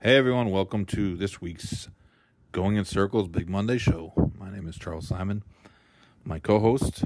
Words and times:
Hey 0.00 0.14
everyone, 0.14 0.52
welcome 0.52 0.84
to 0.86 1.16
this 1.16 1.40
week's 1.40 1.88
Going 2.52 2.76
in 2.76 2.84
Circles 2.84 3.26
Big 3.26 3.48
Monday 3.48 3.78
show. 3.78 4.12
My 4.38 4.48
name 4.48 4.68
is 4.68 4.76
Charles 4.78 5.08
Simon. 5.08 5.42
My 6.22 6.38
co 6.38 6.60
host, 6.60 7.04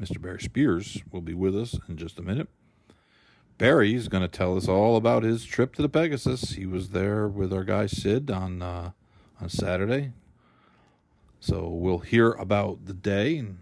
Mr. 0.00 0.18
Barry 0.18 0.40
Spears, 0.40 1.02
will 1.12 1.20
be 1.20 1.34
with 1.34 1.54
us 1.54 1.78
in 1.86 1.98
just 1.98 2.18
a 2.18 2.22
minute. 2.22 2.48
Barry 3.58 3.94
is 3.94 4.08
going 4.08 4.22
to 4.22 4.28
tell 4.28 4.56
us 4.56 4.68
all 4.68 4.96
about 4.96 5.22
his 5.22 5.44
trip 5.44 5.74
to 5.74 5.82
the 5.82 5.88
Pegasus. 5.90 6.52
He 6.52 6.64
was 6.64 6.88
there 6.88 7.28
with 7.28 7.52
our 7.52 7.62
guy 7.62 7.84
Sid 7.84 8.30
on 8.30 8.62
uh, 8.62 8.92
on 9.38 9.50
Saturday. 9.50 10.12
So 11.40 11.68
we'll 11.68 11.98
hear 11.98 12.32
about 12.32 12.86
the 12.86 12.94
day 12.94 13.36
and 13.36 13.58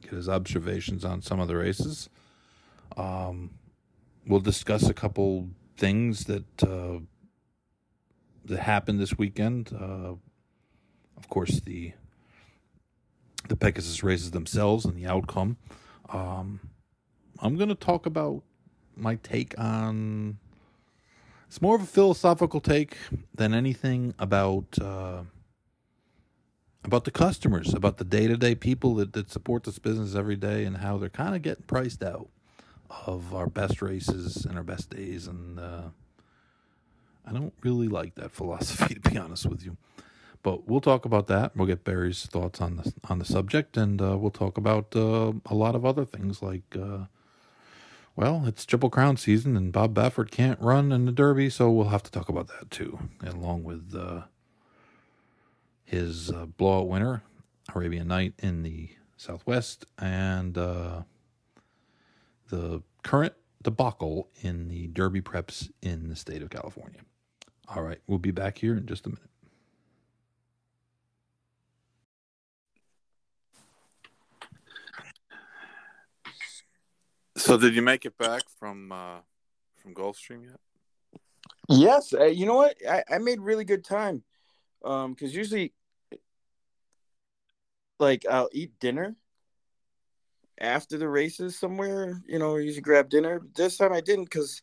get 0.00 0.12
his 0.12 0.28
observations 0.28 1.04
on 1.04 1.22
some 1.22 1.40
of 1.40 1.48
the 1.48 1.56
races. 1.56 2.08
Um, 2.96 3.50
we'll 4.28 4.38
discuss 4.38 4.88
a 4.88 4.94
couple 4.94 5.48
things 5.76 6.26
that 6.26 6.62
uh, 6.62 7.00
that 8.44 8.60
happened 8.60 9.00
this 9.00 9.16
weekend. 9.18 9.72
Uh, 9.72 10.14
of 11.16 11.28
course, 11.28 11.60
the 11.60 11.92
the 13.48 13.56
Pegasus 13.56 14.02
races 14.02 14.30
themselves 14.32 14.84
and 14.84 14.96
the 14.96 15.06
outcome. 15.06 15.56
Um, 16.10 16.60
I'm 17.40 17.56
going 17.56 17.68
to 17.68 17.74
talk 17.74 18.06
about 18.06 18.42
my 18.96 19.16
take 19.16 19.58
on. 19.58 20.38
It's 21.46 21.62
more 21.62 21.76
of 21.76 21.82
a 21.82 21.86
philosophical 21.86 22.60
take 22.60 22.96
than 23.34 23.54
anything 23.54 24.14
about 24.18 24.78
uh, 24.80 25.22
about 26.84 27.04
the 27.04 27.10
customers, 27.10 27.74
about 27.74 27.96
the 27.98 28.04
day 28.04 28.26
to 28.28 28.36
day 28.36 28.54
people 28.54 28.94
that, 28.96 29.12
that 29.12 29.30
support 29.30 29.64
this 29.64 29.78
business 29.78 30.14
every 30.14 30.36
day, 30.36 30.64
and 30.64 30.78
how 30.78 30.98
they're 30.98 31.08
kind 31.08 31.34
of 31.34 31.42
getting 31.42 31.64
priced 31.64 32.02
out 32.02 32.28
of 33.06 33.34
our 33.34 33.46
best 33.46 33.80
races 33.82 34.44
and 34.44 34.56
our 34.56 34.64
best 34.64 34.90
days. 34.90 35.26
And 35.26 35.58
uh, 35.58 35.88
I 37.28 37.32
don't 37.32 37.52
really 37.62 37.88
like 37.88 38.14
that 38.14 38.32
philosophy, 38.32 38.94
to 39.02 39.10
be 39.10 39.18
honest 39.18 39.46
with 39.46 39.64
you. 39.64 39.76
But 40.42 40.68
we'll 40.68 40.80
talk 40.80 41.04
about 41.04 41.26
that. 41.26 41.56
We'll 41.56 41.66
get 41.66 41.84
Barry's 41.84 42.24
thoughts 42.26 42.60
on 42.60 42.76
the 42.76 42.92
on 43.08 43.18
the 43.18 43.24
subject, 43.24 43.76
and 43.76 44.00
uh, 44.00 44.16
we'll 44.16 44.30
talk 44.30 44.56
about 44.56 44.94
uh, 44.94 45.32
a 45.46 45.54
lot 45.54 45.74
of 45.74 45.84
other 45.84 46.04
things 46.04 46.42
like. 46.42 46.76
Uh, 46.76 47.06
well, 48.16 48.46
it's 48.46 48.66
Triple 48.66 48.90
Crown 48.90 49.16
season, 49.16 49.56
and 49.56 49.72
Bob 49.72 49.94
Baffert 49.94 50.32
can't 50.32 50.60
run 50.60 50.90
in 50.90 51.04
the 51.04 51.12
Derby, 51.12 51.48
so 51.50 51.70
we'll 51.70 51.90
have 51.90 52.02
to 52.02 52.10
talk 52.10 52.28
about 52.28 52.48
that 52.48 52.68
too, 52.68 52.98
along 53.24 53.62
with 53.62 53.94
uh, 53.94 54.22
his 55.84 56.28
uh, 56.28 56.46
blowout 56.46 56.88
winner, 56.88 57.22
Arabian 57.72 58.08
Knight 58.08 58.34
in 58.40 58.64
the 58.64 58.88
Southwest, 59.16 59.86
and 59.98 60.58
uh, 60.58 61.02
the 62.48 62.82
current 63.04 63.34
debacle 63.62 64.28
in 64.40 64.68
the 64.68 64.88
Derby 64.88 65.20
preps 65.20 65.70
in 65.80 66.08
the 66.08 66.16
state 66.16 66.42
of 66.42 66.50
California. 66.50 67.00
All 67.74 67.82
right, 67.82 67.98
we'll 68.06 68.18
be 68.18 68.30
back 68.30 68.56
here 68.56 68.76
in 68.76 68.86
just 68.86 69.06
a 69.06 69.10
minute. 69.10 69.22
So, 77.36 77.58
did 77.58 77.74
you 77.74 77.82
make 77.82 78.06
it 78.06 78.16
back 78.16 78.42
from 78.58 78.90
uh, 78.90 79.18
from 79.76 79.94
Gulfstream 79.94 80.44
yet? 80.44 80.60
Yes, 81.68 82.14
uh, 82.14 82.24
you 82.24 82.46
know 82.46 82.56
what? 82.56 82.76
I, 82.88 83.04
I 83.10 83.18
made 83.18 83.40
really 83.40 83.64
good 83.64 83.84
time. 83.84 84.24
Um, 84.82 85.12
because 85.12 85.34
usually, 85.34 85.74
like, 87.98 88.24
I'll 88.28 88.48
eat 88.52 88.78
dinner 88.80 89.16
after 90.58 90.96
the 90.96 91.08
races 91.08 91.58
somewhere. 91.58 92.22
You 92.26 92.38
know, 92.38 92.56
usually 92.56 92.80
grab 92.80 93.10
dinner. 93.10 93.42
This 93.54 93.76
time 93.76 93.92
I 93.92 94.00
didn't 94.00 94.24
because 94.24 94.62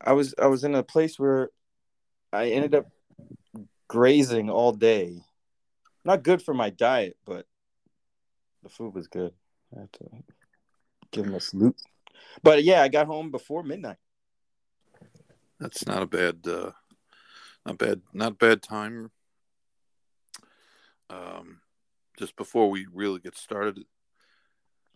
I 0.00 0.12
was 0.12 0.34
I 0.40 0.46
was 0.46 0.62
in 0.62 0.76
a 0.76 0.84
place 0.84 1.18
where 1.18 1.50
I 2.32 2.50
ended 2.50 2.74
up 2.74 2.86
grazing 3.88 4.48
all 4.48 4.72
day. 4.72 5.22
Not 6.04 6.22
good 6.22 6.42
for 6.42 6.54
my 6.54 6.70
diet, 6.70 7.16
but 7.24 7.46
the 8.62 8.68
food 8.68 8.94
was 8.94 9.06
good. 9.06 9.32
I 9.74 9.86
to 9.92 10.08
give 11.10 11.26
him 11.26 11.34
a 11.34 11.40
salute. 11.40 11.76
But 12.42 12.64
yeah, 12.64 12.82
I 12.82 12.88
got 12.88 13.06
home 13.06 13.30
before 13.30 13.62
midnight. 13.62 13.98
That's 15.60 15.86
not 15.86 16.02
a 16.02 16.06
bad, 16.06 16.46
uh, 16.46 16.72
not 17.64 17.78
bad, 17.78 18.00
not 18.12 18.38
bad 18.38 18.62
time. 18.62 19.10
Um, 21.08 21.60
just 22.18 22.34
before 22.36 22.70
we 22.70 22.86
really 22.92 23.20
get 23.20 23.36
started, 23.36 23.78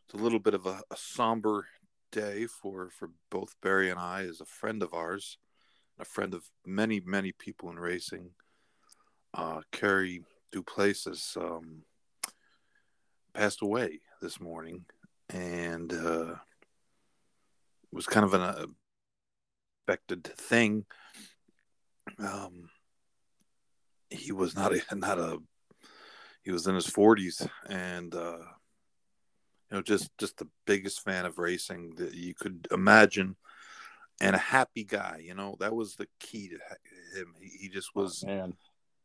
it's 0.04 0.14
a 0.14 0.22
little 0.22 0.38
bit 0.38 0.54
of 0.54 0.66
a, 0.66 0.82
a 0.90 0.96
somber 0.96 1.66
day 2.10 2.46
for 2.46 2.88
for 2.90 3.10
both 3.30 3.56
Barry 3.60 3.90
and 3.90 4.00
I. 4.00 4.22
As 4.22 4.40
a 4.40 4.46
friend 4.46 4.82
of 4.82 4.94
ours, 4.94 5.38
a 5.98 6.04
friend 6.04 6.34
of 6.34 6.44
many 6.64 7.00
many 7.00 7.32
people 7.32 7.70
in 7.70 7.78
racing, 7.78 8.30
uh, 9.34 9.60
Kerry 9.72 10.22
Duplessis 10.52 11.36
um, 11.36 11.82
passed 13.34 13.62
away 13.62 14.00
this 14.20 14.40
morning, 14.40 14.84
and 15.30 15.92
uh, 15.92 16.34
was 17.92 18.06
kind 18.06 18.24
of 18.24 18.34
an 18.34 18.74
expected 19.78 20.24
thing. 20.24 20.84
Um, 22.18 22.70
he 24.10 24.32
was 24.32 24.54
not 24.54 24.72
a 24.72 24.82
not 24.94 25.18
a 25.18 25.38
he 26.42 26.50
was 26.52 26.66
in 26.66 26.74
his 26.74 26.86
forties 26.86 27.46
and 27.68 28.14
uh, 28.14 28.38
you 29.70 29.72
know 29.72 29.82
just 29.82 30.10
just 30.18 30.38
the 30.38 30.48
biggest 30.66 31.02
fan 31.02 31.26
of 31.26 31.38
racing 31.38 31.94
that 31.96 32.14
you 32.14 32.34
could 32.34 32.68
imagine 32.70 33.36
and 34.20 34.34
a 34.34 34.40
happy 34.40 34.84
guy 34.84 35.20
you 35.22 35.34
know 35.34 35.56
that 35.60 35.74
was 35.74 35.96
the 35.96 36.08
key 36.20 36.48
to 36.48 37.18
him 37.18 37.34
he, 37.40 37.48
he 37.62 37.68
just 37.68 37.90
oh, 37.94 38.02
was 38.02 38.24
oh, 38.24 38.30
man 38.30 38.54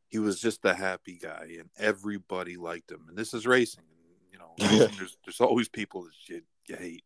he 0.08 0.20
was 0.20 0.40
just 0.40 0.64
a 0.66 0.74
happy 0.74 1.18
guy 1.22 1.48
and 1.60 1.70
everybody 1.78 2.58
liked 2.58 2.92
him 2.92 3.06
and 3.08 3.18
this 3.18 3.34
is 3.34 3.46
racing 3.46 3.84
you 4.32 4.40
know 4.40 4.54
there's 4.58 5.18
there's 5.26 5.42
always 5.42 5.70
people 5.70 6.04
that 6.04 6.12
you, 6.28 6.42
you 6.68 6.76
hate 6.76 7.04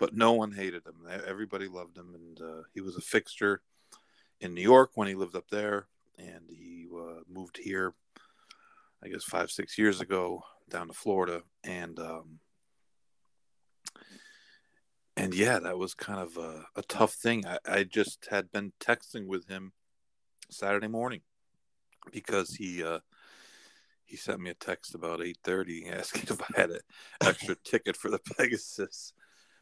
but 0.00 0.16
no 0.16 0.32
one 0.32 0.50
hated 0.50 0.82
him. 0.86 1.06
Everybody 1.26 1.68
loved 1.68 1.96
him, 1.96 2.14
and 2.14 2.40
uh, 2.40 2.62
he 2.74 2.80
was 2.80 2.96
a 2.96 3.02
fixture 3.02 3.60
in 4.40 4.54
New 4.54 4.62
York 4.62 4.92
when 4.94 5.06
he 5.06 5.14
lived 5.14 5.36
up 5.36 5.48
there, 5.50 5.86
and 6.18 6.48
he 6.48 6.86
uh, 6.92 7.20
moved 7.28 7.58
here, 7.58 7.92
I 9.04 9.08
guess 9.08 9.22
five 9.22 9.50
six 9.50 9.76
years 9.78 10.00
ago, 10.00 10.42
down 10.70 10.88
to 10.88 10.94
Florida, 10.94 11.42
and 11.62 11.98
um, 12.00 12.40
and 15.30 15.38
yeah, 15.38 15.60
that 15.60 15.78
was 15.78 15.94
kind 15.94 16.18
of 16.18 16.36
a, 16.36 16.64
a 16.74 16.82
tough 16.82 17.14
thing. 17.14 17.46
I, 17.46 17.58
I, 17.64 17.84
just 17.84 18.26
had 18.32 18.50
been 18.50 18.72
texting 18.80 19.26
with 19.26 19.46
him 19.46 19.72
Saturday 20.50 20.88
morning 20.88 21.20
because 22.10 22.56
he 22.56 22.82
uh, 22.82 22.98
he 24.04 24.16
sent 24.16 24.40
me 24.40 24.50
a 24.50 24.54
text 24.54 24.96
about 24.96 25.22
eight 25.22 25.38
thirty 25.44 25.88
asking 25.88 26.22
if 26.30 26.40
I 26.40 26.60
had 26.60 26.70
an 26.70 26.80
extra 27.20 27.54
ticket 27.64 27.96
for 27.96 28.10
the 28.10 28.18
Pegasus 28.18 29.12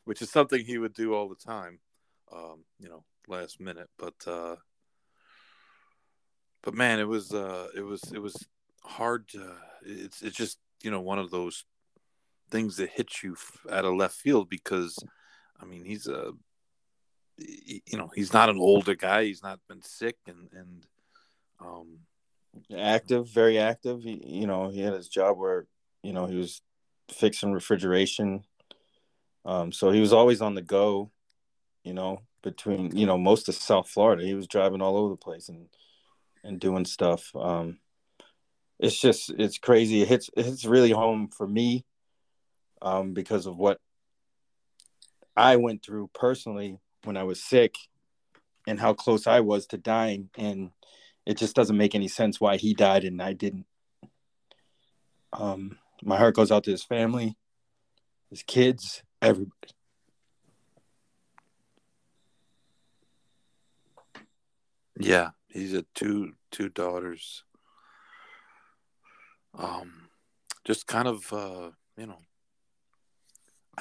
which 0.08 0.22
is 0.22 0.30
something 0.30 0.64
he 0.64 0.78
would 0.78 0.94
do 0.94 1.12
all 1.12 1.28
the 1.28 1.34
time, 1.34 1.80
um, 2.32 2.64
you 2.80 2.88
know, 2.88 3.04
last 3.26 3.60
minute. 3.60 3.90
But 3.98 4.14
uh, 4.26 4.56
but 6.62 6.72
man, 6.72 6.98
it 6.98 7.06
was 7.06 7.34
uh, 7.34 7.68
it 7.76 7.82
was 7.82 8.02
it 8.14 8.18
was 8.18 8.46
hard. 8.82 9.28
To, 9.28 9.54
it's 9.84 10.22
it's 10.22 10.34
just 10.34 10.60
you 10.82 10.90
know 10.90 11.02
one 11.02 11.18
of 11.18 11.30
those 11.30 11.66
things 12.50 12.78
that 12.78 12.88
hits 12.88 13.22
you 13.22 13.36
out 13.70 13.84
of 13.84 13.96
left 13.96 14.14
field 14.14 14.48
because 14.48 14.96
I 15.60 15.64
mean 15.64 15.84
he's 15.84 16.06
a 16.06 16.32
you 17.36 17.96
know 17.96 18.10
he's 18.14 18.32
not 18.32 18.48
an 18.48 18.58
older 18.58 18.94
guy. 18.94 19.24
He's 19.24 19.42
not 19.42 19.60
been 19.68 19.82
sick 19.82 20.16
and 20.26 20.48
and 20.52 20.86
um, 21.60 21.98
active, 22.76 23.28
very 23.28 23.58
active. 23.58 24.02
He, 24.02 24.22
you 24.24 24.46
know, 24.46 24.68
he 24.68 24.80
had 24.80 24.94
his 24.94 25.08
job 25.08 25.38
where 25.38 25.66
you 26.02 26.12
know 26.12 26.26
he 26.26 26.36
was 26.36 26.62
fixing 27.10 27.52
refrigeration 27.52 28.44
um, 29.48 29.72
so 29.72 29.90
he 29.90 30.00
was 30.00 30.12
always 30.12 30.42
on 30.42 30.54
the 30.54 30.62
go, 30.62 31.10
you 31.82 31.94
know, 31.94 32.20
between 32.42 32.94
you 32.94 33.06
know 33.06 33.16
most 33.16 33.48
of 33.48 33.54
South 33.54 33.88
Florida. 33.88 34.22
He 34.22 34.34
was 34.34 34.46
driving 34.46 34.82
all 34.82 34.96
over 34.98 35.08
the 35.10 35.16
place 35.16 35.48
and 35.48 35.68
and 36.44 36.60
doing 36.60 36.84
stuff. 36.84 37.34
Um, 37.34 37.78
it's 38.78 39.00
just 39.00 39.30
it's 39.30 39.56
crazy. 39.56 40.02
It 40.02 40.08
hits 40.08 40.28
it 40.36 40.44
hits 40.44 40.66
really 40.66 40.90
home 40.90 41.28
for 41.28 41.46
me 41.46 41.86
um, 42.82 43.14
because 43.14 43.46
of 43.46 43.56
what 43.56 43.80
I 45.38 45.54
went 45.54 45.84
through 45.84 46.10
personally 46.14 46.80
when 47.04 47.16
I 47.16 47.22
was 47.22 47.40
sick 47.40 47.76
and 48.66 48.80
how 48.80 48.92
close 48.92 49.28
I 49.28 49.38
was 49.38 49.68
to 49.68 49.78
dying. 49.78 50.30
And 50.36 50.72
it 51.24 51.36
just 51.36 51.54
doesn't 51.54 51.76
make 51.76 51.94
any 51.94 52.08
sense 52.08 52.40
why 52.40 52.56
he 52.56 52.74
died 52.74 53.04
and 53.04 53.22
I 53.22 53.34
didn't. 53.34 53.66
Um, 55.32 55.78
my 56.02 56.16
heart 56.16 56.34
goes 56.34 56.50
out 56.50 56.64
to 56.64 56.72
his 56.72 56.82
family, 56.82 57.36
his 58.30 58.42
kids, 58.42 59.04
everybody. 59.22 59.52
Yeah, 64.98 65.30
he's 65.48 65.72
had 65.72 65.86
two 65.94 66.32
two 66.50 66.68
daughters. 66.68 67.44
Um, 69.56 70.08
just 70.64 70.88
kind 70.88 71.06
of 71.06 71.32
uh, 71.32 71.70
you 71.96 72.06
know, 72.06 72.18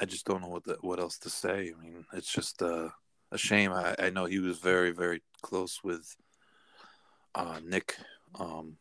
I 0.00 0.04
just 0.04 0.26
don't 0.26 0.42
know 0.42 0.48
what 0.48 0.64
the, 0.64 0.76
what 0.80 1.00
else 1.00 1.18
to 1.20 1.30
say. 1.30 1.72
I 1.76 1.82
mean, 1.82 2.04
it's 2.12 2.32
just 2.32 2.62
uh, 2.62 2.88
a 3.32 3.38
shame. 3.38 3.72
I, 3.72 3.94
I 3.98 4.10
know 4.10 4.26
he 4.26 4.38
was 4.38 4.58
very 4.58 4.90
very 4.92 5.22
close 5.42 5.80
with 5.82 6.16
uh, 7.34 7.60
Nick, 7.64 7.96
um, 8.38 8.76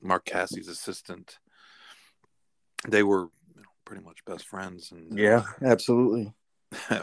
Mark 0.00 0.24
Casse's 0.24 0.68
assistant. 0.68 1.38
They 2.86 3.02
were 3.02 3.28
you 3.54 3.62
know, 3.62 3.68
pretty 3.84 4.04
much 4.04 4.24
best 4.24 4.46
friends, 4.46 4.92
and 4.92 5.18
yeah, 5.18 5.42
absolutely. 5.62 6.32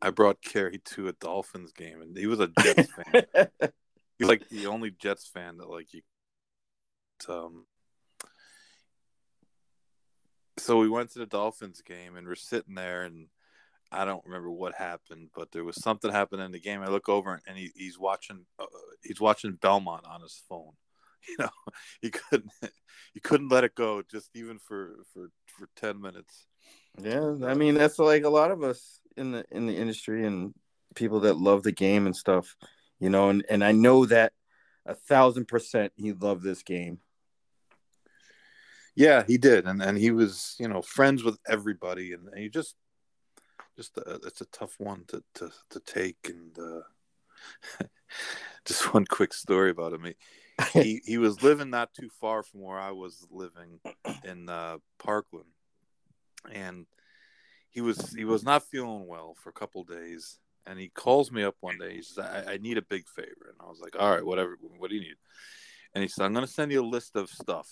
I 0.00 0.10
brought 0.10 0.42
Kerry 0.42 0.78
to 0.78 1.08
a 1.08 1.12
Dolphins 1.12 1.72
game, 1.72 2.00
and 2.00 2.16
he 2.16 2.26
was 2.26 2.40
a 2.40 2.50
Jets 2.62 2.92
fan. 2.92 3.48
He's 4.18 4.28
like 4.28 4.48
the 4.48 4.66
only 4.66 4.90
Jets 4.90 5.26
fan 5.26 5.58
that 5.58 5.68
like 5.68 5.92
you. 5.92 6.02
Um, 7.28 7.66
so 10.58 10.78
we 10.78 10.88
went 10.88 11.12
to 11.12 11.18
the 11.18 11.26
Dolphins 11.26 11.82
game, 11.82 12.16
and 12.16 12.26
we're 12.26 12.34
sitting 12.34 12.74
there, 12.74 13.02
and 13.02 13.28
I 13.90 14.04
don't 14.04 14.24
remember 14.24 14.50
what 14.50 14.74
happened, 14.74 15.30
but 15.34 15.52
there 15.52 15.64
was 15.64 15.82
something 15.82 16.10
happening 16.10 16.46
in 16.46 16.52
the 16.52 16.60
game. 16.60 16.82
I 16.82 16.88
look 16.88 17.08
over, 17.08 17.40
and 17.46 17.56
he, 17.56 17.70
he's 17.74 17.98
watching. 17.98 18.44
Uh, 18.58 18.66
he's 19.02 19.20
watching 19.20 19.58
Belmont 19.60 20.04
on 20.06 20.22
his 20.22 20.42
phone. 20.48 20.72
You 21.28 21.36
know, 21.40 21.72
he 22.00 22.10
couldn't. 22.10 22.50
He 23.14 23.20
couldn't 23.20 23.48
let 23.48 23.64
it 23.64 23.74
go, 23.74 24.02
just 24.02 24.30
even 24.34 24.58
for 24.58 24.96
for 25.12 25.30
for 25.46 25.68
ten 25.76 26.00
minutes. 26.00 26.46
Yeah, 27.02 27.34
I 27.44 27.54
mean 27.54 27.74
that's 27.74 27.98
like 27.98 28.24
a 28.24 28.28
lot 28.28 28.50
of 28.50 28.62
us 28.62 29.00
in 29.16 29.32
the 29.32 29.44
in 29.50 29.66
the 29.66 29.76
industry 29.76 30.26
and 30.26 30.54
people 30.94 31.20
that 31.20 31.36
love 31.36 31.62
the 31.62 31.72
game 31.72 32.06
and 32.06 32.14
stuff, 32.14 32.54
you 33.00 33.10
know, 33.10 33.30
and, 33.30 33.44
and 33.48 33.64
I 33.64 33.72
know 33.72 34.06
that 34.06 34.32
a 34.86 34.94
thousand 34.94 35.48
percent 35.48 35.92
he 35.96 36.12
loved 36.12 36.42
this 36.42 36.62
game. 36.62 37.00
Yeah, 38.98 39.22
he 39.24 39.38
did, 39.38 39.68
and 39.68 39.80
and 39.80 39.96
he 39.96 40.10
was 40.10 40.56
you 40.58 40.66
know 40.66 40.82
friends 40.82 41.22
with 41.22 41.38
everybody, 41.46 42.14
and 42.14 42.28
he 42.36 42.48
just 42.48 42.74
just 43.76 43.96
uh, 43.96 44.18
it's 44.26 44.40
a 44.40 44.46
tough 44.46 44.74
one 44.78 45.04
to 45.06 45.22
to 45.34 45.52
to 45.70 45.80
take, 45.86 46.16
and 46.28 46.58
uh, 46.58 47.84
just 48.64 48.92
one 48.92 49.04
quick 49.04 49.32
story 49.32 49.70
about 49.70 49.92
him. 49.92 50.02
He, 50.02 50.16
he 50.72 51.00
he 51.06 51.18
was 51.18 51.44
living 51.44 51.70
not 51.70 51.94
too 51.94 52.08
far 52.20 52.42
from 52.42 52.62
where 52.62 52.80
I 52.80 52.90
was 52.90 53.24
living 53.30 53.78
in 54.24 54.48
uh, 54.48 54.78
Parkland, 54.98 55.52
and 56.50 56.84
he 57.70 57.80
was 57.80 58.12
he 58.14 58.24
was 58.24 58.42
not 58.42 58.64
feeling 58.64 59.06
well 59.06 59.36
for 59.40 59.50
a 59.50 59.60
couple 59.60 59.84
days 59.84 60.40
and 60.66 60.76
he 60.76 60.88
calls 60.88 61.30
me 61.30 61.44
up 61.44 61.54
one 61.60 61.78
day 61.78 61.94
he 61.94 62.02
says 62.02 62.18
I, 62.18 62.54
I, 62.54 62.56
need 62.56 62.78
a 62.78 62.82
big 62.82 63.06
favor 63.06 63.52
and 63.52 63.56
i 63.60 63.70
was 63.70 63.80
like 63.80 63.94
all 63.98 64.10
right 64.10 64.24
whatever 64.24 64.58
what 64.78 64.90
do 64.90 64.96
you 64.96 65.02
need 65.02 65.16
and 65.94 66.02
he 66.02 66.08
said 66.08 66.24
i'm 66.24 66.32
going 66.32 66.44
to 66.44 66.52
send 66.52 66.72
you 66.72 66.82
a 66.82 66.94
list 66.96 67.14
of 67.14 67.30
stuff 67.30 67.68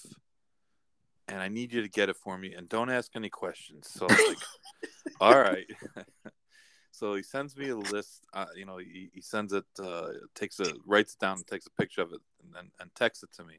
and 1.28 1.40
i 1.40 1.48
need 1.48 1.72
you 1.72 1.82
to 1.82 1.88
get 1.88 2.08
it 2.08 2.16
for 2.16 2.36
me 2.38 2.54
and 2.54 2.68
don't 2.68 2.90
ask 2.90 3.12
any 3.14 3.28
questions 3.28 3.88
so 3.90 4.06
like 4.06 4.38
all 5.20 5.38
right 5.38 5.66
so 6.90 7.14
he 7.14 7.22
sends 7.22 7.56
me 7.56 7.68
a 7.68 7.76
list 7.76 8.26
uh, 8.32 8.46
you 8.54 8.64
know 8.64 8.78
he, 8.78 9.10
he 9.12 9.20
sends 9.20 9.52
it 9.52 9.64
uh, 9.82 10.08
takes 10.34 10.60
a 10.60 10.72
writes 10.86 11.14
it 11.14 11.20
down 11.20 11.36
and 11.36 11.46
takes 11.46 11.66
a 11.66 11.80
picture 11.80 12.02
of 12.02 12.12
it 12.12 12.20
and, 12.42 12.54
and, 12.56 12.70
and 12.80 12.94
texts 12.94 13.22
it 13.22 13.32
to 13.32 13.44
me 13.44 13.54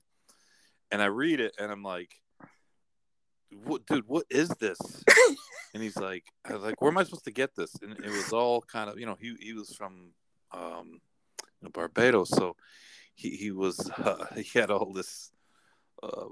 and 0.91 1.01
i 1.01 1.05
read 1.05 1.39
it 1.39 1.53
and 1.59 1.71
i'm 1.71 1.83
like 1.83 2.21
what, 3.63 3.85
dude, 3.85 4.07
what 4.07 4.25
is 4.29 4.49
this? 4.59 4.77
and 5.73 5.81
he's 5.81 5.97
like, 5.97 6.25
I 6.45 6.53
was 6.53 6.63
like, 6.63 6.81
where 6.81 6.91
am 6.91 6.97
I 6.97 7.03
supposed 7.03 7.25
to 7.25 7.31
get 7.31 7.55
this? 7.55 7.73
And 7.81 7.93
it 7.93 8.09
was 8.09 8.33
all 8.33 8.61
kind 8.61 8.89
of, 8.89 8.99
you 8.99 9.05
know, 9.05 9.17
he 9.19 9.35
he 9.39 9.53
was 9.53 9.73
from 9.73 10.11
um, 10.51 10.99
you 11.39 11.63
know, 11.63 11.69
Barbados, 11.73 12.29
so 12.29 12.55
he 13.15 13.31
he 13.31 13.51
was 13.51 13.89
uh, 13.97 14.25
he 14.35 14.59
had 14.59 14.71
all 14.71 14.93
this 14.93 15.31
uh, 16.03 16.25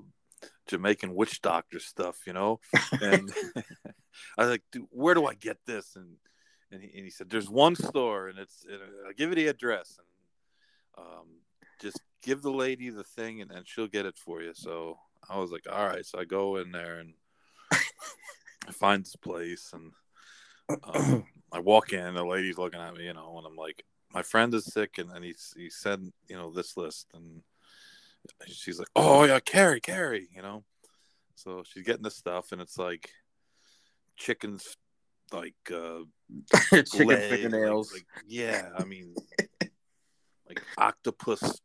Jamaican 0.67 1.13
witch 1.15 1.41
doctor 1.41 1.79
stuff, 1.79 2.17
you 2.25 2.33
know. 2.33 2.59
And 3.01 3.31
I 4.37 4.41
was 4.41 4.49
like, 4.49 4.63
dude, 4.71 4.87
where 4.89 5.13
do 5.13 5.25
I 5.25 5.33
get 5.33 5.57
this? 5.65 5.95
And 5.95 6.15
and 6.71 6.81
he, 6.81 6.89
and 6.95 7.05
he 7.05 7.11
said, 7.11 7.29
there's 7.29 7.49
one 7.49 7.75
store, 7.75 8.27
and 8.27 8.39
it's 8.39 8.65
I'll 9.05 9.13
give 9.13 9.29
you 9.29 9.35
the 9.35 9.47
address, 9.47 9.97
and 9.99 11.05
um, 11.05 11.27
just 11.81 12.01
give 12.23 12.41
the 12.41 12.51
lady 12.51 12.89
the 12.89 13.03
thing, 13.03 13.41
and, 13.41 13.51
and 13.51 13.67
she'll 13.67 13.87
get 13.87 14.05
it 14.05 14.17
for 14.17 14.41
you. 14.41 14.53
So 14.53 14.97
I 15.29 15.37
was 15.37 15.51
like, 15.51 15.65
all 15.71 15.87
right. 15.87 16.05
So 16.05 16.19
I 16.19 16.25
go 16.25 16.57
in 16.57 16.71
there 16.71 16.99
and 16.99 17.13
I 18.67 18.71
find 18.71 19.03
this 19.03 19.15
place 19.15 19.71
and 19.73 19.91
um, 20.83 21.25
I 21.51 21.59
walk 21.59 21.93
in. 21.93 21.99
and 21.99 22.17
The 22.17 22.25
lady's 22.25 22.57
looking 22.57 22.79
at 22.79 22.95
me, 22.95 23.05
you 23.05 23.13
know, 23.13 23.37
and 23.37 23.47
I'm 23.47 23.55
like, 23.55 23.83
my 24.13 24.23
friend 24.23 24.53
is 24.53 24.65
sick, 24.65 24.97
and 24.97 25.09
then 25.11 25.23
he 25.23 25.35
he 25.57 25.69
said, 25.69 26.01
you 26.27 26.35
know, 26.35 26.51
this 26.51 26.77
list, 26.77 27.07
and 27.13 27.41
she's 28.47 28.79
like, 28.79 28.87
oh 28.95 29.23
yeah, 29.23 29.39
Kerry, 29.39 29.79
Kerry, 29.79 30.27
you 30.35 30.41
know. 30.41 30.63
So 31.35 31.63
she's 31.65 31.83
getting 31.83 32.03
this 32.03 32.15
stuff, 32.15 32.51
and 32.51 32.61
it's 32.61 32.77
like 32.77 33.09
chickens, 34.15 34.77
like 35.31 35.55
uh, 35.71 35.99
chicken 36.69 37.07
leg, 37.07 37.29
fingernails. 37.29 37.91
Like, 37.93 38.05
like, 38.15 38.25
yeah, 38.27 38.69
I 38.77 38.85
mean, 38.85 39.13
like 40.47 40.61
octopus 40.77 41.59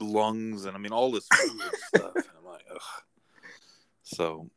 lungs, 0.00 0.64
and 0.64 0.76
I 0.76 0.78
mean 0.78 0.92
all 0.92 1.10
this 1.10 1.26
stuff. 1.88 2.12
And 2.14 2.24
I'm 2.38 2.44
like, 2.44 2.64
ugh. 2.72 2.80
So 4.04 4.50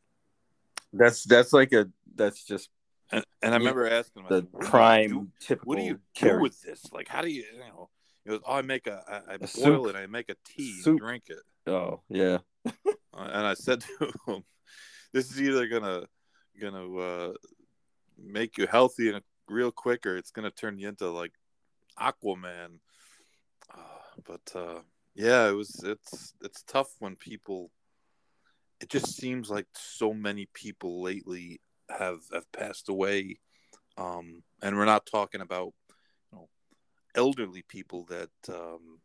that's 0.92 1.24
that's 1.24 1.52
like 1.52 1.72
a 1.72 1.88
that's 2.14 2.44
just 2.44 2.70
and, 3.12 3.24
and 3.42 3.54
I 3.54 3.58
remember 3.58 3.88
asking 3.88 4.24
him 4.24 4.28
the 4.28 4.42
prime 4.66 5.32
typical. 5.40 5.68
What 5.68 5.78
do 5.78 5.84
you 5.84 5.98
do 6.14 6.40
with 6.40 6.60
this? 6.62 6.84
Like, 6.92 7.08
how 7.08 7.22
do 7.22 7.28
you 7.28 7.44
you 7.52 7.58
know? 7.58 7.90
He 8.24 8.30
goes, 8.30 8.40
"Oh, 8.46 8.54
I 8.54 8.62
make 8.62 8.86
a, 8.86 9.02
I, 9.08 9.34
I 9.34 9.36
boil 9.36 9.48
soup. 9.84 9.94
it, 9.94 9.96
I 9.96 10.06
make 10.06 10.28
a 10.28 10.36
tea, 10.44 10.80
soup. 10.80 10.92
and 10.92 10.98
drink 10.98 11.24
it." 11.28 11.70
Oh 11.70 12.00
yeah. 12.08 12.38
and 12.64 13.46
I 13.46 13.54
said 13.54 13.80
to 13.98 14.12
him, 14.26 14.44
"This 15.12 15.30
is 15.30 15.40
either 15.40 15.66
gonna 15.66 16.06
gonna 16.60 16.96
uh, 16.96 17.32
make 18.18 18.58
you 18.58 18.66
healthy 18.66 19.10
and 19.10 19.22
real 19.48 19.70
quick, 19.72 20.06
or 20.06 20.16
it's 20.16 20.30
gonna 20.30 20.50
turn 20.50 20.78
you 20.78 20.88
into 20.88 21.08
like 21.10 21.32
Aquaman." 21.98 22.78
Uh, 23.72 24.20
but 24.26 24.52
uh, 24.54 24.80
yeah, 25.14 25.48
it 25.48 25.54
was 25.54 25.82
it's 25.84 26.34
it's 26.42 26.62
tough 26.62 26.94
when 26.98 27.16
people 27.16 27.70
it 28.80 28.88
just 28.88 29.14
seems 29.14 29.50
like 29.50 29.66
so 29.74 30.14
many 30.14 30.48
people 30.54 31.02
lately 31.02 31.60
have 31.90 32.20
have 32.32 32.50
passed 32.52 32.88
away 32.88 33.38
um, 34.00 34.42
and 34.62 34.76
we're 34.76 34.84
not 34.84 35.06
talking 35.06 35.40
about 35.40 35.72
elderly 37.14 37.62
people 37.68 38.04
that 38.04 38.30
um, 38.48 39.00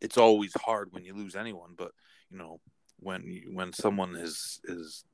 it's 0.00 0.18
always 0.18 0.52
hard 0.54 0.88
when 0.92 1.04
you 1.04 1.14
lose 1.14 1.36
anyone 1.36 1.74
but 1.76 1.92
you 2.30 2.38
know 2.38 2.60
when 2.98 3.22
you, 3.24 3.50
when 3.52 3.72
someone 3.72 4.16
is 4.16 4.60
is 4.64 5.04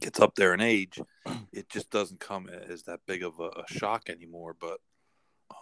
gets 0.00 0.20
up 0.20 0.34
there 0.34 0.54
in 0.54 0.60
age 0.60 1.00
it 1.52 1.68
just 1.68 1.90
doesn't 1.90 2.20
come 2.20 2.48
as 2.48 2.84
that 2.84 3.00
big 3.06 3.22
of 3.22 3.38
a, 3.40 3.48
a 3.48 3.64
shock 3.68 4.08
anymore 4.08 4.56
but 4.58 4.78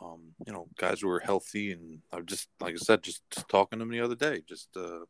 um, 0.01 0.33
you 0.47 0.53
know 0.53 0.69
guys 0.79 1.01
who 1.01 1.09
are 1.09 1.21
healthy 1.21 1.73
and 1.73 1.99
i'm 2.13 2.25
just 2.25 2.49
like 2.61 2.75
i 2.75 2.77
said 2.77 3.03
just, 3.03 3.23
just 3.31 3.49
talking 3.49 3.79
to 3.79 3.85
them 3.85 3.91
the 3.91 4.01
other 4.01 4.15
day 4.15 4.43
just 4.49 4.69
uh, 4.77 5.01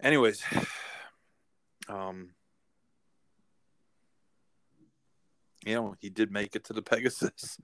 anyways, 0.00 0.42
um, 1.88 2.30
you 5.64 5.74
know, 5.74 5.94
he 6.00 6.10
did 6.10 6.30
make 6.30 6.56
it 6.56 6.64
to 6.64 6.72
the 6.72 6.82
Pegasus, 6.90 7.58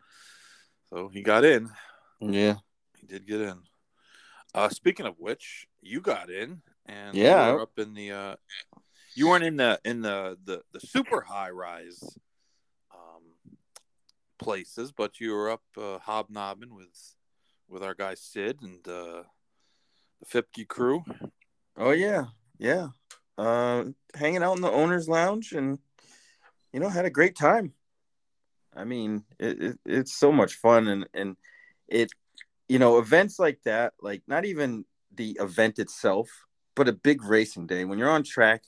so 0.92 1.08
he 1.08 1.22
got 1.22 1.44
in. 1.44 1.70
Yeah, 2.20 2.56
he 2.98 3.06
did 3.06 3.26
get 3.26 3.40
in. 3.40 3.58
Uh, 4.54 4.68
speaking 4.68 5.06
of 5.06 5.14
which, 5.18 5.66
you 5.80 6.00
got 6.00 6.30
in, 6.30 6.62
and 6.86 7.16
yeah, 7.16 7.54
up 7.54 7.78
in 7.78 7.94
the. 7.94 8.12
Uh, 8.12 8.36
you 9.14 9.28
weren't 9.28 9.44
in 9.44 9.56
the 9.56 9.80
in 9.84 10.02
the 10.02 10.38
the, 10.44 10.62
the 10.72 10.80
super 10.80 11.22
high 11.22 11.50
rise 11.50 12.02
um, 12.94 13.56
places, 14.38 14.92
but 14.92 15.20
you 15.20 15.32
were 15.32 15.50
up 15.50 15.62
uh, 15.80 15.98
hobnobbing 15.98 16.74
with 16.74 17.14
with 17.68 17.82
our 17.82 17.94
guy 17.94 18.14
Sid 18.14 18.58
and 18.62 18.86
uh, 18.86 19.22
the 20.20 20.26
Fipke 20.26 20.68
crew. 20.68 21.02
Oh 21.76 21.92
yeah, 21.92 22.26
yeah. 22.58 22.88
Uh, 23.38 23.84
hanging 24.14 24.42
out 24.42 24.56
in 24.56 24.62
the 24.62 24.70
owners' 24.70 25.08
lounge, 25.08 25.52
and 25.52 25.78
you 26.72 26.80
know, 26.80 26.88
had 26.90 27.06
a 27.06 27.10
great 27.10 27.34
time. 27.34 27.72
I 28.76 28.84
mean, 28.84 29.24
it, 29.38 29.62
it, 29.62 29.78
it's 29.84 30.12
so 30.12 30.32
much 30.32 30.54
fun, 30.54 30.88
and 30.88 31.06
and 31.14 31.36
it, 31.88 32.12
you 32.68 32.78
know, 32.78 32.98
events 32.98 33.38
like 33.38 33.60
that, 33.64 33.94
like 34.00 34.22
not 34.26 34.44
even 34.44 34.84
the 35.14 35.36
event 35.40 35.78
itself, 35.78 36.28
but 36.74 36.88
a 36.88 36.92
big 36.92 37.22
racing 37.24 37.66
day 37.66 37.84
when 37.84 37.98
you're 37.98 38.10
on 38.10 38.22
track. 38.22 38.64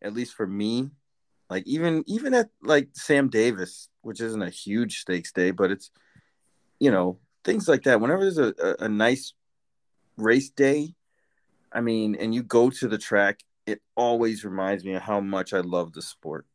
At 0.00 0.14
least 0.14 0.34
for 0.34 0.46
me, 0.46 0.90
like 1.50 1.66
even 1.66 2.04
even 2.06 2.34
at 2.34 2.50
like 2.62 2.88
Sam 2.94 3.28
Davis, 3.28 3.88
which 4.02 4.20
isn't 4.20 4.42
a 4.42 4.50
huge 4.50 5.00
stakes 5.00 5.32
day, 5.32 5.50
but 5.50 5.70
it's 5.70 5.90
you 6.78 6.90
know 6.90 7.18
things 7.44 7.68
like 7.68 7.84
that. 7.84 8.00
Whenever 8.00 8.22
there's 8.22 8.38
a, 8.38 8.54
a, 8.62 8.84
a 8.84 8.88
nice 8.88 9.34
race 10.16 10.50
day 10.50 10.94
I 11.72 11.80
mean, 11.80 12.14
and 12.14 12.34
you 12.34 12.42
go 12.42 12.70
to 12.70 12.88
the 12.88 12.98
track, 12.98 13.40
it 13.66 13.80
always 13.94 14.44
reminds 14.44 14.84
me 14.84 14.94
of 14.94 15.02
how 15.02 15.20
much 15.20 15.52
I 15.52 15.60
love 15.60 15.92
the 15.92 16.02
sport 16.02 16.46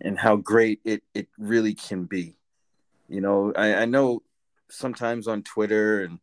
and 0.00 0.18
how 0.18 0.36
great 0.36 0.80
it, 0.84 1.02
it 1.14 1.28
really 1.38 1.74
can 1.74 2.04
be. 2.04 2.36
You 3.08 3.20
know, 3.20 3.52
I, 3.56 3.74
I 3.74 3.84
know 3.84 4.22
sometimes 4.68 5.28
on 5.28 5.42
Twitter 5.42 6.02
and 6.02 6.18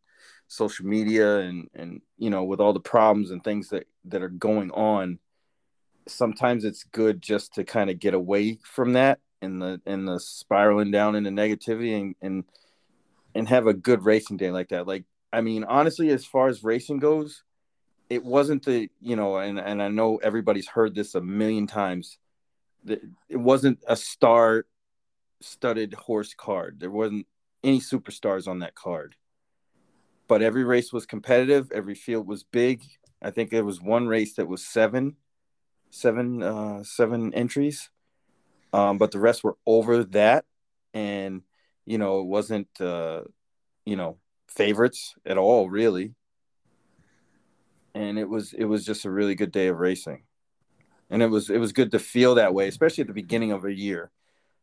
social 0.48 0.86
media 0.86 1.38
and, 1.38 1.68
and, 1.74 2.02
you 2.18 2.30
know, 2.30 2.44
with 2.44 2.60
all 2.60 2.72
the 2.72 2.80
problems 2.80 3.30
and 3.30 3.42
things 3.42 3.70
that, 3.70 3.86
that 4.04 4.22
are 4.22 4.28
going 4.28 4.70
on, 4.72 5.18
sometimes 6.06 6.64
it's 6.64 6.84
good 6.84 7.22
just 7.22 7.54
to 7.54 7.64
kind 7.64 7.90
of 7.90 7.98
get 7.98 8.14
away 8.14 8.58
from 8.62 8.92
that 8.92 9.20
and 9.40 9.60
the, 9.60 9.80
and 9.86 10.06
the 10.06 10.20
spiraling 10.20 10.90
down 10.90 11.16
into 11.16 11.30
negativity 11.30 11.98
and, 11.98 12.14
and, 12.20 12.44
and 13.34 13.48
have 13.48 13.66
a 13.66 13.74
good 13.74 14.04
racing 14.04 14.36
day 14.36 14.50
like 14.50 14.68
that. 14.68 14.86
Like 14.86 15.04
I 15.34 15.40
mean, 15.40 15.64
honestly, 15.64 16.10
as 16.10 16.24
far 16.24 16.46
as 16.46 16.62
racing 16.62 16.98
goes, 16.98 17.42
it 18.08 18.24
wasn't 18.24 18.64
the 18.64 18.88
you 19.00 19.16
know, 19.16 19.36
and 19.38 19.58
and 19.58 19.82
I 19.82 19.88
know 19.88 20.18
everybody's 20.18 20.68
heard 20.68 20.94
this 20.94 21.16
a 21.16 21.20
million 21.20 21.66
times. 21.66 22.18
It 22.86 23.36
wasn't 23.36 23.80
a 23.86 23.96
star 23.96 24.66
studded 25.40 25.94
horse 25.94 26.34
card. 26.34 26.80
There 26.80 26.90
wasn't 26.90 27.26
any 27.62 27.80
superstars 27.80 28.46
on 28.46 28.60
that 28.60 28.74
card. 28.74 29.16
But 30.26 30.42
every 30.42 30.64
race 30.64 30.92
was 30.92 31.06
competitive. 31.06 31.70
Every 31.72 31.94
field 31.94 32.26
was 32.26 32.44
big. 32.44 32.82
I 33.20 33.30
think 33.30 33.50
there 33.50 33.64
was 33.64 33.80
one 33.80 34.06
race 34.06 34.34
that 34.34 34.48
was 34.48 34.64
seven, 34.64 35.16
seven, 35.90 36.42
uh, 36.42 36.82
seven 36.82 37.32
entries. 37.34 37.90
Um, 38.72 38.98
but 38.98 39.12
the 39.12 39.20
rest 39.20 39.44
were 39.44 39.56
over 39.66 40.02
that, 40.02 40.44
and 40.92 41.42
you 41.86 41.96
know 41.96 42.20
it 42.20 42.26
wasn't, 42.26 42.68
uh, 42.80 43.20
you 43.86 43.94
know, 43.94 44.18
favorites 44.48 45.14
at 45.24 45.38
all, 45.38 45.70
really. 45.70 46.14
And 47.94 48.18
it 48.18 48.28
was 48.28 48.52
it 48.52 48.64
was 48.64 48.84
just 48.84 49.04
a 49.04 49.10
really 49.10 49.36
good 49.36 49.52
day 49.52 49.68
of 49.68 49.78
racing, 49.78 50.24
and 51.10 51.22
it 51.22 51.28
was 51.28 51.50
it 51.50 51.58
was 51.58 51.72
good 51.72 51.92
to 51.92 51.98
feel 51.98 52.36
that 52.36 52.54
way, 52.54 52.68
especially 52.68 53.02
at 53.02 53.08
the 53.08 53.14
beginning 53.14 53.52
of 53.52 53.64
a 53.64 53.72
year. 53.72 54.10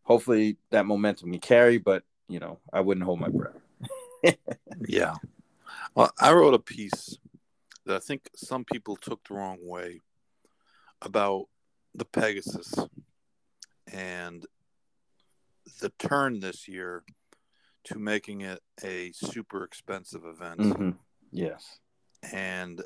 Hopefully 0.03 0.57
that 0.71 0.85
momentum 0.85 1.31
can 1.31 1.39
carry, 1.39 1.77
but 1.77 2.03
you 2.27 2.39
know 2.39 2.59
I 2.71 2.81
wouldn't 2.81 3.05
hold 3.05 3.19
my 3.19 3.29
breath. 3.29 3.61
yeah. 4.87 5.15
Well, 5.95 6.11
I 6.19 6.31
wrote 6.33 6.53
a 6.53 6.59
piece 6.59 7.17
that 7.85 7.95
I 7.95 7.99
think 7.99 8.29
some 8.35 8.63
people 8.63 8.95
took 8.95 9.23
the 9.27 9.33
wrong 9.33 9.57
way 9.61 10.01
about 11.01 11.45
the 11.95 12.05
Pegasus 12.05 12.73
and 13.91 14.45
the 15.81 15.89
turn 15.99 16.39
this 16.39 16.67
year 16.67 17.03
to 17.85 17.97
making 17.97 18.41
it 18.41 18.61
a 18.83 19.11
super 19.13 19.63
expensive 19.63 20.25
event. 20.25 20.59
Mm-hmm. 20.59 20.89
Yes. 21.31 21.79
And 22.31 22.81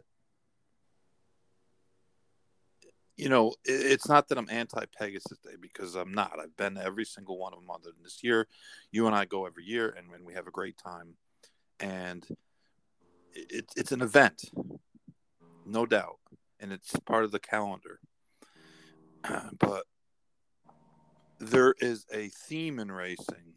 you 3.18 3.30
know, 3.30 3.54
it's 3.64 4.10
not 4.10 4.28
that 4.28 4.38
I'm 4.38 4.50
anti 4.50 4.84
Pegasus 4.98 5.38
Day 5.40 5.56
because 5.60 5.96
I'm 5.96 6.14
not. 6.14 6.38
I've 6.40 6.56
been 6.58 6.76
to 6.76 6.84
every 6.84 7.06
single 7.06 7.38
one 7.38 7.54
of 7.54 7.60
them 7.60 7.70
other 7.72 7.92
than 7.92 8.04
this 8.04 8.24
year. 8.24 8.48
You 8.92 9.08
and 9.08 9.16
I 9.16 9.26
go 9.26 9.46
every 9.46 9.64
year, 9.64 9.96
and, 9.98 10.08
and 10.14 10.26
we 10.26 10.34
have 10.34 10.48
a 10.48 10.52
great 10.52 10.78
time. 10.78 11.16
And 11.80 12.26
it, 13.34 13.66
it's 13.76 13.92
an 13.92 14.02
event, 14.02 14.50
no 15.66 15.86
doubt, 15.86 16.20
and 16.60 16.74
it's 16.74 16.96
part 17.06 17.24
of 17.24 17.32
the 17.32 17.40
calendar. 17.40 18.00
but 19.60 19.84
there 21.40 21.74
is 21.80 22.06
a 22.14 22.30
theme 22.30 22.80
in 22.80 22.92
racing 22.92 23.56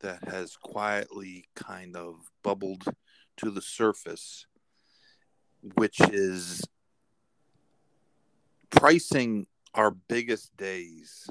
that 0.00 0.28
has 0.28 0.56
quietly 0.56 1.46
kind 1.54 1.96
of 1.96 2.16
bubbled 2.42 2.84
to 3.38 3.50
the 3.50 3.62
surface, 3.62 4.46
which 5.76 6.00
is 6.00 6.62
pricing 8.76 9.46
our 9.74 9.90
biggest 9.90 10.56
days 10.56 11.30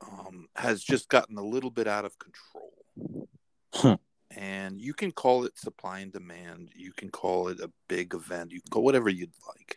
um, 0.00 0.48
has 0.56 0.82
just 0.82 1.08
gotten 1.08 1.38
a 1.38 1.44
little 1.44 1.70
bit 1.70 1.86
out 1.86 2.04
of 2.04 2.16
control. 2.18 3.28
Hmm. 3.74 3.94
And 4.36 4.80
you 4.80 4.94
can 4.94 5.12
call 5.12 5.44
it 5.44 5.58
supply 5.58 6.00
and 6.00 6.12
demand. 6.12 6.70
You 6.74 6.92
can 6.92 7.10
call 7.10 7.48
it 7.48 7.60
a 7.60 7.70
big 7.88 8.14
event. 8.14 8.52
You 8.52 8.60
can 8.60 8.70
call 8.70 8.82
whatever 8.82 9.08
you'd 9.08 9.32
like. 9.46 9.76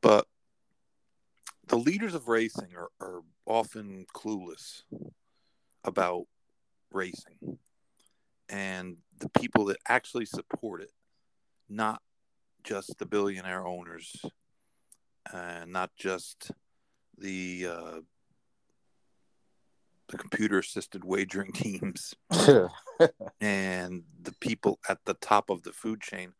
But 0.00 0.26
the 1.66 1.76
leaders 1.76 2.14
of 2.14 2.28
racing 2.28 2.70
are, 2.76 2.88
are 3.00 3.20
often 3.46 4.06
clueless 4.14 4.82
about 5.84 6.24
racing. 6.90 7.58
And 8.48 8.96
the 9.18 9.28
people 9.28 9.66
that 9.66 9.78
actually 9.86 10.26
support 10.26 10.82
it, 10.82 10.90
not 11.70 12.02
just 12.64 12.98
the 12.98 13.06
billionaire 13.06 13.66
owners, 13.66 14.24
and 15.32 15.72
not 15.72 15.90
just 15.96 16.50
the 17.16 17.66
uh, 17.70 18.00
the 20.08 20.18
computer 20.18 20.58
assisted 20.58 21.04
wagering 21.04 21.52
teams 21.54 22.14
and 23.40 24.02
the 24.22 24.34
people 24.40 24.78
at 24.88 24.98
the 25.04 25.14
top 25.14 25.50
of 25.50 25.62
the 25.62 25.72
food 25.72 26.00
chain. 26.00 26.32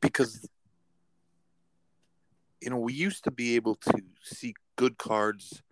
Because 0.00 0.48
you 2.60 2.70
know 2.70 2.78
we 2.78 2.92
used 2.92 3.24
to 3.24 3.30
be 3.30 3.56
able 3.56 3.76
to 3.76 4.02
see 4.22 4.54
good 4.76 4.98
cards 4.98 5.62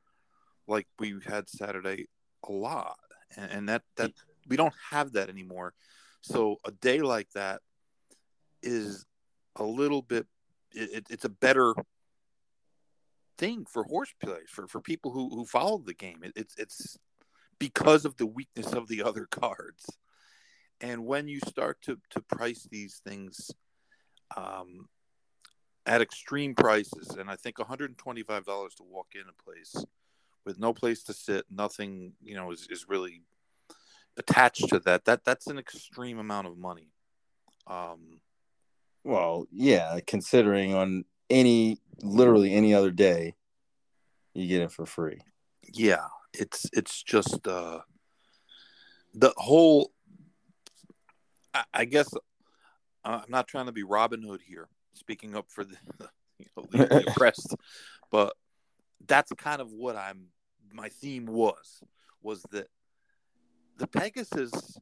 like 0.69 0.87
we 0.99 1.15
had 1.27 1.49
saturday 1.49 2.07
a 2.49 2.53
lot 2.53 2.99
and, 3.37 3.51
and 3.51 3.69
that 3.69 3.83
that 3.97 4.13
we 4.49 4.57
don't 4.57 4.75
have 4.91 5.13
that 5.13 5.29
anymore. 5.29 5.75
So 6.23 6.57
a 6.65 6.71
day 6.71 7.01
like 7.01 7.31
that 7.35 7.61
is 8.67 9.07
a 9.57 9.65
little 9.65 10.03
bit 10.03 10.27
it, 10.73 11.07
it's 11.09 11.25
a 11.25 11.31
better 11.31 11.75
thing 13.39 13.67
for 13.71 13.85
horse 13.85 14.13
players 14.23 14.49
for, 14.49 14.67
for 14.67 14.81
people 14.81 15.13
who, 15.13 15.29
who 15.31 15.45
follow 15.45 15.79
the 15.79 15.95
game. 15.95 16.21
It, 16.23 16.33
it's 16.37 16.55
it's 16.59 16.99
because 17.59 18.05
of 18.05 18.17
the 18.17 18.27
weakness 18.27 18.73
of 18.73 18.89
the 18.89 19.03
other 19.05 19.27
cards. 19.31 19.87
And 20.81 21.07
when 21.07 21.27
you 21.27 21.41
start 21.41 21.81
to, 21.83 21.99
to 22.11 22.21
price 22.21 22.69
these 22.71 23.01
things 23.03 23.51
um, 24.37 24.89
at 25.87 26.03
extreme 26.03 26.55
prices, 26.55 27.17
and 27.19 27.31
I 27.31 27.37
think 27.37 27.57
$125 27.57 27.97
to 27.97 28.83
walk 28.83 29.07
in 29.15 29.23
a 29.23 29.43
place 29.43 29.75
with 30.45 30.59
no 30.59 30.75
place 30.75 31.03
to 31.05 31.15
sit, 31.15 31.47
nothing, 31.51 32.13
you 32.23 32.35
know, 32.35 32.51
is, 32.51 32.69
is 32.71 32.87
really 32.91 33.23
attached 34.19 34.69
to 34.69 34.79
that. 34.81 35.07
That 35.07 35.25
that's 35.25 35.47
an 35.47 35.59
extreme 35.59 36.19
amount 36.19 36.47
of 36.47 36.59
money. 36.59 36.91
Um, 37.67 38.21
well, 39.07 39.47
yeah, 39.53 40.01
considering 40.05 40.75
on 40.75 41.05
any 41.31 41.79
literally 42.03 42.53
any 42.53 42.75
other 42.75 42.91
day, 42.91 43.35
you 44.35 44.49
get 44.49 44.63
it 44.63 44.73
for 44.73 44.85
free. 44.85 45.21
Yeah, 45.63 46.09
it's 46.35 46.69
it's 46.73 47.03
just 47.05 47.47
uh, 47.47 47.81
the 49.15 49.33
whole. 49.37 49.93
I, 51.55 51.65
I 51.73 51.85
guess 51.85 52.13
uh, 53.05 53.21
I'm 53.23 53.31
not 53.31 53.47
trying 53.47 53.67
to 53.67 53.73
be 53.73 53.85
Robin 53.85 54.23
Hood 54.23 54.41
here, 54.45 54.69
speaking 54.95 55.37
up 55.37 55.47
for 55.51 55.65
the, 55.65 55.77
you 56.39 56.47
know, 56.57 56.65
the 56.71 57.07
oppressed, 57.09 57.55
but 58.11 58.35
that's 59.07 59.31
kind 59.39 59.61
of 59.61 59.71
what 59.71 59.95
I'm. 59.95 60.27
My 60.73 60.89
theme 60.89 61.27
was 61.27 61.81
was 62.23 62.43
that 62.51 62.67
the 63.79 63.87
Pegasus 63.87 64.79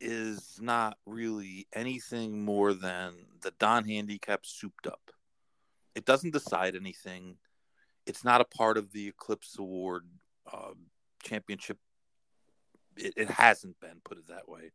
is 0.00 0.58
not 0.60 0.96
really 1.06 1.66
anything 1.74 2.44
more 2.44 2.72
than 2.72 3.14
the 3.42 3.52
Donn 3.58 3.84
handicap 3.84 4.44
souped 4.44 4.86
up. 4.86 5.10
It 5.94 6.04
doesn't 6.04 6.32
decide 6.32 6.74
anything. 6.76 7.36
It's 8.06 8.24
not 8.24 8.40
a 8.40 8.44
part 8.56 8.78
of 8.78 8.92
the 8.92 9.08
Eclipse 9.08 9.58
Award 9.58 10.06
uh, 10.50 10.72
championship. 11.22 11.78
It, 12.96 13.14
it 13.16 13.30
hasn't 13.30 13.78
been, 13.80 14.00
put 14.04 14.18
it 14.18 14.28
that 14.28 14.48
way. 14.48 14.72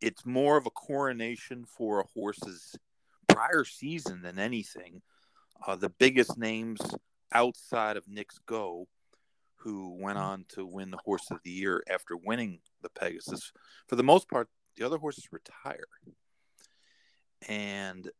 It's 0.00 0.26
more 0.26 0.56
of 0.56 0.66
a 0.66 0.70
coronation 0.70 1.64
for 1.64 2.00
a 2.00 2.06
horse's 2.14 2.74
prior 3.28 3.64
season 3.64 4.22
than 4.22 4.38
anything. 4.38 5.02
Uh, 5.64 5.76
the 5.76 5.90
biggest 5.90 6.36
names 6.36 6.80
outside 7.32 7.96
of 7.96 8.08
Knicks 8.08 8.38
Go, 8.46 8.88
who 9.56 9.96
went 10.00 10.18
on 10.18 10.44
to 10.48 10.66
win 10.66 10.90
the 10.90 10.98
Horse 11.04 11.30
of 11.30 11.38
the 11.44 11.50
Year 11.50 11.84
after 11.88 12.16
winning 12.16 12.58
the 12.82 12.90
Pegasus, 12.90 13.52
for 13.88 13.96
the 13.96 14.02
most 14.02 14.28
part, 14.28 14.48
the 14.76 14.84
other 14.84 14.98
horses 14.98 15.28
retire. 15.30 15.86
And 17.48 18.10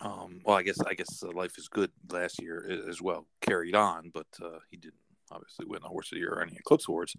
um, 0.00 0.40
well, 0.44 0.56
I 0.56 0.62
guess 0.62 0.80
I 0.80 0.94
guess 0.94 1.22
uh, 1.22 1.30
Life 1.32 1.58
is 1.58 1.68
Good 1.68 1.90
last 2.10 2.40
year 2.40 2.84
as 2.88 3.00
well 3.00 3.26
carried 3.40 3.74
on, 3.74 4.10
but 4.12 4.26
uh, 4.42 4.58
he 4.70 4.76
didn't 4.76 4.94
obviously 5.30 5.66
win 5.66 5.82
the 5.82 5.88
Horse 5.88 6.12
of 6.12 6.16
the 6.16 6.20
Year 6.20 6.34
or 6.34 6.42
any 6.42 6.56
Eclipse 6.56 6.88
Awards. 6.88 7.16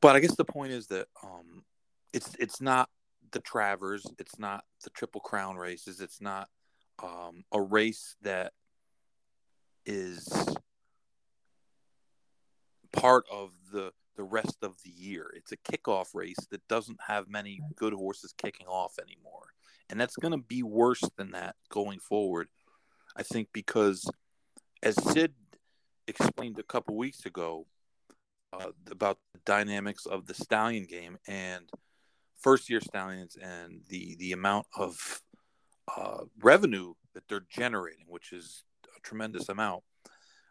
But 0.00 0.16
I 0.16 0.20
guess 0.20 0.36
the 0.36 0.44
point 0.44 0.72
is 0.72 0.88
that 0.88 1.08
um, 1.22 1.64
it's 2.12 2.34
it's 2.38 2.60
not 2.60 2.88
the 3.32 3.40
Travers, 3.40 4.06
it's 4.18 4.38
not 4.38 4.64
the 4.84 4.90
Triple 4.90 5.20
Crown 5.20 5.56
races, 5.56 6.00
it's 6.00 6.20
not 6.20 6.48
um, 7.02 7.44
a 7.52 7.60
race 7.60 8.16
that 8.22 8.52
is 9.84 10.28
part 12.92 13.24
of 13.30 13.52
the 13.72 13.92
the 14.16 14.24
rest 14.24 14.58
of 14.62 14.76
the 14.82 14.90
year. 14.90 15.32
It's 15.34 15.52
a 15.52 15.56
kickoff 15.56 16.14
race 16.14 16.46
that 16.50 16.66
doesn't 16.68 16.98
have 17.06 17.28
many 17.28 17.60
good 17.76 17.92
horses 17.92 18.34
kicking 18.36 18.66
off 18.66 18.98
anymore 18.98 19.52
and 19.88 20.00
that's 20.00 20.16
going 20.16 20.32
to 20.32 20.38
be 20.38 20.62
worse 20.62 21.08
than 21.16 21.32
that 21.32 21.56
going 21.68 21.98
forward. 21.98 22.48
I 23.16 23.22
think 23.22 23.48
because, 23.52 24.10
as 24.82 24.96
Sid 25.12 25.32
explained 26.06 26.58
a 26.58 26.64
couple 26.64 26.96
weeks 26.96 27.24
ago, 27.24 27.66
uh, 28.52 28.70
about 28.90 29.18
the 29.32 29.40
dynamics 29.44 30.06
of 30.06 30.26
the 30.26 30.34
stallion 30.34 30.84
game 30.84 31.18
and 31.26 31.68
first 32.38 32.70
year 32.70 32.80
stallions 32.80 33.36
and 33.36 33.80
the 33.88 34.16
the 34.18 34.32
amount 34.32 34.66
of 34.76 35.20
uh, 35.96 36.20
revenue 36.40 36.94
that 37.14 37.24
they're 37.28 37.46
generating, 37.50 38.06
which 38.08 38.32
is 38.32 38.64
a 38.96 39.00
tremendous 39.00 39.48
amount. 39.48 39.82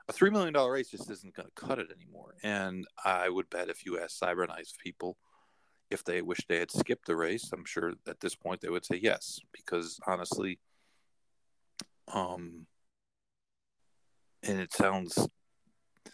A 0.08 0.14
three 0.14 0.30
million 0.30 0.54
dollar 0.54 0.72
race 0.72 0.90
just 0.90 1.10
isn't 1.10 1.36
going 1.36 1.48
to 1.48 1.66
cut 1.66 1.80
it 1.80 1.88
anymore. 1.92 2.36
And 2.44 2.86
I 3.04 3.30
would 3.30 3.50
bet 3.50 3.70
if 3.70 3.86
you 3.86 4.00
ask 4.00 4.20
Cyberknife 4.20 4.78
people 4.84 5.18
if 5.92 6.04
they 6.04 6.22
wish 6.22 6.40
they 6.48 6.60
had 6.60 6.72
skipped 6.72 7.08
the 7.08 7.16
race, 7.16 7.50
I'm 7.54 7.66
sure 7.66 7.94
at 8.08 8.20
this 8.20 8.36
point 8.36 8.62
they 8.62 8.70
would 8.70 8.86
say 8.86 9.00
yes, 9.02 9.40
because 9.52 10.00
honestly, 10.08 10.60
um, 12.12 12.66
and 14.44 14.60
it 14.60 14.74
sounds 14.74 15.18
you 15.18 16.12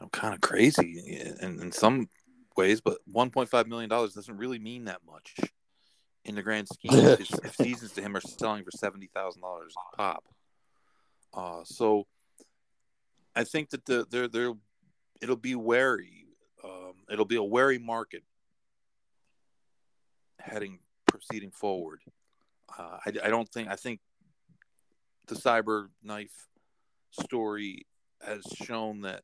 know, 0.00 0.08
kind 0.12 0.34
of 0.34 0.40
crazy 0.40 1.22
in, 1.40 1.60
in 1.60 1.72
some 1.72 2.08
ways, 2.56 2.80
but 2.80 2.98
1.5 3.12 3.66
million 3.66 3.88
dollars 3.90 4.14
doesn't 4.14 4.36
really 4.36 4.58
mean 4.58 4.84
that 4.84 5.00
much 5.06 5.34
in 6.24 6.34
the 6.34 6.42
grand 6.42 6.68
scheme. 6.68 6.92
if, 6.92 7.32
if 7.44 7.54
seasons 7.56 7.92
to 7.92 8.02
him 8.02 8.16
are 8.16 8.20
selling 8.20 8.64
for 8.64 8.70
seventy 8.70 9.08
thousand 9.14 9.42
dollars 9.42 9.74
a 9.92 9.96
pop, 9.96 10.24
uh, 11.34 11.60
so 11.64 12.06
I 13.36 13.44
think 13.44 13.70
that 13.70 13.84
the 13.84 14.06
there 14.10 14.28
there 14.28 14.52
it'll 15.20 15.36
be 15.36 15.54
wary. 15.54 16.26
Um, 16.62 16.94
it'll 17.10 17.24
be 17.24 17.36
a 17.36 17.42
wary 17.42 17.78
market 17.78 18.22
heading 20.38 20.78
proceeding 21.06 21.50
forward. 21.50 22.00
Uh, 22.78 22.98
I, 23.04 23.12
I 23.24 23.28
don't 23.28 23.48
think 23.48 23.68
I 23.68 23.76
think 23.76 24.00
the 25.26 25.34
cyber 25.34 25.88
knife 26.02 26.48
story 27.10 27.86
has 28.24 28.42
shown 28.64 29.02
that 29.02 29.22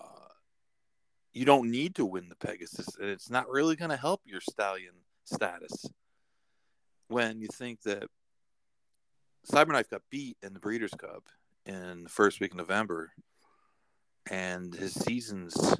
uh, 0.00 0.32
you 1.32 1.44
don't 1.44 1.70
need 1.70 1.94
to 1.96 2.04
win 2.04 2.28
the 2.28 2.36
Pegasus, 2.36 2.88
and 2.98 3.08
it's 3.08 3.30
not 3.30 3.48
really 3.48 3.76
going 3.76 3.90
to 3.90 3.96
help 3.96 4.20
your 4.24 4.40
stallion 4.40 4.94
status 5.24 5.86
when 7.08 7.40
you 7.40 7.48
think 7.52 7.82
that 7.82 8.04
Cyberknife 9.50 9.90
got 9.90 10.02
beat 10.10 10.36
in 10.42 10.54
the 10.54 10.60
Breeders' 10.60 10.94
Cup 10.96 11.24
in 11.66 12.04
the 12.04 12.08
first 12.08 12.40
week 12.40 12.52
of 12.52 12.58
November, 12.58 13.12
and 14.30 14.74
his 14.74 14.94
seasons 14.94 15.76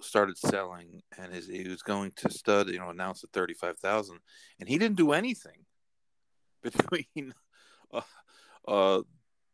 started 0.00 0.38
selling, 0.38 1.02
and 1.18 1.32
his 1.32 1.46
he 1.46 1.68
was 1.68 1.82
going 1.82 2.12
to 2.16 2.30
stud, 2.30 2.68
you 2.68 2.78
know, 2.78 2.90
announced 2.90 3.24
at 3.24 3.30
thirty 3.32 3.54
five 3.54 3.78
thousand, 3.78 4.18
and 4.58 4.68
he 4.68 4.78
didn't 4.78 4.96
do 4.96 5.12
anything 5.12 5.66
between 6.62 7.34
uh, 7.92 8.00
uh, 8.66 9.02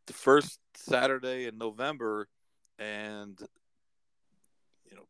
the 0.06 0.12
first 0.12 0.60
Saturday 0.74 1.46
in 1.46 1.58
November 1.58 2.28
and 2.78 3.38
you 4.84 4.96
know 4.96 5.06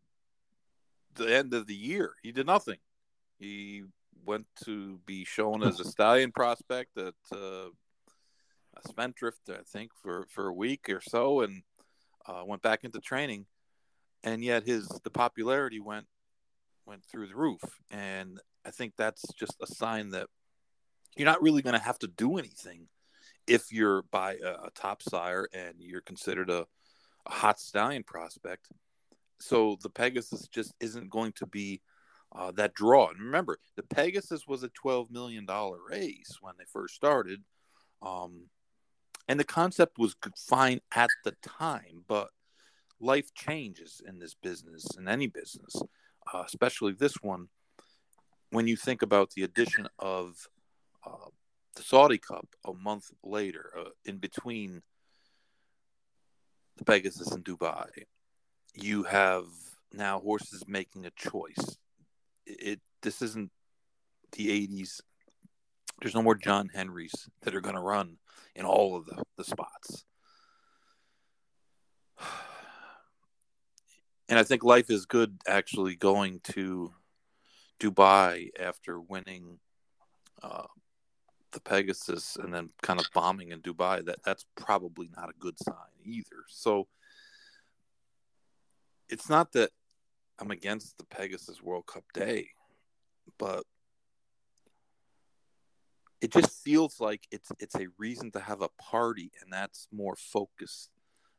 the 1.14 1.34
end 1.34 1.54
of 1.54 1.66
the 1.66 1.74
year. 1.74 2.12
He 2.22 2.32
did 2.32 2.46
nothing. 2.46 2.78
He 3.38 3.84
went 4.24 4.46
to 4.64 4.98
be 5.06 5.24
shown 5.24 5.62
as 5.62 5.78
a 5.78 5.84
stallion 5.84 6.32
prospect 6.32 6.96
at 6.98 7.14
uh, 7.32 7.68
Spendthrift, 8.86 9.48
I 9.48 9.62
think, 9.66 9.92
for, 10.02 10.26
for 10.30 10.48
a 10.48 10.54
week 10.54 10.88
or 10.88 11.00
so, 11.00 11.40
and 11.40 11.62
uh, 12.26 12.42
went 12.44 12.62
back 12.62 12.84
into 12.84 13.00
training. 13.00 13.46
And 14.24 14.42
yet 14.42 14.64
his 14.64 14.88
the 15.04 15.10
popularity 15.10 15.78
went 15.78 16.06
went 16.84 17.04
through 17.04 17.28
the 17.28 17.36
roof, 17.36 17.60
and 17.90 18.40
I 18.64 18.70
think 18.70 18.94
that's 18.96 19.22
just 19.34 19.56
a 19.60 19.66
sign 19.66 20.10
that 20.10 20.28
you're 21.16 21.26
not 21.26 21.42
really 21.42 21.62
going 21.62 21.78
to 21.78 21.84
have 21.84 21.98
to 22.00 22.08
do 22.08 22.38
anything 22.38 22.88
if 23.46 23.72
you're 23.72 24.02
by 24.10 24.34
a, 24.34 24.66
a, 24.66 24.70
top 24.74 25.02
sire 25.02 25.48
and 25.52 25.74
you're 25.78 26.00
considered 26.00 26.50
a, 26.50 26.66
a 27.26 27.30
hot 27.30 27.60
stallion 27.60 28.02
prospect. 28.02 28.66
So 29.40 29.76
the 29.82 29.90
Pegasus 29.90 30.48
just 30.48 30.74
isn't 30.80 31.10
going 31.10 31.32
to 31.32 31.46
be 31.46 31.80
uh, 32.34 32.50
that 32.52 32.74
draw. 32.74 33.08
And 33.08 33.20
remember, 33.20 33.58
the 33.76 33.82
Pegasus 33.82 34.46
was 34.46 34.62
a 34.62 34.70
$12 34.70 35.10
million 35.10 35.46
race 35.88 36.38
when 36.40 36.54
they 36.58 36.64
first 36.72 36.94
started. 36.94 37.42
Um, 38.02 38.48
and 39.28 39.38
the 39.40 39.44
concept 39.44 39.98
was 39.98 40.16
fine 40.36 40.80
at 40.94 41.10
the 41.24 41.32
time, 41.42 42.04
but 42.06 42.28
life 43.00 43.34
changes 43.34 44.00
in 44.06 44.18
this 44.18 44.34
business, 44.34 44.86
in 44.96 45.08
any 45.08 45.26
business, 45.26 45.82
uh, 46.32 46.42
especially 46.46 46.92
this 46.92 47.16
one. 47.22 47.48
When 48.50 48.68
you 48.68 48.76
think 48.76 49.02
about 49.02 49.30
the 49.32 49.42
addition 49.42 49.88
of 49.98 50.48
uh, 51.04 51.30
the 51.74 51.82
Saudi 51.82 52.18
Cup 52.18 52.46
a 52.64 52.72
month 52.72 53.10
later, 53.24 53.72
uh, 53.78 53.90
in 54.04 54.18
between 54.18 54.82
the 56.76 56.84
Pegasus 56.84 57.32
and 57.32 57.44
Dubai, 57.44 57.88
you 58.74 59.02
have 59.04 59.46
now 59.92 60.20
horses 60.20 60.64
making 60.68 61.06
a 61.06 61.10
choice 61.10 61.76
it 62.46 62.80
this 63.02 63.22
isn't 63.22 63.50
the 64.32 64.48
80s 64.68 65.00
there's 66.00 66.14
no 66.14 66.22
more 66.22 66.34
john 66.34 66.68
henrys 66.74 67.28
that 67.42 67.54
are 67.54 67.60
going 67.60 67.74
to 67.74 67.80
run 67.80 68.18
in 68.56 68.64
all 68.64 68.96
of 68.96 69.06
the, 69.06 69.22
the 69.36 69.44
spots. 69.44 70.04
And 74.28 74.40
i 74.40 74.42
think 74.42 74.64
life 74.64 74.90
is 74.90 75.06
good 75.06 75.38
actually 75.46 75.94
going 75.94 76.40
to 76.54 76.92
dubai 77.78 78.50
after 78.58 79.00
winning 79.00 79.60
uh, 80.42 80.66
the 81.52 81.60
pegasus 81.60 82.36
and 82.36 82.52
then 82.52 82.70
kind 82.82 83.00
of 83.00 83.06
bombing 83.14 83.50
in 83.50 83.60
dubai. 83.60 84.04
That 84.04 84.22
that's 84.24 84.44
probably 84.56 85.08
not 85.16 85.30
a 85.30 85.38
good 85.38 85.56
sign 85.58 85.94
either. 86.04 86.44
So 86.48 86.86
it's 89.08 89.28
not 89.28 89.52
that 89.52 89.70
I'm 90.38 90.50
against 90.50 90.98
the 90.98 91.04
Pegasus 91.04 91.62
World 91.62 91.86
Cup 91.86 92.04
day, 92.12 92.50
but 93.38 93.64
it 96.26 96.32
just 96.32 96.64
feels 96.64 96.98
like 96.98 97.24
it's 97.30 97.52
it's 97.60 97.76
a 97.76 97.86
reason 97.98 98.32
to 98.32 98.40
have 98.40 98.60
a 98.60 98.68
party, 98.80 99.30
and 99.40 99.52
that's 99.52 99.86
more 99.92 100.16
focused 100.16 100.90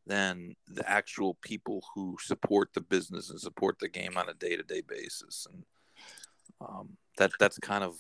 than 0.06 0.56
the 0.66 0.90
actual 0.90 1.38
people 1.42 1.84
who 1.94 2.16
support 2.22 2.70
the 2.74 2.80
business 2.80 3.30
and 3.30 3.38
support 3.38 3.76
the 3.82 3.90
game 3.90 4.16
on 4.16 4.30
a 4.30 4.34
day 4.34 4.56
to 4.56 4.64
day 4.64 4.82
basis, 4.88 5.46
and 5.52 5.64
um, 6.62 6.88
that 7.18 7.32
that's 7.38 7.60
kind 7.60 7.84
of 7.84 7.98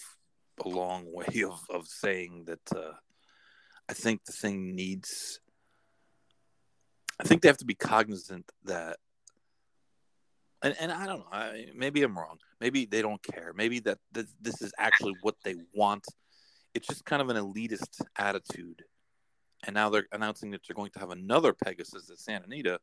a 0.63 0.69
long 0.69 1.04
way 1.13 1.43
of 1.43 1.60
of 1.69 1.88
saying 1.88 2.45
that. 2.45 2.73
Uh, 2.73 2.93
I 3.89 3.93
think 3.93 4.23
the 4.23 4.34
thing 4.34 4.73
needs. 4.73 5.41
I 7.19 7.23
think 7.23 7.41
they 7.41 7.50
have 7.50 7.58
to 7.58 7.65
be 7.65 7.76
cognizant 7.76 8.50
that 8.65 8.97
and, 10.62 10.76
and 10.80 10.91
I 10.91 11.06
don't 11.06 11.19
know. 11.19 11.28
I, 11.32 11.67
maybe 11.76 12.04
I'm 12.04 12.17
wrong. 12.17 12.38
Maybe 12.60 12.86
they 12.86 13.02
don't 13.02 13.21
care. 13.21 13.54
Maybe 13.56 13.80
that 13.82 14.00
this, 14.12 14.26
this 14.41 14.62
is 14.62 14.73
actually 14.78 15.15
what 15.21 15.36
they 15.43 15.56
want. 15.73 16.04
It's 16.77 16.87
just 16.87 17.05
kind 17.05 17.23
of 17.23 17.29
an 17.29 17.37
elitist 17.37 18.01
attitude. 18.17 18.83
And 19.65 19.73
now 19.73 19.89
they're 19.89 20.05
announcing 20.11 20.51
that 20.51 20.61
they're 20.67 20.75
going 20.75 20.91
to 20.91 20.99
have 20.99 21.09
another 21.09 21.51
Pegasus 21.51 22.11
at 22.11 22.19
Santa 22.19 22.45
Anita, 22.45 22.79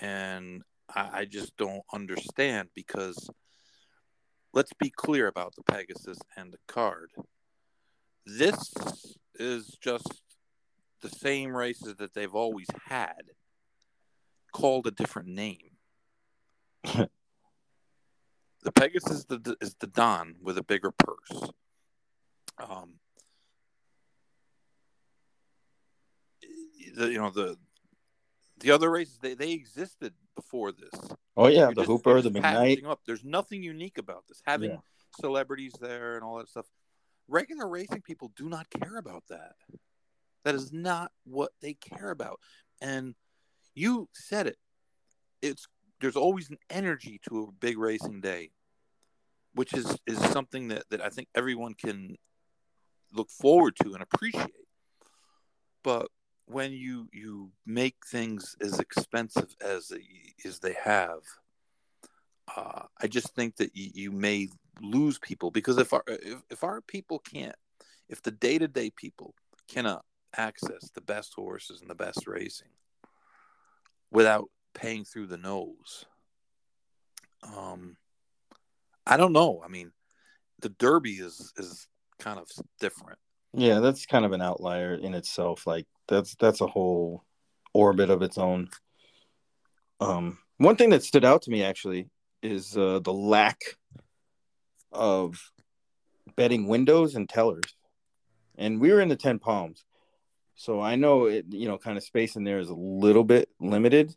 and 0.00 0.62
I, 0.92 1.20
I 1.20 1.24
just 1.24 1.56
don't 1.56 1.84
understand 1.92 2.70
because 2.74 3.30
let's 4.52 4.72
be 4.80 4.90
clear 4.90 5.28
about 5.28 5.54
the 5.54 5.62
Pegasus 5.62 6.18
and 6.36 6.52
the 6.52 6.58
card. 6.66 7.12
This 8.26 8.74
is 9.36 9.78
just 9.80 10.22
the 11.00 11.10
same 11.10 11.56
races 11.56 11.94
that 11.98 12.14
they've 12.14 12.34
always 12.34 12.66
had, 12.86 13.22
called 14.52 14.88
a 14.88 14.90
different 14.90 15.28
name 15.28 15.70
the 16.84 17.08
Pegasus 18.74 19.18
is 19.18 19.24
the, 19.26 19.56
is 19.60 19.74
the 19.78 19.86
Donn 19.86 20.34
with 20.42 20.58
a 20.58 20.64
bigger 20.64 20.90
purse. 20.90 21.50
Um, 22.58 22.94
the, 26.94 27.08
you 27.08 27.18
know 27.18 27.30
the 27.30 27.56
the 28.60 28.70
other 28.70 28.90
races 28.90 29.18
they, 29.20 29.34
they 29.34 29.52
existed 29.52 30.12
before 30.36 30.72
this. 30.72 30.90
Oh 31.36 31.48
yeah, 31.48 31.60
you're 31.60 31.68
the 31.68 31.74
just, 31.82 31.86
Hooper, 31.88 32.20
the 32.22 32.30
McKnight. 32.30 32.84
Up. 32.86 33.00
There's 33.06 33.24
nothing 33.24 33.62
unique 33.62 33.98
about 33.98 34.24
this. 34.28 34.42
Having 34.46 34.70
yeah. 34.70 34.76
celebrities 35.20 35.74
there 35.80 36.14
and 36.14 36.24
all 36.24 36.38
that 36.38 36.48
stuff. 36.48 36.66
Regular 37.26 37.66
racing 37.66 38.02
people 38.02 38.32
do 38.36 38.48
not 38.48 38.68
care 38.70 38.96
about 38.98 39.24
that. 39.30 39.54
That 40.44 40.54
is 40.54 40.72
not 40.72 41.10
what 41.24 41.52
they 41.62 41.74
care 41.74 42.10
about. 42.10 42.38
And 42.80 43.14
you 43.74 44.08
said 44.12 44.46
it. 44.46 44.58
It's 45.40 45.66
there's 46.00 46.16
always 46.16 46.50
an 46.50 46.58
energy 46.70 47.20
to 47.28 47.44
a 47.44 47.52
big 47.52 47.78
racing 47.78 48.20
day, 48.20 48.50
which 49.54 49.72
is 49.72 49.96
is 50.06 50.18
something 50.18 50.68
that, 50.68 50.84
that 50.90 51.00
I 51.00 51.08
think 51.08 51.28
everyone 51.34 51.74
can 51.74 52.16
look 53.12 53.30
forward 53.30 53.74
to 53.82 53.94
and 53.94 54.02
appreciate. 54.02 54.50
But 55.82 56.08
when 56.46 56.72
you 56.72 57.08
you 57.12 57.50
make 57.66 57.96
things 58.06 58.56
as 58.60 58.78
expensive 58.78 59.54
as 59.60 59.92
as 60.44 60.58
they 60.58 60.76
have, 60.82 61.20
uh, 62.56 62.82
I 63.00 63.06
just 63.06 63.34
think 63.34 63.56
that 63.56 63.74
you, 63.74 63.90
you 63.94 64.12
may 64.12 64.48
lose 64.80 65.18
people 65.18 65.50
because 65.50 65.78
if 65.78 65.92
our 65.92 66.04
if, 66.06 66.42
if 66.50 66.64
our 66.64 66.80
people 66.80 67.18
can't, 67.18 67.56
if 68.08 68.22
the 68.22 68.30
day 68.30 68.58
to 68.58 68.68
day 68.68 68.90
people 68.90 69.34
cannot 69.68 70.04
access 70.36 70.90
the 70.94 71.00
best 71.00 71.32
horses 71.34 71.80
and 71.80 71.88
the 71.88 71.94
best 71.94 72.26
racing 72.26 72.68
without 74.10 74.48
paying 74.74 75.04
through 75.04 75.26
the 75.26 75.36
nose. 75.36 76.04
Um, 77.42 77.96
I 79.06 79.16
don't 79.16 79.32
know. 79.32 79.62
I 79.64 79.68
mean, 79.68 79.92
the 80.60 80.70
Derby 80.70 81.14
is 81.14 81.52
is 81.56 81.86
kind 82.18 82.38
of 82.38 82.48
different. 82.80 83.18
Yeah, 83.52 83.80
that's 83.80 84.06
kind 84.06 84.24
of 84.24 84.32
an 84.32 84.42
outlier 84.42 84.94
in 84.94 85.14
itself. 85.14 85.66
Like 85.66 85.86
that's 86.08 86.34
that's 86.36 86.60
a 86.60 86.66
whole 86.66 87.24
orbit 87.72 88.10
of 88.10 88.22
its 88.22 88.38
own. 88.38 88.68
Um, 90.00 90.38
one 90.58 90.76
thing 90.76 90.90
that 90.90 91.02
stood 91.02 91.24
out 91.24 91.42
to 91.42 91.50
me 91.50 91.62
actually 91.62 92.08
is 92.42 92.76
uh, 92.76 93.00
the 93.00 93.12
lack 93.12 93.60
of 94.92 95.50
betting 96.36 96.66
windows 96.66 97.14
and 97.14 97.28
tellers. 97.28 97.74
And 98.56 98.80
we 98.80 98.92
were 98.92 99.00
in 99.00 99.08
the 99.08 99.16
10 99.16 99.38
palms. 99.38 99.84
So 100.54 100.80
I 100.80 100.94
know 100.94 101.26
it, 101.26 101.46
you 101.50 101.66
know, 101.66 101.78
kind 101.78 101.96
of 101.96 102.04
space 102.04 102.36
in 102.36 102.44
there 102.44 102.60
is 102.60 102.68
a 102.68 102.74
little 102.74 103.24
bit 103.24 103.48
limited 103.58 104.14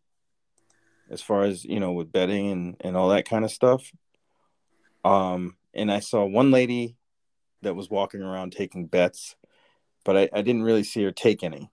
as 1.09 1.21
far 1.21 1.43
as, 1.43 1.65
you 1.65 1.79
know, 1.79 1.93
with 1.93 2.11
betting 2.11 2.51
and, 2.51 2.75
and 2.81 2.95
all 2.95 3.09
that 3.09 3.27
kind 3.27 3.43
of 3.43 3.51
stuff. 3.51 3.91
Um, 5.03 5.55
and 5.73 5.91
I 5.91 5.99
saw 5.99 6.25
one 6.25 6.51
lady 6.51 6.95
that 7.61 7.75
was 7.75 7.89
walking 7.89 8.21
around 8.21 8.51
taking 8.51 8.85
bets, 8.85 9.35
but 10.03 10.17
I, 10.17 10.29
I 10.33 10.41
didn't 10.41 10.63
really 10.63 10.83
see 10.83 11.03
her 11.03 11.11
take 11.11 11.43
any, 11.43 11.71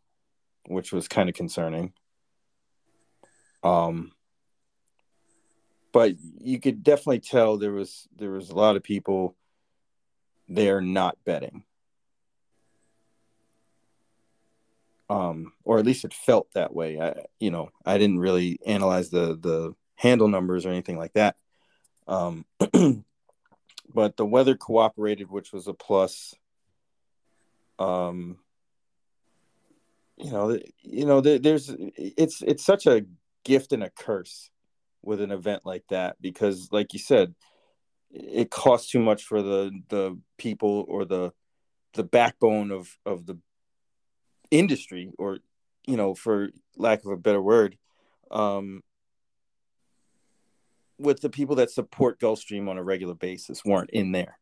which 0.67 0.93
was 0.93 1.09
kind 1.09 1.29
of 1.29 1.35
concerning. 1.35 1.93
Um, 3.63 4.13
but 5.93 6.15
you 6.41 6.61
could 6.61 6.83
definitely 6.83 7.21
tell 7.21 7.57
there 7.57 7.73
was 7.73 8.09
there 8.17 8.31
was 8.31 8.51
a 8.51 8.55
lot 8.55 8.77
of 8.77 8.83
people 8.83 9.37
there 10.49 10.81
not 10.81 11.17
betting. 11.25 11.65
Um, 15.09 15.53
or 15.65 15.79
at 15.79 15.85
least 15.85 16.05
it 16.05 16.15
felt 16.15 16.49
that 16.55 16.75
way. 16.75 17.01
I, 17.01 17.15
you 17.39 17.51
know, 17.51 17.71
I 17.85 17.99
didn't 17.99 18.19
really 18.19 18.59
analyze 18.67 19.11
the 19.11 19.39
the 19.41 19.75
handle 19.97 20.29
numbers 20.29 20.67
or 20.67 20.71
anything 20.71 20.99
like 20.99 21.13
that. 21.13 21.37
Um, 22.09 22.45
but 23.95 24.17
the 24.17 24.27
weather 24.27 24.57
cooperated, 24.57 25.31
which 25.31 25.53
was 25.53 25.69
a 25.69 25.75
plus. 25.75 26.35
Um, 27.79 28.39
you 30.17 30.31
know, 30.31 30.59
you 30.83 31.07
know, 31.07 31.21
there's 31.21 31.75
it's 31.79 32.43
it's 32.43 32.65
such 32.65 32.87
a 32.87 33.05
gift 33.45 33.73
and 33.73 33.83
a 33.83 33.91
curse 33.91 34.51
with 35.03 35.21
an 35.21 35.31
event 35.31 35.63
like 35.65 35.85
that 35.91 36.17
because, 36.21 36.69
like 36.71 36.93
you 36.93 36.99
said, 36.99 37.35
it 38.11 38.51
costs 38.51 38.91
too 38.91 39.01
much 39.01 39.25
for 39.25 39.43
the 39.43 39.73
the 39.89 40.19
people 40.39 40.85
or 40.89 41.05
the 41.05 41.33
the 41.95 42.05
backbone 42.05 42.71
of 42.71 42.97
of 43.05 43.27
the 43.27 43.39
industry, 44.51 45.11
or 45.19 45.39
you 45.87 45.97
know, 45.97 46.15
for 46.15 46.51
lack 46.77 47.05
of 47.05 47.11
a 47.11 47.17
better 47.17 47.43
word, 47.43 47.77
um, 48.31 48.83
with 50.99 51.21
the 51.21 51.31
people 51.31 51.57
that 51.57 51.71
support 51.71 52.21
Gulfstream 52.21 52.69
on 52.69 52.79
a 52.79 52.85
regular 52.85 53.15
basis 53.15 53.65
weren't 53.65 53.91
in 53.91 54.13
there. 54.13 54.39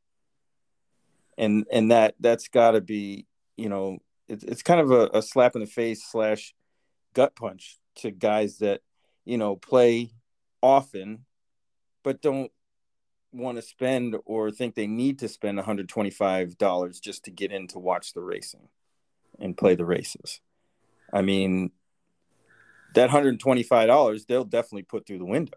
And 1.39 1.65
and 1.73 1.91
that 1.91 2.15
that's 2.21 2.49
got 2.49 2.73
to 2.73 2.83
be 2.83 3.27
you 3.57 3.71
know 3.71 4.01
it's 4.29 4.45
it's 4.45 4.63
kind 4.63 4.81
of 4.81 4.91
a, 4.91 5.11
a 5.15 5.23
slap 5.23 5.55
in 5.55 5.61
the 5.61 5.67
face 5.67 6.05
slash 6.05 6.55
gut 7.15 7.35
punch 7.37 7.79
to 7.97 8.11
guys 8.11 8.59
that 8.59 8.81
you 9.25 9.37
know 9.37 9.57
play 9.57 10.11
often 10.63 11.25
but 12.03 12.23
don't 12.23 12.51
want 13.33 13.57
to 13.57 13.63
spend 13.63 14.17
or 14.25 14.51
think 14.51 14.75
they 14.75 14.87
need 14.87 15.19
to 15.19 15.27
spend 15.27 15.59
$125 15.59 17.01
just 17.01 17.25
to 17.25 17.31
get 17.31 17.51
in 17.51 17.67
to 17.67 17.79
watch 17.79 18.13
the 18.13 18.21
racing 18.21 18.69
and 19.39 19.57
play 19.57 19.75
the 19.75 19.87
races. 19.87 20.43
I 21.11 21.23
mean, 21.23 21.71
that 22.95 23.09
$125 23.09 24.27
they'll 24.27 24.45
definitely 24.45 24.83
put 24.83 25.07
through 25.07 25.19
the 25.19 25.25
window 25.25 25.57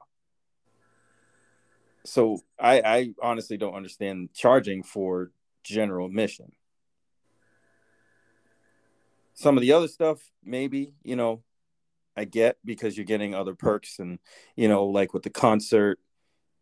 so 2.05 2.39
I, 2.59 2.81
I 2.81 3.13
honestly 3.21 3.57
don't 3.57 3.73
understand 3.73 4.29
charging 4.33 4.83
for 4.83 5.31
general 5.63 6.05
admission. 6.05 6.51
Some 9.35 9.57
of 9.57 9.61
the 9.61 9.73
other 9.73 9.87
stuff, 9.87 10.19
maybe, 10.43 10.93
you 11.03 11.15
know, 11.15 11.43
I 12.17 12.25
get 12.25 12.57
because 12.65 12.97
you're 12.97 13.05
getting 13.05 13.35
other 13.35 13.53
perks 13.53 13.99
and, 13.99 14.19
you 14.55 14.67
know, 14.67 14.85
like 14.85 15.13
with 15.13 15.23
the 15.23 15.29
concert 15.29 15.99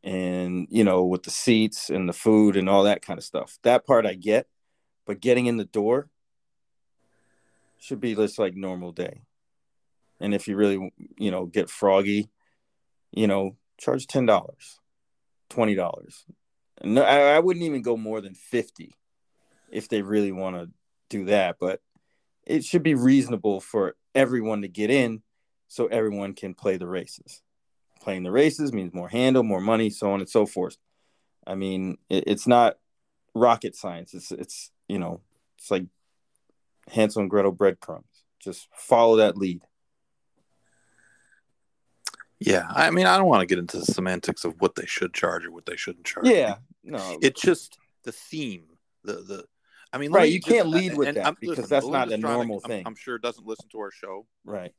and, 0.04 0.68
you 0.70 0.84
know, 0.84 1.06
with 1.06 1.24
the 1.24 1.32
seats 1.32 1.90
and 1.90 2.10
the 2.10 2.14
food 2.14 2.58
and 2.58 2.68
all 2.68 2.84
that 2.84 3.02
kind 3.02 3.18
of 3.18 3.24
stuff. 3.24 3.60
That 3.64 3.86
part 3.86 4.06
I 4.06 4.16
get, 4.16 4.48
but 5.06 5.22
getting 5.22 5.46
in 5.46 5.58
the 5.58 5.66
door 5.66 6.10
should 7.80 8.02
be 8.02 8.16
just 8.16 8.40
like 8.40 8.56
normal 8.56 8.92
day. 8.92 9.22
And 10.20 10.34
if 10.34 10.48
you 10.48 10.56
really, 10.56 10.92
you 11.18 11.32
know, 11.32 11.46
get 11.46 11.70
froggy, 11.70 12.30
you 13.12 13.28
know, 13.28 13.56
charge 13.78 14.08
$10 14.08 14.26
twenty 15.54 15.76
dollars. 15.76 16.26
No, 16.84 17.04
I, 17.04 17.36
I 17.36 17.40
wouldn't 17.40 17.66
even 17.66 17.82
go 17.82 17.96
more 17.96 18.22
than 18.22 18.34
fifty 18.34 18.96
if 19.72 19.88
they 19.88 20.02
really 20.02 20.32
want 20.32 20.56
to 20.56 20.70
do 21.10 21.26
that. 21.26 21.58
But 21.60 21.82
it 22.46 22.64
should 22.64 22.84
be 22.84 22.96
reasonable 22.96 23.60
for 23.62 23.96
everyone 24.16 24.62
to 24.62 24.68
get 24.68 24.90
in, 24.90 25.22
so 25.68 25.88
everyone 25.88 26.34
can 26.34 26.54
play 26.54 26.78
the 26.78 26.88
races. 26.88 27.42
Playing 28.02 28.24
the 28.24 28.32
races 28.32 28.74
means 28.74 28.94
more 28.94 29.10
handle, 29.10 29.44
more 29.44 29.62
money, 29.62 29.90
so 29.90 30.12
on 30.12 30.20
and 30.20 30.30
so 30.30 30.46
forth. 30.46 30.78
I 31.48 31.56
mean, 31.56 31.98
it, 32.10 32.26
it's 32.28 32.48
not 32.48 32.78
rocket 33.34 33.76
science. 33.76 34.14
It's 34.14 34.32
it's 34.32 34.72
you 34.88 35.00
know, 35.00 35.22
it's 35.58 35.72
like 35.72 35.86
Hansel 36.90 37.22
and 37.22 37.30
Gretel 37.30 37.52
breadcrumbs. 37.52 38.06
Just 38.40 38.68
follow 38.74 39.18
that 39.18 39.38
lead. 39.38 39.62
Yeah, 42.40 42.68
I 42.70 42.92
mean, 42.92 43.06
I 43.06 43.18
don't 43.18 43.28
want 43.28 43.40
to 43.40 43.46
get 43.46 43.60
into 43.60 43.78
the 43.78 43.86
semantics 43.86 44.44
of 44.44 44.60
what 44.60 44.76
they 44.76 44.86
should 44.86 45.14
charge 45.14 45.46
or 45.46 45.52
what 45.52 45.66
they 45.66 45.78
shouldn't 45.78 46.06
charge. 46.06 46.28
Yeah, 46.28 46.56
no, 46.84 47.18
it's 47.22 47.42
just 47.42 47.78
the 48.04 48.12
theme. 48.12 48.66
The 49.06 49.14
the, 49.14 49.46
I 49.94 50.00
mean, 50.00 50.12
right? 50.12 50.30
You 50.30 50.40
just, 50.40 50.50
can't 50.50 50.70
lead 50.70 50.98
with 50.98 51.14
that 51.14 51.28
I'm, 51.28 51.38
because 51.40 51.58
listen, 51.58 51.70
that's 51.70 51.88
not 51.88 52.12
a 52.12 52.18
normal 52.18 52.60
I'm, 52.64 52.70
thing. 52.70 52.84
I'm, 52.88 52.96
sure 52.96 53.20
doesn't 53.20 53.46
listen 53.46 53.70
to 53.70 53.80
our 53.80 53.92
show, 53.92 54.26
right? 54.44 54.74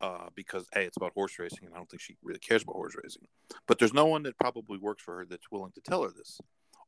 Uh, 0.00 0.28
because 0.34 0.66
hey, 0.72 0.86
it's 0.86 0.96
about 0.96 1.12
horse 1.12 1.38
racing, 1.38 1.66
and 1.66 1.74
I 1.74 1.76
don't 1.76 1.88
think 1.88 2.00
she 2.00 2.16
really 2.22 2.38
cares 2.38 2.62
about 2.62 2.76
horse 2.76 2.94
racing. 3.00 3.26
But 3.66 3.78
there's 3.78 3.92
no 3.92 4.06
one 4.06 4.22
that 4.22 4.38
probably 4.38 4.78
works 4.78 5.02
for 5.02 5.18
her 5.18 5.26
that's 5.26 5.50
willing 5.50 5.72
to 5.72 5.82
tell 5.82 6.02
her 6.02 6.10
this. 6.16 6.40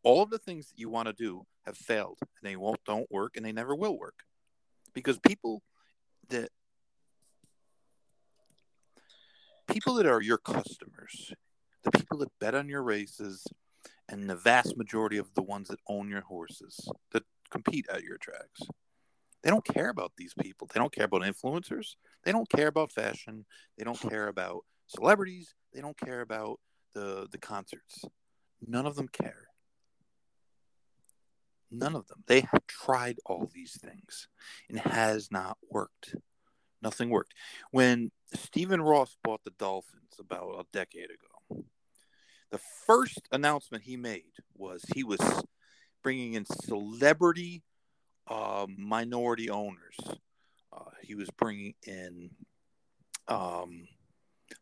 All 0.03 0.23
of 0.23 0.31
the 0.31 0.39
things 0.39 0.69
that 0.69 0.79
you 0.79 0.89
want 0.89 1.09
to 1.09 1.13
do 1.13 1.45
have 1.67 1.77
failed, 1.77 2.17
and 2.21 2.51
they 2.51 2.57
won't 2.57 2.83
don't 2.87 3.11
work, 3.13 3.37
and 3.37 3.45
they 3.45 3.53
never 3.53 3.77
will 3.77 3.99
work, 3.99 4.21
because 4.95 5.19
people 5.19 5.63
that 6.31 6.49
people 9.71 9.95
that 9.95 10.07
are 10.07 10.23
your 10.23 10.39
customers, 10.39 11.35
the 11.85 11.91
people 11.91 12.17
that 12.19 12.31
bet 12.41 12.55
on 12.55 12.71
your 12.71 12.83
races, 12.83 13.47
and 14.09 14.31
the 14.31 14.35
vast 14.35 14.79
majority 14.79 15.19
of 15.19 15.33
the 15.35 15.43
ones 15.43 15.69
that 15.69 15.79
own 15.87 16.09
your 16.09 16.23
horses 16.23 16.89
that 17.13 17.23
compete 17.51 17.87
at 17.93 18.03
your 18.03 18.19
tracks, 18.19 18.63
they 19.43 19.51
don't 19.51 19.65
care 19.65 19.89
about 19.89 20.13
these 20.17 20.35
people. 20.35 20.69
They 20.73 20.79
don't 20.79 20.93
care 20.93 21.07
about 21.07 21.23
influencers. 21.23 21.97
They 22.25 22.33
don't 22.33 22.49
care 22.49 22.69
about 22.69 22.93
fashion. 22.93 23.47
They 23.79 23.85
don't 23.85 24.01
care 24.01 24.29
about 24.35 24.65
celebrities. 24.87 25.55
They 25.73 25.81
don't 25.81 25.99
care 25.99 26.21
about 26.21 26.61
the 26.95 27.29
the 27.31 27.39
concerts. 27.39 28.05
None 28.67 28.87
of 28.87 28.97
them 28.97 29.09
care. 29.09 29.47
None 31.71 31.95
of 31.95 32.09
them. 32.09 32.25
They 32.27 32.41
have 32.41 32.67
tried 32.67 33.19
all 33.25 33.49
these 33.53 33.79
things 33.81 34.29
and 34.69 34.79
has 34.81 35.31
not 35.31 35.57
worked. 35.71 36.17
Nothing 36.83 37.11
worked. 37.11 37.33
When 37.71 38.11
Stephen 38.35 38.83
Ross 38.83 39.17
bought 39.23 39.45
the 39.45 39.53
Dolphins 39.53 40.15
about 40.19 40.61
a 40.61 40.65
decade 40.73 41.11
ago, 41.11 41.65
the 42.51 42.61
first 42.87 43.21
announcement 43.31 43.85
he 43.85 43.97
made 43.97 44.33
was 44.57 44.85
he 44.95 45.05
was 45.05 45.21
bringing 46.03 46.35
in 46.35 46.45
celebrity 46.47 47.63
uh, 48.29 48.67
minority 48.77 49.51
owners. 49.51 49.97
Uh, 50.73 50.91
he 51.03 51.15
was 51.15 51.29
bringing 51.31 51.75
in 51.87 52.31
um, 53.29 53.89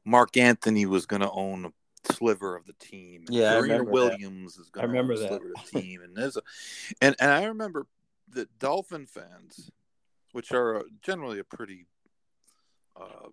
Marc 0.05 0.37
Anthony 0.37 0.87
was 0.87 1.07
going 1.07 1.23
to 1.23 1.31
own 1.31 1.67
a 1.67 2.13
sliver 2.13 2.57
of 2.57 2.67
the 2.67 2.75
team. 2.75 3.25
Yeah, 3.29 3.53
Serena 3.53 3.85
Williams 3.85 4.57
that. 4.57 4.63
is 4.63 4.71
going 4.71 4.91
to 4.91 4.99
own 4.99 5.11
a 5.11 5.17
sliver 5.17 5.53
of 5.57 5.71
the 5.73 5.81
team, 5.81 6.03
and 6.03 6.17
there's 6.17 6.37
a, 6.37 6.43
and 7.01 7.17
and 7.21 7.31
I 7.31 7.45
remember 7.45 7.87
the 8.29 8.49
Dolphin 8.59 9.07
fans, 9.07 9.71
which 10.33 10.53
are 10.53 10.83
generally 11.03 11.39
a 11.39 11.45
pretty 11.45 11.87
uh, 13.01 13.29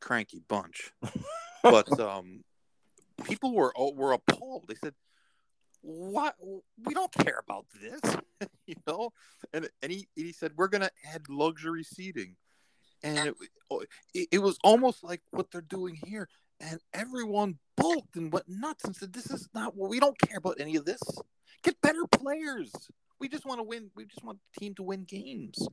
cranky 0.00 0.40
bunch, 0.46 0.92
but 1.62 1.98
um, 2.00 2.44
people 3.24 3.54
were 3.54 3.72
oh, 3.76 3.92
were 3.92 4.12
appalled. 4.12 4.64
They 4.68 4.76
said, 4.82 4.94
"What? 5.82 6.36
We 6.84 6.94
don't 6.94 7.12
care 7.12 7.40
about 7.46 7.66
this," 7.80 8.00
you 8.66 8.74
know. 8.86 9.12
And 9.52 9.68
and 9.82 9.92
he 9.92 10.08
he 10.14 10.32
said, 10.32 10.52
"We're 10.56 10.68
to 10.68 10.90
add 11.12 11.28
luxury 11.28 11.84
seating," 11.84 12.36
and 13.02 13.28
it, 13.28 13.34
oh, 13.70 13.84
it, 14.14 14.28
it 14.32 14.38
was 14.38 14.58
almost 14.64 15.04
like 15.04 15.22
what 15.30 15.50
they're 15.50 15.60
doing 15.60 15.98
here. 16.06 16.28
And 16.60 16.80
everyone 16.94 17.58
bulked 17.76 18.16
and 18.16 18.32
went 18.32 18.48
nuts 18.48 18.84
and 18.84 18.94
said, 18.96 19.12
"This 19.12 19.30
is 19.30 19.48
not 19.54 19.76
what 19.76 19.90
we 19.90 20.00
don't 20.00 20.18
care 20.18 20.38
about 20.38 20.60
any 20.60 20.76
of 20.76 20.84
this. 20.84 21.02
Get 21.62 21.80
better 21.80 22.06
players. 22.10 22.72
We 23.20 23.28
just 23.28 23.44
want 23.44 23.60
to 23.60 23.64
win. 23.64 23.90
We 23.94 24.06
just 24.06 24.24
want 24.24 24.38
the 24.38 24.60
team 24.60 24.74
to 24.76 24.82
win 24.82 25.04
games. 25.04 25.68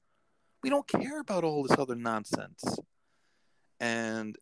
We 0.62 0.70
don't 0.70 0.88
care 0.88 1.20
about 1.20 1.44
all 1.44 1.64
this 1.64 1.78
other 1.78 1.96
nonsense." 1.96 2.80
and 3.80 4.38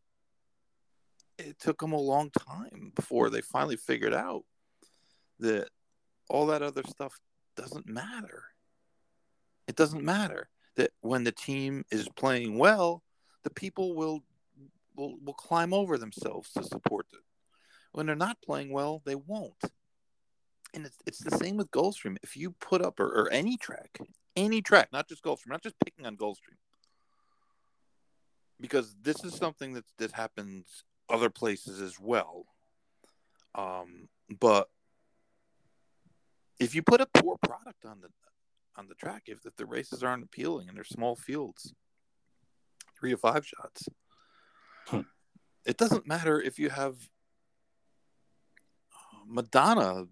it 1.38 1.60
took 1.60 1.80
them 1.80 1.94
a 1.94 2.00
long 2.00 2.32
time 2.32 2.92
before 2.96 3.30
they 3.30 3.42
finally 3.42 3.76
figured 3.76 4.14
out 4.14 4.44
that 5.40 5.70
all 6.30 6.48
that 6.48 6.62
other 6.62 6.84
stuff 6.84 7.20
doesn't 7.56 7.88
matter. 7.88 8.44
It 9.68 9.76
doesn't 9.76 10.04
matter 10.04 10.50
that 10.76 10.92
when 11.02 11.24
the 11.24 11.32
team 11.32 11.84
is 11.92 12.08
playing 12.16 12.58
well, 12.58 13.04
the 13.44 13.50
people 13.50 13.96
will 13.96 14.24
will 14.96 15.18
will 15.24 15.34
climb 15.34 15.74
over 15.74 15.98
themselves 15.98 16.52
to 16.54 16.64
support 16.64 17.08
it. 17.14 17.20
When 17.92 18.06
they're 18.06 18.16
not 18.16 18.42
playing 18.42 18.72
well, 18.72 19.02
they 19.06 19.16
won't. 19.16 19.62
And 20.74 20.86
it's 20.86 20.98
it's 21.06 21.20
the 21.20 21.38
same 21.38 21.58
with 21.58 21.72
Gulfstream. 21.72 22.18
If 22.24 22.38
you 22.38 22.52
put 22.52 22.82
up 22.82 23.00
or, 23.00 23.08
or 23.08 23.30
any 23.32 23.58
track, 23.58 24.00
any 24.36 24.62
track, 24.62 24.90
not 24.92 25.08
just 25.08 25.24
Gulfstream, 25.24 25.50
not 25.50 25.64
just 25.64 25.80
picking 25.84 26.06
on 26.06 26.18
Gulfstream, 26.18 26.60
because 28.60 28.96
this 29.02 29.24
is 29.24 29.34
something 29.34 29.74
that 29.74 29.86
that 29.98 30.12
happens 30.12 30.84
other 31.10 31.30
places 31.30 31.82
as 31.82 32.00
well. 32.00 32.46
Um, 33.56 34.10
but 34.40 34.70
if 36.60 36.76
you 36.76 36.82
put 36.82 37.02
a 37.02 37.08
poor 37.14 37.38
product 37.38 37.86
on 37.86 38.02
the 38.02 38.10
on 38.76 38.88
the 38.88 38.96
track, 38.96 39.24
if, 39.26 39.46
if 39.46 39.56
the 39.56 39.66
races 39.66 40.04
aren't 40.04 40.24
appealing 40.24 40.68
and 40.68 40.78
they're 40.78 40.84
small 40.84 41.16
fields, 41.16 41.74
three 43.00 43.12
to 43.12 43.18
five 43.18 43.46
shots, 43.46 43.90
hmm. 44.88 45.02
it 45.66 45.78
doesn't 45.78 46.08
matter 46.08 46.40
if 46.40 46.60
you 46.60 46.70
have 46.70 46.96
uh, 48.94 49.20
Madonna, 49.28 50.06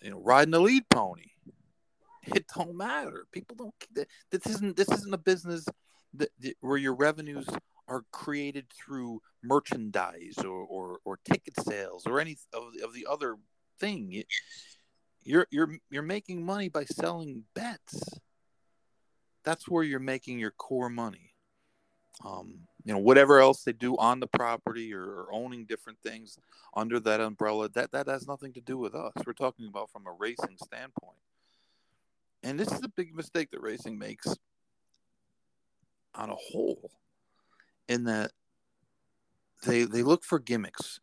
you 0.00 0.10
know, 0.10 0.20
riding 0.20 0.54
a 0.54 0.58
lead 0.58 0.88
pony. 0.88 1.26
It 2.24 2.46
don't 2.56 2.76
matter. 2.76 3.26
People 3.32 3.56
don't. 3.56 4.06
This 4.30 4.46
isn't. 4.46 4.76
This 4.76 4.88
isn't 4.88 5.14
a 5.14 5.18
business 5.18 5.66
that, 6.14 6.30
that 6.40 6.54
where 6.60 6.76
your 6.76 6.94
revenues 6.94 7.48
are 7.88 8.04
created 8.12 8.66
through 8.72 9.20
merchandise 9.42 10.38
or, 10.38 10.64
or, 10.64 10.98
or 11.04 11.18
ticket 11.24 11.58
sales 11.60 12.06
or 12.06 12.20
any 12.20 12.36
of, 12.54 12.62
of 12.82 12.94
the 12.94 13.06
other 13.10 13.36
thing. 13.80 14.22
You're 15.24 15.46
you're 15.50 15.76
you're 15.90 16.02
making 16.02 16.44
money 16.44 16.68
by 16.68 16.84
selling 16.84 17.44
bets. 17.54 18.02
That's 19.44 19.68
where 19.68 19.82
you're 19.82 20.00
making 20.00 20.38
your 20.38 20.52
core 20.52 20.90
money. 20.90 21.34
Um, 22.24 22.60
you 22.84 22.92
know, 22.92 22.98
whatever 22.98 23.40
else 23.40 23.62
they 23.62 23.72
do 23.72 23.96
on 23.96 24.20
the 24.20 24.26
property 24.26 24.92
or, 24.94 25.02
or 25.02 25.28
owning 25.32 25.64
different 25.64 25.98
things 26.02 26.38
under 26.76 27.00
that 27.00 27.20
umbrella, 27.20 27.68
that 27.70 27.92
that 27.92 28.08
has 28.08 28.26
nothing 28.26 28.52
to 28.54 28.60
do 28.60 28.76
with 28.78 28.94
us. 28.94 29.12
We're 29.26 29.32
talking 29.32 29.66
about 29.66 29.90
from 29.90 30.06
a 30.06 30.12
racing 30.12 30.56
standpoint. 30.62 31.18
And 32.42 32.58
this 32.58 32.72
is 32.72 32.82
a 32.82 32.88
big 32.88 33.14
mistake 33.14 33.50
that 33.52 33.60
racing 33.60 33.98
makes 33.98 34.36
on 36.14 36.30
a 36.30 36.34
whole 36.34 36.90
in 37.88 38.04
that 38.04 38.32
they 39.64 39.84
they 39.84 40.02
look 40.02 40.24
for 40.24 40.38
gimmicks. 40.38 41.00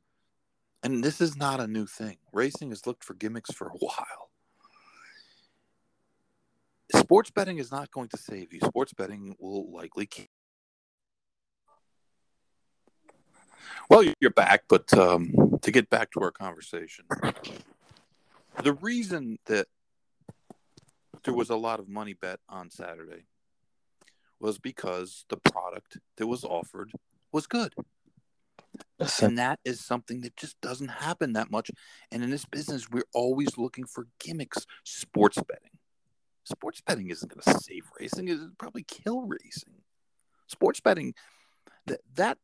And 0.82 1.04
this 1.04 1.20
is 1.20 1.36
not 1.36 1.60
a 1.60 1.68
new 1.68 1.86
thing. 1.86 2.18
Racing 2.32 2.70
has 2.70 2.88
looked 2.88 3.04
for 3.04 3.14
gimmicks 3.14 3.52
for 3.52 3.68
a 3.68 3.78
while. 3.78 4.30
Sports 6.96 7.30
betting 7.30 7.58
is 7.58 7.72
not 7.72 7.92
going 7.92 8.10
to 8.10 8.18
save 8.18 8.54
you. 8.54 8.60
Sports 8.62 8.94
betting 8.94 9.36
will 9.40 9.72
likely 9.72 10.06
keep. 10.06 10.30
Well, 13.90 14.04
you're 14.20 14.32
back, 14.32 14.64
but 14.68 14.92
um, 14.98 15.58
to 15.62 15.72
get 15.72 15.90
back 15.90 16.12
to 16.12 16.22
our 16.22 16.32
conversation, 16.32 17.06
the 18.64 18.74
reason 18.74 19.38
that 19.46 19.68
there 21.24 21.34
was 21.34 21.50
a 21.50 21.56
lot 21.56 21.80
of 21.80 21.90
money 21.90 22.14
bet 22.14 22.40
on 22.48 22.70
Saturday 22.70 23.26
was 24.40 24.58
because 24.58 25.26
the 25.30 25.38
product 25.38 25.98
that 26.18 26.28
was 26.28 26.44
offered 26.44 26.92
was 27.32 27.46
good. 27.46 27.74
And 29.22 29.38
that 29.38 29.60
is 29.64 29.80
something 29.80 30.22
that 30.22 30.36
just 30.36 30.60
doesn't 30.62 30.90
happen 30.90 31.34
that 31.34 31.52
much. 31.52 31.72
And 32.12 32.24
in 32.24 32.30
this 32.30 32.46
business, 32.46 32.90
we're 32.90 33.04
always 33.14 33.58
looking 33.58 33.86
for 33.86 34.08
gimmicks. 34.20 34.66
Sports 34.84 35.38
betting. 35.48 35.72
Sports 36.44 36.82
betting 36.86 37.10
isn't 37.10 37.32
going 37.32 37.42
to 37.42 37.64
save 37.64 37.86
racing. 38.00 38.28
It'll 38.28 38.50
probably 38.58 38.84
kill 38.84 39.22
racing. 39.22 39.76
Sports 40.48 40.80
betting, 40.80 41.14
that, 41.86 42.00
that 42.16 42.38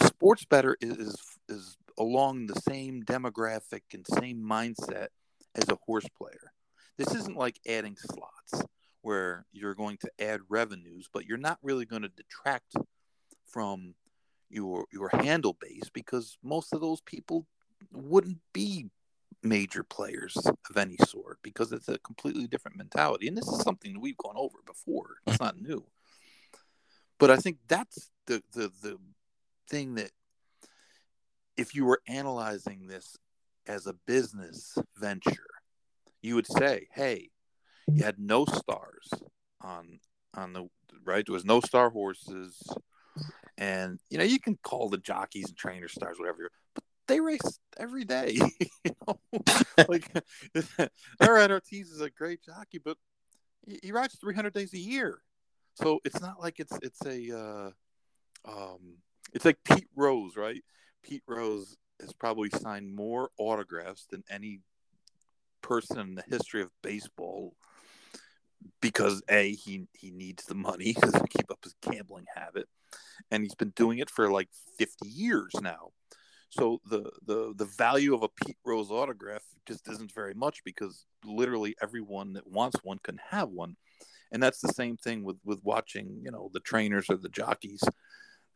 a 0.00 0.04
sports 0.04 0.44
better 0.44 0.76
is, 0.80 0.96
is, 0.96 1.16
is 1.48 1.76
along 1.98 2.46
the 2.46 2.60
same 2.60 3.02
demographic 3.02 3.82
and 3.92 4.06
same 4.06 4.38
mindset 4.42 5.08
as 5.54 5.68
a 5.68 5.78
horse 5.86 6.06
player. 6.16 6.52
This 6.98 7.14
isn't 7.14 7.36
like 7.36 7.58
adding 7.66 7.96
slots 7.96 8.66
where 9.02 9.46
you're 9.52 9.74
going 9.74 9.98
to 9.98 10.10
add 10.20 10.40
revenues, 10.48 11.08
but 11.12 11.26
you're 11.26 11.38
not 11.38 11.58
really 11.62 11.84
going 11.84 12.02
to 12.02 12.08
detract 12.08 12.74
from 13.46 13.94
your 14.48 14.86
your 14.92 15.10
handle 15.12 15.56
base 15.60 15.90
because 15.92 16.38
most 16.42 16.72
of 16.72 16.80
those 16.80 17.00
people 17.00 17.46
wouldn't 17.92 18.38
be 18.52 18.86
major 19.42 19.82
players 19.82 20.36
of 20.36 20.76
any 20.76 20.96
sort 21.06 21.38
because 21.42 21.72
it's 21.72 21.88
a 21.88 21.98
completely 21.98 22.46
different 22.46 22.76
mentality. 22.76 23.28
And 23.28 23.36
this 23.36 23.48
is 23.48 23.60
something 23.60 23.92
that 23.92 24.00
we've 24.00 24.16
gone 24.16 24.36
over 24.36 24.58
before. 24.66 25.16
It's 25.26 25.40
not 25.40 25.60
new. 25.60 25.84
But 27.18 27.30
I 27.30 27.36
think 27.36 27.58
that's 27.68 28.10
the 28.26 28.42
the 28.52 28.70
the 28.82 28.98
thing 29.68 29.94
that 29.96 30.10
if 31.56 31.74
you 31.74 31.84
were 31.84 32.00
analyzing 32.06 32.86
this 32.86 33.16
as 33.66 33.86
a 33.86 33.94
business 34.06 34.76
venture, 34.96 35.50
you 36.22 36.34
would 36.34 36.46
say, 36.46 36.86
hey, 36.92 37.30
you 37.88 38.04
had 38.04 38.18
no 38.18 38.44
stars 38.44 39.10
on 39.60 40.00
on 40.34 40.52
the 40.52 40.68
right. 41.04 41.24
There 41.26 41.32
was 41.32 41.44
no 41.44 41.60
star 41.60 41.90
horses, 41.90 42.60
and 43.58 44.00
you 44.10 44.18
know 44.18 44.24
you 44.24 44.38
can 44.38 44.58
call 44.62 44.88
the 44.88 44.98
jockeys 44.98 45.48
and 45.48 45.56
trainer 45.56 45.88
stars 45.88 46.18
whatever, 46.18 46.50
but 46.74 46.84
they 47.08 47.20
race 47.20 47.58
every 47.76 48.04
day. 48.04 48.38
you 48.84 48.92
know, 49.06 49.18
like 49.88 50.10
all 51.20 51.32
right, 51.32 51.50
Ortiz 51.50 51.90
is 51.90 52.00
a 52.00 52.10
great 52.10 52.42
jockey, 52.42 52.78
but 52.78 52.96
he, 53.66 53.78
he 53.82 53.92
rides 53.92 54.16
300 54.20 54.52
days 54.52 54.72
a 54.74 54.78
year, 54.78 55.20
so 55.74 56.00
it's 56.04 56.20
not 56.20 56.40
like 56.40 56.58
it's 56.58 56.78
it's 56.82 57.04
a 57.06 57.36
uh, 57.36 57.70
um, 58.46 58.98
it's 59.32 59.44
like 59.44 59.58
Pete 59.64 59.88
Rose, 59.94 60.36
right? 60.36 60.62
Pete 61.02 61.22
Rose 61.26 61.76
has 62.00 62.12
probably 62.12 62.50
signed 62.50 62.94
more 62.94 63.30
autographs 63.38 64.06
than 64.10 64.22
any 64.30 64.60
person 65.62 65.98
in 65.98 66.14
the 66.14 66.24
history 66.28 66.62
of 66.62 66.70
baseball 66.82 67.54
because 68.80 69.22
a 69.28 69.52
he 69.52 69.86
he 69.92 70.10
needs 70.10 70.44
the 70.44 70.54
money 70.54 70.94
to 70.94 71.24
keep 71.30 71.50
up 71.50 71.58
his 71.62 71.74
gambling 71.82 72.26
habit, 72.34 72.68
and 73.30 73.42
he's 73.42 73.54
been 73.54 73.70
doing 73.70 73.98
it 73.98 74.10
for 74.10 74.30
like 74.30 74.48
fifty 74.78 75.08
years 75.08 75.52
now. 75.60 75.90
So 76.50 76.80
the 76.88 77.10
the 77.26 77.54
the 77.56 77.64
value 77.64 78.14
of 78.14 78.22
a 78.22 78.28
Pete 78.28 78.56
Rose 78.64 78.90
autograph 78.90 79.42
just 79.66 79.88
isn't 79.88 80.12
very 80.12 80.34
much 80.34 80.62
because 80.64 81.04
literally 81.24 81.76
everyone 81.82 82.34
that 82.34 82.46
wants 82.46 82.78
one 82.82 82.98
can 83.02 83.18
have 83.30 83.50
one, 83.50 83.76
and 84.32 84.42
that's 84.42 84.60
the 84.60 84.72
same 84.72 84.96
thing 84.96 85.24
with 85.24 85.36
with 85.44 85.60
watching 85.64 86.20
you 86.24 86.30
know 86.30 86.50
the 86.52 86.60
trainers 86.60 87.06
or 87.10 87.16
the 87.16 87.28
jockeys. 87.28 87.82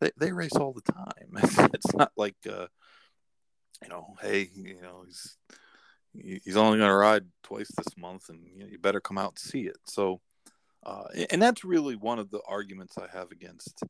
They 0.01 0.11
they 0.19 0.33
race 0.33 0.57
all 0.57 0.73
the 0.73 0.93
time. 0.93 1.71
It's 1.75 1.95
not 1.95 2.13
like 2.17 2.37
uh, 2.49 2.67
you 3.83 3.89
know, 3.89 4.15
hey, 4.21 4.49
you 4.55 4.81
know, 4.83 5.05
he's 5.07 5.37
he's 6.13 6.57
only 6.57 6.79
going 6.79 6.91
to 6.91 6.95
ride 6.95 7.25
twice 7.43 7.71
this 7.77 7.97
month, 7.97 8.29
and 8.29 8.41
you, 8.55 8.61
know, 8.61 8.71
you, 8.71 8.79
better 8.79 9.01
come 9.01 9.19
out 9.19 9.33
and 9.33 9.39
see 9.39 9.63
it. 9.63 9.79
So, 9.87 10.21
uh, 10.85 11.05
and 11.31 11.41
that's 11.41 11.65
really 11.65 11.97
one 11.97 12.19
of 12.19 12.31
the 12.31 12.41
arguments 12.49 12.97
I 12.99 13.07
have 13.17 13.31
against 13.31 13.83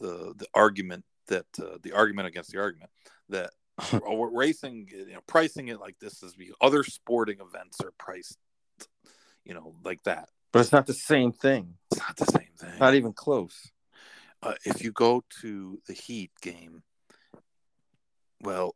the 0.00 0.34
the 0.36 0.46
argument 0.54 1.04
that 1.28 1.46
uh, 1.60 1.78
the 1.82 1.92
argument 1.92 2.28
against 2.28 2.52
the 2.52 2.60
argument 2.60 2.90
that 3.28 3.50
racing, 4.32 4.88
you 4.90 5.12
know, 5.12 5.20
pricing 5.26 5.68
it 5.68 5.80
like 5.80 5.98
this 6.00 6.22
is 6.22 6.34
because 6.34 6.54
other 6.60 6.82
sporting 6.82 7.38
events 7.40 7.78
are 7.82 7.92
priced, 7.98 8.38
you 9.44 9.54
know, 9.54 9.74
like 9.84 10.02
that. 10.04 10.28
But 10.52 10.60
it's 10.60 10.72
not 10.72 10.86
the 10.86 10.94
same 10.94 11.32
thing. 11.32 11.74
It's 11.90 12.00
not 12.00 12.16
the 12.16 12.26
same 12.26 12.48
thing. 12.58 12.78
Not 12.78 12.94
even 12.94 13.12
close. 13.12 13.70
Uh, 14.42 14.54
if 14.64 14.82
you 14.82 14.92
go 14.92 15.24
to 15.42 15.80
the 15.86 15.92
Heat 15.92 16.30
game, 16.40 16.82
well, 18.40 18.74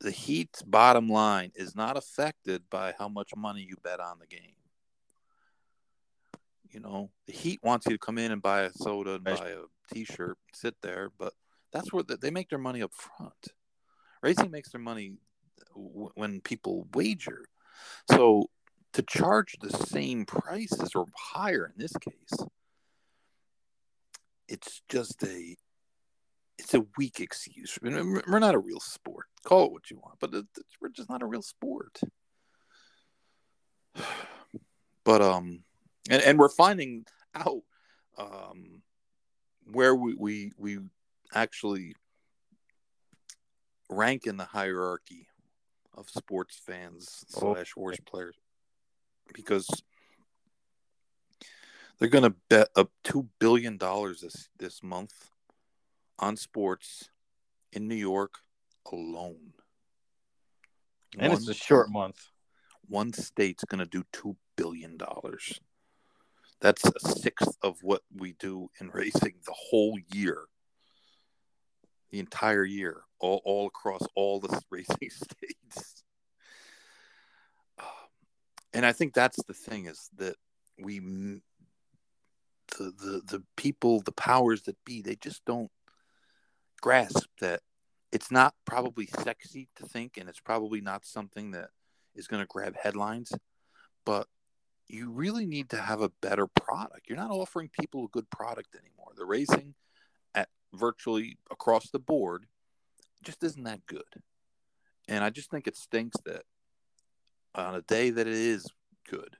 the 0.00 0.10
Heat's 0.10 0.62
bottom 0.62 1.08
line 1.08 1.52
is 1.54 1.74
not 1.74 1.96
affected 1.96 2.62
by 2.70 2.94
how 2.98 3.08
much 3.08 3.30
money 3.36 3.66
you 3.68 3.76
bet 3.82 3.98
on 3.98 4.18
the 4.18 4.26
game. 4.26 4.54
You 6.76 6.82
know, 6.82 7.10
the 7.26 7.32
Heat 7.32 7.60
wants 7.62 7.86
you 7.86 7.92
to 7.92 7.98
come 7.98 8.18
in 8.18 8.30
and 8.32 8.42
buy 8.42 8.64
a 8.64 8.70
soda 8.70 9.14
and 9.14 9.24
buy 9.24 9.32
a 9.32 9.94
T-shirt, 9.94 10.36
sit 10.52 10.74
there, 10.82 11.10
but 11.18 11.32
that's 11.72 11.90
where 11.90 12.02
they 12.02 12.30
make 12.30 12.50
their 12.50 12.58
money 12.58 12.82
up 12.82 12.92
front. 12.92 13.48
Racing 14.22 14.50
makes 14.50 14.72
their 14.72 14.80
money 14.80 15.14
when 15.74 16.42
people 16.42 16.86
wager. 16.92 17.46
So 18.10 18.50
to 18.92 19.02
charge 19.02 19.56
the 19.58 19.70
same 19.70 20.26
prices 20.26 20.90
or 20.94 21.06
higher 21.16 21.64
in 21.64 21.80
this 21.80 21.94
case, 21.94 22.46
it's 24.46 24.82
just 24.90 25.22
a 25.24 25.56
it's 26.58 26.74
a 26.74 26.84
weak 26.98 27.20
excuse. 27.20 27.78
We're 27.80 28.38
not 28.38 28.54
a 28.54 28.58
real 28.58 28.80
sport. 28.80 29.28
Call 29.46 29.64
it 29.64 29.72
what 29.72 29.90
you 29.90 29.96
want, 29.96 30.18
but 30.20 30.30
we're 30.82 30.90
just 30.90 31.08
not 31.08 31.22
a 31.22 31.26
real 31.26 31.42
sport. 31.42 32.00
But 35.04 35.22
um, 35.22 35.60
and 36.10 36.22
and 36.22 36.38
we're 36.38 36.48
finding 36.48 37.04
out 37.34 37.62
um 38.18 38.82
where 39.70 39.94
we 39.94 40.14
we 40.14 40.52
we 40.58 40.78
actually 41.34 41.94
rank 43.88 44.26
in 44.26 44.36
the 44.36 44.44
hierarchy 44.44 45.28
of 45.94 46.08
sports 46.10 46.60
fans 46.64 47.24
oh. 47.36 47.54
slash 47.54 47.72
horse 47.72 47.98
players 48.06 48.36
because 49.34 49.68
They're 51.98 52.08
going 52.08 52.24
to 52.24 52.34
bet 52.48 52.68
up 52.76 52.90
two 53.02 53.28
billion 53.38 53.78
dollars 53.78 54.20
this 54.20 54.48
this 54.58 54.82
month 54.82 55.30
on 56.18 56.36
sports 56.36 57.10
in 57.72 57.88
New 57.88 57.96
York 57.96 58.34
alone. 58.92 59.54
And 61.18 61.32
one, 61.32 61.38
it's 61.38 61.48
a 61.48 61.54
short 61.54 61.90
month. 61.90 62.30
One 62.88 63.12
state's 63.12 63.64
going 63.64 63.80
to 63.80 63.86
do 63.86 64.04
two 64.12 64.36
billion 64.56 64.96
dollars. 64.96 65.60
That's 66.60 66.84
a 66.84 67.00
sixth 67.00 67.56
of 67.62 67.82
what 67.82 68.02
we 68.14 68.32
do 68.38 68.70
in 68.80 68.90
racing 68.90 69.34
the 69.44 69.54
whole 69.54 69.98
year, 70.12 70.44
the 72.10 72.18
entire 72.18 72.64
year, 72.64 73.02
all, 73.18 73.42
all 73.44 73.66
across 73.66 74.02
all 74.14 74.40
the 74.40 74.60
racing 74.70 75.10
states. 75.10 76.02
Um, 77.78 77.86
and 78.72 78.86
I 78.86 78.92
think 78.92 79.12
that's 79.12 79.42
the 79.44 79.54
thing 79.54 79.86
is 79.86 80.08
that 80.16 80.36
we, 80.78 81.00
the, 81.00 81.42
the, 82.78 83.22
the 83.26 83.42
people, 83.56 84.00
the 84.00 84.12
powers 84.12 84.62
that 84.62 84.82
be, 84.84 85.02
they 85.02 85.16
just 85.16 85.44
don't 85.44 85.70
grasp 86.80 87.28
that 87.40 87.60
it's 88.12 88.30
not 88.30 88.54
probably 88.64 89.06
sexy 89.06 89.68
to 89.76 89.84
think, 89.84 90.16
and 90.16 90.28
it's 90.28 90.40
probably 90.40 90.80
not 90.80 91.04
something 91.04 91.50
that 91.50 91.68
is 92.14 92.26
going 92.26 92.42
to 92.42 92.46
grab 92.46 92.74
headlines, 92.80 93.32
but 94.04 94.26
you 94.88 95.10
really 95.10 95.46
need 95.46 95.70
to 95.70 95.80
have 95.80 96.00
a 96.00 96.12
better 96.22 96.46
product. 96.46 97.08
You're 97.08 97.18
not 97.18 97.30
offering 97.30 97.70
people 97.80 98.04
a 98.04 98.08
good 98.08 98.30
product 98.30 98.74
anymore. 98.74 99.12
The 99.16 99.24
racing 99.24 99.74
at 100.34 100.48
virtually 100.72 101.38
across 101.50 101.90
the 101.90 101.98
board 101.98 102.46
just 103.24 103.42
isn't 103.42 103.64
that 103.64 103.86
good. 103.86 104.02
And 105.08 105.24
I 105.24 105.30
just 105.30 105.50
think 105.50 105.66
it 105.66 105.76
stinks 105.76 106.16
that 106.24 106.42
on 107.54 107.74
a 107.74 107.82
day 107.82 108.10
that 108.10 108.26
it 108.26 108.34
is 108.34 108.66
good, 109.08 109.36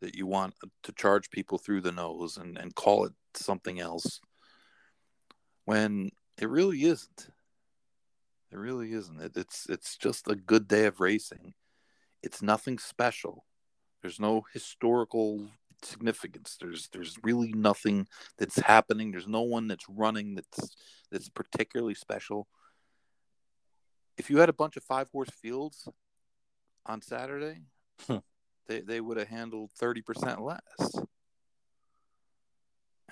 that 0.00 0.16
you 0.16 0.26
want 0.26 0.54
to 0.84 0.92
charge 0.92 1.30
people 1.30 1.58
through 1.58 1.80
the 1.80 1.92
nose 1.92 2.36
and, 2.36 2.58
and 2.58 2.74
call 2.74 3.04
it 3.04 3.12
something 3.34 3.80
else 3.80 4.20
when 5.64 6.10
it 6.40 6.48
really 6.48 6.84
isn't. 6.84 7.28
It 8.50 8.56
really 8.56 8.92
isn't. 8.92 9.20
It, 9.20 9.36
it's 9.36 9.66
it's 9.68 9.96
just 9.96 10.28
a 10.28 10.34
good 10.34 10.68
day 10.68 10.86
of 10.86 11.00
racing. 11.00 11.52
It's 12.22 12.42
nothing 12.42 12.78
special. 12.78 13.44
There's 14.02 14.20
no 14.20 14.44
historical 14.52 15.48
significance. 15.82 16.56
There's 16.60 16.88
there's 16.92 17.16
really 17.22 17.52
nothing 17.52 18.06
that's 18.36 18.58
happening. 18.58 19.10
There's 19.10 19.26
no 19.26 19.42
one 19.42 19.68
that's 19.68 19.88
running 19.88 20.34
that's 20.34 20.76
that's 21.10 21.28
particularly 21.28 21.94
special. 21.94 22.48
If 24.16 24.30
you 24.30 24.38
had 24.38 24.48
a 24.48 24.54
bunch 24.54 24.76
of 24.76 24.84
five 24.84 25.08
horse 25.10 25.30
fields 25.30 25.88
on 26.86 27.02
Saturday, 27.02 27.62
hmm. 28.06 28.18
they 28.66 28.80
they 28.80 29.00
would 29.00 29.16
have 29.16 29.28
handled 29.28 29.70
thirty 29.72 30.02
percent 30.02 30.42
less. 30.42 30.60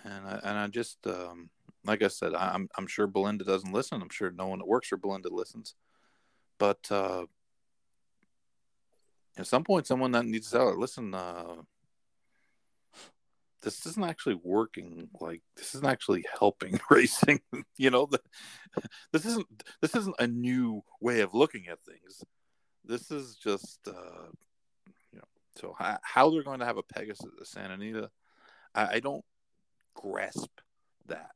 And 0.05 0.27
I, 0.27 0.41
and 0.45 0.59
I 0.59 0.67
just 0.69 1.05
um, 1.07 1.51
like 1.85 2.03
I 2.03 2.09
said, 2.09 2.35
I'm 2.35 2.69
I'm 2.77 2.87
sure 2.87 3.07
Belinda 3.07 3.45
doesn't 3.45 3.73
listen. 3.73 4.03
I'm 4.03 4.11
sure 4.11 4.31
no 4.31 4.49
one 4.49 4.59
that 4.59 4.69
works 4.69 4.89
for 4.89 4.97
Belinda 4.97 5.29
listens. 5.29 5.75
But 6.59 6.91
uh, 6.91 7.27
at 9.37 9.47
some 9.47 9.65
point, 9.65 9.87
someone 9.87 10.13
that 10.13 10.25
needs 10.25 10.51
to 10.51 10.57
tell 10.57 10.69
her, 10.71 10.77
listen, 10.77 11.15
uh, 11.15 11.57
this 13.63 13.85
isn't 13.85 14.05
actually 14.05 14.39
working. 14.43 15.09
Like 15.21 15.43
this 15.57 15.75
isn't 15.75 15.87
actually 15.87 16.25
helping 16.39 16.81
racing. 16.91 17.41
you 17.77 17.91
know, 17.91 18.07
the, 18.07 18.21
this 19.13 19.27
isn't 19.27 19.47
this 19.83 19.95
isn't 19.95 20.17
a 20.19 20.27
new 20.27 20.83
way 21.01 21.21
of 21.21 21.35
looking 21.35 21.67
at 21.69 21.83
things. 21.85 22.25
This 22.85 23.11
is 23.11 23.35
just, 23.35 23.81
uh, 23.89 24.29
you 25.13 25.19
know, 25.19 25.25
so 25.57 25.75
how, 25.77 25.99
how 26.03 26.31
they're 26.31 26.45
going 26.45 26.61
to 26.61 26.67
have 26.67 26.77
a 26.77 26.83
Pegasus 26.83 27.27
at 27.41 27.47
Santa 27.47 27.75
Anita, 27.75 28.11
I, 28.75 28.87
I 28.95 29.01
don't 29.01 29.25
grasp 29.95 30.51
that. 31.07 31.31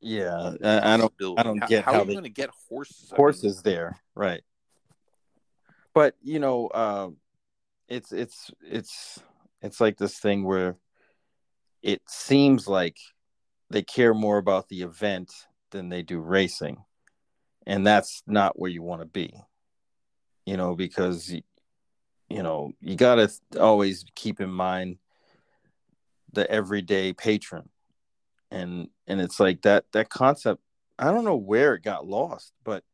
Yeah, 0.00 0.54
I, 0.62 0.94
I 0.94 0.96
don't. 0.98 1.12
I 1.38 1.42
don't 1.42 1.66
get 1.68 1.84
how, 1.84 1.92
how, 1.92 1.98
how 1.98 2.04
are 2.04 2.06
you 2.06 2.12
going 2.12 2.24
to 2.24 2.28
get 2.28 2.50
horses? 2.68 3.12
Horses 3.16 3.62
I 3.64 3.68
mean, 3.68 3.74
there, 3.74 4.00
right? 4.14 4.42
But 5.94 6.16
you 6.22 6.40
know, 6.40 6.66
uh, 6.66 7.10
it's 7.92 8.12
it's 8.12 8.50
it's 8.62 9.20
it's 9.60 9.80
like 9.80 9.98
this 9.98 10.18
thing 10.18 10.44
where 10.44 10.76
it 11.82 12.00
seems 12.08 12.66
like 12.66 12.96
they 13.70 13.82
care 13.82 14.14
more 14.14 14.38
about 14.38 14.68
the 14.68 14.82
event 14.82 15.32
than 15.70 15.88
they 15.88 16.02
do 16.02 16.18
racing, 16.18 16.78
and 17.66 17.86
that's 17.86 18.22
not 18.26 18.58
where 18.58 18.70
you 18.70 18.82
want 18.82 19.02
to 19.02 19.06
be. 19.06 19.34
You 20.46 20.56
know, 20.56 20.74
because 20.74 21.30
you 21.30 22.42
know 22.42 22.72
you 22.80 22.96
got 22.96 23.16
to 23.16 23.60
always 23.60 24.06
keep 24.14 24.40
in 24.40 24.50
mind 24.50 24.96
the 26.32 26.50
everyday 26.50 27.12
patron 27.12 27.68
and 28.50 28.88
and 29.06 29.20
it's 29.20 29.38
like 29.38 29.60
that 29.62 29.84
that 29.92 30.08
concept 30.08 30.62
i 30.98 31.10
don't 31.10 31.24
know 31.24 31.36
where 31.36 31.74
it 31.74 31.82
got 31.82 32.06
lost 32.06 32.54
but 32.64 32.84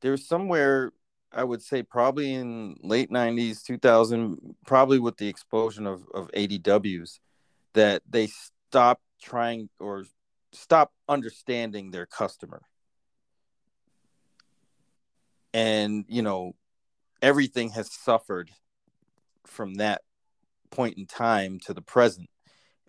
there's 0.00 0.26
somewhere 0.26 0.92
i 1.36 1.44
would 1.44 1.62
say 1.62 1.82
probably 1.82 2.34
in 2.34 2.76
late 2.82 3.10
90s 3.10 3.62
2000 3.62 4.56
probably 4.66 4.98
with 4.98 5.16
the 5.18 5.28
explosion 5.28 5.86
of, 5.86 6.04
of 6.12 6.30
adws 6.32 7.20
that 7.74 8.02
they 8.08 8.26
stopped 8.26 9.02
trying 9.22 9.68
or 9.78 10.04
stop 10.52 10.92
understanding 11.08 11.90
their 11.90 12.06
customer. 12.06 12.62
And 15.54 16.04
you 16.08 16.22
know 16.22 16.54
everything 17.22 17.70
has 17.70 17.92
suffered 17.92 18.50
from 19.46 19.74
that 19.74 20.02
point 20.70 20.98
in 20.98 21.06
time 21.06 21.58
to 21.60 21.72
the 21.72 21.80
present 21.80 22.28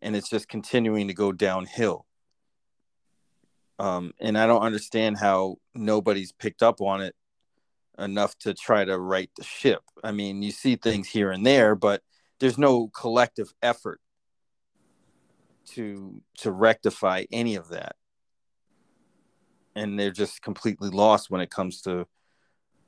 and 0.02 0.16
it's 0.16 0.30
just 0.30 0.50
continuing 0.50 1.08
to 1.08 1.14
go 1.14 1.32
downhill. 1.32 2.06
Um, 3.80 4.12
and 4.20 4.38
I 4.38 4.48
don't 4.48 4.64
understand 4.64 5.18
how 5.18 5.58
nobody's 5.76 6.32
picked 6.32 6.64
up 6.64 6.82
on 6.82 7.02
it 7.02 7.16
enough 7.98 8.38
to 8.40 8.54
try 8.54 8.86
to 8.86 8.98
right 8.98 9.30
the 9.36 9.44
ship. 9.44 9.82
I 10.04 10.12
mean, 10.12 10.42
you 10.42 10.52
see 10.52 10.76
things 10.76 11.08
here 11.08 11.32
and 11.32 11.46
there, 11.46 11.76
but 11.76 12.02
there's 12.40 12.58
no 12.58 12.88
collective 12.90 13.54
effort 13.62 14.00
to 15.68 16.22
to 16.40 16.52
rectify 16.52 17.26
any 17.32 17.56
of 17.56 17.70
that. 17.70 17.96
And 19.76 20.00
they're 20.00 20.12
just 20.12 20.42
completely 20.42 20.90
lost 20.90 21.30
when 21.30 21.42
it 21.42 21.52
comes 21.52 21.82
to 21.82 22.08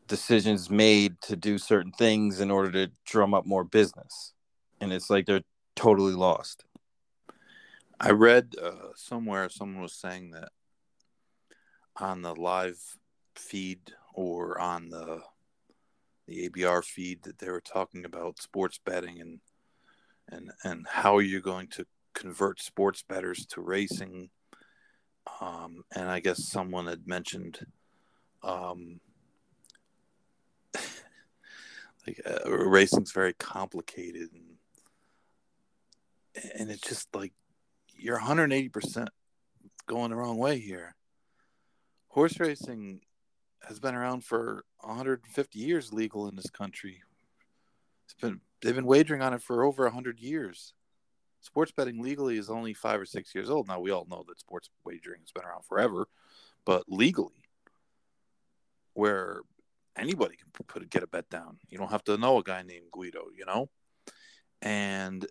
decisions 0.08 0.70
made 0.70 1.22
to 1.22 1.36
do 1.36 1.58
certain 1.58 1.92
things 1.92 2.40
in 2.40 2.50
order 2.50 2.72
to 2.72 2.92
drum 3.06 3.34
up 3.34 3.46
more 3.46 3.64
business. 3.64 4.34
And 4.82 4.92
it's 4.92 5.10
like 5.10 5.26
they're 5.26 5.44
totally 5.76 6.14
lost. 6.14 6.66
I 8.00 8.12
read 8.12 8.56
uh, 8.62 8.94
somewhere 8.96 9.50
someone 9.50 9.84
was 9.84 9.94
saying 9.94 10.32
that 10.32 10.50
on 11.98 12.22
the 12.22 12.34
live 12.34 12.80
feed 13.36 13.94
or 14.14 14.60
on 14.60 14.90
the 14.90 15.22
the 16.28 16.50
ABR 16.50 16.84
feed 16.84 17.24
that 17.24 17.40
they 17.40 17.50
were 17.50 17.62
talking 17.62 18.06
about 18.06 18.42
sports 18.42 18.80
betting 18.86 19.20
and 19.20 19.40
and 20.32 20.52
and 20.64 20.86
how 20.88 21.18
are 21.18 21.22
you 21.22 21.42
going 21.42 21.68
to 21.68 21.86
convert 22.14 22.62
sports 22.62 23.04
bettors 23.08 23.46
to 23.48 23.62
racing. 23.62 24.30
Um, 25.42 25.84
and 25.96 26.10
I 26.10 26.20
guess 26.20 26.48
someone 26.48 26.88
had 26.88 27.08
mentioned 27.08 27.60
um, 28.44 29.00
like 32.06 32.22
uh, 32.26 32.50
racing's 32.50 33.12
very 33.12 33.34
complicated 33.34 34.30
and 34.34 34.44
and 36.56 36.70
it's 36.70 36.88
just 36.88 37.14
like 37.16 37.34
you're 37.98 38.20
180% 38.20 39.08
going 39.88 40.10
the 40.12 40.16
wrong 40.16 40.38
way 40.38 40.60
here. 40.60 40.96
Horse 42.10 42.40
racing 42.40 43.02
has 43.68 43.80
been 43.80 43.96
around 43.96 44.24
for 44.24 44.66
150 44.82 45.60
years 45.60 45.94
legal 45.94 46.28
in 46.28 46.36
this 46.36 46.50
country. 46.50 47.02
It's 48.06 48.14
been 48.14 48.42
they've 48.62 48.76
been 48.76 48.86
wagering 48.86 49.22
on 49.22 49.34
it 49.34 49.42
for 49.42 49.64
over 49.64 49.84
100 49.84 50.20
years. 50.20 50.74
Sports 51.42 51.72
betting 51.72 52.02
legally 52.02 52.38
is 52.38 52.50
only 52.50 52.74
5 52.74 53.02
or 53.02 53.06
6 53.06 53.36
years 53.36 53.50
old. 53.50 53.68
Now 53.68 53.80
we 53.80 53.92
all 53.92 54.08
know 54.10 54.26
that 54.28 54.40
sports 54.40 54.70
wagering 54.84 55.22
has 55.22 55.32
been 55.32 55.46
around 55.46 55.64
forever, 55.66 56.08
but 56.66 56.84
legally 56.88 57.46
where 58.94 59.42
anybody 59.96 60.36
can 60.36 60.50
put 60.66 60.90
get 60.90 61.04
a 61.04 61.08
bet 61.08 61.30
down. 61.30 61.58
You 61.70 61.78
don't 61.78 61.92
have 61.92 62.04
to 62.06 62.18
know 62.18 62.38
a 62.38 62.44
guy 62.44 62.64
named 62.64 62.92
Guido, 62.92 63.28
you 63.38 63.46
know? 63.46 63.70
And 64.62 65.26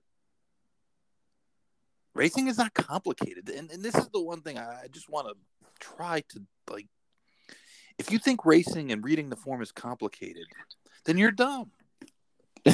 racing 2.14 2.48
is 2.48 2.58
not 2.58 2.74
complicated. 2.74 3.48
And, 3.50 3.70
and 3.70 3.82
this 3.82 3.94
is 3.94 4.08
the 4.08 4.22
one 4.22 4.40
thing 4.40 4.58
I, 4.58 4.82
I 4.84 4.88
just 4.90 5.10
want 5.10 5.28
to 5.28 5.34
try 5.80 6.22
to 6.30 6.42
like 6.70 6.86
if 7.98 8.12
you 8.12 8.18
think 8.18 8.44
racing 8.44 8.92
and 8.92 9.04
reading 9.04 9.28
the 9.28 9.36
form 9.36 9.60
is 9.62 9.72
complicated, 9.72 10.46
then 11.04 11.18
you're 11.18 11.32
dumb. 11.32 11.70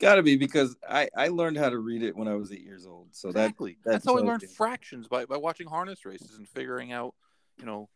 Gotta 0.00 0.22
be 0.22 0.36
because 0.36 0.76
I 0.88 1.08
I 1.14 1.28
learned 1.28 1.58
how 1.58 1.68
to 1.68 1.78
read 1.78 2.02
it 2.02 2.16
when 2.16 2.26
I 2.26 2.34
was 2.34 2.52
eight 2.52 2.64
years 2.64 2.86
old. 2.86 3.08
So 3.12 3.28
exactly. 3.28 3.76
that 3.84 3.92
that's, 3.92 4.06
how 4.06 4.16
I 4.16 4.20
learned 4.20 4.42
fractions 4.56 5.08
by, 5.08 5.26
by 5.26 5.36
watching 5.36 5.66
harness 5.66 6.06
races 6.06 6.36
and 6.38 6.48
figuring 6.48 6.90
out, 6.90 7.14
you 7.58 7.66
know, 7.66 7.88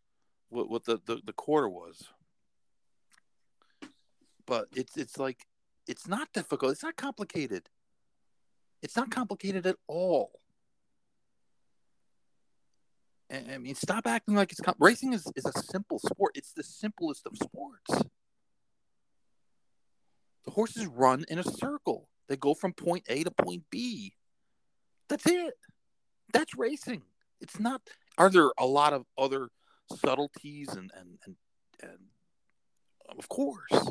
what 0.50 0.68
what 0.68 0.84
the, 0.84 1.00
the, 1.06 1.20
the 1.24 1.32
quarter 1.32 1.68
was. 1.68 2.04
But 4.46 4.66
it's 4.76 4.96
it's 4.98 5.18
like 5.18 5.46
it's 5.86 6.06
not 6.06 6.28
difficult. 6.34 6.72
It's 6.72 6.82
not 6.82 6.96
complicated. 6.96 7.68
It's 8.82 8.96
not 8.96 9.10
complicated 9.10 9.66
at 9.66 9.76
all. 9.88 10.32
I 13.34 13.58
mean, 13.58 13.74
stop 13.74 14.06
acting 14.06 14.34
like 14.34 14.52
it's 14.52 14.60
com- 14.60 14.76
racing 14.78 15.12
is, 15.12 15.30
is 15.36 15.46
a 15.46 15.52
simple 15.62 15.98
sport. 15.98 16.32
It's 16.34 16.52
the 16.52 16.62
simplest 16.62 17.26
of 17.26 17.36
sports. 17.36 18.04
The 20.44 20.50
horses 20.50 20.86
run 20.86 21.24
in 21.28 21.38
a 21.38 21.44
circle. 21.44 22.08
They 22.28 22.36
go 22.36 22.54
from 22.54 22.72
point 22.72 23.04
A 23.08 23.24
to 23.24 23.30
point 23.30 23.64
B. 23.70 24.14
That's 25.08 25.26
it. 25.26 25.54
That's 26.32 26.56
racing. 26.56 27.02
It's 27.40 27.58
not. 27.58 27.82
Are 28.18 28.30
there 28.30 28.50
a 28.58 28.66
lot 28.66 28.92
of 28.92 29.04
other 29.18 29.48
subtleties 29.96 30.68
and 30.68 30.90
and 30.98 31.18
and, 31.24 31.36
and 31.82 33.18
of 33.18 33.28
course, 33.28 33.90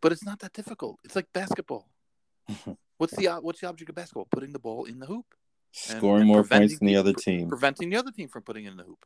but 0.00 0.12
it's 0.12 0.24
not 0.24 0.38
that 0.40 0.52
difficult. 0.52 0.98
It's 1.04 1.16
like 1.16 1.26
basketball. 1.32 1.88
what's 2.98 3.14
the 3.16 3.26
what's 3.40 3.60
the 3.60 3.68
object 3.68 3.88
of 3.88 3.94
basketball? 3.94 4.28
Putting 4.30 4.52
the 4.52 4.58
ball 4.58 4.84
in 4.84 4.98
the 4.98 5.06
hoop, 5.06 5.26
scoring 5.72 6.22
and 6.22 6.28
more 6.28 6.44
points 6.44 6.78
than 6.78 6.86
the 6.86 6.96
other 6.96 7.12
team, 7.12 7.48
preventing 7.48 7.90
the 7.90 7.96
other 7.96 8.10
team 8.10 8.28
from 8.28 8.42
putting 8.42 8.64
in 8.64 8.76
the 8.76 8.84
hoop. 8.84 9.04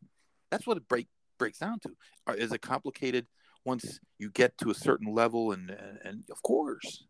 That's 0.51 0.67
what 0.67 0.77
it 0.77 0.89
break 0.89 1.09
breaks 1.39 1.59
down 1.59 1.81
to. 1.81 2.35
Is 2.37 2.53
it 2.53 2.62
complicated 2.62 3.27
once 3.65 4.01
you 4.19 4.31
get 4.31 4.57
to 4.59 4.71
a 4.71 4.75
certain 4.75 5.12
level? 5.12 5.53
And 5.53 5.71
and, 5.71 5.99
and 6.05 6.25
of 6.31 6.43
course, 6.43 7.05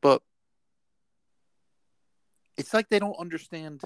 but 0.00 0.22
it's 2.56 2.74
like 2.74 2.88
they 2.88 2.98
don't 2.98 3.18
understand 3.18 3.82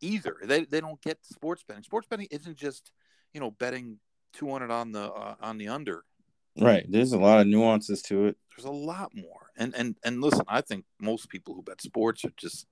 either. 0.00 0.36
They 0.42 0.64
they 0.64 0.80
don't 0.80 1.00
get 1.00 1.24
sports 1.24 1.64
betting. 1.66 1.84
Sports 1.84 2.06
betting 2.08 2.28
isn't 2.30 2.56
just 2.56 2.92
you 3.32 3.40
know 3.40 3.50
betting 3.50 3.98
two 4.32 4.50
hundred 4.50 4.70
on 4.70 4.92
the 4.92 5.12
uh, 5.12 5.34
on 5.40 5.58
the 5.58 5.68
under. 5.68 6.04
Right. 6.60 6.86
There's 6.88 7.12
a 7.12 7.18
lot 7.18 7.40
of 7.40 7.48
nuances 7.48 8.00
to 8.02 8.26
it. 8.26 8.36
There's 8.56 8.66
a 8.66 8.70
lot 8.70 9.12
more. 9.14 9.50
And 9.56 9.74
and 9.74 9.96
and 10.04 10.20
listen, 10.20 10.44
I 10.48 10.60
think 10.60 10.84
most 11.00 11.28
people 11.28 11.54
who 11.54 11.62
bet 11.62 11.80
sports 11.80 12.24
are 12.24 12.32
just 12.36 12.66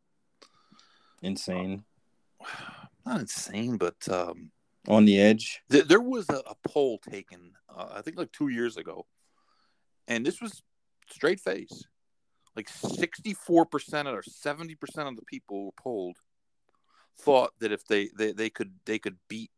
insane. 1.23 1.85
Not 3.07 3.21
insane, 3.21 3.79
but 3.79 3.97
um, 4.09 4.51
on 4.89 5.05
the 5.05 5.21
edge. 5.21 5.63
Th- 5.71 5.85
there 5.85 6.01
was 6.01 6.29
a, 6.29 6.43
a 6.47 6.55
poll 6.69 6.99
taken, 6.99 7.53
uh, 7.75 7.89
I 7.95 8.03
think, 8.03 8.17
like 8.17 8.33
two 8.33 8.49
years 8.49 8.77
ago, 8.77 9.07
and 10.07 10.25
this 10.25 10.41
was 10.41 10.63
straight 11.11 11.41
face. 11.41 11.85
Like 12.55 12.69
sixty-four 12.69 13.67
percent 13.67 14.09
or 14.09 14.23
seventy 14.23 14.75
percent 14.75 15.09
of 15.09 15.17
the 15.17 15.23
people 15.23 15.57
who 15.57 15.65
were 15.67 15.83
polled 15.83 16.19
thought 17.19 17.53
that 17.61 17.73
if 17.73 17.87
they, 17.87 18.11
they, 18.17 18.33
they 18.33 18.51
could 18.51 18.75
they 18.85 18.99
could 18.99 19.17
beat 19.29 19.51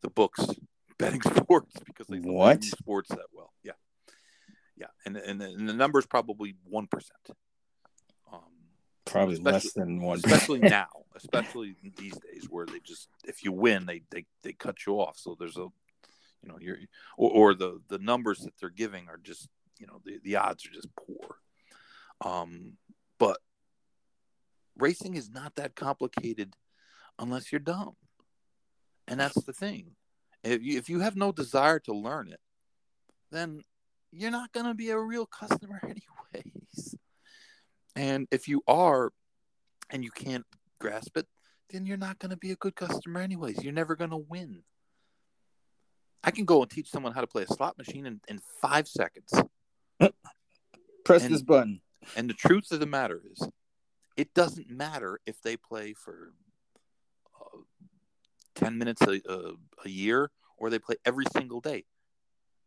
the 0.00 0.10
books 0.10 0.46
betting 0.98 1.20
sports 1.20 1.74
because 1.84 2.06
they 2.06 2.18
what 2.18 2.64
sports 2.64 3.10
that 3.10 3.26
well. 3.32 3.52
Yeah, 3.62 3.72
yeah, 4.76 4.86
and 5.04 5.18
and, 5.18 5.42
and 5.42 5.68
the 5.68 5.74
number 5.74 5.98
is 5.98 6.06
probably 6.06 6.56
one 6.64 6.86
percent. 6.86 7.28
Probably 9.10 9.36
less 9.36 9.72
than 9.72 10.00
one, 10.00 10.18
especially 10.18 10.58
now, 10.60 10.88
especially 11.16 11.74
these 11.96 12.16
days 12.18 12.46
where 12.48 12.66
they 12.66 12.80
just 12.80 13.08
if 13.24 13.44
you 13.44 13.52
win 13.52 13.86
they 13.86 14.02
they 14.10 14.26
they 14.42 14.52
cut 14.52 14.86
you 14.86 15.00
off. 15.00 15.18
So 15.18 15.36
there's 15.38 15.56
a 15.56 15.66
you 16.42 16.48
know 16.48 16.58
you're 16.60 16.78
or, 17.16 17.30
or 17.30 17.54
the 17.54 17.80
the 17.88 17.98
numbers 17.98 18.40
that 18.40 18.54
they're 18.60 18.70
giving 18.70 19.08
are 19.08 19.18
just 19.18 19.48
you 19.78 19.86
know 19.86 20.00
the 20.04 20.18
the 20.22 20.36
odds 20.36 20.66
are 20.66 20.72
just 20.72 20.88
poor. 20.96 21.36
Um, 22.24 22.72
but 23.18 23.38
racing 24.76 25.14
is 25.14 25.30
not 25.30 25.56
that 25.56 25.74
complicated 25.74 26.54
unless 27.18 27.52
you're 27.52 27.58
dumb. 27.60 27.96
And 29.06 29.18
that's 29.18 29.42
the 29.42 29.52
thing. 29.52 29.92
If 30.44 30.62
you, 30.62 30.78
if 30.78 30.88
you 30.88 31.00
have 31.00 31.16
no 31.16 31.32
desire 31.32 31.78
to 31.80 31.92
learn 31.92 32.28
it, 32.28 32.40
then 33.30 33.62
you're 34.12 34.30
not 34.30 34.52
going 34.52 34.66
to 34.66 34.74
be 34.74 34.90
a 34.90 34.98
real 34.98 35.26
customer, 35.26 35.80
anyways. 35.84 36.57
And 37.98 38.28
if 38.30 38.46
you 38.46 38.62
are 38.68 39.10
and 39.90 40.04
you 40.04 40.12
can't 40.12 40.44
grasp 40.78 41.16
it, 41.16 41.26
then 41.70 41.84
you're 41.84 41.96
not 41.96 42.20
going 42.20 42.30
to 42.30 42.36
be 42.36 42.52
a 42.52 42.56
good 42.56 42.76
customer, 42.76 43.20
anyways. 43.20 43.64
You're 43.64 43.72
never 43.72 43.96
going 43.96 44.10
to 44.10 44.16
win. 44.16 44.62
I 46.22 46.30
can 46.30 46.44
go 46.44 46.62
and 46.62 46.70
teach 46.70 46.88
someone 46.88 47.12
how 47.12 47.22
to 47.22 47.26
play 47.26 47.42
a 47.42 47.52
slot 47.52 47.76
machine 47.76 48.06
in, 48.06 48.20
in 48.28 48.38
five 48.62 48.86
seconds. 48.86 49.32
Press 51.04 51.24
and, 51.24 51.34
this 51.34 51.42
button. 51.42 51.80
And 52.16 52.30
the 52.30 52.34
truth 52.34 52.70
of 52.70 52.78
the 52.78 52.86
matter 52.86 53.20
is, 53.32 53.48
it 54.16 54.32
doesn't 54.32 54.70
matter 54.70 55.18
if 55.26 55.42
they 55.42 55.56
play 55.56 55.92
for 55.92 56.32
uh, 57.40 57.58
10 58.54 58.78
minutes 58.78 59.02
a, 59.02 59.20
a, 59.28 59.54
a 59.84 59.88
year 59.88 60.30
or 60.56 60.70
they 60.70 60.78
play 60.78 60.96
every 61.04 61.24
single 61.32 61.60
day 61.60 61.84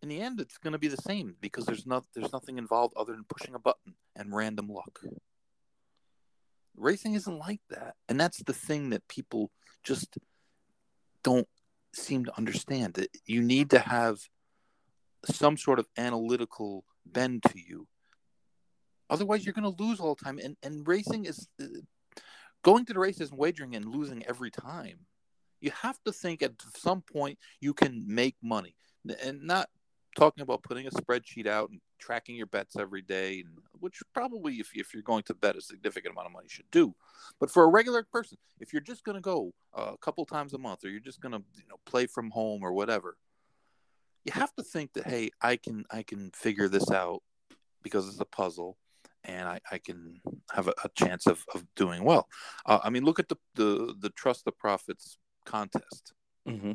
in 0.01 0.09
the 0.09 0.21
end 0.21 0.39
it's 0.39 0.57
going 0.57 0.73
to 0.73 0.79
be 0.79 0.87
the 0.87 0.97
same 0.97 1.35
because 1.41 1.65
there's 1.65 1.85
not 1.85 2.03
there's 2.15 2.33
nothing 2.33 2.57
involved 2.57 2.93
other 2.97 3.13
than 3.13 3.25
pushing 3.29 3.55
a 3.55 3.59
button 3.59 3.95
and 4.15 4.35
random 4.35 4.67
luck. 4.67 4.99
Racing 6.75 7.13
isn't 7.13 7.39
like 7.39 7.61
that 7.69 7.95
and 8.09 8.19
that's 8.19 8.43
the 8.43 8.53
thing 8.53 8.89
that 8.89 9.07
people 9.07 9.51
just 9.83 10.17
don't 11.23 11.47
seem 11.93 12.25
to 12.25 12.37
understand 12.37 12.95
that 12.95 13.09
you 13.25 13.41
need 13.41 13.69
to 13.69 13.79
have 13.79 14.19
some 15.25 15.57
sort 15.57 15.77
of 15.77 15.87
analytical 15.97 16.83
bend 17.05 17.43
to 17.43 17.59
you. 17.59 17.87
Otherwise 19.09 19.45
you're 19.45 19.53
going 19.53 19.75
to 19.75 19.83
lose 19.83 19.99
all 19.99 20.15
the 20.15 20.23
time 20.23 20.39
and 20.43 20.57
and 20.63 20.87
racing 20.87 21.25
is 21.25 21.47
uh, 21.61 21.65
going 22.63 22.85
to 22.85 22.93
the 22.93 22.99
races 22.99 23.29
and 23.29 23.39
wagering 23.39 23.75
and 23.75 23.85
losing 23.85 24.25
every 24.25 24.51
time. 24.51 24.99
You 25.59 25.71
have 25.81 25.99
to 26.05 26.11
think 26.11 26.41
at 26.41 26.53
some 26.75 27.01
point 27.01 27.37
you 27.59 27.75
can 27.75 28.03
make 28.07 28.35
money 28.41 28.75
and 29.23 29.43
not 29.43 29.69
talking 30.15 30.41
about 30.41 30.63
putting 30.63 30.87
a 30.87 30.91
spreadsheet 30.91 31.47
out 31.47 31.69
and 31.69 31.79
tracking 31.99 32.35
your 32.35 32.47
bets 32.47 32.75
every 32.75 33.01
day 33.01 33.43
which 33.79 34.01
probably 34.13 34.55
if, 34.55 34.69
if 34.73 34.93
you're 34.93 35.03
going 35.03 35.23
to 35.23 35.33
bet 35.33 35.55
a 35.55 35.61
significant 35.61 36.13
amount 36.13 36.27
of 36.27 36.33
money 36.33 36.47
should 36.49 36.69
do 36.71 36.93
but 37.39 37.49
for 37.49 37.63
a 37.63 37.67
regular 37.67 38.03
person 38.11 38.37
if 38.59 38.73
you're 38.73 38.81
just 38.81 39.03
going 39.03 39.15
to 39.15 39.21
go 39.21 39.53
a 39.73 39.97
couple 40.01 40.25
times 40.25 40.53
a 40.53 40.57
month 40.57 40.83
or 40.83 40.89
you're 40.89 40.99
just 40.99 41.21
going 41.21 41.31
to 41.31 41.41
you 41.55 41.63
know 41.69 41.77
play 41.85 42.05
from 42.05 42.29
home 42.31 42.63
or 42.63 42.73
whatever 42.73 43.17
you 44.25 44.31
have 44.33 44.53
to 44.55 44.63
think 44.63 44.91
that 44.93 45.05
hey 45.05 45.29
i 45.41 45.55
can 45.55 45.85
i 45.91 46.03
can 46.03 46.31
figure 46.31 46.67
this 46.67 46.91
out 46.91 47.21
because 47.83 48.07
it's 48.07 48.19
a 48.19 48.25
puzzle 48.25 48.77
and 49.23 49.47
I, 49.47 49.59
I 49.71 49.77
can 49.77 50.19
have 50.51 50.67
a, 50.67 50.73
a 50.83 50.89
chance 50.95 51.27
of, 51.27 51.43
of 51.53 51.63
doing 51.75 52.03
well. 52.03 52.27
Uh, 52.65 52.79
I 52.83 52.89
mean, 52.89 53.03
look 53.03 53.19
at 53.19 53.29
the, 53.29 53.37
the 53.55 53.95
the 53.99 54.09
trust 54.09 54.45
the 54.45 54.51
profits 54.51 55.17
contest. 55.45 56.13
Mm-hmm. 56.47 56.71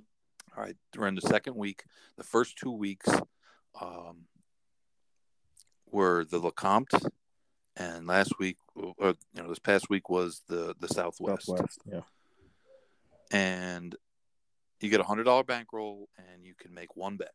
All 0.56 0.62
right, 0.62 0.76
we're 0.96 1.10
the 1.10 1.20
second 1.20 1.54
week. 1.54 1.84
The 2.16 2.24
first 2.24 2.56
two 2.56 2.70
weeks 2.70 3.08
um, 3.78 4.24
were 5.90 6.24
the 6.24 6.40
Lecomte, 6.40 7.10
and 7.76 8.06
last 8.06 8.38
week, 8.38 8.56
or 8.74 9.14
you 9.34 9.42
know, 9.42 9.48
this 9.50 9.58
past 9.58 9.90
week 9.90 10.08
was 10.08 10.42
the 10.48 10.74
the 10.80 10.88
Southwest. 10.88 11.46
Southwest, 11.46 11.80
yeah. 11.84 12.00
And 13.30 13.94
you 14.80 14.88
get 14.88 15.00
a 15.00 15.04
hundred 15.04 15.24
dollar 15.24 15.44
bankroll, 15.44 16.08
and 16.16 16.46
you 16.46 16.54
can 16.58 16.72
make 16.72 16.96
one 16.96 17.18
bet. 17.18 17.32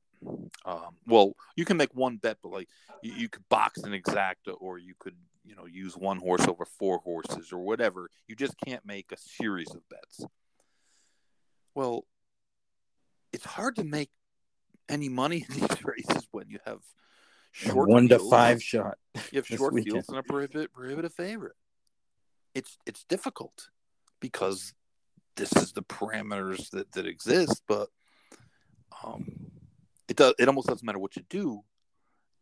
Um, 0.65 0.95
well, 1.05 1.33
you 1.55 1.65
can 1.65 1.77
make 1.77 1.93
one 1.93 2.17
bet, 2.17 2.37
but 2.41 2.51
like 2.51 2.69
you, 3.03 3.13
you 3.13 3.29
could 3.29 3.47
box 3.49 3.83
an 3.83 3.91
exacta, 3.91 4.55
or 4.59 4.79
you 4.79 4.95
could 4.97 5.15
you 5.45 5.55
know 5.55 5.67
use 5.67 5.95
one 5.95 6.17
horse 6.17 6.47
over 6.47 6.65
four 6.65 6.97
horses, 7.03 7.51
or 7.51 7.59
whatever. 7.59 8.09
You 8.27 8.35
just 8.35 8.55
can't 8.65 8.83
make 8.83 9.11
a 9.11 9.17
series 9.17 9.69
of 9.69 9.87
bets. 9.89 10.25
Well, 11.75 12.05
it's 13.33 13.45
hard 13.45 13.75
to 13.77 13.83
make 13.83 14.09
any 14.89 15.09
money 15.09 15.45
in 15.47 15.59
these 15.59 15.77
races 15.83 16.27
when 16.31 16.49
you 16.49 16.59
have 16.65 16.79
short 17.51 17.89
one 17.89 18.07
to 18.09 18.19
five 18.19 18.61
shot. 18.61 18.97
You 19.31 19.37
have 19.37 19.47
short 19.47 19.73
weekend. 19.73 19.93
fields 19.93 20.09
and 20.09 20.17
a 20.17 20.23
prohibit, 20.23 20.73
prohibitive 20.73 21.13
favorite. 21.13 21.55
It's 22.53 22.77
it's 22.85 23.03
difficult 23.05 23.69
because 24.19 24.73
this 25.35 25.55
is 25.55 25.71
the 25.71 25.83
parameters 25.83 26.69
that, 26.71 26.91
that 26.91 27.07
exist, 27.07 27.63
but 27.67 27.89
um, 29.03 29.51
it 30.07 30.17
does 30.17 30.33
it 30.37 30.47
almost 30.47 30.67
doesn't 30.67 30.85
matter 30.85 30.99
what 30.99 31.15
you 31.15 31.23
do. 31.29 31.61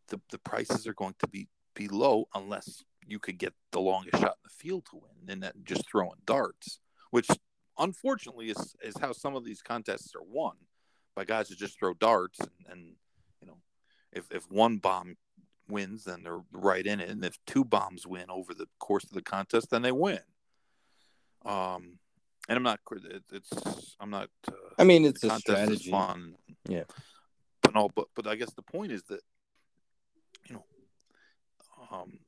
The 0.08 0.20
the 0.32 0.40
prices 0.40 0.88
are 0.88 0.94
going 0.94 1.16
to 1.20 1.28
be 1.28 1.48
be 1.76 1.88
low 1.88 2.28
unless 2.34 2.84
you 3.06 3.20
could 3.20 3.38
get 3.38 3.54
the 3.72 3.80
longest 3.80 4.18
shot 4.18 4.38
in 4.38 4.44
the 4.44 4.50
field 4.50 4.86
to 4.86 4.98
win, 4.98 5.32
and 5.32 5.44
then 5.44 5.52
just 5.64 5.90
throwing 5.90 6.18
darts, 6.26 6.80
which 7.12 7.28
unfortunately 7.78 8.50
is, 8.50 8.76
is 8.84 8.96
how 9.00 9.12
some 9.14 9.36
of 9.36 9.46
these 9.46 9.62
contests 9.62 10.14
are 10.16 10.24
won 10.28 10.56
by 11.20 11.26
guys 11.26 11.50
who 11.50 11.56
just 11.56 11.78
throw 11.78 11.94
darts 11.94 12.40
and, 12.40 12.50
and 12.72 12.82
you 13.42 13.48
know 13.48 13.58
if, 14.14 14.32
if 14.32 14.50
one 14.50 14.78
bomb 14.78 15.18
wins 15.68 16.06
then 16.06 16.24
they're 16.24 16.44
right 16.54 16.86
in 16.86 17.02
it. 17.02 17.10
And 17.10 17.24
if 17.26 17.38
two 17.46 17.66
bombs 17.66 18.08
win 18.08 18.28
over 18.30 18.54
the 18.54 18.68
course 18.80 19.04
of 19.04 19.12
the 19.12 19.22
contest 19.22 19.70
then 19.70 19.82
they 19.82 19.92
win. 19.92 20.22
Um 21.46 22.00
and 22.48 22.56
i'm 22.56 22.64
not 22.64 22.80
it's 23.34 23.96
i'm 24.00 24.10
not 24.10 24.30
uh, 24.48 24.54
i 24.78 24.86
mean 24.86 25.04
it's 25.04 25.22
a 25.26 25.38
strategy. 25.40 25.92
fun. 25.92 26.36
Yeah. 26.70 26.86
But 27.64 27.76
no 27.76 27.90
but 27.94 28.08
but 28.16 28.26
i 28.26 28.36
guess 28.36 28.54
the 28.54 28.62
point 28.62 28.94
is 28.94 29.04
that 29.10 29.20
you 30.48 30.56
know 30.56 30.64
um 31.92 32.20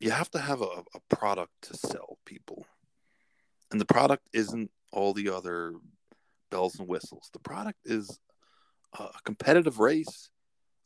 you 0.00 0.10
have 0.10 0.30
to 0.30 0.38
have 0.38 0.62
a, 0.62 0.84
a 0.94 1.16
product 1.16 1.52
to 1.62 1.76
sell 1.76 2.16
people. 2.24 2.64
And 3.70 3.78
the 3.80 3.84
product 3.84 4.26
isn't 4.32 4.70
all 4.90 5.12
the 5.12 5.28
other 5.28 5.74
bells 6.52 6.78
and 6.78 6.86
whistles. 6.86 7.30
The 7.32 7.40
product 7.40 7.80
is 7.84 8.20
a 8.98 9.08
competitive 9.24 9.80
race 9.80 10.30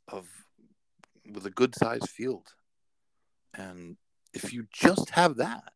of 0.09 0.27
with 1.31 1.45
a 1.45 1.51
good 1.51 1.75
sized 1.75 2.09
field. 2.09 2.47
And 3.53 3.97
if 4.33 4.53
you 4.53 4.67
just 4.73 5.11
have 5.11 5.37
that, 5.37 5.73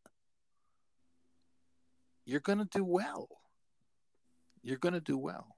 you're 2.24 2.40
going 2.40 2.58
to 2.58 2.68
do 2.70 2.84
well. 2.84 3.28
You're 4.62 4.78
going 4.78 4.94
to 4.94 5.00
do 5.00 5.18
well. 5.18 5.56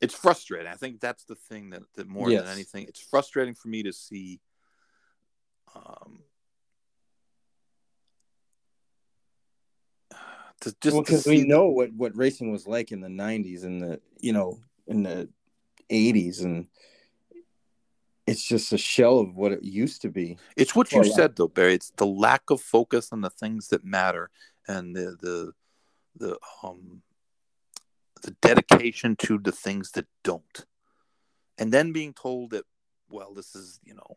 It's 0.00 0.14
frustrating. 0.14 0.66
I 0.66 0.74
think 0.74 0.98
that's 0.98 1.22
the 1.26 1.36
thing 1.36 1.70
that, 1.70 1.82
that 1.94 2.08
more 2.08 2.28
Yes. 2.28 2.42
than 2.42 2.50
anything, 2.52 2.86
it's 2.88 2.98
frustrating 3.00 3.54
for 3.54 3.68
me 3.68 3.84
to 3.84 3.92
see 3.92 4.40
um, 5.76 6.24
to 10.62 10.74
just 10.80 10.94
well, 10.94 11.02
because 11.02 11.26
we 11.26 11.44
know 11.44 11.66
what 11.66 11.92
what 11.92 12.16
racing 12.16 12.50
was 12.50 12.66
like 12.66 12.92
in 12.92 13.00
the 13.00 13.08
'90s 13.08 13.64
and 13.64 13.80
the 13.80 14.00
you 14.20 14.32
know 14.32 14.58
in 14.86 15.02
the 15.02 15.28
'80s, 15.90 16.42
and 16.42 16.66
it's 18.26 18.44
just 18.44 18.72
a 18.72 18.78
shell 18.78 19.18
of 19.18 19.36
what 19.36 19.52
it 19.52 19.62
used 19.62 20.02
to 20.02 20.08
be. 20.08 20.38
It's 20.56 20.74
what 20.74 20.92
you 20.92 21.04
said 21.04 21.36
though, 21.36 21.48
Barry. 21.48 21.74
It's 21.74 21.92
the 21.96 22.06
lack 22.06 22.50
of 22.50 22.60
focus 22.60 23.12
on 23.12 23.20
the 23.20 23.30
things 23.30 23.68
that 23.68 23.84
matter 23.84 24.30
and 24.66 24.96
the 24.96 25.16
the 25.20 25.52
the 26.16 26.38
um 26.62 27.02
the 28.22 28.30
dedication 28.40 29.16
to 29.16 29.38
the 29.38 29.52
things 29.52 29.92
that 29.92 30.06
don't. 30.22 30.64
And 31.58 31.72
then 31.72 31.92
being 31.92 32.14
told 32.14 32.50
that, 32.50 32.64
well, 33.10 33.34
this 33.34 33.54
is, 33.54 33.78
you 33.84 33.94
know, 33.94 34.16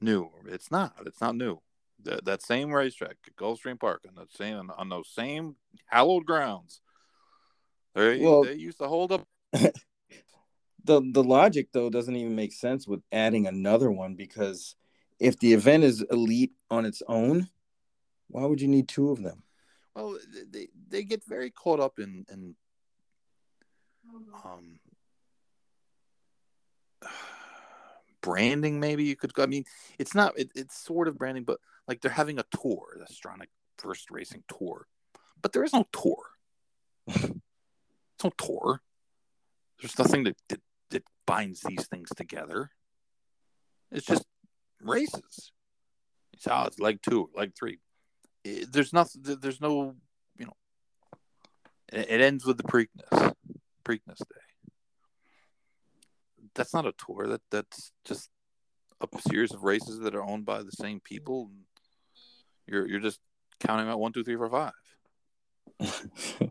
new. 0.00 0.30
It's 0.46 0.70
not. 0.70 0.94
It's 1.06 1.20
not 1.20 1.34
new. 1.34 1.60
That 2.04 2.24
that 2.26 2.42
same 2.42 2.72
racetrack 2.72 3.16
at 3.26 3.36
Gulfstream 3.36 3.78
Park 3.78 4.04
on 4.08 4.14
that 4.16 4.32
same 4.32 4.70
on 4.76 4.88
those 4.88 5.08
same 5.08 5.56
hallowed 5.86 6.26
grounds. 6.26 6.80
They 7.94 8.20
Well- 8.20 8.44
they 8.44 8.54
used 8.54 8.78
to 8.78 8.88
hold 8.88 9.12
up 9.12 9.26
the 9.52 9.72
The 10.84 11.24
logic 11.24 11.68
though 11.72 11.90
doesn't 11.90 12.14
even 12.16 12.36
make 12.36 12.52
sense 12.52 12.86
with 12.86 13.02
adding 13.10 13.46
another 13.46 13.90
one 13.90 14.14
because 14.14 14.76
if 15.18 15.38
the 15.38 15.52
event 15.52 15.84
is 15.84 16.02
elite 16.10 16.52
on 16.70 16.84
its 16.86 17.02
own, 17.08 17.48
why 18.28 18.44
would 18.44 18.60
you 18.60 18.68
need 18.68 18.88
two 18.88 19.10
of 19.10 19.22
them? 19.22 19.42
Well, 19.94 20.18
they 20.52 20.68
they 20.88 21.02
get 21.02 21.24
very 21.24 21.50
caught 21.50 21.80
up 21.80 21.98
in 21.98 22.24
in 22.30 22.54
um 24.44 24.78
branding. 28.20 28.78
Maybe 28.80 29.04
you 29.04 29.16
could. 29.16 29.32
I 29.38 29.46
mean, 29.46 29.64
it's 29.98 30.14
not. 30.14 30.38
It, 30.38 30.50
it's 30.54 30.78
sort 30.78 31.08
of 31.08 31.18
branding, 31.18 31.44
but 31.44 31.58
like 31.88 32.00
they're 32.02 32.10
having 32.12 32.38
a 32.38 32.44
tour, 32.62 32.96
the 32.98 33.06
Astronic 33.06 33.48
First 33.78 34.10
Racing 34.10 34.44
Tour, 34.46 34.86
but 35.42 35.52
there 35.52 35.64
is 35.64 35.72
no 35.72 35.86
tour. 35.92 36.22
It's 37.08 38.24
no 38.24 38.30
tour. 38.36 38.82
There's 39.80 39.98
nothing 39.98 40.24
that, 40.24 40.36
that 40.48 40.60
that 40.90 41.04
binds 41.26 41.60
these 41.60 41.86
things 41.86 42.10
together. 42.16 42.70
It's 43.92 44.06
just 44.06 44.24
races. 44.82 45.52
It's 46.32 46.44
how 46.46 46.66
it's 46.66 46.78
leg 46.78 47.00
two, 47.02 47.30
leg 47.34 47.52
three. 47.58 47.78
It- 48.44 48.72
there's 48.72 48.92
nothing. 48.92 49.22
There's 49.22 49.60
no, 49.60 49.94
you 50.36 50.46
know. 50.46 50.56
It, 51.92 52.10
it 52.10 52.20
ends 52.20 52.44
with 52.44 52.56
the 52.58 52.64
Preakness, 52.64 53.34
Preakness 53.84 54.18
Day. 54.18 54.72
That's 56.54 56.74
not 56.74 56.86
a 56.86 56.92
tour. 56.92 57.28
That 57.28 57.42
that's 57.50 57.92
just 58.04 58.30
a 59.00 59.06
series 59.28 59.52
of 59.54 59.62
races 59.62 60.00
that 60.00 60.14
are 60.14 60.24
owned 60.24 60.44
by 60.44 60.62
the 60.62 60.72
same 60.72 61.00
people. 61.00 61.50
You're 62.68 62.86
you're 62.86 63.00
just 63.00 63.18
counting 63.60 63.88
out 63.88 63.98
one, 63.98 64.12
two, 64.12 64.22
three, 64.22 64.36
four, 64.36 64.50
five. 64.50 64.72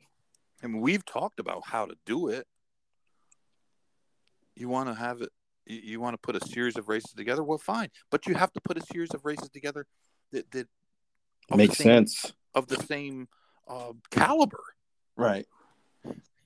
I 0.63 0.67
mean, 0.67 0.81
we've 0.81 1.05
talked 1.05 1.39
about 1.39 1.63
how 1.65 1.85
to 1.85 1.95
do 2.05 2.29
it. 2.29 2.47
You 4.55 4.69
want 4.69 4.89
to 4.89 4.95
have 4.95 5.21
it. 5.21 5.29
You, 5.65 5.79
you 5.83 5.99
want 6.01 6.15
to 6.15 6.17
put 6.17 6.35
a 6.41 6.45
series 6.47 6.77
of 6.77 6.87
races 6.89 7.13
together. 7.13 7.43
Well, 7.43 7.57
fine, 7.59 7.89
but 8.09 8.25
you 8.25 8.33
have 8.35 8.51
to 8.53 8.61
put 8.61 8.77
a 8.77 8.81
series 8.91 9.13
of 9.13 9.23
races 9.25 9.49
together 9.49 9.85
that 10.31 10.49
that 10.51 10.67
Makes 11.55 11.77
same- 11.77 12.07
sense, 12.07 12.33
of 12.55 12.67
the 12.67 12.75
same 12.83 13.27
uh, 13.67 13.93
caliber. 14.11 14.63
right? 15.15 15.45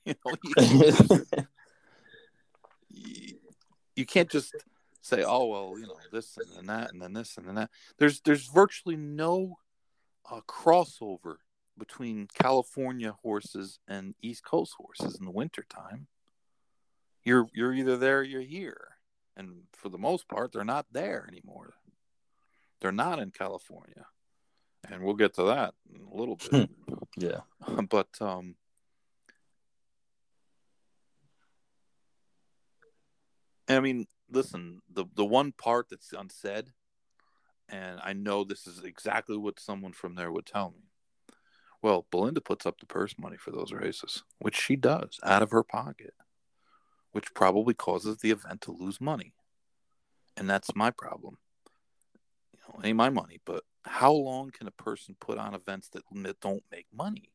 You 0.03 0.15
know, 0.25 0.35
you, 0.43 0.93
you, 2.89 3.33
you 3.95 4.05
can't 4.05 4.29
just 4.31 4.51
say, 5.01 5.23
"Oh 5.23 5.45
well, 5.45 5.75
you 5.77 5.87
know 5.87 5.97
this 6.11 6.37
and 6.37 6.47
then 6.55 6.65
that 6.67 6.91
and 6.91 7.01
then 7.01 7.13
this 7.13 7.37
and 7.37 7.47
then 7.47 7.55
that." 7.55 7.69
There's 7.97 8.21
there's 8.21 8.47
virtually 8.47 8.95
no 8.95 9.57
uh, 10.29 10.41
crossover 10.47 11.37
between 11.77 12.27
California 12.33 13.15
horses 13.23 13.79
and 13.87 14.15
East 14.21 14.43
Coast 14.43 14.75
horses 14.77 15.17
in 15.19 15.25
the 15.25 15.31
wintertime. 15.31 16.07
You're 17.23 17.47
you're 17.53 17.73
either 17.73 17.97
there 17.97 18.19
or 18.19 18.23
you're 18.23 18.41
here, 18.41 18.97
and 19.35 19.63
for 19.73 19.89
the 19.89 19.97
most 19.97 20.27
part, 20.27 20.51
they're 20.51 20.63
not 20.63 20.87
there 20.91 21.27
anymore. 21.27 21.73
They're 22.79 22.91
not 22.91 23.19
in 23.19 23.31
California, 23.31 24.05
and 24.89 25.03
we'll 25.03 25.13
get 25.15 25.35
to 25.35 25.43
that 25.43 25.73
in 25.93 26.01
a 26.01 26.15
little 26.15 26.37
bit. 26.49 26.69
yeah. 27.17 27.41
but 27.89 28.09
um 28.19 28.55
I 33.67 33.79
mean, 33.79 34.07
listen, 34.31 34.81
the 34.91 35.05
the 35.15 35.25
one 35.25 35.51
part 35.51 35.89
that's 35.89 36.13
unsaid, 36.13 36.71
and 37.69 37.99
I 38.03 38.13
know 38.13 38.43
this 38.43 38.65
is 38.67 38.83
exactly 38.83 39.37
what 39.37 39.59
someone 39.59 39.93
from 39.93 40.15
there 40.15 40.31
would 40.31 40.45
tell 40.45 40.71
me. 40.71 40.85
Well, 41.81 42.05
Belinda 42.11 42.41
puts 42.41 42.65
up 42.65 42.79
the 42.79 42.85
purse 42.85 43.15
money 43.17 43.37
for 43.37 43.51
those 43.51 43.71
races, 43.71 44.23
which 44.39 44.55
she 44.55 44.75
does 44.75 45.19
out 45.23 45.41
of 45.41 45.51
her 45.51 45.63
pocket, 45.63 46.13
which 47.11 47.33
probably 47.33 47.73
causes 47.73 48.17
the 48.17 48.31
event 48.31 48.61
to 48.61 48.71
lose 48.71 49.01
money. 49.01 49.33
And 50.37 50.49
that's 50.49 50.75
my 50.75 50.91
problem. 50.91 51.37
You 52.53 52.59
know, 52.67 52.81
ain't 52.83 52.97
my 52.97 53.09
money, 53.09 53.41
but 53.45 53.63
how 53.83 54.11
long 54.11 54.51
can 54.51 54.67
a 54.67 54.71
person 54.71 55.15
put 55.19 55.39
on 55.39 55.55
events 55.55 55.89
that, 55.89 56.03
that 56.11 56.39
don't 56.39 56.63
make 56.71 56.85
money? 56.93 57.31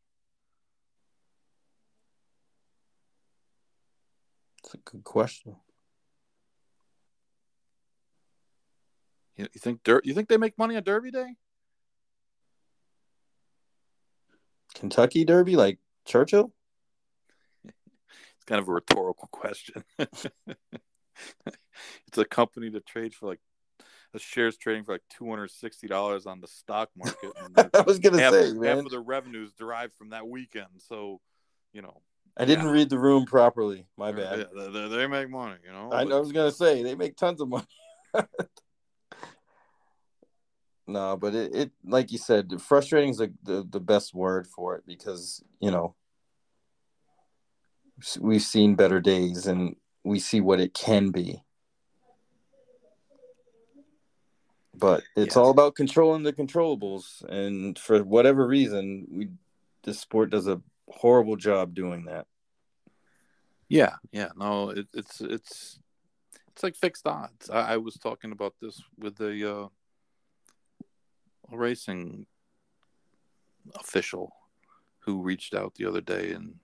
It's 4.63 4.75
a 4.75 4.79
good 4.79 5.05
question. 5.05 5.57
You, 9.37 9.47
you 9.53 9.61
think 9.61 9.82
Der- 9.84 10.01
you 10.05 10.14
think 10.14 10.28
they 10.28 10.37
make 10.37 10.59
money 10.59 10.76
on 10.76 10.82
Derby 10.82 11.11
Day? 11.11 11.34
Kentucky 14.74 15.24
Derby, 15.24 15.57
like 15.57 15.78
Churchill? 16.05 16.53
It's 18.39 18.45
kind 18.45 18.61
of 18.61 18.68
a 18.68 18.72
rhetorical 18.72 19.28
question. 19.32 19.82
it's 19.99 20.28
a 22.16 22.24
company 22.24 22.68
that 22.68 22.87
trades 22.87 23.16
for 23.16 23.26
like 23.26 23.41
the 24.12 24.18
shares 24.20 24.57
trading 24.57 24.84
for 24.84 24.93
like 24.93 25.03
two 25.11 25.28
hundred 25.28 25.51
sixty 25.51 25.89
dollars 25.89 26.26
on 26.26 26.41
the 26.41 26.47
stock 26.47 26.91
market. 26.97 27.32
I 27.74 27.80
was 27.80 27.99
gonna 27.99 28.20
half, 28.20 28.32
say, 28.32 28.55
half 28.64 28.78
of 28.78 28.91
the 28.91 29.01
revenues 29.01 29.53
derived 29.53 29.95
from 29.97 30.11
that 30.11 30.28
weekend. 30.28 30.68
So, 30.78 31.20
you 31.72 31.82
know, 31.82 32.03
I 32.37 32.45
didn't 32.45 32.66
yeah. 32.66 32.72
read 32.72 32.91
the 32.91 32.99
room 32.99 33.24
properly. 33.24 33.87
My 33.97 34.12
bad. 34.12 34.47
they, 34.55 34.70
they- 34.70 34.89
they 34.89 35.07
make 35.07 35.28
money. 35.28 35.57
You 35.66 35.72
know, 35.72 35.91
I, 35.91 36.05
but- 36.05 36.14
I 36.14 36.20
was 36.20 36.30
gonna 36.30 36.53
say 36.53 36.82
they 36.82 36.95
make 36.95 37.16
tons 37.16 37.41
of 37.41 37.49
money. 37.49 37.66
No, 40.87 41.16
but 41.16 41.34
it, 41.34 41.55
it 41.55 41.70
like 41.84 42.12
you 42.12 42.18
said, 42.18 42.61
frustrating 42.61 43.11
is 43.11 43.18
the, 43.18 43.32
the 43.43 43.66
the 43.68 43.80
best 43.80 44.14
word 44.14 44.47
for 44.47 44.76
it 44.76 44.84
because 44.87 45.43
you 45.61 45.70
know 45.70 45.95
we've 48.20 48.43
seen 48.43 48.74
better 48.74 49.01
days 49.01 49.47
and 49.47 49.76
we 50.05 50.18
see 50.18 50.41
what 50.41 50.61
it 50.61 50.74
can 50.74 51.11
be. 51.11 51.43
But 54.74 55.05
it's 55.16 55.37
Yeah. 55.37 55.43
all 55.43 55.51
about 55.51 55.74
controlling 55.74 56.22
the 56.22 56.32
controllables, 56.32 57.24
and 57.24 57.78
for 57.78 58.05
whatever 58.05 58.47
reason, 58.47 59.07
we 59.11 59.28
the 59.82 59.95
sport 59.95 60.30
does 60.30 60.47
a 60.47 60.61
horrible 60.89 61.37
job 61.37 61.74
doing 61.74 62.05
that. 62.05 62.26
Yeah, 63.68 63.97
yeah, 64.12 64.28
no, 64.37 64.70
it, 64.70 64.87
it's 64.93 65.20
it's 65.20 65.78
it's 66.49 66.62
like 66.62 66.76
fixed 66.76 67.07
odds. 67.07 67.51
I, 67.51 67.74
I 67.74 67.76
was 67.78 67.97
talking 67.97 68.32
about 68.32 68.55
this 68.61 68.82
with 68.99 69.16
the 69.16 69.51
uh, 69.51 69.68
a 71.53 71.57
racing 71.57 72.27
official 73.75 74.33
who 75.01 75.23
reached 75.23 75.55
out 75.55 75.75
the 75.75 75.87
other 75.87 76.01
day, 76.01 76.33
and 76.33 76.57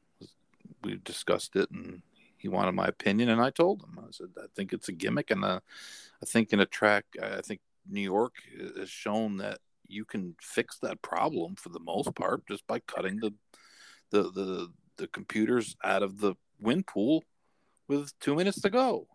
we 0.83 1.01
discussed 1.05 1.57
it, 1.57 1.71
and 1.71 2.03
he 2.37 2.49
wanted 2.49 2.73
my 2.73 2.87
opinion, 2.87 3.29
and 3.29 3.41
I 3.41 3.51
told 3.51 3.83
him, 3.83 3.99
I 3.99 4.11
said, 4.11 4.29
I 4.37 4.47
think 4.57 4.73
it's 4.73 4.89
a 4.89 4.93
gimmick, 4.93 5.31
and 5.31 5.45
uh, 5.45 5.61
I 6.23 6.27
think 6.27 6.53
in 6.53 6.61
a 6.61 6.67
track, 6.67 7.05
I 7.23 7.41
think 7.41 7.61
New 7.89 8.01
York 8.01 8.35
has 8.77 8.91
shown 8.91 9.37
that 9.39 9.59
you 9.87 10.05
can 10.05 10.35
fix 10.41 10.79
that 10.79 11.03
problem 11.03 11.55
for 11.57 11.69
the 11.69 11.81
most 11.81 12.15
part 12.15 12.47
just 12.47 12.67
by 12.67 12.81
cutting 12.81 13.19
the 13.21 13.33
the 14.11 14.23
the, 14.31 14.73
the 14.97 15.07
computers 15.09 15.77
out 15.85 16.03
of 16.03 16.21
the 16.21 16.35
wind 16.61 16.87
pool 16.87 17.25
with 17.89 18.19
two 18.21 18.35
minutes 18.35 18.61
to 18.63 18.71
go. 18.71 19.07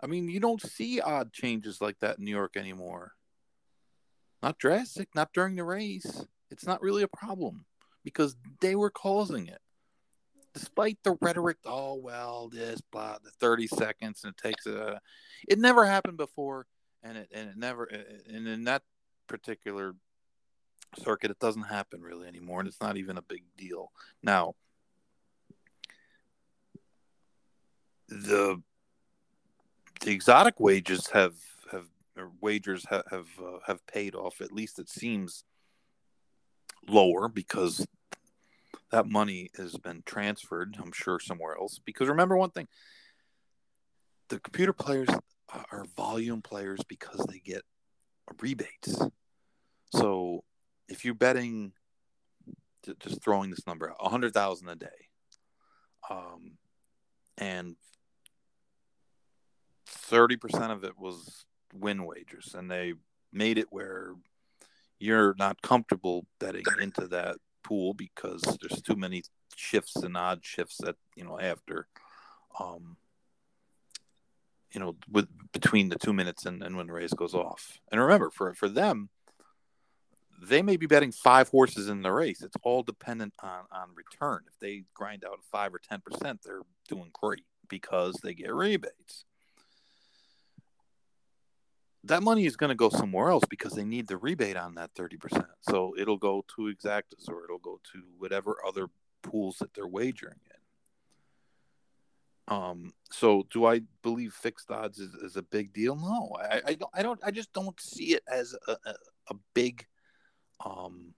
I 0.00 0.06
mean, 0.06 0.28
you 0.28 0.40
don't 0.40 0.60
see 0.60 1.00
odd 1.00 1.32
changes 1.32 1.80
like 1.80 1.98
that 2.00 2.18
in 2.18 2.24
New 2.24 2.30
York 2.30 2.56
anymore. 2.56 3.12
Not 4.44 4.58
drastic, 4.58 5.08
not 5.14 5.32
during 5.32 5.56
the 5.56 5.64
race. 5.64 6.26
It's 6.50 6.66
not 6.66 6.82
really 6.82 7.02
a 7.02 7.08
problem 7.08 7.64
because 8.04 8.36
they 8.60 8.74
were 8.74 8.90
causing 8.90 9.46
it. 9.46 9.62
Despite 10.52 10.98
the 11.02 11.16
rhetoric, 11.22 11.56
oh 11.64 11.94
well, 11.94 12.50
this 12.50 12.82
blah, 12.92 13.16
the 13.24 13.30
thirty 13.30 13.66
seconds 13.66 14.22
and 14.22 14.34
it 14.34 14.36
takes 14.36 14.66
a. 14.66 15.00
It 15.48 15.58
never 15.58 15.86
happened 15.86 16.18
before, 16.18 16.66
and 17.02 17.16
it 17.16 17.30
and 17.32 17.48
it 17.48 17.56
never 17.56 17.84
and 17.84 18.46
in 18.46 18.64
that 18.64 18.82
particular 19.28 19.94
circuit, 20.98 21.30
it 21.30 21.38
doesn't 21.38 21.62
happen 21.62 22.02
really 22.02 22.28
anymore, 22.28 22.60
and 22.60 22.68
it's 22.68 22.82
not 22.82 22.98
even 22.98 23.16
a 23.16 23.22
big 23.22 23.44
deal 23.56 23.92
now. 24.22 24.56
The 28.10 28.60
the 30.02 30.10
exotic 30.10 30.60
wages 30.60 31.08
have 31.14 31.32
have 32.24 32.32
wagers 32.40 32.84
have 32.90 33.04
have, 33.10 33.28
uh, 33.40 33.58
have 33.66 33.86
paid 33.86 34.14
off. 34.14 34.40
At 34.40 34.52
least 34.52 34.78
it 34.78 34.88
seems 34.88 35.44
lower 36.88 37.28
because 37.28 37.86
that 38.90 39.08
money 39.08 39.50
has 39.56 39.76
been 39.76 40.02
transferred. 40.04 40.76
I'm 40.80 40.92
sure 40.92 41.18
somewhere 41.20 41.56
else. 41.56 41.80
Because 41.84 42.08
remember 42.08 42.36
one 42.36 42.50
thing: 42.50 42.68
the 44.28 44.40
computer 44.40 44.72
players 44.72 45.08
are 45.70 45.84
volume 45.96 46.42
players 46.42 46.80
because 46.88 47.24
they 47.28 47.38
get 47.38 47.62
rebates. 48.40 49.00
So 49.94 50.44
if 50.88 51.04
you're 51.04 51.14
betting, 51.14 51.72
just 53.00 53.22
throwing 53.22 53.50
this 53.50 53.66
number 53.66 53.90
out, 53.90 53.96
a 54.00 54.08
hundred 54.08 54.34
thousand 54.34 54.68
a 54.68 54.76
day, 54.76 55.08
um, 56.10 56.58
and 57.38 57.76
thirty 59.86 60.36
percent 60.36 60.72
of 60.72 60.84
it 60.84 60.98
was 60.98 61.46
win 61.74 62.04
wagers, 62.04 62.54
and 62.56 62.70
they 62.70 62.94
made 63.32 63.58
it 63.58 63.66
where 63.70 64.14
you're 64.98 65.34
not 65.38 65.60
comfortable 65.62 66.26
betting 66.38 66.64
into 66.80 67.06
that 67.08 67.36
pool 67.62 67.94
because 67.94 68.42
there's 68.60 68.80
too 68.82 68.96
many 68.96 69.22
shifts 69.56 69.96
and 69.96 70.16
odd 70.16 70.44
shifts 70.44 70.78
that 70.82 70.96
you 71.16 71.24
know 71.24 71.38
after 71.38 71.86
um 72.60 72.96
you 74.72 74.80
know 74.80 74.96
with 75.10 75.28
between 75.52 75.88
the 75.88 75.98
two 75.98 76.12
minutes 76.12 76.44
and, 76.46 76.62
and 76.62 76.76
when 76.76 76.86
the 76.86 76.92
race 76.92 77.12
goes 77.12 77.34
off. 77.34 77.80
And 77.90 78.00
remember 78.00 78.30
for 78.30 78.54
for 78.54 78.68
them 78.68 79.08
they 80.42 80.62
may 80.62 80.76
be 80.76 80.86
betting 80.86 81.12
five 81.12 81.48
horses 81.48 81.88
in 81.88 82.02
the 82.02 82.12
race. 82.12 82.42
It's 82.42 82.56
all 82.62 82.82
dependent 82.82 83.34
on 83.42 83.64
on 83.72 83.94
return. 83.94 84.42
If 84.46 84.58
they 84.58 84.84
grind 84.92 85.24
out 85.24 85.40
five 85.50 85.74
or 85.74 85.80
ten 85.80 86.00
percent 86.00 86.40
they're 86.44 86.62
doing 86.88 87.10
great 87.12 87.44
because 87.68 88.16
they 88.22 88.34
get 88.34 88.52
rebates 88.52 89.24
that 92.04 92.22
money 92.22 92.44
is 92.44 92.56
going 92.56 92.68
to 92.68 92.74
go 92.74 92.90
somewhere 92.90 93.30
else 93.30 93.44
because 93.48 93.72
they 93.72 93.84
need 93.84 94.06
the 94.06 94.16
rebate 94.16 94.56
on 94.56 94.74
that 94.74 94.94
30%. 94.94 95.46
So 95.60 95.94
it'll 95.98 96.18
go 96.18 96.44
to 96.56 96.74
Exactas 96.74 97.28
or 97.28 97.44
it'll 97.44 97.58
go 97.58 97.80
to 97.92 98.02
whatever 98.18 98.58
other 98.66 98.88
pools 99.22 99.56
that 99.58 99.72
they're 99.74 99.86
wagering 99.86 100.38
in. 100.46 102.54
Um, 102.54 102.92
so 103.10 103.46
do 103.50 103.64
I 103.64 103.80
believe 104.02 104.34
fixed 104.34 104.70
odds 104.70 104.98
is, 104.98 105.14
is 105.14 105.36
a 105.36 105.42
big 105.42 105.72
deal? 105.72 105.96
No, 105.96 106.36
I, 106.38 106.60
I 106.66 106.74
don't, 106.74 106.90
I 106.92 107.02
don't, 107.02 107.20
I 107.24 107.30
just 107.30 107.52
don't 107.54 107.80
see 107.80 108.12
it 108.12 108.22
as 108.30 108.54
a, 108.68 108.72
a, 108.72 108.94
a 109.30 109.34
big, 109.54 109.86
um, 110.64 111.14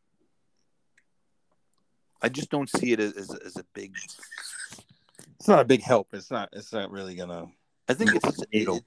I 2.22 2.28
just 2.28 2.48
don't 2.48 2.70
see 2.70 2.92
it 2.92 3.00
as, 3.00 3.12
as, 3.14 3.34
as 3.44 3.56
a 3.56 3.64
big, 3.74 3.96
it's 5.34 5.48
not 5.48 5.58
a 5.58 5.64
big 5.64 5.82
help. 5.82 6.08
It's 6.12 6.30
not, 6.30 6.48
it's 6.52 6.72
not 6.72 6.92
really 6.92 7.16
gonna, 7.16 7.46
I 7.88 7.94
think 7.94 8.14
it's, 8.14 8.44
it, 8.52 8.84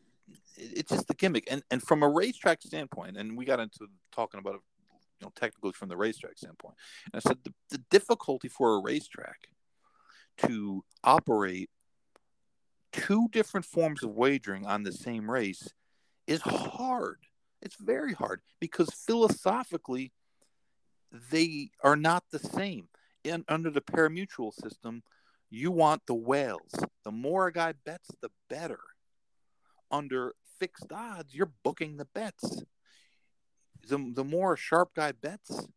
it's 0.59 0.91
just 0.91 1.07
the 1.07 1.13
gimmick. 1.13 1.47
And 1.49 1.63
and 1.71 1.81
from 1.81 2.03
a 2.03 2.09
racetrack 2.09 2.61
standpoint, 2.61 3.17
and 3.17 3.37
we 3.37 3.45
got 3.45 3.59
into 3.59 3.87
talking 4.11 4.39
about 4.39 4.55
it, 4.55 4.61
you 5.19 5.25
know, 5.25 5.31
technically 5.35 5.71
from 5.71 5.89
the 5.89 5.97
racetrack 5.97 6.37
standpoint. 6.37 6.75
And 7.13 7.21
I 7.23 7.27
said 7.27 7.37
the, 7.43 7.53
the 7.69 7.83
difficulty 7.89 8.47
for 8.47 8.75
a 8.75 8.81
racetrack 8.81 9.47
to 10.39 10.83
operate 11.03 11.69
two 12.91 13.27
different 13.31 13.65
forms 13.65 14.03
of 14.03 14.11
wagering 14.11 14.65
on 14.65 14.83
the 14.83 14.91
same 14.91 15.29
race 15.29 15.67
is 16.27 16.41
hard. 16.41 17.19
It's 17.61 17.75
very 17.75 18.13
hard 18.13 18.41
because 18.59 18.89
philosophically 18.89 20.11
they 21.31 21.71
are 21.83 21.95
not 21.95 22.23
the 22.31 22.39
same. 22.39 22.87
And 23.25 23.43
under 23.47 23.69
the 23.69 23.81
parimutuel 23.81 24.53
system, 24.53 25.03
you 25.49 25.71
want 25.71 26.05
the 26.05 26.15
whales. 26.15 26.71
The 27.03 27.11
more 27.11 27.47
a 27.47 27.51
guy 27.51 27.73
bets, 27.85 28.09
the 28.21 28.29
better. 28.49 28.79
Under 29.91 30.35
fixed 30.59 30.91
odds, 30.91 31.33
you're 31.33 31.51
booking 31.63 31.97
the 31.97 32.05
bets. 32.05 32.63
The, 33.87 34.11
the 34.13 34.23
more 34.23 34.57
sharp 34.57 34.89
guy 34.95 35.13
bets, 35.13 35.67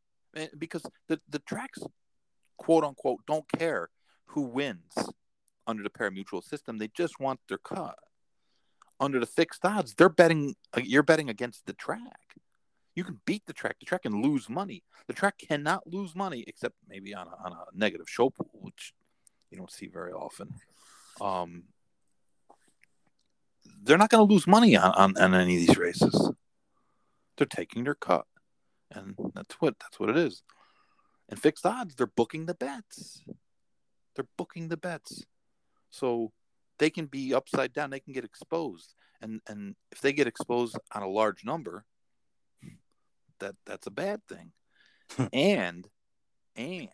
because 0.59 0.83
the, 1.09 1.20
the 1.28 1.39
tracks, 1.39 1.78
quote 2.57 2.85
unquote, 2.85 3.20
don't 3.26 3.51
care 3.51 3.91
who 4.26 4.43
wins 4.43 4.93
under 5.66 5.83
the 5.83 5.91
parimutuel 5.91 6.43
system. 6.43 6.78
They 6.78 6.89
just 6.89 7.20
want 7.20 7.41
their 7.49 7.59
cut. 7.59 7.97
Under 9.01 9.18
the 9.18 9.26
fixed 9.26 9.64
odds, 9.64 9.95
they're 9.95 10.09
betting. 10.09 10.55
Uh, 10.76 10.80
you're 10.85 11.03
betting 11.03 11.28
against 11.28 11.66
the 11.66 11.72
track. 11.72 12.37
You 12.95 13.05
can 13.05 13.20
beat 13.24 13.47
the 13.47 13.53
track. 13.53 13.76
The 13.80 13.87
track 13.87 14.03
can 14.03 14.22
lose 14.22 14.49
money. 14.49 14.85
The 15.07 15.12
track 15.12 15.39
cannot 15.39 15.87
lose 15.87 16.14
money 16.14 16.45
except 16.47 16.74
maybe 16.89 17.14
on 17.14 17.26
a, 17.26 17.30
on 17.45 17.53
a 17.53 17.64
negative 17.74 18.09
show 18.09 18.30
pool, 18.30 18.51
which 18.61 18.93
you 19.51 19.59
don't 19.59 19.70
see 19.70 19.87
very 19.87 20.12
often. 20.12 20.55
Um, 21.20 21.64
they're 23.83 23.99
not 23.99 24.11
going 24.11 24.26
to 24.26 24.33
lose 24.33 24.47
money 24.47 24.76
on, 24.76 24.93
on, 24.93 25.16
on 25.18 25.35
any 25.35 25.57
of 25.57 25.66
these 25.66 25.76
races. 25.76 26.30
They're 27.37 27.47
taking 27.47 27.85
their 27.85 27.95
cut, 27.95 28.26
and 28.91 29.14
that's 29.35 29.55
what 29.55 29.74
that's 29.80 29.99
what 29.99 30.11
it 30.11 30.16
is. 30.16 30.43
And 31.28 31.41
fixed 31.41 31.66
odds, 31.66 31.95
they're 31.95 32.07
booking 32.07 32.47
the 32.47 32.55
bets. 32.55 33.24
They're 34.14 34.28
booking 34.37 34.68
the 34.68 34.76
bets, 34.76 35.24
so 35.91 36.33
they 36.78 36.91
can 36.91 37.07
be 37.07 37.35
upside 37.35 37.72
down. 37.72 37.91
They 37.91 38.01
can 38.01 38.12
get 38.12 38.24
exposed, 38.24 38.95
and 39.20 39.41
and 39.49 39.74
if 39.91 40.01
they 40.01 40.12
get 40.12 40.26
exposed 40.26 40.78
on 40.95 41.03
a 41.03 41.09
large 41.09 41.45
number, 41.45 41.85
that 43.41 43.57
that's 43.66 43.87
a 43.87 43.91
bad 43.91 44.20
thing. 44.28 44.53
and 45.33 45.89
and 46.55 46.89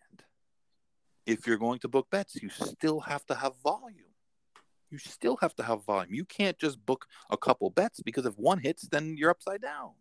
if 1.27 1.47
you're 1.47 1.59
going 1.59 1.81
to 1.81 1.89
book 1.89 2.07
bets, 2.11 2.37
you 2.41 2.49
still 2.49 3.01
have 3.01 3.27
to 3.27 3.35
have 3.35 3.53
volume 3.63 4.08
you 4.91 4.99
still 4.99 5.37
have 5.41 5.55
to 5.57 5.63
have 5.63 5.85
volume. 5.85 6.15
You 6.15 6.25
can't 6.25 6.59
just 6.59 6.85
book 6.85 7.07
a 7.31 7.37
couple 7.37 7.71
bets 7.71 8.01
because 8.05 8.27
if 8.27 8.35
one 8.39 8.59
hits, 8.59 8.89
then 8.89 9.17
you're 9.17 9.31
upside 9.31 9.61
down. 9.61 9.93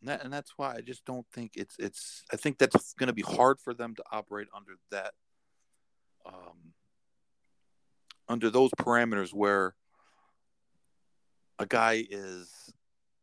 And, 0.00 0.08
that, 0.08 0.24
and 0.24 0.32
that's 0.32 0.52
why 0.56 0.74
I 0.74 0.80
just 0.80 1.04
don't 1.04 1.26
think 1.32 1.52
it's 1.54 1.76
it's. 1.78 2.24
I 2.32 2.36
think 2.36 2.58
that's 2.58 2.92
going 2.94 3.06
to 3.06 3.12
be 3.12 3.22
hard 3.22 3.60
for 3.60 3.72
them 3.72 3.94
to 3.94 4.02
operate 4.10 4.48
under 4.54 4.72
that, 4.90 5.12
um, 6.26 6.72
under 8.28 8.50
those 8.50 8.70
parameters 8.72 9.32
where 9.32 9.76
a 11.60 11.66
guy 11.66 12.04
is 12.10 12.72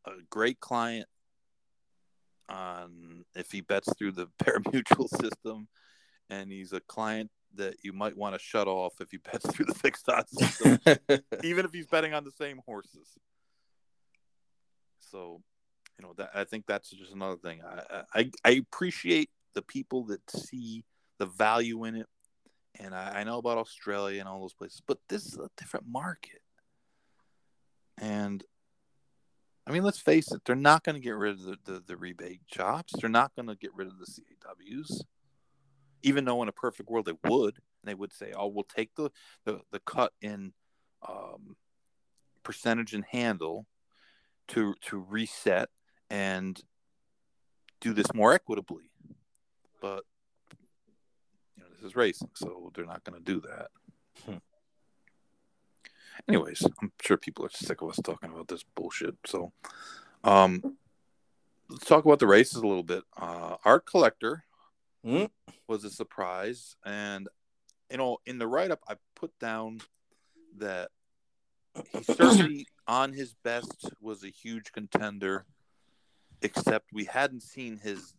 a 0.05 0.11
great 0.29 0.61
client 0.61 1.07
on 2.47 3.25
if 3.35 3.51
he 3.51 3.59
bets 3.59 3.91
through 3.97 4.13
the 4.13 4.27
parimutuel 4.43 5.09
system 5.09 5.67
and 6.29 6.51
he's 6.51 6.71
a 6.71 6.79
client 6.81 7.29
that 7.55 7.75
you 7.83 7.93
might 7.93 8.15
want 8.15 8.35
to 8.35 8.39
shut 8.39 8.67
off 8.67 9.01
if 9.01 9.13
you 9.13 9.19
bet 9.19 9.41
through 9.51 9.65
the 9.65 9.73
fixed 9.73 10.07
odds 10.09 10.31
system, 10.31 10.79
even 11.43 11.65
if 11.65 11.71
he's 11.71 11.87
betting 11.87 12.13
on 12.13 12.23
the 12.23 12.31
same 12.31 12.61
horses. 12.65 13.17
So, 14.99 15.41
you 15.97 16.05
know, 16.05 16.13
that 16.17 16.31
I 16.33 16.43
think 16.43 16.65
that's 16.67 16.89
just 16.89 17.13
another 17.13 17.37
thing. 17.37 17.61
I 17.63 18.03
I, 18.13 18.31
I 18.45 18.51
appreciate 18.51 19.29
the 19.53 19.61
people 19.61 20.05
that 20.05 20.21
see 20.29 20.85
the 21.17 21.25
value 21.25 21.83
in 21.85 21.95
it, 21.95 22.07
and 22.79 22.93
I, 22.93 23.19
I 23.19 23.23
know 23.23 23.37
about 23.37 23.57
Australia 23.57 24.19
and 24.19 24.29
all 24.29 24.41
those 24.41 24.53
places, 24.53 24.81
but 24.87 24.99
this 25.09 25.25
is 25.25 25.37
a 25.37 25.49
different 25.57 25.87
market. 25.87 26.41
And 27.99 28.43
I 29.67 29.71
mean, 29.71 29.83
let's 29.83 29.99
face 29.99 30.31
it, 30.31 30.41
they're 30.45 30.55
not 30.55 30.83
going 30.83 30.95
to 30.95 31.01
get 31.01 31.15
rid 31.15 31.33
of 31.33 31.43
the, 31.43 31.57
the, 31.65 31.83
the 31.85 31.97
rebate 31.97 32.41
chops. 32.47 32.93
They're 32.99 33.09
not 33.09 33.35
going 33.35 33.47
to 33.47 33.55
get 33.55 33.71
rid 33.75 33.87
of 33.87 33.99
the 33.99 34.05
CAWs 34.05 35.03
even 36.03 36.25
though 36.25 36.41
in 36.41 36.49
a 36.49 36.53
perfect 36.53 36.89
world 36.89 37.05
they 37.05 37.29
would 37.29 37.57
they 37.83 37.93
would 37.93 38.13
say 38.13 38.33
oh 38.35 38.47
we'll 38.47 38.63
take 38.63 38.93
the 38.95 39.09
the, 39.45 39.59
the 39.71 39.79
cut 39.79 40.11
in 40.21 40.53
um, 41.07 41.55
percentage 42.43 42.93
and 42.93 43.05
handle 43.05 43.65
to 44.47 44.73
to 44.81 44.97
reset 44.97 45.69
and 46.09 46.61
do 47.79 47.93
this 47.93 48.13
more 48.13 48.33
equitably. 48.33 48.91
But 49.81 50.03
you 51.55 51.63
know 51.63 51.69
this 51.75 51.83
is 51.83 51.95
racing 51.95 52.31
so 52.35 52.71
they're 52.75 52.85
not 52.85 53.03
going 53.03 53.17
to 53.17 53.23
do 53.23 53.41
that. 53.41 53.67
Hmm. 54.25 54.37
anyways 56.27 56.61
i'm 56.81 56.91
sure 57.01 57.15
people 57.15 57.45
are 57.45 57.49
sick 57.49 57.81
of 57.81 57.89
us 57.89 57.99
talking 58.03 58.31
about 58.31 58.49
this 58.49 58.65
bullshit 58.75 59.15
so 59.25 59.53
um 60.25 60.75
let's 61.69 61.85
talk 61.85 62.03
about 62.03 62.19
the 62.19 62.27
races 62.27 62.57
a 62.57 62.67
little 62.67 62.83
bit. 62.83 63.03
Uh 63.15 63.55
art 63.63 63.85
collector 63.85 64.43
mm-hmm. 65.05 65.25
was 65.67 65.83
a 65.83 65.89
surprise. 65.89 66.75
And, 66.85 67.27
you 67.91 67.97
know, 67.97 68.17
in 68.25 68.37
the 68.37 68.47
write 68.47 68.71
up, 68.71 68.81
I 68.87 68.95
put 69.15 69.37
down 69.39 69.81
that 70.57 70.89
he 71.91 72.03
certainly, 72.03 72.67
on 72.87 73.13
his 73.13 73.33
best, 73.43 73.89
was 74.01 74.23
a 74.23 74.29
huge 74.29 74.71
contender, 74.71 75.45
except 76.41 76.93
we 76.93 77.05
hadn't 77.05 77.43
seen 77.43 77.77
his 77.77 78.13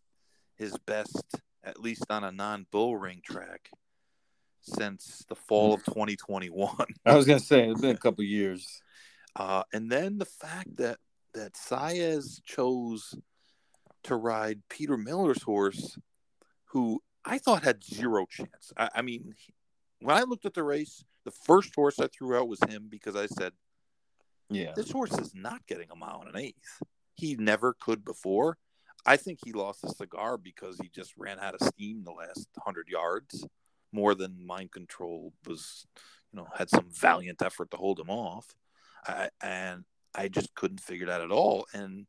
his 0.57 0.77
best, 0.87 1.41
at 1.65 1.81
least 1.81 2.05
on 2.11 2.25
a 2.25 2.33
non 2.33 2.67
bull 2.71 2.97
ring 2.97 3.23
track, 3.25 3.71
since 4.61 5.25
the 5.29 5.35
fall 5.35 5.75
of 5.75 5.85
2021. 5.85 6.75
I 7.07 7.17
was 7.17 7.27
going 7.27 7.39
to 7.39 7.45
say, 7.45 7.69
it's 7.69 7.81
been 7.81 7.97
a 7.97 7.99
couple 7.99 8.25
years. 8.25 8.83
Uh, 9.37 9.63
and 9.73 9.91
then 9.91 10.19
the 10.19 10.25
fact 10.25 10.77
that 10.77 10.99
that 11.35 11.55
Saez 11.55 12.43
chose 12.45 13.15
to 14.05 14.17
ride 14.17 14.61
Peter 14.69 14.97
Miller's 14.97 15.43
horse, 15.43 15.97
who 16.73 17.03
I 17.25 17.39
thought 17.39 17.63
had 17.65 17.85
zero 17.85 18.27
chance. 18.29 18.73
I, 18.77 18.89
I 18.97 19.03
mean, 19.03 19.35
when 20.01 20.17
I 20.17 20.23
looked 20.23 20.47
at 20.47 20.55
the 20.55 20.63
race, 20.63 21.05
the 21.25 21.31
first 21.31 21.75
horse 21.75 21.99
I 21.99 22.07
threw 22.09 22.37
out 22.37 22.49
was 22.49 22.61
him 22.69 22.87
because 22.89 23.17
I 23.17 23.27
said, 23.27 23.53
Yeah. 24.49 24.73
this 24.75 24.91
horse 24.91 25.13
is 25.19 25.35
not 25.35 25.67
getting 25.67 25.91
a 25.91 25.97
mile 25.97 26.23
and 26.25 26.35
an 26.35 26.41
eighth. 26.41 26.83
He 27.15 27.37
never 27.37 27.75
could 27.79 28.05
before. 28.05 28.57
I 29.05 29.17
think 29.17 29.41
he 29.45 29.53
lost 29.53 29.85
a 29.85 29.89
cigar 29.89 30.37
because 30.39 30.79
he 30.81 30.89
just 30.89 31.13
ran 31.17 31.39
out 31.39 31.55
of 31.55 31.67
steam 31.69 32.05
the 32.05 32.13
last 32.13 32.49
hundred 32.65 32.89
yards, 32.89 33.47
more 33.93 34.15
than 34.15 34.47
mind 34.47 34.73
control 34.73 35.33
was, 35.47 35.87
you 36.33 36.39
know, 36.39 36.47
had 36.55 36.71
some 36.71 36.89
valiant 36.91 37.43
effort 37.43 37.71
to 37.71 37.77
hold 37.77 37.99
him 37.99 38.11
off. 38.11 38.47
I, 39.07 39.31
and 39.43 39.85
I 40.15 40.29
just 40.29 40.55
couldn't 40.55 40.81
figure 40.81 41.07
that 41.07 41.23
at 41.23 41.31
all. 41.31 41.67
And 41.73 42.07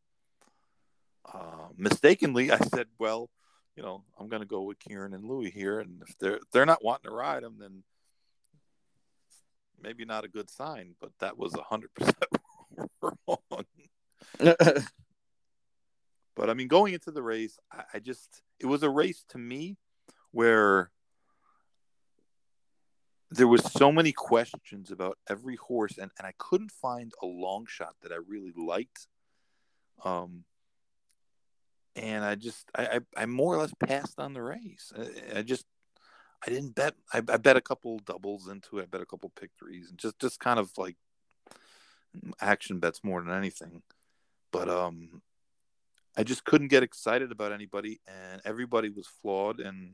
uh, 1.34 1.70
mistakenly, 1.78 2.51
I 2.51 2.57
said, 2.57 2.88
"Well, 2.99 3.30
you 3.82 3.88
know, 3.88 4.03
I'm 4.19 4.27
going 4.27 4.43
to 4.43 4.47
go 4.47 4.61
with 4.61 4.77
Kiaran 4.77 5.15
and 5.15 5.25
Louis 5.25 5.49
here, 5.49 5.79
and 5.79 6.03
if 6.07 6.15
they're 6.19 6.39
they're 6.53 6.67
not 6.67 6.84
wanting 6.84 7.09
to 7.09 7.15
ride 7.15 7.41
him, 7.41 7.55
then 7.59 7.82
maybe 9.82 10.05
not 10.05 10.23
a 10.23 10.27
good 10.27 10.51
sign." 10.51 10.93
But 11.01 11.09
that 11.19 11.36
was 11.36 11.55
hundred 11.67 11.91
percent 11.95 12.15
wrong. 13.01 13.65
But 16.34 16.49
I 16.49 16.53
mean, 16.53 16.69
going 16.69 16.93
into 16.93 17.11
the 17.11 17.21
race, 17.21 17.59
I, 17.71 17.84
I 17.95 17.99
just 17.99 18.41
it 18.59 18.65
was 18.65 18.84
a 18.84 18.89
race 18.89 19.25
to 19.29 19.38
me 19.38 19.77
where 20.32 20.89
there 23.32 23.49
was 23.49 23.63
so 23.63 23.91
many 23.91 24.11
questions 24.11 24.91
about 24.91 25.17
every 25.29 25.57
horse, 25.57 25.97
and, 25.97 26.09
and 26.17 26.25
I 26.25 26.34
couldn't 26.38 26.71
find 26.71 27.11
a 27.21 27.25
long 27.25 27.65
shot 27.67 27.95
that 28.01 28.11
I 28.11 28.17
really 28.27 28.53
liked. 28.55 29.07
Um, 30.05 30.45
and 31.95 32.23
I 32.23 32.35
just 32.35 32.69
I, 32.75 32.85
I, 32.85 32.99
I 33.23 33.25
more 33.25 33.55
or 33.55 33.57
less 33.57 33.73
passed 33.79 34.19
on 34.19 34.33
the 34.33 34.41
race. 34.41 34.91
I, 34.97 35.39
I 35.39 35.41
just 35.41 35.65
I 36.45 36.49
didn't 36.49 36.75
bet. 36.75 36.95
I, 37.13 37.17
I 37.17 37.37
bet 37.37 37.57
a 37.57 37.61
couple 37.61 37.99
doubles 37.99 38.47
into 38.47 38.79
it. 38.79 38.83
I 38.83 38.85
bet 38.85 39.01
a 39.01 39.05
couple 39.05 39.31
pick 39.39 39.51
threes, 39.59 39.89
and 39.89 39.97
just 39.97 40.19
just 40.19 40.39
kind 40.39 40.59
of 40.59 40.71
like 40.77 40.95
action 42.39 42.79
bets 42.79 43.03
more 43.03 43.21
than 43.21 43.33
anything. 43.33 43.83
But 44.51 44.69
um, 44.69 45.21
I 46.17 46.23
just 46.23 46.43
couldn't 46.43 46.69
get 46.69 46.83
excited 46.83 47.31
about 47.31 47.51
anybody, 47.51 48.01
and 48.07 48.41
everybody 48.43 48.89
was 48.89 49.07
flawed. 49.07 49.59
And 49.59 49.93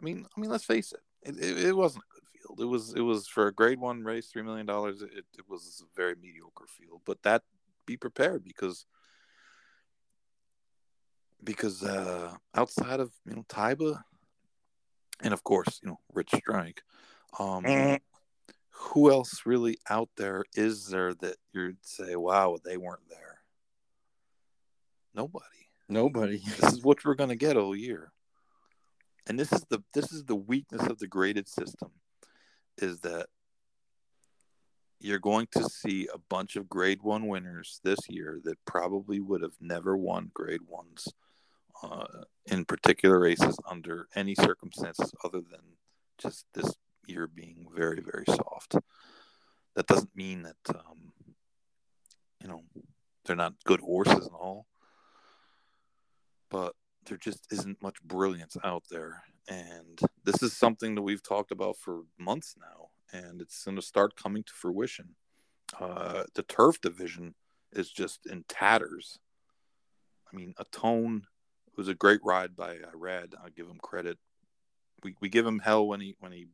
I 0.00 0.04
mean, 0.04 0.26
I 0.36 0.40
mean, 0.40 0.50
let's 0.50 0.64
face 0.64 0.92
it, 0.92 1.00
it, 1.22 1.42
it, 1.42 1.64
it 1.66 1.76
wasn't 1.76 2.04
a 2.04 2.14
good 2.14 2.28
field. 2.32 2.60
It 2.60 2.70
was 2.70 2.94
it 2.94 3.00
was 3.00 3.26
for 3.26 3.46
a 3.46 3.54
Grade 3.54 3.80
One 3.80 4.02
race, 4.02 4.28
three 4.28 4.42
million 4.42 4.66
dollars. 4.66 5.02
It, 5.02 5.24
it 5.38 5.48
was 5.48 5.82
a 5.82 5.96
very 5.96 6.14
mediocre 6.20 6.66
field. 6.68 7.02
But 7.06 7.22
that 7.22 7.42
be 7.86 7.96
prepared 7.96 8.44
because 8.44 8.84
because 11.44 11.82
uh, 11.82 12.34
outside 12.54 13.00
of 13.00 13.12
you 13.24 13.34
know 13.36 13.44
Taiba, 13.48 14.02
and 15.20 15.32
of 15.32 15.44
course 15.44 15.80
you 15.82 15.88
know 15.88 16.00
Rich 16.12 16.30
Strike, 16.34 16.82
um, 17.38 17.64
Mhm. 17.64 18.00
who 18.70 19.10
else 19.10 19.46
really 19.46 19.78
out 19.88 20.10
there 20.16 20.44
is 20.54 20.88
there 20.88 21.14
that 21.14 21.36
you'd 21.52 21.84
say, 21.84 22.14
wow, 22.16 22.58
they 22.64 22.76
weren't 22.76 23.08
there? 23.08 23.42
Nobody. 25.14 25.70
Nobody. 25.88 26.38
This 26.60 26.72
is 26.74 26.82
what 26.82 27.04
we're 27.04 27.14
going 27.14 27.30
to 27.30 27.36
get 27.36 27.56
all 27.56 27.74
year. 27.74 28.12
And 29.26 29.38
this 29.38 29.52
is 29.52 29.64
the 29.68 29.82
this 29.92 30.12
is 30.12 30.24
the 30.24 30.36
weakness 30.36 30.86
of 30.86 30.98
the 30.98 31.08
graded 31.08 31.48
system 31.48 31.90
is 32.78 33.00
that 33.00 33.26
you're 35.00 35.18
going 35.18 35.46
to 35.52 35.64
see 35.64 36.08
a 36.12 36.18
bunch 36.18 36.56
of 36.56 36.68
grade 36.68 37.02
1 37.02 37.26
winners 37.26 37.80
this 37.82 37.98
year 38.08 38.40
that 38.44 38.64
probably 38.64 39.20
would 39.20 39.42
have 39.42 39.56
never 39.60 39.96
won 39.96 40.30
grade 40.32 40.60
1s 40.70 41.08
uh, 41.82 42.24
in 42.46 42.64
particular 42.64 43.18
races 43.18 43.56
under 43.68 44.08
any 44.14 44.34
circumstances 44.34 45.12
other 45.24 45.40
than 45.40 45.60
just 46.18 46.46
this 46.54 46.74
year 47.06 47.26
being 47.26 47.66
very 47.74 48.00
very 48.00 48.24
soft. 48.26 48.76
That 49.74 49.86
doesn't 49.86 50.16
mean 50.16 50.42
that 50.42 50.74
um, 50.74 51.12
you 52.40 52.48
know 52.48 52.62
they're 53.24 53.36
not 53.36 53.54
good 53.64 53.80
horses 53.80 54.26
and 54.26 54.34
all, 54.34 54.66
but 56.50 56.74
there 57.06 57.18
just 57.18 57.46
isn't 57.50 57.82
much 57.82 58.02
brilliance 58.02 58.56
out 58.64 58.84
there. 58.90 59.22
And 59.48 60.00
this 60.24 60.42
is 60.42 60.56
something 60.56 60.94
that 60.94 61.02
we've 61.02 61.22
talked 61.22 61.52
about 61.52 61.76
for 61.76 62.02
months 62.18 62.56
now, 62.58 62.88
and 63.12 63.40
it's 63.40 63.64
going 63.64 63.76
to 63.76 63.82
start 63.82 64.16
coming 64.16 64.42
to 64.42 64.52
fruition. 64.52 65.14
Uh, 65.78 66.24
the 66.34 66.42
turf 66.42 66.80
division 66.80 67.34
is 67.72 67.90
just 67.90 68.26
in 68.26 68.44
tatters. 68.48 69.18
I 70.32 70.36
mean, 70.36 70.54
Atone 70.58 71.26
was 71.76 71.88
a 71.88 71.94
great 71.94 72.20
ride 72.24 72.56
by 72.56 72.76
Rad. 72.94 73.34
I 73.44 73.50
give 73.50 73.66
him 73.66 73.78
credit. 73.82 74.18
We, 75.02 75.14
we 75.20 75.28
give 75.28 75.46
him 75.46 75.58
hell 75.58 75.86
when 75.86 76.00
he 76.00 76.16
when 76.20 76.32
he 76.32 76.48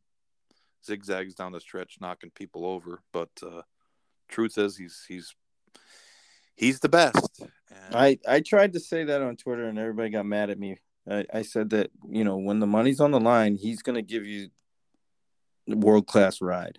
zigzags 0.84 1.34
down 1.34 1.52
the 1.52 1.60
stretch, 1.60 1.98
knocking 2.00 2.30
people 2.30 2.66
over. 2.66 3.00
But 3.12 3.30
uh, 3.42 3.62
truth 4.28 4.58
is, 4.58 4.76
he's 4.76 5.04
he's 5.06 5.34
he's 6.56 6.80
the 6.80 6.88
best. 6.88 7.40
And 7.40 7.94
I 7.94 8.18
I 8.28 8.40
tried 8.40 8.72
to 8.74 8.80
say 8.80 9.04
that 9.04 9.22
on 9.22 9.36
Twitter 9.36 9.66
and 9.66 9.78
everybody 9.78 10.10
got 10.10 10.26
mad 10.26 10.50
at 10.50 10.58
me. 10.58 10.78
I, 11.08 11.24
I 11.32 11.42
said 11.42 11.70
that 11.70 11.90
you 12.08 12.24
know 12.24 12.36
when 12.36 12.60
the 12.60 12.66
money's 12.66 13.00
on 13.00 13.10
the 13.10 13.20
line, 13.20 13.56
he's 13.56 13.82
gonna 13.82 14.02
give 14.02 14.26
you 14.26 14.50
world 15.66 16.06
class 16.06 16.40
ride. 16.40 16.78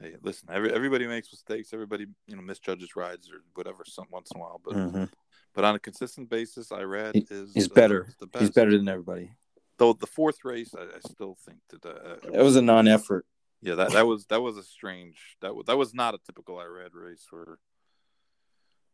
hey, 0.00 0.14
listen, 0.22 0.48
every, 0.52 0.72
everybody 0.72 1.06
makes 1.06 1.32
mistakes. 1.32 1.72
Everybody 1.72 2.06
you 2.26 2.36
know 2.36 2.42
misjudges 2.42 2.96
rides 2.96 3.30
or 3.30 3.42
whatever 3.54 3.84
some 3.86 4.06
once 4.10 4.30
in 4.30 4.40
a 4.40 4.42
while. 4.42 4.60
But 4.62 4.74
Mhm. 4.74 5.10
But 5.54 5.64
on 5.64 5.74
a 5.74 5.78
consistent 5.78 6.30
basis, 6.30 6.68
Irad 6.68 7.14
He- 7.14 7.26
is 7.30 7.52
He's 7.54 7.70
uh, 7.70 7.74
better. 7.74 8.08
the 8.20 8.26
best. 8.26 8.40
He's 8.40 8.50
better 8.50 8.76
than 8.76 8.88
everybody. 8.88 9.32
Though 9.78 9.92
the 9.92 10.06
fourth 10.06 10.44
race, 10.44 10.74
I, 10.78 10.82
I 10.82 11.00
still 11.00 11.36
think 11.46 11.58
that 11.70 11.84
uh, 11.84 12.16
It 12.32 12.42
was 12.42 12.56
a 12.56 12.62
non-effort. 12.62 13.26
Yeah, 13.60 13.76
that, 13.76 13.92
that 13.92 14.06
was 14.06 14.26
that 14.26 14.42
was 14.42 14.56
a 14.56 14.62
strange 14.64 15.36
that 15.40 15.54
was 15.54 15.66
that 15.66 15.78
was 15.78 15.94
not 15.94 16.14
a 16.14 16.18
typical 16.26 16.56
Irad 16.56 16.94
race 16.94 17.26
where 17.30 17.58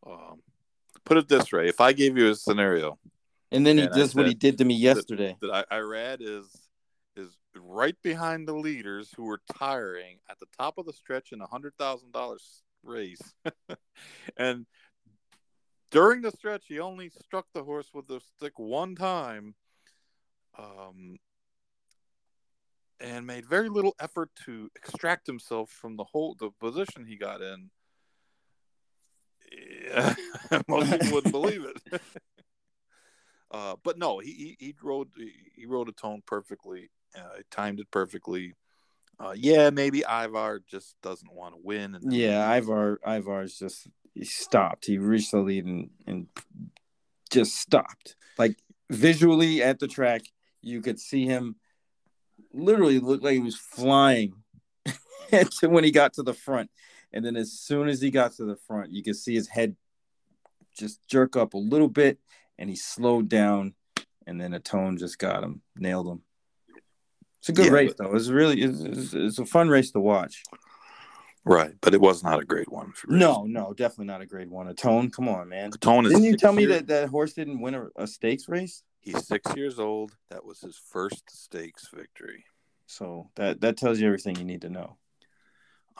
um 0.05 0.41
put 1.05 1.17
it 1.17 1.27
this 1.27 1.51
way, 1.51 1.67
if 1.67 1.81
I 1.81 1.91
gave 1.93 2.17
you 2.17 2.29
a 2.29 2.35
scenario 2.35 2.99
And 3.51 3.65
then 3.65 3.77
he 3.77 3.83
And 3.85 3.93
I 3.93 3.97
does 3.97 4.13
what 4.13 4.27
he 4.27 4.35
did 4.35 4.59
to 4.59 4.65
me 4.65 4.75
yesterday. 4.75 5.35
that 5.41 5.69
Irad 5.71 6.17
is 6.21 6.69
is 7.15 7.35
right 7.55 7.95
behind 8.03 8.47
the 8.47 8.53
leaders 8.53 9.11
who 9.17 9.23
were 9.23 9.41
tiring 9.57 10.19
at 10.29 10.39
the 10.39 10.45
top 10.57 10.77
of 10.77 10.85
the 10.85 10.93
stretch 10.93 11.31
in 11.31 11.41
a 11.41 11.47
hundred 11.47 11.73
thousand 11.79 12.11
dollars 12.13 12.61
race. 12.83 13.33
and 14.37 14.65
during 15.91 16.21
the 16.21 16.31
stretch 16.31 16.65
he 16.67 16.79
only 16.79 17.09
struck 17.09 17.47
the 17.53 17.63
horse 17.63 17.89
with 17.93 18.07
the 18.07 18.19
stick 18.19 18.53
one 18.57 18.95
time. 18.95 19.55
Um 20.57 21.17
and 23.01 23.25
made 23.25 23.45
very 23.45 23.69
little 23.69 23.95
effort 23.99 24.29
to 24.45 24.69
extract 24.75 25.25
himself 25.25 25.69
from 25.69 25.95
the 25.95 26.03
whole 26.03 26.35
the 26.39 26.49
position 26.59 27.05
he 27.05 27.15
got 27.15 27.41
in. 27.41 27.69
Yeah, 29.85 30.15
most 30.67 30.91
people 30.91 31.13
wouldn't 31.13 31.31
believe 31.31 31.65
it. 31.65 32.01
uh, 33.51 33.75
but 33.83 33.97
no, 33.97 34.19
he, 34.19 34.31
he 34.31 34.57
he 34.59 34.75
rode 34.83 35.09
he 35.55 35.65
rode 35.65 35.89
Atone 35.89 36.21
perfectly. 36.25 36.89
Uh, 37.15 37.37
he 37.37 37.43
timed 37.49 37.79
it 37.79 37.89
perfectly. 37.89 38.53
Uh, 39.19 39.33
yeah, 39.35 39.69
maybe 39.69 40.03
Ivar 40.07 40.61
just 40.69 40.95
doesn't 41.01 41.33
want 41.33 41.53
to 41.53 41.59
win. 41.61 41.95
And 41.95 42.13
Yeah, 42.13 42.57
Ivar 42.57 42.99
Ivar's 43.05 43.57
just 43.57 43.87
he 44.13 44.25
stopped. 44.25 44.85
He 44.85 44.97
reached 44.97 45.31
the 45.31 45.39
lead 45.39 45.65
and 45.65 45.89
and 46.07 46.27
just 47.29 47.55
stopped. 47.55 48.15
Like 48.37 48.57
visually 48.89 49.61
at 49.61 49.79
the 49.79 49.87
track, 49.87 50.21
you 50.61 50.81
could 50.81 50.99
see 50.99 51.25
him 51.25 51.55
literally 52.53 52.99
look 52.99 53.21
like 53.21 53.33
he 53.33 53.39
was 53.39 53.57
flying 53.57 54.33
when 55.61 55.83
he 55.83 55.91
got 55.91 56.13
to 56.13 56.23
the 56.23 56.33
front. 56.33 56.69
And 57.11 57.25
then 57.25 57.35
as 57.35 57.51
soon 57.51 57.87
as 57.89 58.01
he 58.01 58.11
got 58.11 58.33
to 58.33 58.45
the 58.45 58.55
front, 58.55 58.91
you 58.91 59.03
could 59.03 59.15
see 59.15 59.33
his 59.33 59.47
head 59.47 59.75
just 60.77 61.05
jerk 61.07 61.35
up 61.35 61.53
a 61.53 61.57
little 61.57 61.89
bit 61.89 62.19
and 62.57 62.69
he 62.69 62.75
slowed 62.75 63.29
down 63.29 63.73
and 64.25 64.39
then 64.39 64.53
Atone 64.53 64.97
just 64.97 65.17
got 65.17 65.43
him, 65.43 65.61
nailed 65.75 66.07
him. 66.07 66.21
It's 67.39 67.49
a 67.49 67.53
good 67.53 67.67
Yeah, 67.67 67.71
race 67.71 67.93
though. 67.97 68.15
It's 68.15 68.29
really 68.29 68.61
it's, 68.61 68.79
it's, 68.81 69.13
it's 69.13 69.39
a 69.39 69.45
fun 69.45 69.69
race 69.69 69.91
to 69.91 69.99
watch. 69.99 70.43
Right, 71.45 71.73
but 71.81 71.93
it 71.93 72.01
was 72.01 72.23
not 72.23 72.39
a 72.41 72.45
great 72.45 72.71
one. 72.71 72.93
No, 73.07 73.43
no, 73.45 73.73
definitely 73.73 74.05
not 74.05 74.21
a 74.21 74.25
grade 74.25 74.49
one. 74.49 74.67
Atone, 74.67 75.09
come 75.09 75.27
on, 75.29 75.49
man. 75.49 75.71
Tone 75.71 76.05
is. 76.05 76.11
Didn't 76.11 76.25
you 76.25 76.37
tell 76.37 76.53
me 76.53 76.65
that 76.67 76.87
that 76.87 77.09
horse 77.09 77.33
didn't 77.33 77.61
win 77.61 77.73
a, 77.75 77.87
a 77.95 78.05
stakes 78.07 78.47
race? 78.49 78.83
he's 78.99 79.25
six 79.25 79.55
years 79.55 79.79
old? 79.79 80.11
That 80.29 80.43
was 80.45 80.59
his 80.59 80.77
first 80.77 81.23
stakes 81.29 81.87
victory. 81.93 82.43
So 82.85 83.29
that 83.35 83.61
that 83.61 83.77
tells 83.77 83.99
you 83.99 84.07
everything 84.07 84.35
you 84.35 84.43
need 84.43 84.61
to 84.61 84.69
know. 84.69 84.97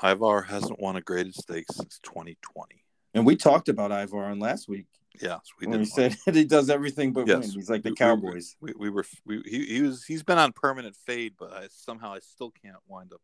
Ivar 0.03 0.41
hasn't 0.43 0.79
won 0.79 0.95
a 0.95 1.01
graded 1.01 1.35
stakes 1.35 1.75
since 1.75 1.99
2020. 2.03 2.83
And 3.13 3.25
we 3.25 3.35
talked 3.35 3.69
about 3.69 3.91
Ivar 3.91 4.25
on 4.25 4.39
last 4.39 4.67
week 4.67 4.85
Yes, 5.19 5.39
we 5.59 5.65
did. 5.67 5.79
we 5.79 5.85
said 5.85 6.15
that 6.25 6.35
he 6.35 6.45
does 6.45 6.69
everything 6.69 7.11
but 7.13 7.27
Yes. 7.27 7.39
win. 7.47 7.51
He's 7.51 7.69
like 7.69 7.81
the 7.83 7.89
We- 7.89 7.93
we- 7.93 7.95
Cowboys. 7.97 8.55
We, 8.61 8.73
we 8.77 8.89
were 8.89 9.05
we, 9.25 9.41
he, 9.45 9.65
he 9.65 9.81
was 9.81 10.03
he's 10.05 10.23
been 10.23 10.37
on 10.37 10.51
permanent 10.53 10.95
fade, 10.95 11.33
but 11.39 11.51
I, 11.53 11.67
somehow 11.71 12.13
I 12.13 12.19
still 12.19 12.51
can't 12.51 12.75
wind 12.87 13.13
up 13.13 13.21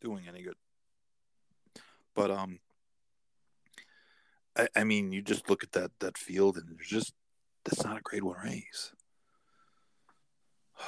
doing 0.00 0.24
any 0.28 0.42
good. 0.42 0.54
But 2.16 2.30
um, 2.30 2.58
I, 4.56 4.68
I 4.74 4.84
mean, 4.84 5.12
you 5.12 5.20
just 5.22 5.48
look 5.50 5.62
at 5.62 5.72
that 5.72 5.92
that 6.00 6.16
field, 6.18 6.56
and 6.56 6.66
there's 6.68 6.88
just 6.88 7.12
that's 7.64 7.84
not 7.84 7.98
a 7.98 8.02
Grade 8.02 8.24
One 8.24 8.38
race. 8.42 8.92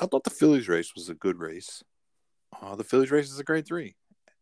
I 0.00 0.06
thought 0.06 0.24
the 0.24 0.30
fillies 0.30 0.68
race 0.68 0.92
was 0.94 1.08
a 1.08 1.14
good 1.14 1.38
race. 1.38 1.82
Uh, 2.60 2.76
the 2.76 2.84
fillies 2.84 3.10
race 3.10 3.30
is 3.30 3.38
a 3.38 3.44
Grade 3.44 3.66
Three, 3.66 3.96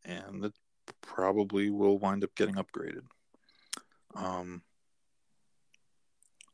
and 0.05 0.45
it 0.45 0.53
probably 1.01 1.71
will 1.71 1.97
wind 1.97 2.25
up 2.25 2.35
getting 2.35 2.57
upgraded. 2.57 3.05
Um, 4.17 4.63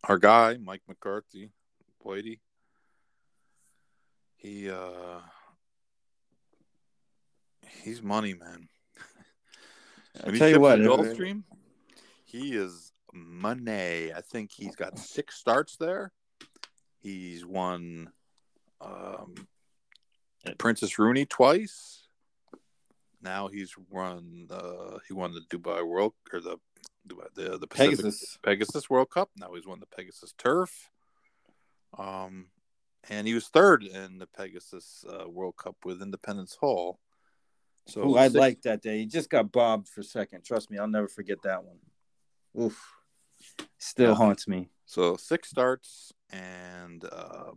our 0.04 0.18
guy 0.18 0.58
Mike 0.62 0.82
McCarthy, 0.86 1.50
Whitey, 2.04 2.40
he 4.36 4.70
uh, 4.70 5.20
he's 7.82 8.02
money, 8.02 8.34
man. 8.34 8.68
I'll 10.24 10.32
tell 10.32 10.48
you 10.48 10.60
what, 10.60 10.78
Gulfstream, 10.78 11.44
he 12.24 12.54
is 12.54 12.92
money. 13.12 14.12
I 14.12 14.20
think 14.20 14.50
he's 14.52 14.76
got 14.76 14.98
six 14.98 15.36
starts 15.36 15.76
there. 15.76 16.12
He's 16.98 17.44
won 17.46 18.10
um, 18.80 19.34
Princess 20.58 20.98
Rooney 20.98 21.26
twice. 21.26 22.06
Now 23.22 23.48
he's 23.48 23.74
won. 23.90 24.48
Uh, 24.50 24.98
he 25.06 25.14
won 25.14 25.32
the 25.34 25.42
Dubai 25.54 25.86
World 25.86 26.14
or 26.32 26.40
the 26.40 26.56
the 27.34 27.58
the 27.58 27.66
Pacific, 27.66 27.98
Pegasus 27.98 28.38
Pegasus 28.42 28.90
World 28.90 29.10
Cup. 29.10 29.30
Now 29.36 29.54
he's 29.54 29.66
won 29.66 29.80
the 29.80 29.86
Pegasus 29.86 30.34
Turf. 30.38 30.90
Um, 31.98 32.46
and 33.08 33.26
he 33.26 33.34
was 33.34 33.48
third 33.48 33.84
in 33.84 34.18
the 34.18 34.26
Pegasus 34.26 35.04
uh, 35.08 35.28
World 35.28 35.56
Cup 35.56 35.76
with 35.84 36.02
Independence 36.02 36.56
Hall. 36.60 36.98
So 37.86 38.10
Ooh, 38.10 38.16
I 38.16 38.28
like 38.28 38.62
that 38.62 38.82
day. 38.82 38.98
He 38.98 39.06
just 39.06 39.30
got 39.30 39.50
bobbed 39.50 39.88
for 39.88 40.02
second. 40.02 40.44
Trust 40.44 40.70
me, 40.70 40.78
I'll 40.78 40.88
never 40.88 41.08
forget 41.08 41.38
that 41.42 41.64
one. 41.64 41.78
Oof, 42.58 42.80
still 43.78 44.10
yeah. 44.10 44.14
haunts 44.14 44.46
me. 44.46 44.68
So 44.86 45.16
six 45.16 45.50
starts 45.50 46.12
and 46.30 47.04
uh, 47.04 47.52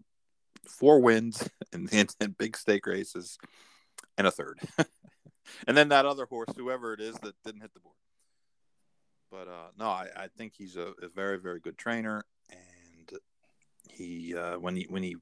four 0.67 0.99
wins 0.99 1.47
in, 1.73 1.87
in, 1.89 2.07
in 2.19 2.35
big 2.37 2.57
stake 2.57 2.85
races, 2.85 3.37
and 4.17 4.27
a 4.27 4.31
third, 4.31 4.59
and 5.67 5.75
then 5.77 5.89
that 5.89 6.05
other 6.05 6.25
horse, 6.25 6.49
whoever 6.55 6.93
it 6.93 6.99
is, 6.99 7.15
that 7.17 7.35
didn't 7.43 7.61
hit 7.61 7.73
the 7.73 7.79
board. 7.79 7.95
But 9.31 9.47
uh, 9.47 9.69
no, 9.77 9.85
I, 9.85 10.07
I 10.15 10.27
think 10.37 10.53
he's 10.55 10.75
a, 10.75 10.93
a, 11.01 11.07
very 11.13 11.39
very 11.39 11.59
good 11.59 11.77
trainer, 11.77 12.23
and 12.51 13.11
he 13.89 14.35
uh, 14.35 14.59
when 14.59 14.75
he 14.75 14.85
when 14.89 15.01
he 15.01 15.15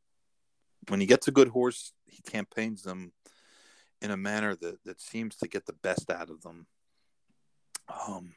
when 0.90 1.00
he 1.00 1.06
gets 1.06 1.28
a 1.28 1.32
good 1.32 1.48
horse, 1.48 1.94
he 2.06 2.22
campaigns 2.24 2.84
them 2.84 3.14
in 4.02 4.12
a 4.12 4.18
manner 4.18 4.56
that 4.56 4.84
that 4.84 5.02
seems 5.02 5.36
to 5.38 5.48
get 5.48 5.66
the 5.66 5.74
best 5.74 6.10
out 6.10 6.30
of 6.30 6.42
them. 6.42 6.68
Um, 8.08 8.34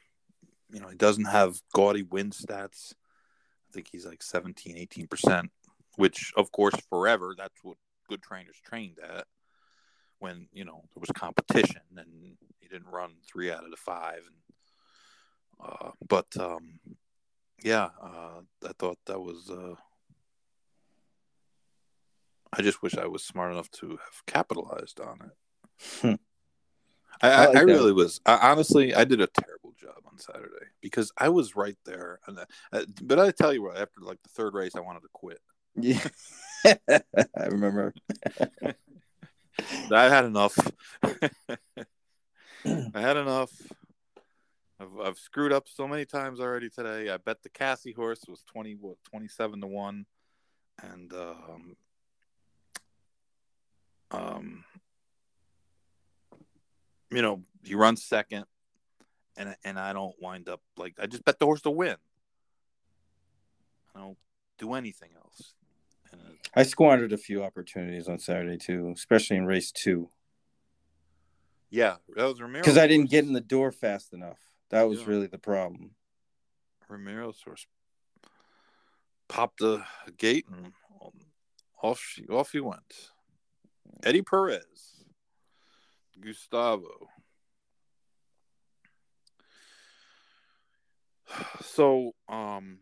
you 0.71 0.79
know, 0.79 0.89
he 0.89 0.95
doesn't 0.95 1.25
have 1.25 1.61
gaudy 1.73 2.03
win 2.03 2.31
stats. 2.31 2.93
I 3.69 3.73
think 3.73 3.89
he's 3.91 4.05
like 4.05 4.23
17, 4.23 4.77
18 4.77 5.07
percent, 5.07 5.51
which 5.97 6.31
of 6.37 6.51
course 6.51 6.75
forever 6.89 7.35
that's 7.37 7.63
what 7.63 7.77
good 8.09 8.21
trainers 8.21 8.57
trained 8.63 8.99
at. 8.99 9.25
When 10.19 10.47
you 10.53 10.65
know 10.65 10.81
there 10.93 11.01
was 11.01 11.11
competition 11.13 11.81
and 11.97 12.07
he 12.21 12.67
didn't 12.67 12.91
run 12.91 13.15
three 13.27 13.51
out 13.51 13.65
of 13.65 13.71
the 13.71 13.77
five, 13.77 14.23
and 14.25 15.67
uh, 15.69 15.91
but 16.07 16.27
um, 16.39 16.79
yeah, 17.63 17.89
uh, 18.01 18.41
I 18.63 18.71
thought 18.77 18.97
that 19.05 19.19
was 19.19 19.49
uh, 19.49 19.75
I 22.57 22.61
just 22.61 22.81
wish 22.81 22.97
I 22.97 23.07
was 23.07 23.23
smart 23.23 23.51
enough 23.51 23.69
to 23.71 23.89
have 23.89 24.25
capitalized 24.25 24.99
on 24.99 25.19
it. 25.25 25.37
Hmm. 26.01 26.13
I, 27.21 27.29
I, 27.29 27.45
like 27.47 27.57
I 27.57 27.61
really 27.61 27.93
was. 27.93 28.19
I, 28.25 28.51
honestly, 28.51 28.93
I 28.93 29.03
did 29.05 29.21
a 29.21 29.27
terrible 29.27 29.73
job 29.79 30.03
on 30.05 30.17
Saturday 30.17 30.67
because 30.81 31.11
I 31.17 31.29
was 31.29 31.55
right 31.55 31.77
there. 31.85 32.19
And 32.27 32.39
uh, 32.39 32.85
but 33.03 33.19
I 33.19 33.31
tell 33.31 33.53
you 33.53 33.63
what, 33.63 33.77
after 33.77 34.01
like 34.01 34.21
the 34.23 34.29
third 34.29 34.53
race, 34.53 34.75
I 34.75 34.81
wanted 34.81 35.01
to 35.01 35.09
quit. 35.13 35.39
Yeah, 35.75 36.05
I 36.65 37.45
remember. 37.47 37.93
I 39.91 40.09
had 40.09 40.25
enough. 40.25 40.57
I 41.03 42.99
had 42.99 43.17
enough. 43.17 43.51
I've, 44.79 44.99
I've 45.01 45.17
screwed 45.17 45.53
up 45.53 45.67
so 45.67 45.87
many 45.87 46.05
times 46.05 46.39
already 46.39 46.69
today. 46.69 47.09
I 47.09 47.17
bet 47.17 47.41
the 47.43 47.49
Casse 47.49 47.87
horse 47.95 48.21
was 48.27 48.43
twenty 48.43 48.75
what 48.75 48.97
twenty 49.09 49.27
seven 49.27 49.61
to 49.61 49.67
one, 49.67 50.05
and 50.81 51.13
um, 51.13 51.75
um, 54.11 54.63
you 57.11 57.21
know, 57.21 57.41
he 57.63 57.75
runs 57.75 58.03
second, 58.03 58.45
and 59.37 59.55
and 59.63 59.79
I 59.79 59.93
don't 59.93 60.15
wind 60.19 60.49
up 60.49 60.61
like 60.77 60.95
I 60.99 61.07
just 61.07 61.25
bet 61.25 61.39
the 61.39 61.45
horse 61.45 61.61
to 61.61 61.71
win. 61.71 61.95
I 63.95 63.99
don't 63.99 64.17
do 64.57 64.73
anything 64.73 65.09
else. 65.15 65.53
And, 66.11 66.21
I 66.53 66.63
squandered 66.63 67.13
a 67.13 67.17
few 67.17 67.43
opportunities 67.43 68.07
on 68.07 68.19
Saturday 68.19 68.57
too, 68.57 68.91
especially 68.95 69.37
in 69.37 69.45
race 69.45 69.71
two. 69.71 70.09
Yeah, 71.69 71.95
that 72.15 72.25
was 72.25 72.39
Ramiro. 72.39 72.61
Because 72.61 72.77
I 72.77 72.87
didn't 72.87 73.09
get 73.09 73.25
in 73.25 73.33
the 73.33 73.41
door 73.41 73.71
fast 73.71 74.13
enough. 74.13 74.39
That 74.69 74.83
was 74.83 75.01
yeah. 75.01 75.07
really 75.07 75.27
the 75.27 75.37
problem. 75.37 75.91
Ramiro's 76.89 77.41
horse 77.41 77.65
popped 79.27 79.59
the 79.59 79.83
gate 80.17 80.45
and 80.51 80.71
off 81.81 81.99
she 81.99 82.25
off 82.27 82.51
he 82.51 82.59
went. 82.59 83.11
Eddie 84.03 84.21
Perez, 84.21 84.94
Gustavo. 86.19 87.07
So, 91.61 92.13
um, 92.29 92.79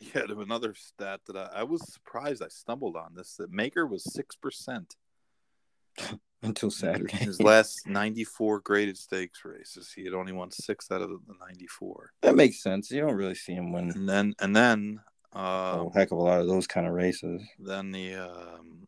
yeah, 0.14 0.22
another 0.28 0.74
stat 0.74 1.20
that 1.26 1.36
I, 1.36 1.60
I 1.60 1.62
was 1.64 1.92
surprised 1.92 2.42
I 2.42 2.48
stumbled 2.48 2.96
on 2.96 3.14
this. 3.14 3.36
That 3.36 3.50
Maker 3.50 3.86
was 3.86 4.12
six 4.12 4.36
percent 4.36 4.94
until 6.42 6.70
Saturday. 6.70 7.16
His 7.16 7.40
last 7.40 7.86
ninety-four 7.86 8.60
graded 8.60 8.98
stakes 8.98 9.40
races, 9.44 9.92
he 9.94 10.04
had 10.04 10.14
only 10.14 10.32
won 10.32 10.50
six 10.50 10.90
out 10.90 11.02
of 11.02 11.08
the 11.08 11.34
ninety-four. 11.40 12.12
That 12.22 12.36
makes 12.36 12.62
sense. 12.62 12.90
You 12.90 13.00
don't 13.00 13.16
really 13.16 13.34
see 13.34 13.54
him 13.54 13.72
win. 13.72 13.90
And 13.90 14.08
then, 14.08 14.34
and 14.40 14.54
then, 14.54 15.00
um, 15.32 15.88
a 15.88 15.90
heck 15.94 16.12
of 16.12 16.18
a 16.18 16.22
lot 16.22 16.40
of 16.40 16.46
those 16.46 16.66
kind 16.66 16.86
of 16.86 16.92
races. 16.92 17.42
Then 17.58 17.90
the 17.92 18.14
um, 18.16 18.86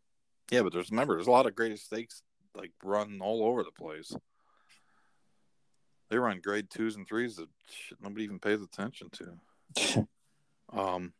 yeah, 0.51 0.63
but 0.63 0.73
there's 0.73 0.91
remember 0.91 1.15
there's 1.15 1.27
a 1.27 1.33
lot 1.33 1.47
of 1.47 1.55
greatest 1.55 1.87
stakes 1.87 2.23
like 2.57 2.73
run 2.83 3.21
all 3.23 3.45
over 3.45 3.63
the 3.63 3.71
place. 3.71 4.15
They 6.09 6.19
run 6.19 6.41
grade 6.41 6.71
twos 6.71 6.97
and 6.97 7.07
threes 7.07 7.37
that 7.37 7.49
nobody 8.01 8.25
even 8.25 8.39
pays 8.39 8.63
attention 8.63 9.11
to. 9.11 10.07
um, 10.73 11.13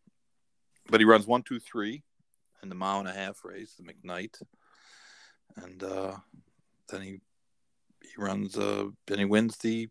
but 0.89 1.01
he 1.01 1.05
runs 1.05 1.27
one, 1.27 1.43
two, 1.43 1.59
three 1.59 2.03
in 2.63 2.69
the 2.69 2.75
mile 2.75 3.01
and 3.01 3.09
a 3.09 3.13
half 3.13 3.45
race, 3.45 3.75
the 3.75 3.83
McKnight, 3.83 4.41
and 5.57 5.83
uh, 5.83 6.17
then 6.89 7.03
he 7.03 7.21
he 8.03 8.13
runs 8.19 8.57
uh, 8.57 8.87
and 9.09 9.19
he 9.19 9.25
wins 9.25 9.57
the 9.59 9.89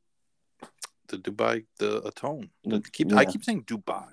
the 1.07 1.17
Dubai 1.17 1.65
the 1.79 2.01
Atone. 2.07 2.49
The, 2.63 2.81
keep 2.81 3.11
yeah. 3.11 3.17
I 3.17 3.25
keep 3.25 3.43
saying 3.43 3.63
Dubai. 3.63 4.07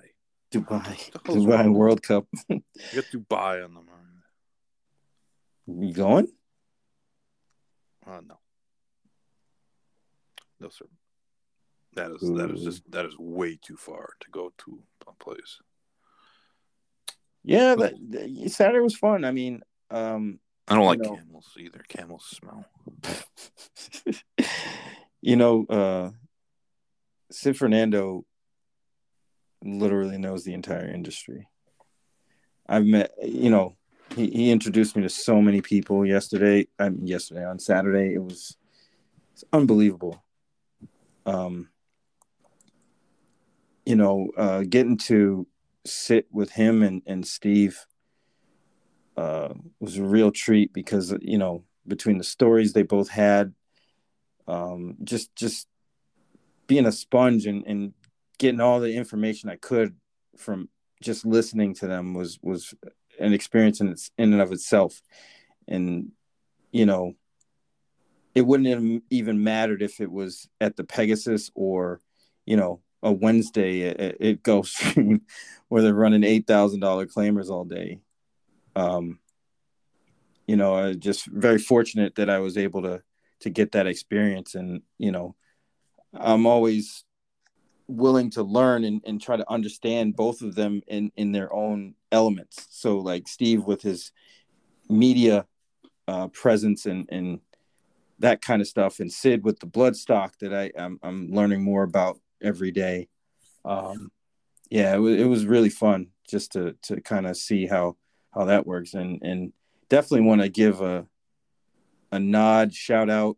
Dubai. 0.51 1.11
Dubai 1.25 1.73
World 1.73 2.03
Cup. 2.03 2.27
you 2.49 2.61
got 2.93 3.05
Dubai 3.05 3.63
on 3.63 3.73
the 3.73 3.81
mind. 3.81 4.03
You 5.65 5.93
going? 5.93 6.27
Uh, 8.05 8.21
no. 8.27 8.39
No, 10.59 10.69
sir. 10.69 10.85
That 11.95 12.11
is 12.11 12.23
Ooh. 12.23 12.37
that 12.37 12.51
is 12.51 12.63
just 12.63 12.91
that 12.91 13.05
is 13.05 13.15
way 13.17 13.57
too 13.61 13.77
far 13.77 14.09
to 14.19 14.29
go 14.31 14.51
to 14.59 14.81
a 15.07 15.13
place. 15.23 15.59
Yeah, 17.43 17.75
but 17.75 17.93
Saturday 18.47 18.79
was 18.79 18.95
fun. 18.95 19.25
I 19.25 19.31
mean, 19.31 19.61
um, 19.91 20.39
I 20.67 20.75
don't 20.75 20.85
like 20.85 20.99
know, 20.99 21.15
camels 21.15 21.53
either. 21.59 21.83
Camels 21.87 22.25
smell. 22.25 22.65
you 25.21 25.35
know, 25.35 25.65
uh, 25.65 26.11
Sid 27.31 27.57
Fernando 27.57 28.25
literally 29.63 30.17
knows 30.17 30.43
the 30.43 30.53
entire 30.53 30.87
industry. 30.87 31.47
I've 32.67 32.85
met, 32.85 33.11
you 33.21 33.49
know, 33.49 33.75
he, 34.15 34.29
he 34.29 34.51
introduced 34.51 34.95
me 34.95 35.03
to 35.03 35.09
so 35.09 35.41
many 35.41 35.61
people 35.61 36.05
yesterday. 36.05 36.67
I 36.79 36.89
mean, 36.89 37.07
yesterday 37.07 37.45
on 37.45 37.59
Saturday, 37.59 38.13
it 38.13 38.23
was 38.23 38.57
it's 39.33 39.43
unbelievable. 39.51 40.23
Um, 41.25 41.69
you 43.85 43.95
know, 43.95 44.29
uh, 44.37 44.63
getting 44.67 44.97
to 44.97 45.47
sit 45.85 46.27
with 46.31 46.51
him 46.51 46.83
and 46.83 47.01
and 47.05 47.25
Steve 47.25 47.85
uh, 49.17 49.53
was 49.79 49.97
a 49.97 50.03
real 50.03 50.31
treat 50.31 50.73
because 50.73 51.13
you 51.21 51.37
know 51.37 51.63
between 51.87 52.17
the 52.17 52.23
stories 52.23 52.73
they 52.73 52.83
both 52.83 53.09
had, 53.09 53.53
um, 54.47 54.95
just 55.03 55.35
just 55.35 55.67
being 56.67 56.85
a 56.85 56.91
sponge 56.91 57.45
and, 57.45 57.65
and 57.67 57.93
getting 58.37 58.61
all 58.61 58.79
the 58.79 58.95
information 58.95 59.49
I 59.49 59.57
could 59.57 59.95
from 60.37 60.69
just 61.01 61.25
listening 61.25 61.73
to 61.75 61.87
them 61.87 62.13
was 62.13 62.39
was 62.41 62.73
an 63.19 63.33
experience 63.33 63.81
in 63.81 63.89
its 63.89 64.11
in 64.17 64.33
and 64.33 64.41
of 64.41 64.51
itself 64.51 65.01
and 65.67 66.11
you 66.71 66.85
know 66.85 67.15
it 68.35 68.41
wouldn't 68.45 68.69
have 68.69 69.01
even 69.09 69.43
mattered 69.43 69.81
if 69.81 70.01
it 70.01 70.11
was 70.11 70.47
at 70.59 70.75
the 70.75 70.83
Pegasus 70.83 71.51
or, 71.53 72.01
you 72.45 72.57
know, 72.57 72.81
a 73.01 73.11
Wednesday 73.11 73.89
at, 73.89 73.99
at 73.99 74.43
Gulfstream 74.43 75.21
where 75.67 75.81
they're 75.81 75.93
running 75.93 76.23
eight 76.23 76.47
thousand 76.47 76.79
dollar 76.79 77.05
claimers 77.05 77.49
all 77.49 77.65
day. 77.65 77.99
Um, 78.75 79.19
you 80.47 80.55
know, 80.55 80.75
I 80.75 80.93
just 80.93 81.25
very 81.27 81.59
fortunate 81.59 82.15
that 82.15 82.29
I 82.29 82.39
was 82.39 82.57
able 82.57 82.81
to 82.83 83.01
to 83.41 83.49
get 83.49 83.73
that 83.73 83.87
experience, 83.87 84.55
and 84.55 84.81
you 84.97 85.11
know, 85.11 85.35
I'm 86.13 86.45
always 86.45 87.03
willing 87.87 88.29
to 88.31 88.43
learn 88.43 88.83
and, 88.83 89.01
and 89.05 89.21
try 89.21 89.35
to 89.37 89.49
understand 89.51 90.15
both 90.15 90.41
of 90.41 90.55
them 90.55 90.81
in 90.87 91.11
in 91.15 91.31
their 91.31 91.53
own 91.53 91.95
elements. 92.11 92.67
So, 92.69 92.99
like 92.99 93.27
Steve 93.27 93.63
with 93.63 93.81
his 93.81 94.11
media 94.89 95.45
uh, 96.07 96.27
presence 96.29 96.85
and 96.85 97.07
and 97.09 97.39
that 98.19 98.41
kind 98.41 98.61
of 98.61 98.67
stuff, 98.67 98.99
and 98.99 99.11
Sid 99.11 99.43
with 99.43 99.59
the 99.59 99.67
bloodstock 99.67 100.37
that 100.39 100.53
I 100.53 100.71
I'm, 100.81 100.99
I'm 101.03 101.31
learning 101.31 101.63
more 101.63 101.83
about 101.83 102.19
every 102.41 102.71
day. 102.71 103.09
Um, 103.65 104.11
yeah, 104.69 104.95
it 104.95 104.99
was, 104.99 105.19
it 105.19 105.25
was 105.25 105.45
really 105.45 105.69
fun 105.69 106.07
just 106.27 106.53
to 106.53 106.75
to 106.83 107.01
kind 107.01 107.27
of 107.27 107.37
see 107.37 107.67
how 107.67 107.97
how 108.33 108.45
that 108.45 108.65
works, 108.65 108.93
and 108.93 109.21
and 109.21 109.53
definitely 109.89 110.25
want 110.25 110.41
to 110.41 110.49
give 110.49 110.81
a 110.81 111.05
a 112.11 112.19
nod, 112.19 112.73
shout 112.73 113.09
out, 113.09 113.37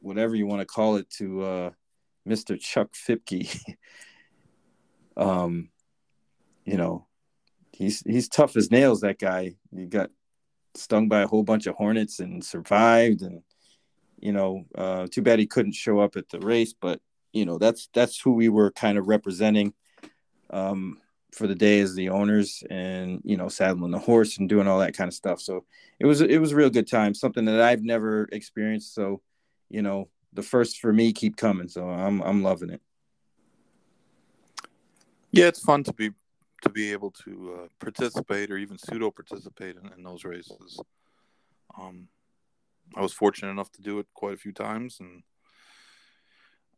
whatever 0.00 0.34
you 0.34 0.46
want 0.46 0.60
to 0.60 0.66
call 0.66 0.96
it, 0.96 1.08
to 1.08 1.42
uh, 1.42 1.70
Mr. 2.28 2.58
Chuck 2.58 2.92
Fipke. 2.92 3.76
um, 5.16 5.70
you 6.64 6.76
know, 6.76 7.06
he's 7.72 8.00
he's 8.00 8.28
tough 8.28 8.56
as 8.56 8.70
nails. 8.70 9.00
That 9.00 9.18
guy. 9.18 9.54
He 9.74 9.86
got 9.86 10.10
stung 10.74 11.08
by 11.08 11.22
a 11.22 11.26
whole 11.26 11.42
bunch 11.42 11.66
of 11.66 11.74
hornets 11.76 12.20
and 12.20 12.44
survived, 12.44 13.22
and 13.22 13.42
you 14.18 14.32
know, 14.32 14.64
uh, 14.74 15.06
too 15.10 15.22
bad 15.22 15.38
he 15.38 15.46
couldn't 15.46 15.74
show 15.74 16.00
up 16.00 16.16
at 16.16 16.28
the 16.28 16.40
race, 16.40 16.72
but 16.72 17.00
you 17.34 17.44
know 17.44 17.58
that's 17.58 17.90
that's 17.92 18.18
who 18.18 18.32
we 18.32 18.48
were 18.48 18.70
kind 18.70 18.96
of 18.96 19.08
representing 19.08 19.74
um, 20.50 20.98
for 21.32 21.46
the 21.46 21.54
day 21.54 21.80
as 21.80 21.94
the 21.94 22.08
owners 22.08 22.62
and 22.70 23.20
you 23.24 23.36
know 23.36 23.48
saddling 23.48 23.90
the 23.90 23.98
horse 23.98 24.38
and 24.38 24.48
doing 24.48 24.68
all 24.68 24.78
that 24.78 24.96
kind 24.96 25.08
of 25.08 25.14
stuff 25.14 25.40
so 25.40 25.64
it 25.98 26.06
was 26.06 26.20
it 26.22 26.38
was 26.38 26.52
a 26.52 26.56
real 26.56 26.70
good 26.70 26.88
time 26.88 27.12
something 27.12 27.44
that 27.44 27.60
i've 27.60 27.82
never 27.82 28.28
experienced 28.32 28.94
so 28.94 29.20
you 29.68 29.82
know 29.82 30.08
the 30.34 30.42
first 30.42 30.80
for 30.80 30.92
me 30.92 31.12
keep 31.12 31.36
coming 31.36 31.68
so 31.68 31.88
i'm 31.88 32.20
i'm 32.22 32.42
loving 32.42 32.70
it 32.70 32.80
yeah 35.32 35.46
it's 35.46 35.60
fun 35.60 35.82
to 35.82 35.92
be 35.92 36.10
to 36.62 36.70
be 36.70 36.92
able 36.92 37.10
to 37.10 37.58
uh, 37.60 37.66
participate 37.78 38.50
or 38.50 38.56
even 38.56 38.78
pseudo 38.78 39.10
participate 39.10 39.76
in, 39.76 39.92
in 39.96 40.02
those 40.02 40.24
races 40.24 40.80
um 41.78 42.08
i 42.96 43.00
was 43.00 43.12
fortunate 43.12 43.50
enough 43.50 43.70
to 43.70 43.82
do 43.82 43.98
it 43.98 44.06
quite 44.14 44.34
a 44.34 44.38
few 44.38 44.52
times 44.52 44.98
and 45.00 45.22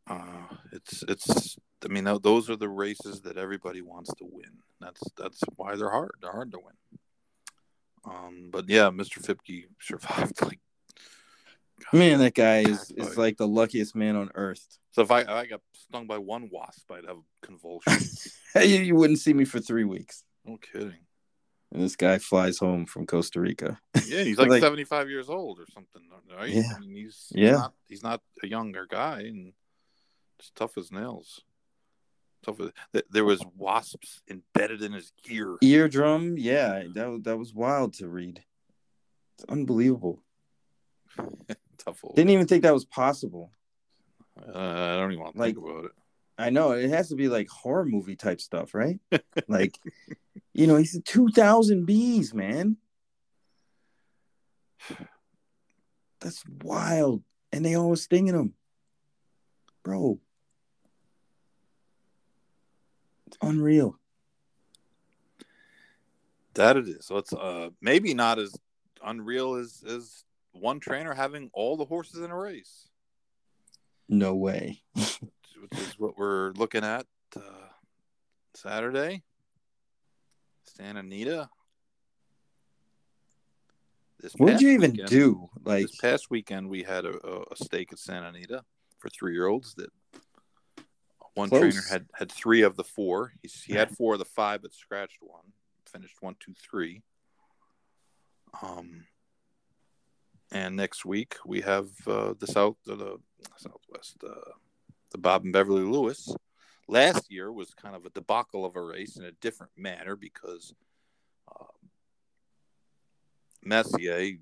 uh, 0.09 0.55
it's 0.71 1.03
it's. 1.07 1.57
I 1.83 1.89
mean, 1.89 2.07
those 2.21 2.49
are 2.49 2.55
the 2.55 2.69
races 2.69 3.21
that 3.21 3.37
everybody 3.37 3.81
wants 3.81 4.11
to 4.15 4.25
win. 4.25 4.51
That's 4.79 5.01
that's 5.17 5.41
why 5.55 5.75
they're 5.75 5.89
hard. 5.89 6.11
They're 6.21 6.31
hard 6.31 6.51
to 6.51 6.59
win. 6.59 6.99
Um, 8.05 8.49
but 8.51 8.69
yeah, 8.69 8.89
Mr. 8.89 9.19
Fipke 9.21 9.65
survived. 9.81 10.41
Like, 10.45 10.59
man, 11.93 12.19
that 12.19 12.33
guy 12.33 12.59
is 12.59 12.91
is 12.97 13.17
like 13.17 13.37
the 13.37 13.47
luckiest 13.47 13.95
man 13.95 14.15
on 14.15 14.29
earth. 14.35 14.65
So 14.91 15.01
if 15.01 15.11
I 15.11 15.23
I 15.23 15.45
got 15.45 15.61
stung 15.73 16.07
by 16.07 16.17
one 16.17 16.49
wasp, 16.51 16.91
I'd 16.91 17.05
have 17.05 17.17
convulsions. 17.41 18.35
you, 18.55 18.61
you 18.61 18.95
wouldn't 18.95 19.19
see 19.19 19.33
me 19.33 19.45
for 19.45 19.59
three 19.59 19.83
weeks. 19.83 20.23
No 20.45 20.57
kidding. 20.57 20.99
And 21.71 21.83
this 21.83 21.97
guy 21.97 22.17
flies 22.17 22.59
home 22.59 22.85
from 22.85 23.05
Costa 23.05 23.41
Rica. 23.41 23.79
Yeah, 24.05 24.23
he's 24.23 24.37
like, 24.37 24.49
like 24.49 24.61
75 24.61 25.09
years 25.09 25.29
old 25.29 25.59
or 25.59 25.65
something, 25.73 26.01
right? 26.35 26.49
Yeah. 26.49 26.71
I 26.75 26.79
mean, 26.79 26.95
he's, 26.95 27.27
yeah. 27.31 27.51
Not, 27.51 27.73
he's 27.89 28.03
not 28.03 28.21
a 28.41 28.47
younger 28.47 28.87
guy, 28.89 29.19
and 29.19 29.51
it's 30.39 30.51
tough 30.55 30.77
as 30.77 30.91
nails. 30.91 31.41
Tough. 32.45 32.61
As, 32.61 33.03
there 33.09 33.25
was 33.25 33.43
wasps 33.57 34.21
embedded 34.29 34.81
in 34.81 34.93
his 34.93 35.11
ear. 35.29 35.57
Eardrum, 35.61 36.35
yeah, 36.37 36.83
that 36.93 37.21
that 37.25 37.37
was 37.37 37.53
wild 37.53 37.95
to 37.95 38.07
read. 38.07 38.41
It's 39.37 39.45
unbelievable. 39.49 40.23
Tough. 41.77 42.03
Old 42.03 42.15
Didn't 42.15 42.31
even 42.31 42.47
think 42.47 42.63
that 42.63 42.73
was 42.73 42.85
possible. 42.85 43.51
Uh, 44.37 44.57
I 44.57 44.97
don't 44.97 45.11
even 45.11 45.23
want 45.23 45.35
to 45.35 45.39
like, 45.41 45.55
think 45.55 45.65
about 45.65 45.85
it. 45.85 45.91
I 46.37 46.49
know 46.51 46.71
it 46.71 46.89
has 46.89 47.09
to 47.09 47.15
be 47.15 47.27
like 47.27 47.49
horror 47.49 47.85
movie 47.85 48.15
type 48.15 48.39
stuff, 48.39 48.73
right? 48.75 48.99
like, 49.47 49.79
you 50.53 50.67
know, 50.67 50.75
he 50.75 50.85
said 50.85 51.05
two 51.05 51.29
thousand 51.29 51.85
bees, 51.85 52.33
man. 52.33 52.77
That's 56.19 56.43
wild, 56.61 57.23
and 57.51 57.65
they 57.65 57.75
always 57.75 58.03
stinging 58.03 58.35
him, 58.35 58.53
bro. 59.83 60.19
It's 63.27 63.37
unreal. 63.41 63.99
That 66.53 66.77
it 66.77 66.87
is. 66.87 67.05
So 67.05 67.17
it's 67.17 67.33
uh 67.33 67.69
maybe 67.81 68.13
not 68.13 68.39
as 68.39 68.55
unreal 69.03 69.55
as 69.55 69.83
as 69.87 70.23
one 70.61 70.79
trainer 70.79 71.13
having 71.13 71.49
all 71.53 71.77
the 71.77 71.85
horses 71.85 72.21
in 72.21 72.31
a 72.31 72.37
race. 72.37 72.87
No 74.09 74.35
way. 74.35 74.81
which 74.93 75.19
is 75.73 75.99
what 75.99 76.17
we're 76.17 76.51
looking 76.53 76.83
at 76.83 77.05
uh, 77.35 77.67
Saturday. 78.53 79.23
Santa 80.63 80.99
Anita. 80.99 81.49
This 84.19 84.33
what 84.33 84.47
did 84.47 84.61
you 84.61 84.69
even 84.69 84.91
weekend, 84.91 85.09
do? 85.09 85.49
Like 85.63 85.87
this 85.87 85.97
past 85.97 86.29
weekend, 86.29 86.69
we 86.69 86.83
had 86.83 87.05
a, 87.05 87.41
a 87.51 87.55
stake 87.55 87.93
at 87.93 87.99
Santa 87.99 88.29
Anita 88.29 88.63
for 88.97 89.09
three 89.09 89.33
year 89.33 89.47
olds 89.47 89.75
that 89.75 89.89
one 91.35 91.49
Close. 91.49 91.61
trainer 91.61 91.81
had 91.89 92.07
had 92.15 92.31
three 92.31 92.63
of 92.63 92.75
the 92.75 92.83
four. 92.83 93.33
He's, 93.41 93.61
he 93.61 93.73
had 93.73 93.95
four 93.95 94.13
of 94.13 94.19
the 94.19 94.25
five, 94.25 94.63
but 94.63 94.73
scratched 94.73 95.19
one. 95.21 95.53
Finished 95.91 96.17
one, 96.19 96.35
two, 96.39 96.53
three. 96.59 97.03
Um, 98.61 99.05
and 100.51 100.75
next 100.75 101.05
week 101.05 101.35
we 101.45 101.61
have 101.61 101.87
uh, 102.07 102.33
the 102.39 102.47
south, 102.47 102.77
uh, 102.89 102.95
the 102.95 103.17
southwest, 103.57 104.17
uh, 104.23 104.51
the 105.11 105.17
Bob 105.17 105.43
and 105.43 105.53
Beverly 105.53 105.83
Lewis. 105.83 106.33
Last 106.87 107.29
year 107.31 107.51
was 107.51 107.73
kind 107.73 107.95
of 107.95 108.05
a 108.05 108.09
debacle 108.09 108.65
of 108.65 108.75
a 108.75 108.81
race 108.81 109.17
in 109.17 109.25
a 109.25 109.31
different 109.31 109.73
manner 109.77 110.15
because 110.15 110.73
uh, 111.51 111.65
Messier 113.63 114.37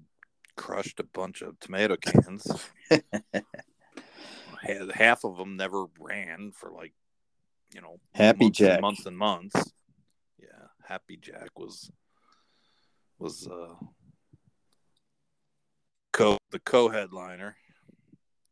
crushed 0.56 1.00
a 1.00 1.04
bunch 1.04 1.42
of 1.42 1.60
tomato 1.60 1.96
cans. 1.98 2.70
half 4.94 5.24
of 5.24 5.38
them 5.38 5.58
never 5.58 5.86
ran 6.00 6.52
for 6.52 6.72
like 6.72 6.94
you 7.74 7.82
know 7.82 8.00
happy 8.14 8.46
months 8.46 8.58
jack 8.58 8.74
and 8.74 8.82
months 8.82 9.06
and 9.06 9.18
months 9.18 9.74
yeah 10.40 10.68
happy 10.88 11.18
jack 11.18 11.50
was 11.58 11.92
was 13.20 13.48
uh 13.48 13.74
co 16.16 16.38
the 16.52 16.60
co-headliner 16.60 17.56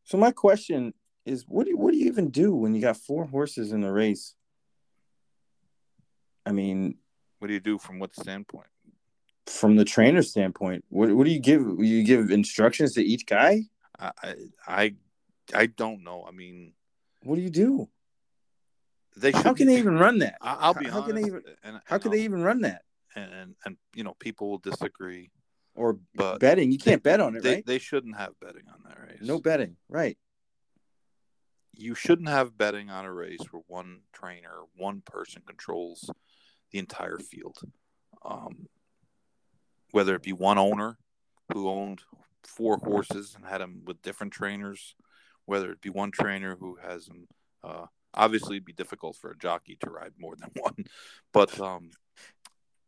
so 0.04 0.18
my 0.18 0.30
question 0.30 0.92
is 1.24 1.44
what 1.48 1.64
do 1.64 1.70
you, 1.70 1.76
what 1.76 1.92
do 1.92 1.98
you 1.98 2.06
even 2.06 2.30
do 2.30 2.54
when 2.54 2.74
you 2.74 2.80
got 2.80 2.96
four 2.96 3.24
horses 3.24 3.72
in 3.72 3.82
a 3.84 3.92
race 3.92 4.34
i 6.46 6.52
mean 6.52 6.96
what 7.38 7.48
do 7.48 7.54
you 7.54 7.60
do 7.60 7.78
from 7.78 7.98
what 7.98 8.14
standpoint 8.14 8.68
from 9.46 9.76
the 9.76 9.84
trainer 9.84 10.22
standpoint 10.22 10.84
what, 10.88 11.10
what 11.10 11.24
do 11.24 11.32
you 11.32 11.40
give 11.40 11.62
you 11.78 12.02
give 12.02 12.30
instructions 12.30 12.94
to 12.94 13.02
each 13.02 13.26
guy 13.26 13.62
I, 13.98 14.34
I 14.66 14.94
I 15.52 15.66
don't 15.66 16.02
know. 16.02 16.24
I 16.26 16.30
mean, 16.30 16.72
what 17.22 17.36
do 17.36 17.42
you 17.42 17.50
do? 17.50 17.88
They 19.16 19.32
how 19.32 19.54
can 19.54 19.66
they 19.66 19.78
even 19.78 19.98
run 19.98 20.18
that? 20.20 20.36
I, 20.40 20.68
will 20.68 20.74
be 20.74 20.86
how, 20.86 21.02
honest. 21.02 21.06
Can 21.06 21.14
they 21.16 21.28
even, 21.28 21.42
and, 21.62 21.80
how 21.84 21.98
can 21.98 22.10
they 22.10 22.22
even 22.22 22.42
run 22.42 22.62
that? 22.62 22.82
And, 23.14 23.32
and, 23.32 23.54
and 23.64 23.76
you 23.94 24.02
know, 24.02 24.14
people 24.18 24.50
will 24.50 24.58
disagree. 24.58 25.30
Or 25.74 25.98
but 26.14 26.38
betting, 26.38 26.70
you 26.70 26.78
can't 26.78 27.02
they, 27.02 27.10
bet 27.10 27.20
on 27.20 27.36
it, 27.36 27.42
they, 27.42 27.54
right? 27.54 27.66
They 27.66 27.78
shouldn't 27.78 28.16
have 28.16 28.38
betting 28.40 28.62
on 28.68 28.80
that 28.88 29.00
race. 29.00 29.18
No 29.20 29.40
betting, 29.40 29.76
right? 29.88 30.16
You 31.76 31.96
shouldn't 31.96 32.28
have 32.28 32.56
betting 32.56 32.90
on 32.90 33.04
a 33.04 33.12
race 33.12 33.40
where 33.50 33.62
one 33.66 34.02
trainer, 34.12 34.62
one 34.76 35.02
person 35.04 35.42
controls 35.44 36.08
the 36.70 36.78
entire 36.78 37.18
field. 37.18 37.58
Um, 38.24 38.68
whether 39.90 40.14
it 40.14 40.22
be 40.22 40.32
one 40.32 40.58
owner 40.58 40.98
who 41.52 41.68
owned 41.68 42.02
four 42.46 42.78
horses 42.78 43.34
and 43.34 43.44
had 43.44 43.60
them 43.60 43.82
with 43.84 44.02
different 44.02 44.32
trainers, 44.32 44.94
whether 45.46 45.70
it 45.70 45.80
be 45.80 45.90
one 45.90 46.10
trainer 46.10 46.56
who 46.56 46.76
has 46.82 47.06
them. 47.06 47.26
Uh, 47.62 47.86
obviously, 48.12 48.56
it'd 48.56 48.64
be 48.64 48.72
difficult 48.72 49.16
for 49.16 49.30
a 49.30 49.38
jockey 49.38 49.76
to 49.80 49.90
ride 49.90 50.12
more 50.18 50.34
than 50.36 50.50
one, 50.60 50.84
but 51.32 51.58
um, 51.60 51.90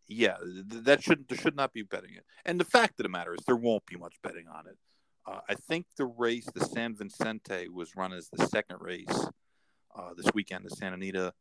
yeah, 0.09 0.37
that 0.43 1.03
shouldn't 1.03 1.29
there 1.29 1.39
should 1.39 1.57
not 1.57 1.73
be 1.73 1.83
betting 1.83 2.15
it. 2.15 2.25
And 2.45 2.61
the 2.61 2.65
fact 2.65 2.99
of 3.01 3.05
the 3.05 3.09
matter 3.09 3.35
is, 3.35 3.45
there 3.47 3.57
won't 3.57 3.87
be 3.87 3.97
much 3.97 4.15
betting 4.23 4.47
on 4.49 4.67
it. 4.67 4.79
Uh, 5.27 5.41
I 5.49 5.55
think 5.55 5.87
the 5.97 6.07
race, 6.07 6.47
the 6.55 6.65
San 6.65 6.95
Vicente, 6.95 7.69
was 7.69 7.97
run 7.97 8.13
as 8.13 8.29
the 8.29 8.47
second 8.47 8.81
race 8.81 9.29
uh, 9.97 10.11
this 10.17 10.27
weekend. 10.35 10.65
The 10.65 10.71
Santa 10.71 10.95
Anita 10.95 11.33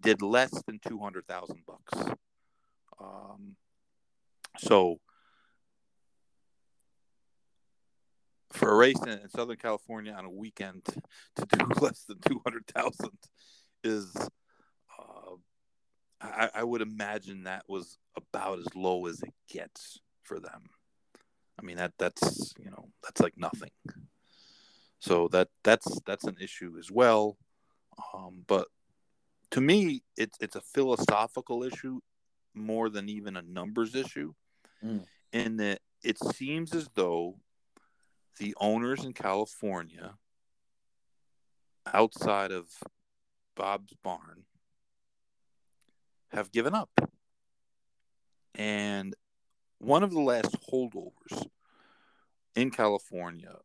did 0.00 0.22
less 0.22 0.50
than 0.62 0.80
two 0.86 0.98
hundred 0.98 1.26
thousand 1.26 1.62
bucks. 1.66 2.16
Um, 3.00 3.56
so 4.58 5.00
for 8.52 8.70
a 8.70 8.76
race 8.76 9.00
in, 9.02 9.10
in 9.10 9.28
Southern 9.28 9.56
California 9.56 10.12
on 10.12 10.24
a 10.24 10.30
weekend 10.30 10.84
to 11.36 11.46
do 11.46 11.66
less 11.80 12.04
than 12.04 12.18
two 12.20 12.40
hundred 12.44 12.66
thousand 12.66 13.16
is, 13.84 14.14
uh, 14.16 15.34
I, 16.20 16.50
I 16.54 16.64
would 16.64 16.82
imagine 16.82 17.44
that 17.44 17.64
was 17.68 17.98
about 18.16 18.58
as 18.58 18.74
low 18.74 19.06
as 19.06 19.22
it 19.22 19.32
gets 19.48 20.00
for 20.22 20.38
them. 20.38 20.62
I 21.58 21.62
mean 21.62 21.76
that 21.76 21.92
that's 21.98 22.52
you 22.58 22.70
know 22.70 22.90
that's 23.02 23.20
like 23.20 23.36
nothing. 23.36 23.70
So 24.98 25.28
that 25.28 25.48
that's 25.64 26.00
that's 26.06 26.24
an 26.24 26.36
issue 26.40 26.76
as 26.78 26.90
well. 26.90 27.38
Um, 28.14 28.44
but 28.46 28.68
to 29.52 29.60
me, 29.60 30.02
it's 30.16 30.36
it's 30.40 30.56
a 30.56 30.60
philosophical 30.60 31.62
issue 31.62 32.00
more 32.54 32.90
than 32.90 33.08
even 33.08 33.36
a 33.36 33.42
numbers 33.42 33.94
issue, 33.94 34.34
Mm. 34.84 35.04
in 35.32 35.56
that 35.58 35.80
it 36.02 36.18
seems 36.34 36.74
as 36.74 36.88
though 36.94 37.38
the 38.38 38.54
owners 38.60 39.04
in 39.04 39.12
California, 39.12 40.14
outside 41.86 42.52
of 42.52 42.68
Bob's 43.56 43.92
barn, 44.02 44.44
have 46.32 46.52
given 46.52 46.74
up. 46.74 46.90
And 48.54 49.14
one 49.78 50.02
of 50.02 50.10
the 50.10 50.20
last 50.20 50.56
holdovers 50.70 51.46
in 52.54 52.70
California 52.70 53.56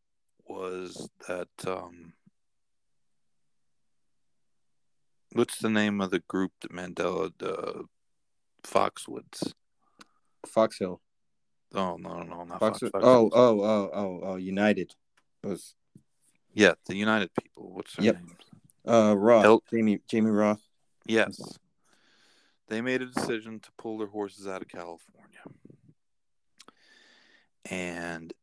was 0.47 1.09
that 1.27 1.47
um, 1.67 2.13
what's 5.33 5.57
the 5.59 5.69
name 5.69 6.01
of 6.01 6.11
the 6.11 6.19
group 6.19 6.51
that 6.61 6.71
Mandela 6.71 7.31
the 7.37 7.85
Foxwoods? 8.63 9.53
Fox 10.47 10.77
Hill. 10.79 11.01
Oh 11.73 11.97
no 11.97 12.21
no 12.21 12.23
no 12.23 12.43
not 12.43 12.59
Fox. 12.59 12.79
Fox, 12.79 12.91
oh, 12.95 12.99
Foxwoods. 12.99 13.31
oh, 13.33 13.61
oh, 13.61 13.89
oh, 13.93 14.19
oh, 14.23 14.35
United. 14.35 14.93
It 15.43 15.47
was 15.47 15.75
yeah 16.53 16.73
the 16.85 16.95
United 16.95 17.31
people. 17.41 17.71
What's 17.73 17.95
their 17.95 18.05
Yep. 18.05 18.15
names? 18.15 18.31
uh 18.87 19.15
Roth. 19.17 19.45
El- 19.45 19.63
Jamie 19.71 19.99
Jamie 20.07 20.29
Roth. 20.31 20.61
Yes, 21.07 21.57
they 22.67 22.81
made 22.81 23.01
a 23.01 23.07
decision 23.07 23.59
to 23.59 23.69
pull 23.77 23.97
their 23.97 24.07
horses 24.07 24.47
out 24.47 24.61
of 24.61 24.67
California, 24.67 25.41
and 27.69 28.33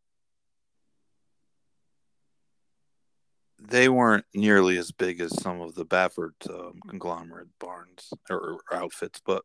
they 3.58 3.88
weren't 3.88 4.24
nearly 4.34 4.76
as 4.76 4.90
big 4.90 5.20
as 5.20 5.40
some 5.40 5.60
of 5.60 5.74
the 5.74 5.86
Baffert 5.86 6.48
um, 6.50 6.80
conglomerate 6.88 7.48
barns 7.58 8.12
or, 8.28 8.58
or 8.70 8.76
outfits, 8.76 9.20
but 9.24 9.44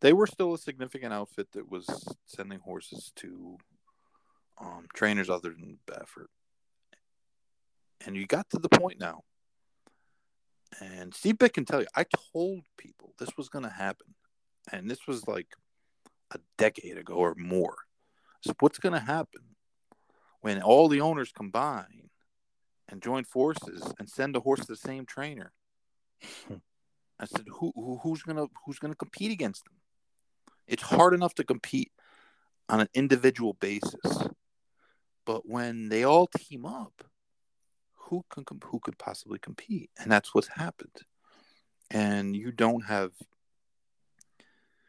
they 0.00 0.12
were 0.12 0.26
still 0.26 0.54
a 0.54 0.58
significant 0.58 1.12
outfit 1.12 1.48
that 1.52 1.70
was 1.70 1.86
sending 2.26 2.60
horses 2.60 3.12
to 3.16 3.58
um, 4.60 4.86
trainers 4.94 5.28
other 5.28 5.50
than 5.50 5.78
Baffert. 5.86 6.28
And 8.06 8.16
you 8.16 8.26
got 8.26 8.48
to 8.50 8.58
the 8.58 8.68
point 8.68 8.98
now, 8.98 9.24
and 10.80 11.14
Steve 11.14 11.36
Byk 11.38 11.54
can 11.54 11.64
tell 11.64 11.80
you, 11.80 11.86
I 11.96 12.04
told 12.32 12.62
people 12.76 13.14
this 13.18 13.36
was 13.36 13.48
going 13.48 13.64
to 13.64 13.70
happen, 13.70 14.14
and 14.72 14.90
this 14.90 15.06
was 15.06 15.26
like 15.26 15.48
a 16.32 16.38
decade 16.58 16.96
ago 16.96 17.14
or 17.14 17.34
more. 17.36 17.76
So 18.42 18.54
what's 18.60 18.78
going 18.78 18.92
to 18.92 19.00
happen 19.00 19.42
when 20.40 20.62
all 20.62 20.88
the 20.88 21.00
owners 21.00 21.32
combine 21.32 22.10
and 22.88 23.02
join 23.02 23.24
forces 23.24 23.82
and 23.98 24.08
send 24.08 24.36
a 24.36 24.40
horse 24.40 24.60
to 24.60 24.66
the 24.66 24.76
same 24.76 25.06
trainer? 25.06 25.52
I 27.20 27.26
said, 27.26 27.46
who, 27.48 27.72
who 27.74 27.98
who's 28.02 28.22
gonna 28.22 28.46
who's 28.64 28.78
gonna 28.78 28.94
compete 28.94 29.30
against 29.30 29.64
them? 29.64 29.74
It's 30.66 30.82
hard 30.82 31.12
enough 31.12 31.34
to 31.34 31.44
compete 31.44 31.92
on 32.68 32.80
an 32.80 32.88
individual 32.94 33.54
basis, 33.54 34.28
but 35.26 35.46
when 35.46 35.90
they 35.90 36.04
all 36.04 36.28
team 36.28 36.64
up, 36.64 37.04
who 38.10 38.24
can 38.28 38.44
who 38.64 38.80
could 38.80 38.98
possibly 38.98 39.38
compete? 39.38 39.90
And 39.98 40.10
that's 40.10 40.34
what's 40.34 40.48
happened. 40.48 40.96
And 41.90 42.36
you 42.36 42.50
don't 42.50 42.82
have 42.82 43.12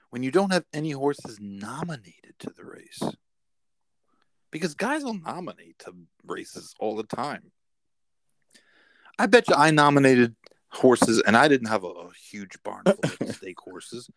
when 0.09 0.23
you 0.23 0.31
don't 0.31 0.51
have 0.51 0.65
any 0.73 0.91
horses 0.91 1.37
nominated 1.39 2.33
to 2.39 2.49
the 2.49 2.65
race, 2.65 3.01
because 4.51 4.73
guys 4.73 5.03
will 5.03 5.17
nominate 5.17 5.79
to 5.79 5.93
races 6.25 6.75
all 6.79 6.97
the 6.97 7.03
time. 7.03 7.51
I 9.17 9.27
bet 9.27 9.47
you 9.47 9.55
I 9.55 9.71
nominated 9.71 10.35
horses, 10.69 11.21
and 11.25 11.37
I 11.37 11.47
didn't 11.47 11.69
have 11.69 11.83
a, 11.83 11.87
a 11.87 12.11
huge 12.13 12.57
barn 12.63 12.83
full 12.85 13.27
of 13.27 13.35
stake 13.35 13.59
horses, 13.59 14.09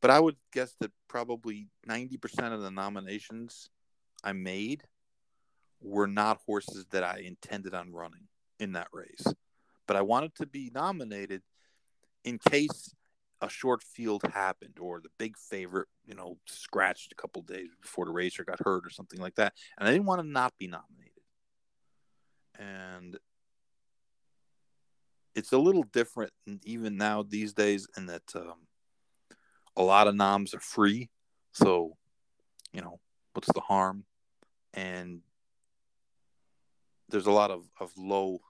but 0.00 0.10
I 0.10 0.20
would 0.20 0.36
guess 0.52 0.74
that 0.80 0.92
probably 1.08 1.68
90% 1.86 2.52
of 2.52 2.62
the 2.62 2.70
nominations 2.70 3.68
I 4.22 4.32
made 4.32 4.84
were 5.82 6.06
not 6.06 6.40
horses 6.46 6.86
that 6.92 7.04
I 7.04 7.18
intended 7.18 7.74
on 7.74 7.92
running 7.92 8.28
in 8.58 8.72
that 8.72 8.88
race. 8.92 9.24
But 9.86 9.96
I 9.96 10.02
wanted 10.02 10.34
to 10.36 10.46
be 10.46 10.70
nominated 10.74 11.42
in 12.24 12.38
case 12.38 12.94
a 13.40 13.48
short 13.48 13.82
field 13.82 14.22
happened 14.32 14.78
or 14.80 15.00
the 15.00 15.10
big 15.18 15.36
favorite, 15.36 15.88
you 16.06 16.14
know, 16.14 16.38
scratched 16.46 17.12
a 17.12 17.14
couple 17.14 17.42
days 17.42 17.68
before 17.80 18.06
the 18.06 18.12
race 18.12 18.38
or 18.38 18.44
got 18.44 18.60
hurt 18.64 18.86
or 18.86 18.90
something 18.90 19.20
like 19.20 19.34
that. 19.34 19.52
And 19.78 19.86
I 19.86 19.92
didn't 19.92 20.06
want 20.06 20.22
to 20.22 20.26
not 20.26 20.54
be 20.58 20.66
nominated. 20.66 21.10
And 22.58 23.18
it's 25.34 25.52
a 25.52 25.58
little 25.58 25.82
different 25.82 26.32
even 26.62 26.96
now 26.96 27.22
these 27.22 27.52
days 27.52 27.86
in 27.96 28.06
that 28.06 28.22
um, 28.34 28.66
a 29.76 29.82
lot 29.82 30.06
of 30.06 30.14
noms 30.14 30.54
are 30.54 30.60
free. 30.60 31.10
So, 31.52 31.96
you 32.72 32.80
know, 32.80 33.00
what's 33.32 33.52
the 33.52 33.60
harm? 33.60 34.04
And 34.72 35.20
there's 37.08 37.26
a 37.26 37.32
lot 37.32 37.50
of, 37.50 37.64
of 37.80 37.92
low 37.96 38.40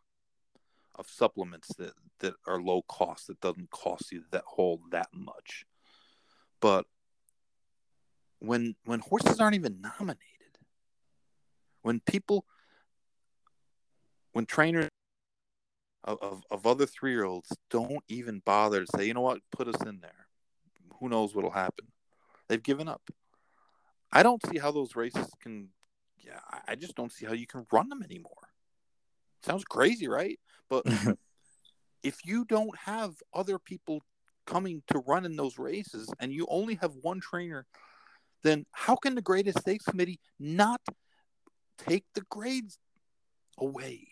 of 0.96 1.08
supplements 1.08 1.68
that, 1.76 1.92
that 2.20 2.34
are 2.46 2.60
low 2.60 2.82
cost 2.82 3.26
that 3.26 3.40
doesn't 3.40 3.70
cost 3.70 4.12
you 4.12 4.22
that 4.30 4.44
whole 4.46 4.80
that 4.90 5.08
much. 5.12 5.64
But 6.60 6.86
when 8.38 8.76
when 8.84 9.00
horses 9.00 9.40
aren't 9.40 9.56
even 9.56 9.80
nominated, 9.80 10.58
when 11.82 12.00
people 12.00 12.44
when 14.32 14.46
trainers 14.46 14.88
of, 16.04 16.18
of, 16.22 16.42
of 16.50 16.66
other 16.66 16.86
three 16.86 17.12
year 17.12 17.24
olds 17.24 17.50
don't 17.70 18.04
even 18.08 18.40
bother 18.44 18.84
to 18.84 18.96
say, 18.96 19.06
you 19.06 19.14
know 19.14 19.20
what, 19.20 19.40
put 19.50 19.68
us 19.68 19.82
in 19.86 20.00
there. 20.00 20.26
Who 21.00 21.08
knows 21.08 21.34
what'll 21.34 21.50
happen? 21.50 21.86
They've 22.48 22.62
given 22.62 22.88
up. 22.88 23.02
I 24.12 24.22
don't 24.22 24.44
see 24.46 24.58
how 24.58 24.70
those 24.70 24.94
races 24.94 25.28
can 25.40 25.70
yeah, 26.18 26.40
I- 26.50 26.72
I 26.72 26.74
just 26.74 26.94
don't 26.94 27.12
see 27.12 27.26
how 27.26 27.32
you 27.32 27.46
can 27.46 27.66
run 27.72 27.88
them 27.88 28.02
anymore. 28.02 28.43
Sounds 29.44 29.64
crazy, 29.64 30.08
right? 30.08 30.38
But 30.70 30.86
if 32.02 32.18
you 32.24 32.44
don't 32.44 32.76
have 32.78 33.14
other 33.32 33.58
people 33.58 34.02
coming 34.46 34.82
to 34.88 34.98
run 35.00 35.24
in 35.24 35.36
those 35.36 35.58
races 35.58 36.12
and 36.18 36.32
you 36.32 36.46
only 36.48 36.76
have 36.76 36.92
one 37.02 37.20
trainer, 37.20 37.66
then 38.42 38.64
how 38.72 38.96
can 38.96 39.14
the 39.14 39.22
greatest 39.22 39.60
stakes 39.60 39.84
committee 39.84 40.20
not 40.38 40.80
take 41.78 42.04
the 42.14 42.22
grades 42.30 42.78
away? 43.58 44.08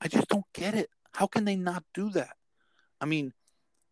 I 0.00 0.08
just 0.08 0.28
don't 0.28 0.44
get 0.52 0.74
it. 0.74 0.90
How 1.12 1.26
can 1.26 1.44
they 1.44 1.56
not 1.56 1.82
do 1.94 2.10
that? 2.10 2.36
I 3.00 3.06
mean, 3.06 3.32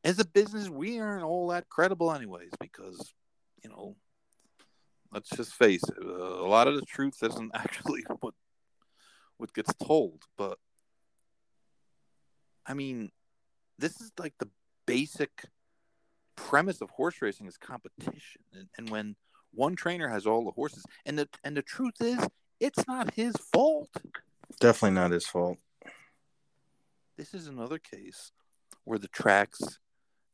as 0.05 0.19
a 0.19 0.27
business, 0.27 0.69
we 0.69 0.99
aren't 0.99 1.25
all 1.25 1.49
that 1.49 1.69
credible, 1.69 2.13
anyways, 2.13 2.51
because, 2.61 3.13
you 3.63 3.71
know, 3.71 3.97
let's 5.13 5.31
just 5.31 5.55
face 5.55 5.83
it, 5.85 6.05
uh, 6.05 6.11
a 6.11 6.49
lot 6.49 6.69
of 6.69 6.75
the 6.75 6.83
truth 6.83 7.23
isn't 7.23 7.51
actually 7.55 8.03
what 8.21 8.35
what 9.43 9.53
gets 9.53 9.75
told. 9.75 10.23
But 10.39 10.59
I 12.65 12.75
mean, 12.75 13.11
this 13.77 14.01
is 14.01 14.13
like 14.19 14.35
the 14.39 14.49
basic 14.87 15.45
premise 16.37 16.81
of 16.81 16.91
horse 16.91 17.21
racing 17.21 17.47
is 17.47 17.59
competition, 17.59 18.43
and, 18.55 18.69
and 18.79 18.89
when 18.89 19.17
one 19.53 19.75
trainer 19.75 20.09
has 20.09 20.27
all 20.27 20.45
the 20.45 20.53
horses, 20.53 20.85
and 21.05 21.19
the 21.19 21.29
and 21.45 21.57
the 21.57 21.63
truth 21.63 22.01
is, 22.01 22.25
it's 22.61 22.87
not 22.87 23.15
his 23.15 23.35
fault. 23.53 23.91
Definitely 24.61 24.95
not 24.95 25.11
his 25.11 25.27
fault. 25.27 25.59
This 27.19 27.35
is 27.35 27.49
another 27.49 27.79
case 27.79 28.31
where 28.85 28.99
the 28.99 29.09
track's 29.09 29.79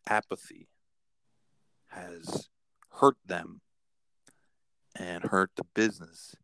apathy 0.06 0.68
has 1.88 2.48
hurt 3.00 3.16
them 3.24 3.62
and 4.94 5.24
hurt 5.24 5.50
the 5.56 5.64
business 5.64 6.34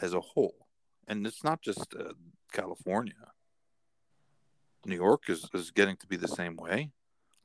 as 0.00 0.12
a 0.12 0.20
whole. 0.20 0.66
And 1.10 1.26
it's 1.26 1.42
not 1.42 1.60
just 1.60 1.92
uh, 1.98 2.12
California. 2.52 3.32
New 4.86 4.94
York 4.94 5.28
is, 5.28 5.44
is 5.52 5.72
getting 5.72 5.96
to 5.96 6.06
be 6.06 6.16
the 6.16 6.28
same 6.28 6.56
way. 6.56 6.92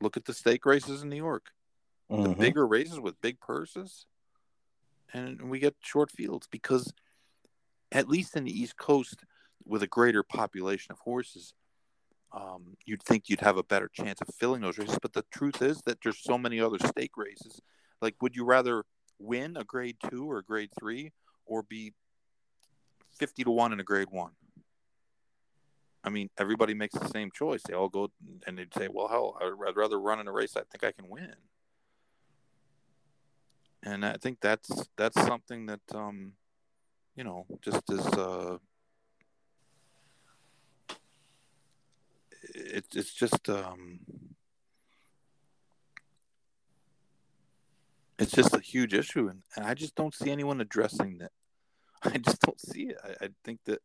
Look 0.00 0.16
at 0.16 0.24
the 0.24 0.32
stake 0.32 0.64
races 0.64 1.02
in 1.02 1.08
New 1.08 1.16
York. 1.16 1.50
The 2.08 2.28
Mhm. 2.28 2.38
bigger 2.38 2.66
races 2.66 3.00
with 3.00 3.20
big 3.20 3.40
purses, 3.40 4.06
and 5.12 5.50
we 5.50 5.58
get 5.58 5.74
short 5.80 6.12
fields 6.12 6.46
because, 6.46 6.94
at 7.90 8.08
least 8.08 8.36
in 8.36 8.44
the 8.44 8.56
East 8.62 8.76
Coast, 8.76 9.24
with 9.64 9.82
a 9.82 9.88
greater 9.88 10.22
population 10.22 10.92
of 10.92 11.00
horses, 11.00 11.52
um, 12.30 12.76
you'd 12.84 13.02
think 13.02 13.28
you'd 13.28 13.40
have 13.40 13.56
a 13.56 13.64
better 13.64 13.88
chance 13.88 14.20
of 14.20 14.32
filling 14.32 14.60
those 14.60 14.78
races. 14.78 14.98
But 15.02 15.12
the 15.12 15.24
truth 15.32 15.60
is 15.60 15.82
that 15.86 15.98
there's 16.02 16.22
so 16.22 16.38
many 16.38 16.60
other 16.60 16.78
stake 16.78 17.16
races. 17.16 17.60
Like, 18.00 18.22
would 18.22 18.36
you 18.36 18.44
rather 18.44 18.84
win 19.18 19.56
a 19.56 19.64
grade 19.64 19.96
two 20.08 20.30
or 20.30 20.38
a 20.38 20.44
grade 20.44 20.70
three, 20.78 21.12
or 21.46 21.64
be 21.64 21.94
fifty 23.18 23.44
to 23.44 23.50
one 23.50 23.72
in 23.72 23.80
a 23.80 23.84
Grade 23.84 24.08
One. 24.10 24.32
I 26.04 26.08
mean, 26.08 26.30
everybody 26.38 26.72
makes 26.72 26.94
the 26.94 27.08
same 27.08 27.30
choice. 27.32 27.62
They 27.66 27.74
all 27.74 27.88
go 27.88 28.10
and 28.46 28.56
they'd 28.56 28.72
say, 28.72 28.88
"Well, 28.88 29.08
hell, 29.08 29.36
I'd 29.40 29.76
rather 29.76 29.98
run 29.98 30.20
in 30.20 30.28
a 30.28 30.32
race 30.32 30.56
I 30.56 30.62
think 30.62 30.84
I 30.84 30.92
can 30.92 31.08
win." 31.08 31.34
And 33.82 34.04
I 34.04 34.14
think 34.14 34.38
that's 34.40 34.88
that's 34.96 35.20
something 35.26 35.66
that 35.66 35.80
um, 35.94 36.32
you 37.16 37.24
know, 37.24 37.46
just 37.60 37.90
as 37.90 38.06
uh, 38.06 38.58
it, 42.54 42.84
it's 42.94 43.12
just 43.12 43.48
um, 43.48 44.00
it's 48.18 48.32
just 48.32 48.54
a 48.54 48.60
huge 48.60 48.94
issue, 48.94 49.28
and, 49.28 49.42
and 49.56 49.66
I 49.66 49.74
just 49.74 49.94
don't 49.94 50.14
see 50.14 50.30
anyone 50.30 50.60
addressing 50.60 51.18
that. 51.18 51.32
I 52.14 52.18
just 52.18 52.40
don't 52.40 52.60
see 52.60 52.88
it. 52.88 52.98
I, 53.02 53.26
I 53.26 53.28
think 53.44 53.60
that 53.66 53.80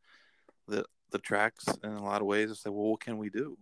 the 0.68 0.86
the 1.12 1.20
tracks, 1.20 1.66
in 1.84 1.92
a 1.92 2.04
lot 2.04 2.22
of 2.22 2.28
ways, 2.28 2.58
say, 2.60 2.70
"Well, 2.70 2.92
what 2.92 3.02
can 3.02 3.18
we 3.18 3.30
do?" 3.30 3.58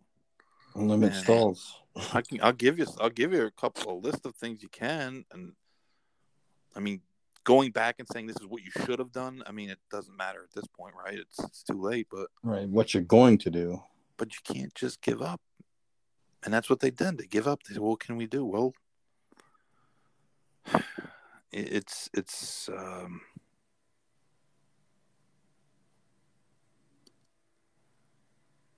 Limit 0.75 1.13
and 1.13 1.23
stalls. 1.23 1.81
I 2.13 2.21
can. 2.21 2.39
I'll 2.41 2.53
give 2.53 2.77
you. 2.79 2.85
I'll 2.99 3.09
give 3.09 3.33
you 3.33 3.45
a 3.45 3.51
couple 3.51 3.97
of 3.97 4.03
list 4.03 4.25
of 4.25 4.35
things 4.35 4.61
you 4.61 4.69
can, 4.69 5.25
and 5.31 5.53
I 6.75 6.79
mean, 6.79 7.01
going 7.43 7.71
back 7.71 7.95
and 7.99 8.07
saying 8.07 8.27
this 8.27 8.37
is 8.39 8.47
what 8.47 8.63
you 8.63 8.71
should 8.71 8.99
have 8.99 9.11
done. 9.11 9.43
I 9.47 9.51
mean, 9.51 9.69
it 9.69 9.79
doesn't 9.91 10.15
matter 10.15 10.43
at 10.43 10.53
this 10.53 10.67
point, 10.67 10.93
right? 10.95 11.17
It's 11.17 11.39
it's 11.39 11.63
too 11.63 11.81
late. 11.81 12.07
But 12.11 12.27
right, 12.43 12.69
what 12.69 12.93
you're 12.93 13.03
going 13.03 13.37
to 13.39 13.49
do. 13.49 13.81
But 14.17 14.33
you 14.33 14.53
can't 14.53 14.75
just 14.75 15.01
give 15.01 15.21
up, 15.21 15.41
and 16.43 16.53
that's 16.53 16.69
what 16.69 16.81
they 16.81 16.91
did. 16.91 17.17
They 17.17 17.25
give 17.25 17.47
up. 17.47 17.63
They 17.63 17.73
said, 17.73 17.81
"Well, 17.81 17.91
what 17.91 17.99
can 17.99 18.17
we 18.17 18.27
do?" 18.27 18.45
Well, 18.45 18.73
it's 21.51 22.09
it's 22.13 22.69
um, 22.69 23.21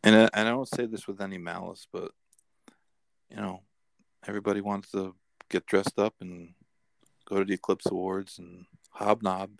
and 0.04 0.16
I, 0.16 0.30
and 0.34 0.48
I 0.48 0.52
don't 0.52 0.68
say 0.68 0.86
this 0.86 1.08
with 1.08 1.22
any 1.22 1.38
malice, 1.38 1.88
but 1.92 2.12
you 3.30 3.38
know, 3.38 3.62
everybody 4.28 4.62
wants 4.62 4.92
to 4.92 5.16
get 5.50 5.66
dressed 5.66 6.00
up 6.00 6.16
and 6.22 6.54
go 7.26 7.40
to 7.40 7.46
the 7.46 7.54
Eclipse 7.54 7.86
Awards 7.86 8.40
and 8.40 8.66
hobnob. 8.92 9.52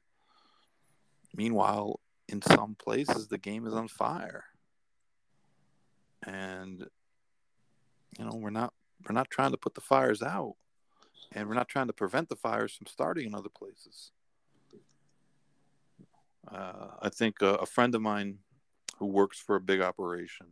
Meanwhile, 1.36 2.00
in 2.28 2.42
some 2.42 2.76
places, 2.76 3.28
the 3.28 3.38
game 3.38 3.66
is 3.66 3.74
on 3.74 3.88
fire, 3.88 4.46
and 6.26 6.86
you 8.18 8.26
know 8.26 8.36
we're 8.36 8.50
not 8.50 8.74
we're 9.08 9.16
not 9.16 9.30
trying 9.30 9.52
to 9.52 9.58
put 9.58 9.74
the 9.74 9.82
fires 9.82 10.22
out 10.22 10.56
and 11.34 11.48
we're 11.48 11.56
not 11.56 11.70
trying 11.70 11.88
to 11.88 11.94
prevent 11.94 12.30
the 12.30 12.36
fires 12.36 12.74
from 12.74 12.88
starting 12.88 13.26
in 13.26 13.36
other 13.36 13.50
places. 13.50 14.12
Uh, 16.52 16.88
I 17.02 17.10
think 17.10 17.42
a, 17.42 17.54
a, 17.56 17.66
friend 17.66 17.94
of 17.96 18.02
mine 18.02 18.40
who 19.02 19.08
works 19.08 19.40
for 19.40 19.56
a 19.56 19.60
big 19.60 19.82
operation, 19.82 20.46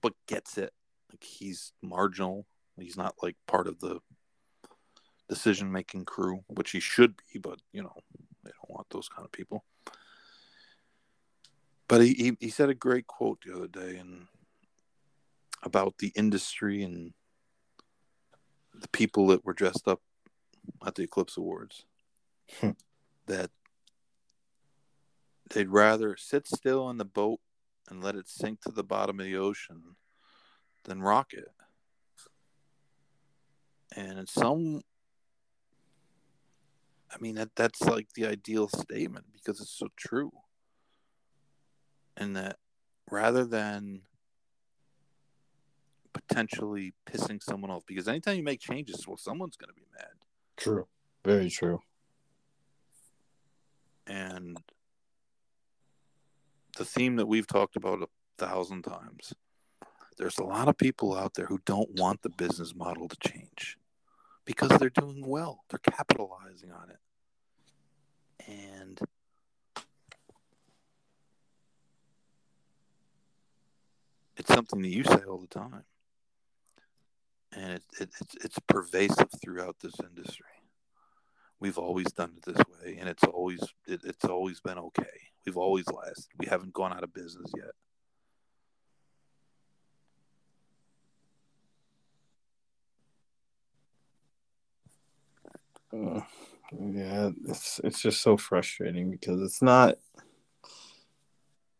but 0.00 0.14
gets 0.26 0.56
it, 0.56 0.72
like 1.12 1.22
he's 1.22 1.74
marginal. 1.82 2.46
He's 2.80 2.96
not 2.96 3.16
like 3.22 3.36
part 3.46 3.68
of 3.68 3.80
the 3.80 4.00
decision 5.28 5.70
making 5.70 6.06
crew, 6.06 6.40
which 6.46 6.70
he 6.70 6.80
should 6.80 7.16
be, 7.18 7.38
but 7.38 7.60
you 7.70 7.82
know, 7.82 7.92
they 8.44 8.50
don't 8.50 8.70
want 8.70 8.86
those 8.88 9.10
kind 9.10 9.26
of 9.26 9.30
people. 9.32 9.62
But 11.86 12.00
he, 12.00 12.14
he, 12.14 12.36
he 12.40 12.48
said 12.48 12.70
a 12.70 12.74
great 12.74 13.06
quote 13.06 13.42
the 13.44 13.54
other 13.54 13.68
day 13.68 13.98
and 13.98 14.26
about 15.62 15.98
the 15.98 16.12
industry 16.16 16.82
and 16.82 17.12
the 18.74 18.88
people 18.88 19.26
that 19.26 19.44
were 19.44 19.52
dressed 19.52 19.86
up 19.86 20.00
at 20.86 20.94
the 20.94 21.02
Eclipse 21.02 21.36
Awards 21.36 21.84
hmm. 22.58 22.70
that 23.26 23.50
they'd 25.50 25.68
rather 25.68 26.16
sit 26.16 26.46
still 26.46 26.84
on 26.84 26.98
the 26.98 27.04
boat 27.04 27.40
and 27.88 28.02
let 28.02 28.14
it 28.14 28.28
sink 28.28 28.60
to 28.62 28.72
the 28.72 28.84
bottom 28.84 29.20
of 29.20 29.26
the 29.26 29.36
ocean 29.36 29.96
than 30.84 31.02
rock 31.02 31.32
it. 31.32 31.48
And 33.96 34.18
it's 34.18 34.34
some 34.34 34.82
I 37.10 37.16
mean 37.20 37.36
that 37.36 37.54
that's 37.56 37.80
like 37.82 38.12
the 38.14 38.26
ideal 38.26 38.68
statement 38.68 39.26
because 39.32 39.60
it's 39.60 39.76
so 39.78 39.88
true. 39.96 40.30
And 42.16 42.36
that 42.36 42.56
rather 43.10 43.44
than 43.44 44.02
potentially 46.12 46.94
pissing 47.06 47.42
someone 47.42 47.70
off 47.70 47.86
because 47.86 48.08
anytime 48.08 48.36
you 48.36 48.42
make 48.42 48.60
changes, 48.60 49.06
well, 49.06 49.16
someone's 49.16 49.56
going 49.56 49.68
to 49.68 49.74
be 49.74 49.86
mad. 49.96 50.12
True. 50.56 50.86
Very 51.24 51.48
true. 51.48 51.80
And 54.06 54.58
the 56.78 56.84
theme 56.84 57.16
that 57.16 57.26
we've 57.26 57.46
talked 57.46 57.76
about 57.76 58.02
a 58.02 58.06
thousand 58.38 58.82
times 58.82 59.34
there's 60.16 60.38
a 60.38 60.44
lot 60.44 60.68
of 60.68 60.76
people 60.76 61.16
out 61.16 61.34
there 61.34 61.46
who 61.46 61.60
don't 61.64 61.90
want 61.98 62.22
the 62.22 62.30
business 62.30 62.74
model 62.74 63.08
to 63.08 63.16
change 63.20 63.76
because 64.44 64.70
they're 64.78 64.90
doing 64.90 65.24
well, 65.24 65.64
they're 65.70 65.78
capitalizing 65.78 66.72
on 66.72 66.90
it. 66.90 66.98
And 68.48 68.98
it's 74.36 74.52
something 74.52 74.82
that 74.82 74.88
you 74.88 75.04
say 75.04 75.20
all 75.28 75.38
the 75.38 75.46
time 75.46 75.84
and 77.52 77.72
it, 77.72 77.82
it, 78.00 78.10
it's 78.20 78.34
it's 78.44 78.58
pervasive 78.66 79.28
throughout 79.42 79.76
this 79.80 79.94
industry. 80.00 80.46
We've 81.60 81.78
always 81.78 82.12
done 82.12 82.34
it 82.36 82.44
this 82.44 82.64
way, 82.82 82.98
and 83.00 83.08
it's 83.08 83.24
always 83.24 83.60
it, 83.86 84.00
it's 84.04 84.24
always 84.24 84.60
been 84.60 84.78
okay. 84.78 85.04
We've 85.44 85.56
always 85.56 85.86
lasted. 85.88 86.28
We 86.38 86.46
haven't 86.46 86.72
gone 86.72 86.92
out 86.92 87.02
of 87.02 87.12
business 87.12 87.50
yet. 87.56 87.72
Uh, 95.92 96.20
yeah, 96.78 97.30
it's 97.48 97.80
it's 97.82 98.00
just 98.00 98.20
so 98.20 98.36
frustrating 98.36 99.10
because 99.10 99.42
it's 99.42 99.62
not. 99.62 99.96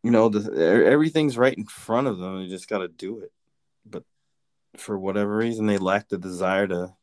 You 0.03 0.13
know, 0.13 0.29
the, 0.29 0.87
everything's 0.87 1.37
right 1.37 1.57
in 1.57 1.67
front 1.67 2.07
of 2.07 2.19
them. 2.19 2.41
They 2.41 2.49
just 2.49 2.69
got 2.69 2.79
to 2.79 2.89
do 2.89 3.19
it. 3.19 3.33
But 3.85 4.05
for 4.77 4.99
whatever 4.99 5.37
reason 5.37 5.67
they 5.67 5.79
lack 5.79 6.09
the 6.09 6.19
desire 6.19 6.67
to 6.69 6.95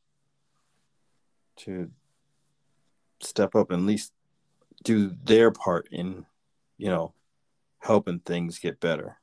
to 1.58 1.92
step 3.26 3.56
up 3.56 3.72
and 3.72 3.82
at 3.82 3.88
least 3.88 4.12
do 4.84 5.16
their 5.24 5.52
part 5.52 5.88
in 5.92 6.26
you 6.78 6.88
know 6.88 7.14
helping 7.80 8.20
things 8.20 8.60
get 8.60 8.80
better 8.80 9.18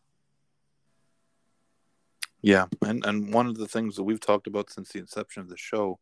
yeah 2.41 2.67
and 2.83 3.05
and 3.05 3.33
one 3.33 3.47
of 3.47 3.57
the 3.57 3.69
things 3.69 3.97
that 3.97 4.05
we've 4.05 4.21
talked 4.21 4.47
about 4.47 4.71
since 4.71 4.91
the 4.91 4.99
inception 4.99 5.43
of 5.43 5.49
the 5.49 5.57
show 5.57 5.99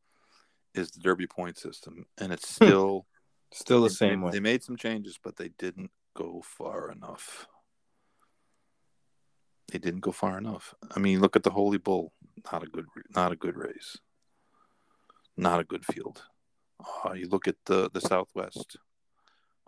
is 0.75 0.91
the 0.91 1.01
derby 1.01 1.27
point 1.27 1.59
system 1.59 2.07
and 2.19 2.33
it's 2.33 2.59
hmm. 2.59 2.67
still 2.67 3.07
still 3.53 3.83
the 3.83 3.91
same 3.91 4.23
way 4.23 4.31
they 4.31 4.41
made 4.41 4.63
some 4.63 4.77
changes 4.77 5.19
but 5.23 5.37
they 5.37 5.51
didn't 5.59 5.91
go 6.15 6.43
far 6.45 6.91
enough 6.91 7.47
they 9.71 9.79
didn't 9.79 10.01
go 10.01 10.13
far 10.13 10.37
enough. 10.37 10.75
I 10.95 10.99
mean, 10.99 11.21
look 11.21 11.37
at 11.37 11.43
the 11.43 11.51
Holy 11.51 11.79
Bull. 11.79 12.13
Not 12.53 12.63
a 12.63 12.67
good, 12.67 12.87
not 13.15 13.33
a 13.33 13.37
good 13.37 13.57
race. 13.57 13.97
Not 15.37 15.61
a 15.61 15.65
good 15.65 15.85
field. 15.85 16.23
Uh, 17.05 17.13
you 17.13 17.29
look 17.29 17.49
at 17.49 17.57
the 17.67 17.91
the 17.93 18.01
Southwest, 18.01 18.77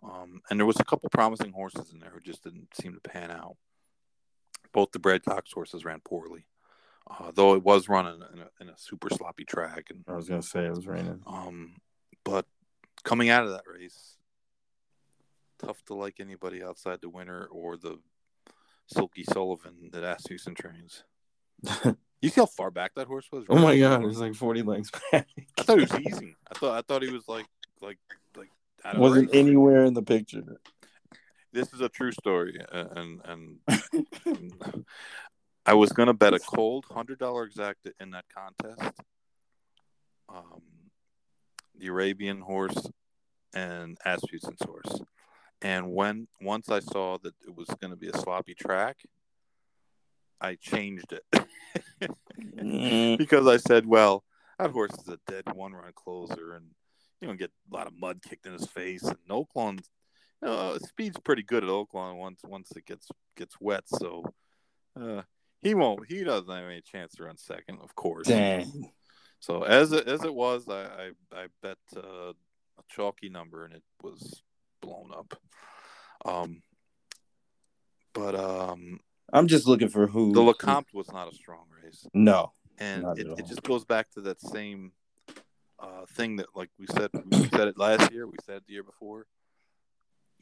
um, 0.02 0.40
and 0.50 0.58
there 0.58 0.66
was 0.66 0.80
a 0.80 0.84
couple 0.84 1.08
promising 1.10 1.52
horses 1.52 1.92
in 1.92 2.00
there 2.00 2.10
who 2.10 2.20
just 2.20 2.44
didn't 2.44 2.68
seem 2.74 2.94
to 2.94 3.00
pan 3.00 3.30
out. 3.30 3.56
Both 4.72 4.92
the 4.92 4.98
Brad 4.98 5.24
Cox 5.24 5.52
horses 5.52 5.84
ran 5.84 6.00
poorly, 6.00 6.46
uh, 7.10 7.30
though 7.34 7.54
it 7.54 7.62
was 7.62 7.88
running 7.88 8.22
in 8.32 8.40
a, 8.40 8.48
in 8.60 8.68
a, 8.68 8.78
super 8.78 9.08
sloppy 9.10 9.44
track. 9.44 9.88
And 9.90 10.04
I 10.08 10.14
was 10.14 10.28
gonna 10.28 10.42
say 10.42 10.64
it 10.64 10.74
was 10.74 10.86
raining. 10.86 11.22
Um, 11.26 11.76
but 12.24 12.46
coming 13.04 13.28
out 13.28 13.44
of 13.44 13.50
that 13.50 13.64
race, 13.66 14.16
tough 15.58 15.84
to 15.86 15.94
like 15.94 16.20
anybody 16.20 16.62
outside 16.62 17.00
the 17.00 17.10
winner 17.10 17.46
or 17.50 17.76
the 17.76 17.98
Silky 18.86 19.24
Sullivan 19.24 19.90
that 19.92 20.04
Asmussen 20.04 20.54
trains. 20.54 21.04
you 22.22 22.28
see 22.30 22.40
how 22.40 22.46
far 22.46 22.70
back 22.70 22.94
that 22.94 23.06
horse 23.06 23.26
was? 23.32 23.44
Oh 23.48 23.58
my 23.58 23.78
god, 23.78 24.02
it 24.02 24.06
was 24.06 24.20
like 24.20 24.34
forty 24.34 24.62
lengths 24.62 24.90
back. 25.10 25.26
I 25.58 25.62
thought 25.62 25.78
he 25.78 25.84
was 25.84 26.00
easy. 26.00 26.36
I 26.50 26.58
thought 26.58 26.78
I 26.78 26.82
thought 26.82 27.02
he 27.02 27.10
was 27.10 27.28
like 27.28 27.46
like 27.80 27.98
like 28.36 28.48
wasn't 28.96 29.34
anywhere 29.34 29.84
in 29.84 29.94
the 29.94 30.02
picture. 30.02 30.42
This 31.52 31.72
is 31.74 31.80
a 31.80 31.88
true 31.88 32.12
story, 32.12 32.58
and 32.70 33.20
and, 33.26 33.58
and 33.66 34.84
I 35.66 35.74
was 35.74 35.92
gonna 35.92 36.14
bet 36.14 36.34
a 36.34 36.38
cold 36.38 36.86
hundred 36.90 37.18
dollar 37.18 37.44
exact 37.44 37.88
in 38.00 38.10
that 38.10 38.24
contest. 38.34 39.00
Um, 40.28 40.62
the 41.78 41.88
Arabian 41.88 42.40
horse 42.40 42.88
and 43.54 43.98
Asmussen's 44.06 44.62
horse. 44.64 45.00
And 45.60 45.92
when 45.92 46.28
once 46.40 46.68
I 46.68 46.80
saw 46.80 47.18
that 47.18 47.34
it 47.46 47.54
was 47.54 47.68
going 47.80 47.90
to 47.90 47.96
be 47.96 48.08
a 48.08 48.18
sloppy 48.18 48.54
track, 48.54 48.96
I 50.42 50.56
changed 50.56 51.12
it 51.12 51.24
mm. 52.56 53.18
because 53.18 53.46
I 53.46 53.56
said, 53.56 53.86
"Well, 53.86 54.24
that 54.58 54.70
horse 54.70 54.92
is 54.92 55.08
a 55.08 55.18
dead 55.30 55.44
one-run 55.54 55.92
closer, 55.94 56.54
and 56.54 56.66
you 57.20 57.28
know 57.28 57.34
get 57.34 57.52
a 57.70 57.74
lot 57.74 57.86
of 57.86 57.94
mud 57.96 58.20
kicked 58.28 58.46
in 58.46 58.52
his 58.52 58.66
face." 58.66 59.04
And 59.04 59.16
Oaklawn 59.30 59.80
uh, 60.42 60.78
speed's 60.80 61.18
pretty 61.20 61.42
good 61.42 61.62
at 61.62 61.70
Oaklawn 61.70 62.16
once 62.16 62.40
once 62.44 62.72
it 62.76 62.86
gets 62.86 63.08
gets 63.36 63.54
wet. 63.60 63.84
So 63.86 64.24
uh, 65.00 65.22
he 65.60 65.74
won't. 65.74 66.06
He 66.08 66.24
doesn't 66.24 66.50
have 66.52 66.64
any 66.64 66.82
chance 66.82 67.14
to 67.14 67.24
run 67.24 67.36
second, 67.38 67.78
of 67.80 67.94
course. 67.94 68.26
Dang. 68.26 68.90
So 69.38 69.62
as 69.62 69.92
it 69.92 70.08
as 70.08 70.24
it 70.24 70.34
was, 70.34 70.68
I 70.68 70.82
I, 70.82 71.10
I 71.32 71.46
bet 71.62 71.78
uh, 71.96 72.30
a 72.30 72.82
chalky 72.88 73.28
number, 73.28 73.64
and 73.64 73.74
it 73.74 73.84
was 74.02 74.42
blown 74.80 75.10
up. 75.16 75.38
Um, 76.24 76.62
but 78.12 78.34
um, 78.34 79.00
I'm 79.32 79.46
just 79.46 79.66
looking 79.66 79.88
for 79.88 80.06
who 80.06 80.32
the 80.32 80.40
Lecomte 80.40 80.92
was 80.92 81.10
not 81.10 81.32
a 81.32 81.34
strong 81.34 81.64
race, 81.82 82.06
No. 82.12 82.52
and 82.78 83.18
it, 83.18 83.26
it 83.38 83.46
just 83.46 83.62
goes 83.62 83.84
back 83.84 84.10
to 84.12 84.20
that 84.22 84.40
same 84.40 84.92
uh, 85.78 86.04
thing 86.14 86.36
that, 86.36 86.46
like 86.54 86.70
we 86.78 86.86
said, 86.86 87.10
we 87.30 87.48
said 87.48 87.68
it 87.68 87.78
last 87.78 88.12
year, 88.12 88.26
we 88.26 88.36
said 88.44 88.56
it 88.58 88.66
the 88.66 88.74
year 88.74 88.82
before. 88.82 89.26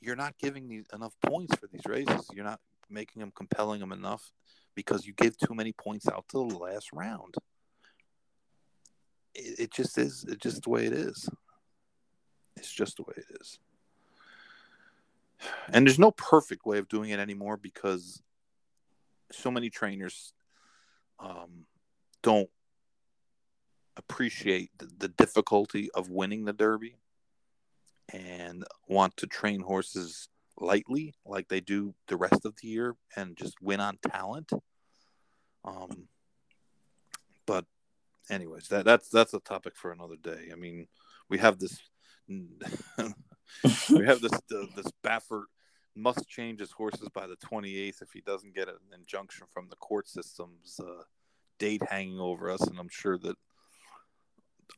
You're 0.00 0.16
not 0.16 0.34
giving 0.38 0.68
these 0.68 0.86
enough 0.92 1.14
points 1.24 1.54
for 1.56 1.66
these 1.66 1.84
races. 1.86 2.26
You're 2.32 2.44
not 2.44 2.60
making 2.88 3.20
them 3.20 3.32
compelling 3.34 3.80
them 3.80 3.92
enough 3.92 4.32
because 4.74 5.06
you 5.06 5.12
give 5.12 5.36
too 5.36 5.54
many 5.54 5.72
points 5.72 6.08
out 6.08 6.24
to 6.30 6.48
the 6.48 6.56
last 6.58 6.88
round. 6.92 7.34
It, 9.34 9.60
it 9.60 9.72
just 9.72 9.98
is. 9.98 10.24
It's 10.26 10.38
just 10.38 10.62
the 10.64 10.70
way 10.70 10.86
it 10.86 10.92
is. 10.92 11.28
It's 12.56 12.72
just 12.72 12.96
the 12.96 13.02
way 13.02 13.14
it 13.16 13.36
is. 13.40 13.58
And 15.68 15.86
there's 15.86 15.98
no 15.98 16.10
perfect 16.10 16.66
way 16.66 16.78
of 16.78 16.88
doing 16.88 17.10
it 17.10 17.18
anymore 17.20 17.56
because 17.56 18.22
so 19.32 19.50
many 19.50 19.70
trainers 19.70 20.32
um, 21.18 21.66
don't 22.22 22.50
appreciate 23.96 24.70
the, 24.78 24.88
the 24.98 25.08
difficulty 25.08 25.90
of 25.94 26.10
winning 26.10 26.44
the 26.44 26.52
Derby 26.52 26.96
and 28.12 28.64
want 28.88 29.16
to 29.18 29.26
train 29.26 29.60
horses 29.60 30.28
lightly 30.58 31.14
like 31.24 31.48
they 31.48 31.60
do 31.60 31.94
the 32.08 32.16
rest 32.16 32.44
of 32.44 32.54
the 32.60 32.68
year 32.68 32.96
and 33.16 33.36
just 33.36 33.54
win 33.62 33.80
on 33.80 33.98
talent. 34.10 34.50
Um, 35.64 36.08
but 37.46 37.64
anyways, 38.30 38.68
that 38.68 38.84
that's 38.84 39.08
that's 39.08 39.34
a 39.34 39.40
topic 39.40 39.76
for 39.76 39.92
another 39.92 40.16
day. 40.20 40.50
I 40.52 40.56
mean, 40.56 40.86
we 41.28 41.38
have 41.38 41.58
this 41.58 41.78
we 42.28 44.06
have 44.06 44.20
this 44.20 44.32
uh, 44.32 44.66
this 44.76 44.90
Baffert 45.04 45.44
must 46.00 46.28
change 46.28 46.60
his 46.60 46.72
horses 46.72 47.08
by 47.14 47.26
the 47.26 47.36
28th 47.36 48.02
if 48.02 48.12
he 48.12 48.20
doesn't 48.20 48.54
get 48.54 48.68
an 48.68 48.76
injunction 48.94 49.46
from 49.52 49.68
the 49.68 49.76
court 49.76 50.08
system's 50.08 50.80
uh, 50.82 51.02
date 51.58 51.82
hanging 51.88 52.18
over 52.18 52.50
us, 52.50 52.62
and 52.62 52.78
I'm 52.78 52.88
sure 52.88 53.18
that 53.18 53.36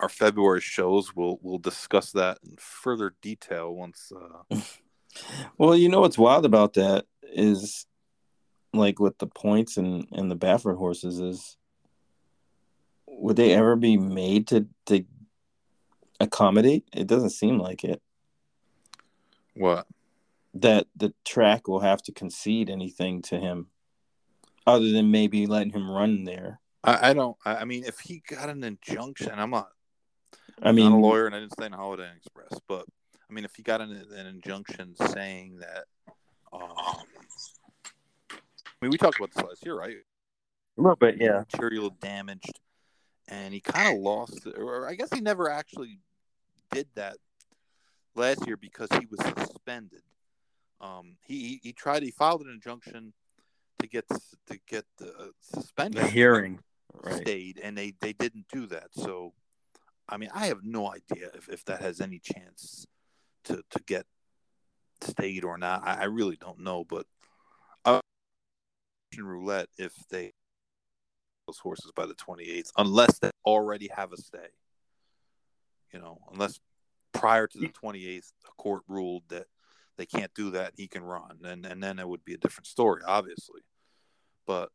our 0.01 0.09
February 0.09 0.61
shows 0.61 1.15
will 1.15 1.39
will 1.43 1.59
discuss 1.59 2.12
that 2.12 2.39
in 2.44 2.57
further 2.59 3.15
detail 3.23 3.74
once. 3.74 4.12
Uh, 4.15 4.57
Well, 5.59 5.77
you 5.77 5.89
know 5.89 6.01
what's 6.01 6.19
wild 6.19 6.44
about 6.44 6.74
that 6.74 7.07
is 7.23 7.86
like 8.73 8.99
with 8.99 9.19
the 9.19 9.27
points 9.27 9.77
and, 9.77 10.07
and 10.12 10.31
the 10.31 10.36
Baffert 10.36 10.77
horses 10.77 11.20
is 11.20 11.57
would 13.07 13.36
they 13.36 13.53
ever 13.53 13.77
be 13.77 13.97
made 13.97 14.49
to, 14.49 14.66
to 14.86 15.05
accommodate? 16.19 16.89
It 16.94 17.07
doesn't 17.07 17.31
seem 17.31 17.59
like 17.59 17.85
it. 17.85 18.01
what? 19.55 19.86
That 20.55 20.87
the 20.95 21.15
track 21.24 21.66
will 21.66 21.81
have 21.81 22.03
to 22.03 22.12
concede 22.12 22.69
anything 22.69 23.23
to 23.23 23.39
him 23.39 23.69
other 24.66 24.91
than 24.91 25.11
maybe 25.11 25.47
letting 25.47 25.73
him 25.73 25.91
run 25.91 26.24
there. 26.24 26.61
I, 26.85 27.11
I 27.11 27.12
don't. 27.15 27.37
I, 27.45 27.57
I 27.57 27.65
mean, 27.65 27.85
if 27.85 28.01
he 28.01 28.23
got 28.27 28.51
an 28.51 28.62
injunction, 28.62 29.33
I'm 29.35 29.51
not. 29.51 29.69
I 30.62 30.69
I'm 30.69 30.77
mean, 30.77 30.91
not 30.91 30.97
a 30.97 31.01
lawyer, 31.01 31.27
and 31.27 31.35
I 31.35 31.41
didn't 31.41 31.53
stay 31.53 31.66
in 31.66 31.73
Holiday 31.73 32.05
Inn 32.05 32.16
Express, 32.16 32.61
but 32.69 32.85
I 33.31 33.33
mean, 33.33 33.45
if 33.45 33.55
he 33.57 33.62
got 33.62 33.81
an, 33.81 33.91
an 34.15 34.27
injunction 34.27 34.95
saying 34.97 35.61
that, 35.61 35.85
um, 36.53 36.73
I 36.77 37.03
mean, 38.83 38.91
we 38.91 38.99
talked 38.99 39.19
about 39.19 39.33
this 39.35 39.43
last 39.43 39.65
year, 39.65 39.79
right? 39.79 39.97
a 40.77 40.81
little 40.81 40.97
bit, 40.97 41.16
yeah. 41.20 41.45
Material 41.53 41.91
damaged, 42.01 42.59
and 43.29 43.55
he 43.55 43.61
kind 43.61 43.95
of 43.95 44.03
lost, 44.03 44.47
or 44.57 44.89
I 44.89 44.95
guess 44.95 45.12
he 45.12 45.20
never 45.20 45.51
actually 45.51 46.01
did 46.70 46.89
that 46.95 47.16
last 48.15 48.47
year 48.47 48.57
because 48.57 48.89
he 48.99 49.07
was 49.07 49.20
suspended. 49.20 50.03
Um, 50.83 51.17
he, 51.25 51.61
he 51.63 51.73
tried. 51.73 52.03
He 52.03 52.11
filed 52.11 52.43
an 52.43 52.51
injunction 52.51 53.13
to 53.79 53.87
get 53.87 54.07
to 54.09 54.59
get 54.67 54.85
the 54.99 55.33
suspension 55.41 56.03
The 56.03 56.09
hearing. 56.09 56.59
Right. 56.93 57.17
stayed, 57.17 57.61
and 57.63 57.79
they 57.79 57.95
they 58.01 58.13
didn't 58.13 58.47
do 58.53 58.67
that. 58.67 58.89
So, 58.93 59.33
I 60.09 60.17
mean, 60.17 60.29
I 60.35 60.47
have 60.47 60.59
no 60.63 60.93
idea 60.93 61.31
if, 61.35 61.49
if 61.49 61.65
that 61.65 61.81
has 61.81 62.01
any 62.01 62.19
chance 62.19 62.87
to 63.45 63.63
to 63.71 63.83
get 63.87 64.07
stayed 65.01 65.45
or 65.45 65.57
not. 65.57 65.87
I, 65.87 66.03
I 66.03 66.05
really 66.05 66.37
don't 66.37 66.61
know, 66.61 66.85
but 66.85 67.07
uh, 67.85 68.01
roulette 69.19 69.69
if 69.79 69.95
they 70.11 70.33
those 71.47 71.59
horses 71.59 71.91
by 71.95 72.07
the 72.07 72.15
28th, 72.15 72.71
unless 72.79 73.19
they 73.19 73.31
already 73.45 73.89
have 73.95 74.13
a 74.13 74.17
stay. 74.17 74.49
You 75.93 76.01
know, 76.01 76.19
unless 76.33 76.59
prior 77.13 77.47
to 77.47 77.59
the 77.59 77.69
28th, 77.69 78.33
a 78.47 78.53
court 78.57 78.83
ruled 78.89 79.25
that 79.29 79.47
they 80.03 80.19
can't 80.19 80.35
do 80.35 80.51
that, 80.51 80.73
he 80.77 80.89
can 80.89 81.05
run, 81.05 81.39
and 81.45 81.65
and 81.65 81.81
then 81.81 81.99
it 81.99 82.09
would 82.09 82.24
be 82.24 82.35
a 82.35 82.39
different 82.39 82.66
story, 82.66 83.03
obviously. 83.07 83.61
But 84.47 84.70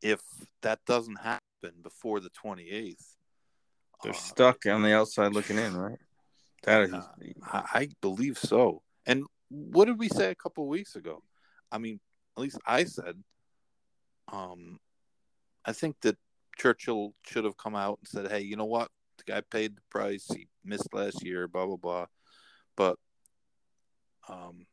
if 0.00 0.20
that 0.62 0.78
doesn't 0.86 1.20
happen 1.20 1.82
before 1.82 2.20
the 2.20 2.30
28th, 2.30 3.16
They're 4.02 4.12
uh, 4.12 4.16
stuck 4.16 4.64
on 4.66 4.82
the 4.82 4.94
outside 4.94 5.32
looking 5.32 5.58
in, 5.58 5.76
right? 5.76 5.98
That 6.62 6.82
is 6.82 6.94
Uh, 6.94 7.04
I, 7.44 7.62
I 7.74 7.88
believe 8.00 8.38
so. 8.38 8.82
And 9.04 9.24
what 9.50 9.84
did 9.84 9.98
we 9.98 10.08
say 10.08 10.30
a 10.30 10.34
couple 10.34 10.64
of 10.64 10.68
weeks 10.68 10.96
ago? 10.96 11.22
I 11.70 11.78
mean, 11.78 12.00
at 12.36 12.42
least 12.42 12.58
I 12.64 12.84
said, 12.84 13.22
um, 14.32 14.78
I 15.64 15.72
think 15.72 15.96
that 16.02 16.16
Churchill 16.56 17.14
should 17.26 17.44
have 17.44 17.56
come 17.58 17.76
out 17.76 17.98
and 17.98 18.08
said, 18.08 18.30
"Hey, 18.30 18.40
you 18.40 18.56
know 18.56 18.64
what? 18.64 18.88
The 19.18 19.24
guy 19.24 19.40
paid 19.42 19.76
the 19.76 19.82
price. 19.90 20.26
He 20.34 20.48
missed 20.64 20.94
last 20.94 21.22
year. 21.22 21.48
Blah 21.48 21.66
blah 21.66 21.76
blah." 21.76 22.06
But, 22.76 22.96
um, 24.28 24.66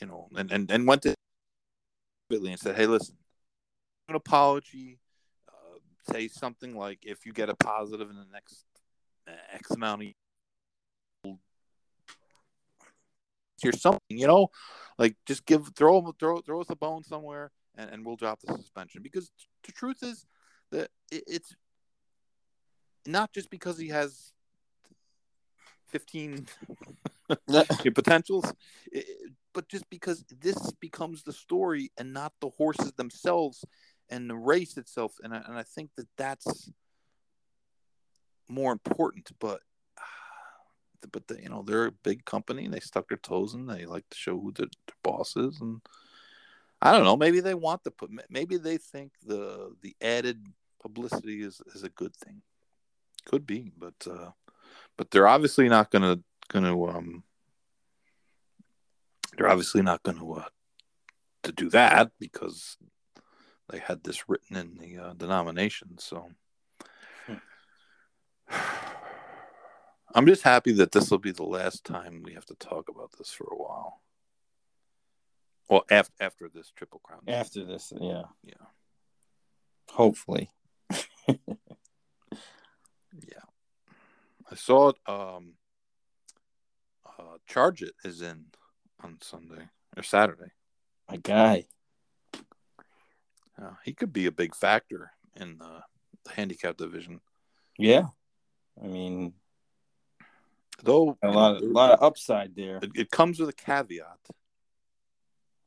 you 0.00 0.06
know, 0.06 0.28
and 0.36 0.50
and 0.50 0.70
and 0.70 0.86
went 0.86 1.02
to 1.02 1.14
Billy 2.28 2.50
and 2.50 2.60
said, 2.60 2.76
"Hey, 2.76 2.86
listen, 2.86 3.16
an 4.08 4.14
apology. 4.14 4.98
Uh, 5.48 5.78
say 6.12 6.28
something 6.28 6.76
like, 6.76 7.00
if 7.02 7.26
you 7.26 7.32
get 7.32 7.48
a 7.48 7.54
positive 7.54 8.10
in 8.10 8.16
the 8.16 8.26
next 8.32 8.64
uh, 9.28 9.32
X 9.52 9.70
amount 9.70 10.02
of 10.02 10.08
here's 13.62 13.80
something, 13.80 14.00
you 14.08 14.26
know, 14.26 14.48
like 14.98 15.16
just 15.24 15.46
give 15.46 15.68
throw 15.76 16.12
throw 16.18 16.40
throw 16.40 16.60
us 16.60 16.70
a 16.70 16.76
bone 16.76 17.04
somewhere, 17.04 17.50
and, 17.76 17.90
and 17.90 18.06
we'll 18.06 18.16
drop 18.16 18.40
the 18.40 18.54
suspension 18.54 19.02
because 19.02 19.30
the 19.64 19.72
truth 19.72 20.02
is 20.02 20.26
that 20.70 20.90
it, 21.10 21.24
it's 21.26 21.54
not 23.06 23.32
just 23.32 23.50
because 23.50 23.78
he 23.78 23.88
has 23.88 24.32
fifteen 27.50 27.94
potentials, 27.94 28.52
but 29.52 29.68
just 29.68 29.88
because 29.90 30.24
this 30.40 30.72
becomes 30.80 31.22
the 31.22 31.32
story 31.32 31.90
and 31.98 32.12
not 32.12 32.32
the 32.40 32.50
horses 32.50 32.92
themselves 32.92 33.64
and 34.08 34.28
the 34.28 34.36
race 34.36 34.76
itself, 34.76 35.14
and 35.22 35.34
I, 35.34 35.42
and 35.46 35.56
I 35.58 35.62
think 35.62 35.90
that 35.96 36.08
that's 36.16 36.70
more 38.48 38.72
important, 38.72 39.30
but 39.38 39.60
but 41.12 41.26
the, 41.28 41.42
you 41.42 41.48
know 41.48 41.62
they're 41.66 41.86
a 41.86 41.92
big 41.92 42.24
company 42.24 42.64
and 42.64 42.74
they 42.74 42.80
stuck 42.80 43.08
their 43.08 43.18
toes 43.18 43.54
in. 43.54 43.66
They 43.66 43.86
like 43.86 44.08
to 44.10 44.16
show 44.16 44.38
who 44.38 44.52
the, 44.52 44.66
the 44.86 44.92
boss 45.02 45.36
is, 45.36 45.60
and 45.60 45.80
I 46.80 46.92
don't 46.92 47.04
know. 47.04 47.16
Maybe 47.16 47.40
they 47.40 47.54
want 47.54 47.84
to 47.84 47.90
put. 47.90 48.10
Maybe 48.28 48.56
they 48.56 48.76
think 48.76 49.12
the 49.24 49.74
the 49.82 49.96
added 50.00 50.46
publicity 50.80 51.42
is 51.42 51.60
is 51.74 51.82
a 51.82 51.88
good 51.88 52.14
thing. 52.16 52.42
Could 53.24 53.46
be, 53.46 53.70
but 53.78 53.94
uh, 54.10 54.30
but 54.96 55.10
they're 55.10 55.28
obviously 55.28 55.68
not 55.68 55.90
gonna 56.52 56.68
gonna 56.68 56.98
um 56.98 57.24
they're 59.36 59.48
obviously 59.48 59.82
not 59.82 60.02
gonna 60.02 60.30
uh, 60.30 60.44
to 61.42 61.52
do 61.52 61.70
that 61.70 62.12
because 62.20 62.76
they 63.70 63.78
had 63.78 64.04
this 64.04 64.28
written 64.28 64.56
in 64.56 64.76
the 64.76 64.98
uh, 64.98 65.14
denomination. 65.14 65.98
So. 65.98 66.30
I'm 70.14 70.26
just 70.26 70.42
happy 70.42 70.72
that 70.72 70.92
this 70.92 71.10
will 71.10 71.16
be 71.16 71.32
the 71.32 71.42
last 71.42 71.84
time 71.84 72.22
we 72.22 72.34
have 72.34 72.44
to 72.46 72.54
talk 72.56 72.90
about 72.90 73.12
this 73.16 73.30
for 73.30 73.44
a 73.50 73.56
while. 73.56 74.02
Well, 75.70 75.84
after 75.90 76.12
after 76.20 76.50
this 76.50 76.70
triple 76.76 77.00
crown. 77.02 77.22
After 77.26 77.64
this, 77.64 77.94
yeah. 77.98 78.24
Yeah. 78.44 78.66
Hopefully. 79.88 80.50
Yeah. 83.12 83.44
I 84.50 84.54
saw 84.54 84.90
it 84.90 84.96
um 85.06 85.54
Charge 87.46 87.82
It 87.82 87.94
is 88.04 88.22
in 88.22 88.46
on 89.02 89.18
Sunday 89.22 89.68
or 89.96 90.02
Saturday. 90.02 90.52
My 91.10 91.16
guy. 91.16 91.66
Uh, 93.60 93.72
he 93.84 93.92
could 93.92 94.12
be 94.12 94.26
a 94.26 94.32
big 94.32 94.54
factor 94.54 95.10
in 95.36 95.58
the, 95.58 95.82
the 96.24 96.32
handicap 96.32 96.76
division. 96.76 97.20
Yeah. 97.78 98.06
I 98.82 98.86
mean, 98.86 99.34
Though 100.84 101.16
A 101.22 101.28
lot, 101.30 101.56
of, 101.56 101.62
a 101.62 101.66
lot 101.66 101.92
of 101.92 102.02
upside 102.02 102.56
there. 102.56 102.78
it, 102.82 102.90
it 102.96 103.10
comes 103.10 103.38
with 103.38 103.48
a 103.50 103.52
caveat 103.52 104.18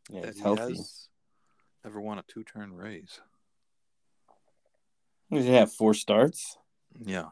Yeah, 0.10 0.22
that 0.22 0.30
it's 0.30 0.38
he 0.38 0.44
healthy. 0.44 0.62
has 0.76 1.08
never 1.86 2.02
won 2.02 2.18
a 2.20 2.24
two 2.28 2.44
turn 2.44 2.74
race. 2.74 3.22
Does 5.32 5.46
he 5.46 5.54
have 5.54 5.72
four 5.72 5.94
starts? 5.94 6.58
Yeah. 7.00 7.30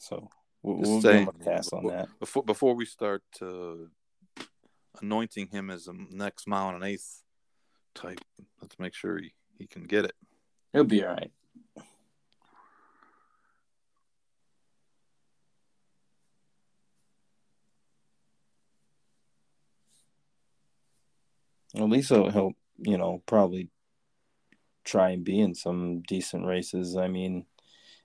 So 0.00 0.30
we'll, 0.62 0.76
we'll 0.76 1.00
give 1.00 1.10
him 1.12 1.24
saying, 1.26 1.28
a 1.28 1.44
pass 1.44 1.72
on 1.72 1.82
w- 1.82 1.96
that. 1.96 2.08
Before 2.18 2.42
before 2.42 2.74
we 2.74 2.84
start 2.84 3.22
uh, 3.40 3.74
anointing 5.00 5.48
him 5.48 5.70
as 5.70 5.88
a 5.88 5.92
next 6.10 6.46
mile 6.46 6.68
and 6.68 6.82
an 6.82 6.88
eighth 6.88 7.22
type, 7.94 8.20
let's 8.60 8.78
make 8.78 8.94
sure 8.94 9.18
he, 9.18 9.32
he 9.58 9.66
can 9.66 9.84
get 9.84 10.04
it. 10.04 10.14
He'll 10.72 10.84
be 10.84 11.04
all 11.04 11.14
right. 11.14 11.30
At 21.76 21.88
least 21.88 22.08
he'll, 22.08 22.30
he'll, 22.30 22.52
you 22.78 22.98
know, 22.98 23.22
probably 23.26 23.70
try 24.84 25.10
and 25.10 25.22
be 25.22 25.38
in 25.38 25.54
some 25.54 26.02
decent 26.02 26.44
races. 26.44 26.96
I 26.96 27.06
mean, 27.06 27.46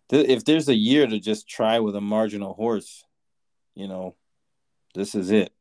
th- 0.10 0.28
if 0.30 0.46
there's 0.46 0.70
a 0.70 0.76
year 0.76 1.08
to 1.08 1.20
just 1.20 1.48
try 1.48 1.80
with 1.80 1.96
a 1.96 2.02
marginal 2.02 2.54
horse, 2.54 3.04
you 3.76 3.88
know, 3.88 4.16
this 4.94 5.16
is 5.16 5.32
it. 5.32 5.52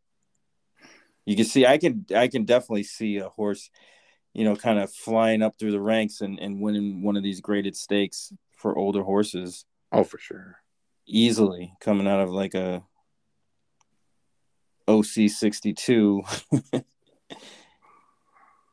You 1.26 1.36
can 1.36 1.44
see, 1.44 1.64
I 1.66 1.78
can, 1.78 2.06
I 2.14 2.28
can 2.28 2.44
definitely 2.44 2.82
see 2.84 3.16
a 3.16 3.28
horse, 3.28 3.70
you 4.34 4.44
know, 4.44 4.56
kind 4.56 4.78
of 4.78 4.92
flying 4.92 5.42
up 5.42 5.58
through 5.58 5.72
the 5.72 5.80
ranks 5.80 6.20
and, 6.20 6.38
and 6.38 6.60
winning 6.60 7.02
one 7.02 7.16
of 7.16 7.22
these 7.22 7.40
graded 7.40 7.76
stakes 7.76 8.32
for 8.56 8.76
older 8.76 9.02
horses 9.02 9.64
Oh, 9.90 10.04
for 10.04 10.18
sure. 10.18 10.56
easily 11.06 11.72
coming 11.80 12.06
out 12.06 12.20
of 12.20 12.30
like 12.30 12.54
a 12.54 12.82
OC 14.86 15.30
62 15.30 16.22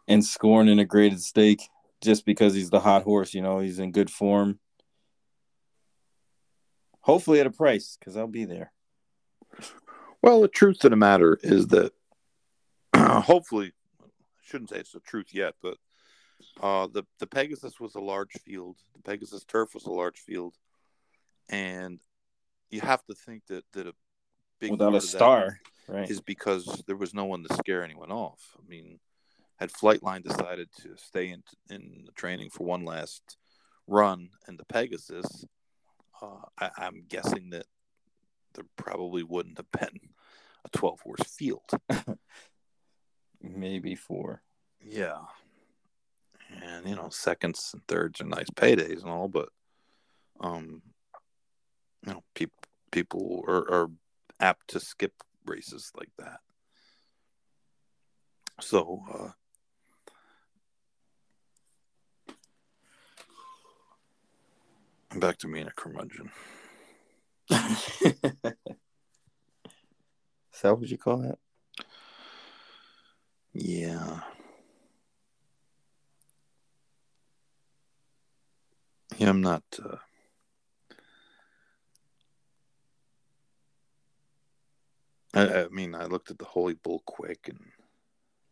and 0.07 0.25
scoring 0.25 0.67
in 0.67 0.79
a 0.79 0.85
graded 0.85 1.21
stake 1.21 1.61
just 2.01 2.25
because 2.25 2.53
he's 2.53 2.69
the 2.69 2.79
hot 2.79 3.03
horse, 3.03 3.33
you 3.33 3.41
know, 3.41 3.59
he's 3.59 3.79
in 3.79 3.91
good 3.91 4.09
form. 4.09 4.59
Hopefully 7.01 7.39
at 7.39 7.47
a 7.47 7.51
price 7.51 7.97
because 7.99 8.15
I'll 8.15 8.27
be 8.27 8.45
there. 8.45 8.71
Well, 10.21 10.41
the 10.41 10.47
truth 10.47 10.83
of 10.83 10.91
the 10.91 10.97
matter 10.97 11.39
is 11.41 11.67
that 11.67 11.93
hopefully, 12.95 13.73
I 14.01 14.05
shouldn't 14.43 14.69
say 14.69 14.77
it's 14.77 14.91
the 14.91 14.99
truth 14.99 15.33
yet, 15.33 15.55
but 15.61 15.77
uh, 16.61 16.87
the 16.87 17.03
the 17.19 17.27
Pegasus 17.27 17.79
was 17.79 17.95
a 17.95 17.99
large 17.99 18.33
field. 18.45 18.77
The 18.95 19.01
Pegasus 19.01 19.43
turf 19.43 19.73
was 19.73 19.85
a 19.85 19.91
large 19.91 20.19
field, 20.19 20.55
and 21.49 21.99
you 22.69 22.81
have 22.81 23.03
to 23.05 23.15
think 23.15 23.47
that 23.47 23.63
that 23.73 23.87
a 23.87 23.93
big 24.59 24.71
Without 24.71 24.95
a 24.95 25.01
star, 25.01 25.59
right? 25.87 26.09
is 26.09 26.21
because 26.21 26.83
there 26.85 26.95
was 26.95 27.13
no 27.13 27.25
one 27.25 27.43
to 27.43 27.53
scare 27.55 27.83
anyone 27.83 28.11
off. 28.11 28.55
I 28.57 28.67
mean, 28.69 28.99
had 29.57 29.71
Flightline 29.71 30.23
decided 30.23 30.69
to 30.81 30.95
stay 30.97 31.29
in 31.29 31.43
in 31.69 32.03
the 32.05 32.11
training 32.13 32.51
for 32.51 32.63
one 32.63 32.85
last 32.85 33.37
run, 33.87 34.29
and 34.47 34.57
the 34.57 34.65
Pegasus, 34.65 35.45
uh, 36.21 36.45
I, 36.59 36.69
I'm 36.77 37.03
guessing 37.07 37.49
that 37.51 37.65
there 38.53 38.65
probably 38.75 39.23
wouldn't 39.23 39.57
have 39.57 39.71
been 39.71 39.99
a 40.65 40.69
12 40.69 40.99
horse 41.01 41.23
field. 41.23 41.69
Maybe 43.41 43.95
four. 43.95 44.43
Yeah, 44.83 45.21
and 46.61 46.87
you 46.87 46.95
know, 46.95 47.09
seconds 47.09 47.71
and 47.73 47.85
thirds 47.87 48.21
are 48.21 48.25
nice 48.25 48.49
paydays 48.49 49.01
and 49.01 49.09
all, 49.09 49.27
but 49.27 49.49
um, 50.39 50.81
you 52.05 52.13
know, 52.13 52.23
people 52.35 52.57
people 52.91 53.43
are, 53.47 53.71
are 53.71 53.87
apt 54.39 54.69
to 54.69 54.79
skip 54.79 55.13
races 55.45 55.91
like 55.95 56.09
that. 56.17 56.39
So, 58.59 59.03
uh, 59.11 59.29
back 65.19 65.37
to 65.39 65.47
being 65.47 65.67
a 65.67 65.71
curmudgeon. 65.71 66.31
Is 67.49 67.57
that 70.63 70.77
what 70.77 70.89
you 70.89 70.97
call 70.97 71.17
that? 71.17 71.37
Yeah. 73.53 74.21
Yeah, 79.17 79.29
I'm 79.29 79.41
not. 79.41 79.63
Uh, 79.83 79.97
I, 85.33 85.63
I 85.63 85.67
mean, 85.69 85.95
I 85.95 86.05
looked 86.05 86.31
at 86.31 86.39
the 86.39 86.45
Holy 86.45 86.73
Bull 86.73 87.01
quick, 87.05 87.47
and 87.47 87.59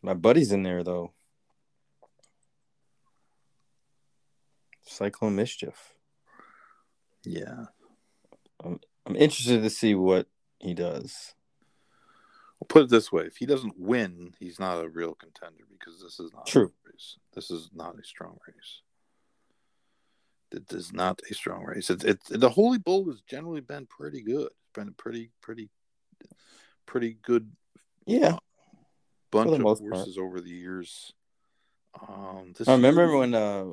My 0.02 0.14
buddy's 0.14 0.52
in 0.52 0.64
there 0.64 0.84
though. 0.84 1.14
Cyclone 4.86 5.36
Mischief. 5.36 5.94
Yeah. 7.24 7.66
I'm 8.64 9.16
interested 9.16 9.62
to 9.64 9.70
see 9.70 9.96
what 9.96 10.28
he 10.60 10.74
does. 10.74 11.34
We'll 12.60 12.68
put 12.68 12.84
it 12.84 12.90
this 12.90 13.12
way: 13.12 13.24
if 13.24 13.38
he 13.38 13.46
doesn't 13.46 13.80
win, 13.80 14.34
he's 14.40 14.60
not 14.60 14.84
a 14.84 14.90
real 14.90 15.16
contender 15.16 15.64
because 15.72 16.02
this 16.02 16.20
is 16.20 16.32
not 16.34 16.46
True. 16.46 16.74
A 16.86 16.90
race. 16.91 17.18
This 17.34 17.50
is 17.50 17.70
not 17.74 17.98
a 17.98 18.04
strong 18.04 18.38
race. 18.48 18.82
It 20.52 20.72
is 20.74 20.91
not 20.91 21.22
a 21.30 21.34
strong 21.34 21.64
race. 21.64 21.90
It's 21.90 22.04
it, 22.04 22.20
the 22.30 22.50
Holy 22.50 22.78
Bull 22.80 23.06
has 23.10 23.22
generally 23.22 23.62
been 23.62 23.86
pretty 23.86 24.22
good. 24.22 24.48
It's 24.48 24.74
been 24.74 24.90
a 24.90 24.91
pretty, 24.91 25.32
pretty, 25.41 25.70
pretty 26.86 27.18
good 27.22 27.52
Yeah. 28.06 28.38
bunch 29.32 29.52
of 29.52 29.62
most 29.62 29.82
part. 29.82 29.94
horses 29.94 30.18
over 30.18 30.41
the 30.41 30.50
years. 30.50 31.14
Um, 32.08 32.54
this 32.58 32.68
I 32.68 32.74
remember 32.74 33.06
year- 33.06 33.18
when 33.18 33.34
uh 33.36 33.66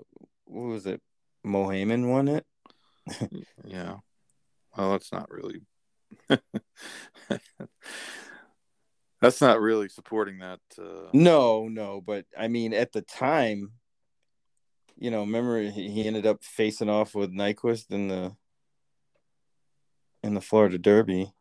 what 0.45 0.63
was 0.69 0.87
it? 0.87 1.03
Mohaymen 1.45 2.09
won 2.09 2.29
it. 2.29 2.47
Yeah. 3.65 3.97
Well, 4.77 4.93
that's 4.93 5.13
not 5.13 5.31
really. 5.31 5.63
that's 9.21 9.41
not 9.41 9.61
really 9.61 9.89
supporting 9.89 10.39
that. 10.39 10.61
Uh, 10.79 11.09
No, 11.13 11.69
no, 11.69 12.01
but 12.01 12.27
I 12.37 12.49
mean 12.49 12.73
at 12.75 12.93
the 12.93 13.03
time, 13.03 13.73
you 14.99 15.11
know, 15.11 15.21
remember 15.21 15.63
he, 15.71 16.07
ended 16.07 16.27
up 16.27 16.43
facing 16.43 16.89
off 16.89 17.15
with 17.15 17.33
Nyquist 17.33 17.91
in 17.91 18.09
the 18.09 18.37
in 20.23 20.35
the 20.35 20.41
Florida 20.41 20.79
Derby. 20.79 21.33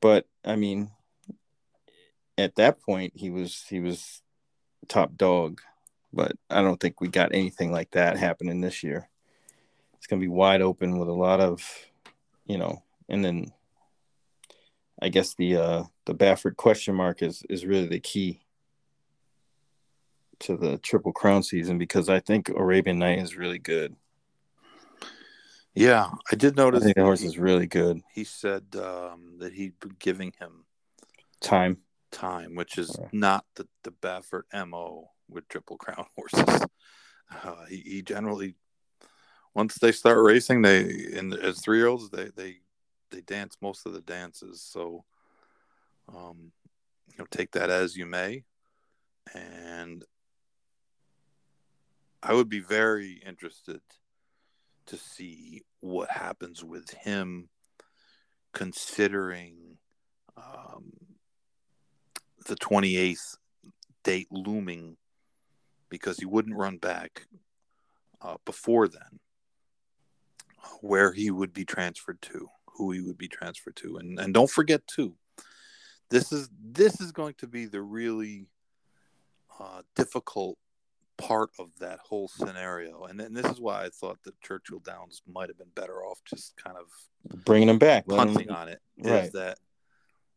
But 0.00 0.26
I 0.44 0.56
mean 0.56 0.90
at 2.38 2.56
that 2.56 2.80
point 2.80 3.12
he 3.16 3.30
was 3.30 3.64
he 3.68 3.80
was 3.80 4.22
top 4.88 5.16
dog. 5.16 5.60
But 6.12 6.32
I 6.50 6.60
don't 6.60 6.78
think 6.78 7.00
we 7.00 7.08
got 7.08 7.34
anything 7.34 7.72
like 7.72 7.92
that 7.92 8.18
happening 8.18 8.60
this 8.60 8.82
year. 8.82 9.08
It's 10.02 10.08
gonna 10.08 10.18
be 10.18 10.26
wide 10.26 10.62
open 10.62 10.98
with 10.98 11.06
a 11.08 11.12
lot 11.12 11.38
of, 11.38 11.62
you 12.44 12.58
know, 12.58 12.82
and 13.08 13.24
then 13.24 13.52
I 15.00 15.10
guess 15.10 15.34
the 15.34 15.56
uh 15.56 15.84
the 16.06 16.14
Baffert 16.14 16.56
question 16.56 16.96
mark 16.96 17.22
is 17.22 17.44
is 17.48 17.64
really 17.64 17.86
the 17.86 18.00
key 18.00 18.40
to 20.40 20.56
the 20.56 20.78
Triple 20.78 21.12
Crown 21.12 21.44
season 21.44 21.78
because 21.78 22.08
I 22.08 22.18
think 22.18 22.48
Arabian 22.48 22.98
Knight 22.98 23.20
is 23.20 23.36
really 23.36 23.60
good. 23.60 23.94
yeah, 25.72 26.10
I 26.32 26.34
did 26.34 26.56
notice. 26.56 26.82
I 26.82 26.86
think 26.86 26.96
the 26.96 27.04
horse 27.04 27.20
he, 27.20 27.28
is 27.28 27.38
really 27.38 27.68
good. 27.68 28.00
he 28.12 28.24
said 28.24 28.64
um, 28.74 29.36
that 29.38 29.52
he'd 29.52 29.78
been 29.78 29.94
giving 30.00 30.32
him 30.40 30.64
Time. 31.40 31.76
time, 32.10 32.56
which 32.56 32.76
is 32.76 32.98
Yeah. 33.00 33.06
not 33.12 33.44
the 33.54 33.68
the 33.84 33.92
Baffert 33.92 34.46
mo 34.66 35.10
with 35.28 35.46
Triple 35.46 35.76
Crown 35.76 36.06
horses. 36.16 36.66
Uh, 37.30 37.66
he, 37.68 37.76
he 37.76 38.02
generally, 38.02 38.56
once 39.54 39.76
they 39.76 39.92
start 39.92 40.18
racing, 40.24 40.62
they 40.62 40.80
in 41.12 41.32
as 41.34 41.60
three 41.60 41.78
year 41.78 41.88
olds 41.88 42.10
they 42.10 42.30
they 42.36 42.56
they 43.10 43.20
dance 43.20 43.56
most 43.60 43.86
of 43.86 43.92
the 43.92 44.00
dances. 44.00 44.62
So, 44.62 45.04
um, 46.08 46.52
you 47.08 47.18
know, 47.18 47.26
take 47.30 47.52
that 47.52 47.70
as 47.70 47.96
you 47.96 48.06
may, 48.06 48.44
and 49.34 50.04
I 52.22 52.32
would 52.34 52.48
be 52.48 52.60
very 52.60 53.22
interested 53.26 53.80
to 54.86 54.96
see 54.96 55.62
what 55.80 56.10
happens 56.10 56.64
with 56.64 56.90
him, 56.90 57.48
considering 58.54 59.76
um, 60.36 60.92
the 62.46 62.56
28th 62.56 63.36
date 64.02 64.28
looming 64.30 64.96
because 65.90 66.16
he 66.18 66.24
wouldn't 66.24 66.56
run 66.56 66.78
back 66.78 67.26
uh, 68.22 68.36
before 68.46 68.88
then 68.88 69.20
where 70.80 71.12
he 71.12 71.30
would 71.30 71.52
be 71.52 71.64
transferred 71.64 72.20
to 72.22 72.48
who 72.66 72.90
he 72.92 73.00
would 73.00 73.18
be 73.18 73.28
transferred 73.28 73.76
to 73.76 73.96
and 73.96 74.18
and 74.18 74.32
don't 74.32 74.50
forget 74.50 74.86
too 74.86 75.14
this 76.10 76.30
is 76.30 76.48
this 76.62 77.00
is 77.00 77.10
going 77.10 77.34
to 77.38 77.46
be 77.46 77.66
the 77.66 77.80
really 77.80 78.46
uh, 79.58 79.82
difficult 79.96 80.58
part 81.16 81.50
of 81.58 81.68
that 81.78 81.98
whole 82.00 82.28
scenario. 82.28 83.04
And 83.04 83.18
then 83.18 83.32
this 83.32 83.46
is 83.46 83.60
why 83.60 83.84
I 83.84 83.88
thought 83.88 84.18
that 84.24 84.40
Churchill 84.40 84.80
Downs 84.80 85.22
might 85.26 85.48
have 85.48 85.58
been 85.58 85.70
better 85.74 86.04
off 86.04 86.20
just 86.24 86.54
kind 86.62 86.76
of 86.76 87.44
bringing 87.44 87.68
him 87.68 87.78
back, 87.78 88.06
punting 88.06 88.48
him, 88.48 88.54
on 88.54 88.68
it. 88.68 88.80
Is 88.98 89.10
right. 89.10 89.32
that 89.32 89.58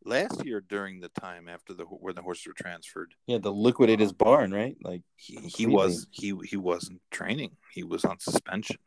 last 0.04 0.44
year 0.44 0.62
during 0.66 1.00
the 1.00 1.10
time 1.20 1.48
after 1.48 1.74
the 1.74 1.84
where 1.84 2.12
the 2.12 2.22
horses 2.22 2.46
were 2.46 2.54
transferred, 2.54 3.14
yeah, 3.26 3.38
the 3.38 3.52
liquidate 3.52 4.00
his 4.00 4.12
barn, 4.12 4.52
right? 4.52 4.76
Like 4.82 5.02
he, 5.16 5.36
he 5.36 5.66
was 5.66 6.06
he 6.10 6.34
he 6.44 6.56
wasn't 6.56 7.00
training. 7.10 7.56
He 7.72 7.82
was 7.84 8.04
on 8.04 8.18
suspension. 8.18 8.78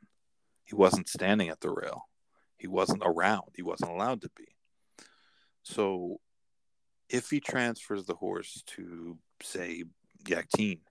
He 0.69 0.75
wasn't 0.75 1.09
standing 1.09 1.49
at 1.49 1.61
the 1.61 1.71
rail. 1.71 2.03
He 2.57 2.67
wasn't 2.67 3.01
around. 3.03 3.53
He 3.55 3.63
wasn't 3.63 3.89
allowed 3.89 4.21
to 4.21 4.29
be. 4.37 4.49
So 5.63 6.19
if 7.09 7.31
he 7.31 7.39
transfers 7.39 8.05
the 8.05 8.13
horse 8.13 8.61
to 8.75 9.17
say 9.41 9.85
Yakteen, 10.25 10.81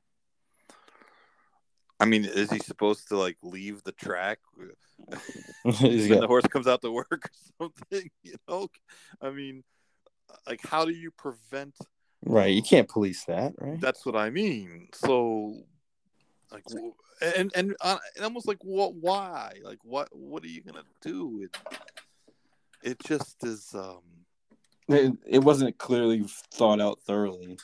I 2.00 2.06
mean, 2.06 2.24
is 2.24 2.50
he 2.50 2.59
supposed 2.59 3.09
to 3.09 3.16
like 3.16 3.36
leave 3.42 3.84
the 3.84 3.92
track 3.92 4.40
when 4.56 6.09
got... 6.09 6.20
the 6.20 6.26
horse 6.26 6.46
comes 6.48 6.66
out 6.66 6.82
to 6.82 6.90
work 6.90 7.12
or 7.12 7.30
something? 7.60 8.10
You 8.24 8.34
know, 8.48 8.68
I 9.22 9.30
mean, 9.30 9.62
like 10.44 10.60
how 10.66 10.84
do 10.86 10.90
you 10.90 11.12
prevent? 11.12 11.76
Right, 12.24 12.52
you 12.52 12.62
can't 12.62 12.88
police 12.88 13.24
that, 13.26 13.52
right? 13.59 13.80
That's 13.80 14.05
what 14.05 14.16
I 14.16 14.30
mean. 14.30 14.88
So, 14.92 15.55
like, 16.53 16.65
and 17.37 17.51
and, 17.55 17.77
uh, 17.81 17.99
and 18.16 18.25
almost 18.25 18.49
like 18.49 18.59
what? 18.62 18.95
Why? 18.95 19.55
Like, 19.62 19.79
what? 19.83 20.09
What 20.12 20.43
are 20.45 20.49
you 20.49 20.62
gonna 20.62 20.85
do? 21.01 21.43
It, 21.45 21.57
it 22.83 22.99
just 23.05 23.45
is. 23.45 23.75
um 23.75 24.03
it, 24.89 25.12
it 25.27 25.39
wasn't 25.41 25.77
clearly 25.79 26.25
thought 26.53 26.81
out 26.81 27.01
thoroughly. 27.07 27.59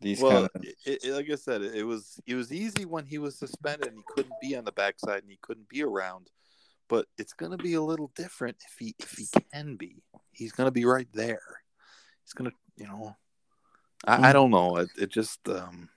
These 0.00 0.20
well, 0.20 0.48
kind 0.48 0.50
of... 0.54 0.64
it, 0.84 1.04
it, 1.04 1.12
like 1.12 1.30
I 1.30 1.34
said, 1.34 1.62
it 1.62 1.84
was 1.84 2.20
it 2.26 2.34
was 2.34 2.52
easy 2.52 2.84
when 2.84 3.04
he 3.04 3.18
was 3.18 3.36
suspended 3.36 3.88
and 3.88 3.96
he 3.96 4.04
couldn't 4.14 4.40
be 4.40 4.56
on 4.56 4.64
the 4.64 4.72
backside 4.72 5.22
and 5.22 5.30
he 5.30 5.38
couldn't 5.42 5.68
be 5.68 5.82
around. 5.82 6.30
But 6.88 7.06
it's 7.18 7.32
going 7.32 7.50
to 7.50 7.58
be 7.58 7.74
a 7.74 7.82
little 7.82 8.12
different 8.14 8.58
if 8.64 8.78
he 8.78 8.94
if 9.00 9.12
he 9.12 9.26
can 9.52 9.74
be. 9.74 10.04
He's 10.30 10.52
going 10.52 10.68
to 10.68 10.72
be 10.72 10.84
right 10.84 11.08
there. 11.12 11.40
He's 12.22 12.32
going 12.32 12.50
to, 12.50 12.56
you 12.76 12.86
know, 12.86 13.16
I, 14.06 14.28
I 14.28 14.30
mm. 14.30 14.32
don't 14.34 14.50
know. 14.50 14.76
It, 14.76 14.90
it 14.96 15.10
just 15.10 15.40
um, 15.48 15.88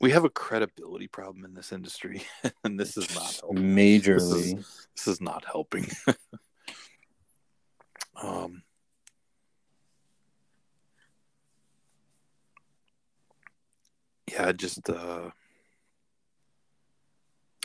we 0.00 0.10
have 0.12 0.24
a 0.24 0.30
credibility 0.30 1.06
problem 1.08 1.44
in 1.44 1.54
this 1.54 1.72
industry, 1.72 2.22
and 2.64 2.80
this 2.80 2.96
is 2.96 3.14
not 3.14 3.38
helping. 3.40 3.62
majorly. 3.62 4.16
This 4.16 4.32
is, 4.32 4.88
this 4.96 5.08
is 5.08 5.20
not 5.20 5.44
helping. 5.44 5.88
um, 8.22 8.62
yeah, 14.32 14.48
I 14.48 14.52
just 14.52 14.88
uh, 14.88 15.30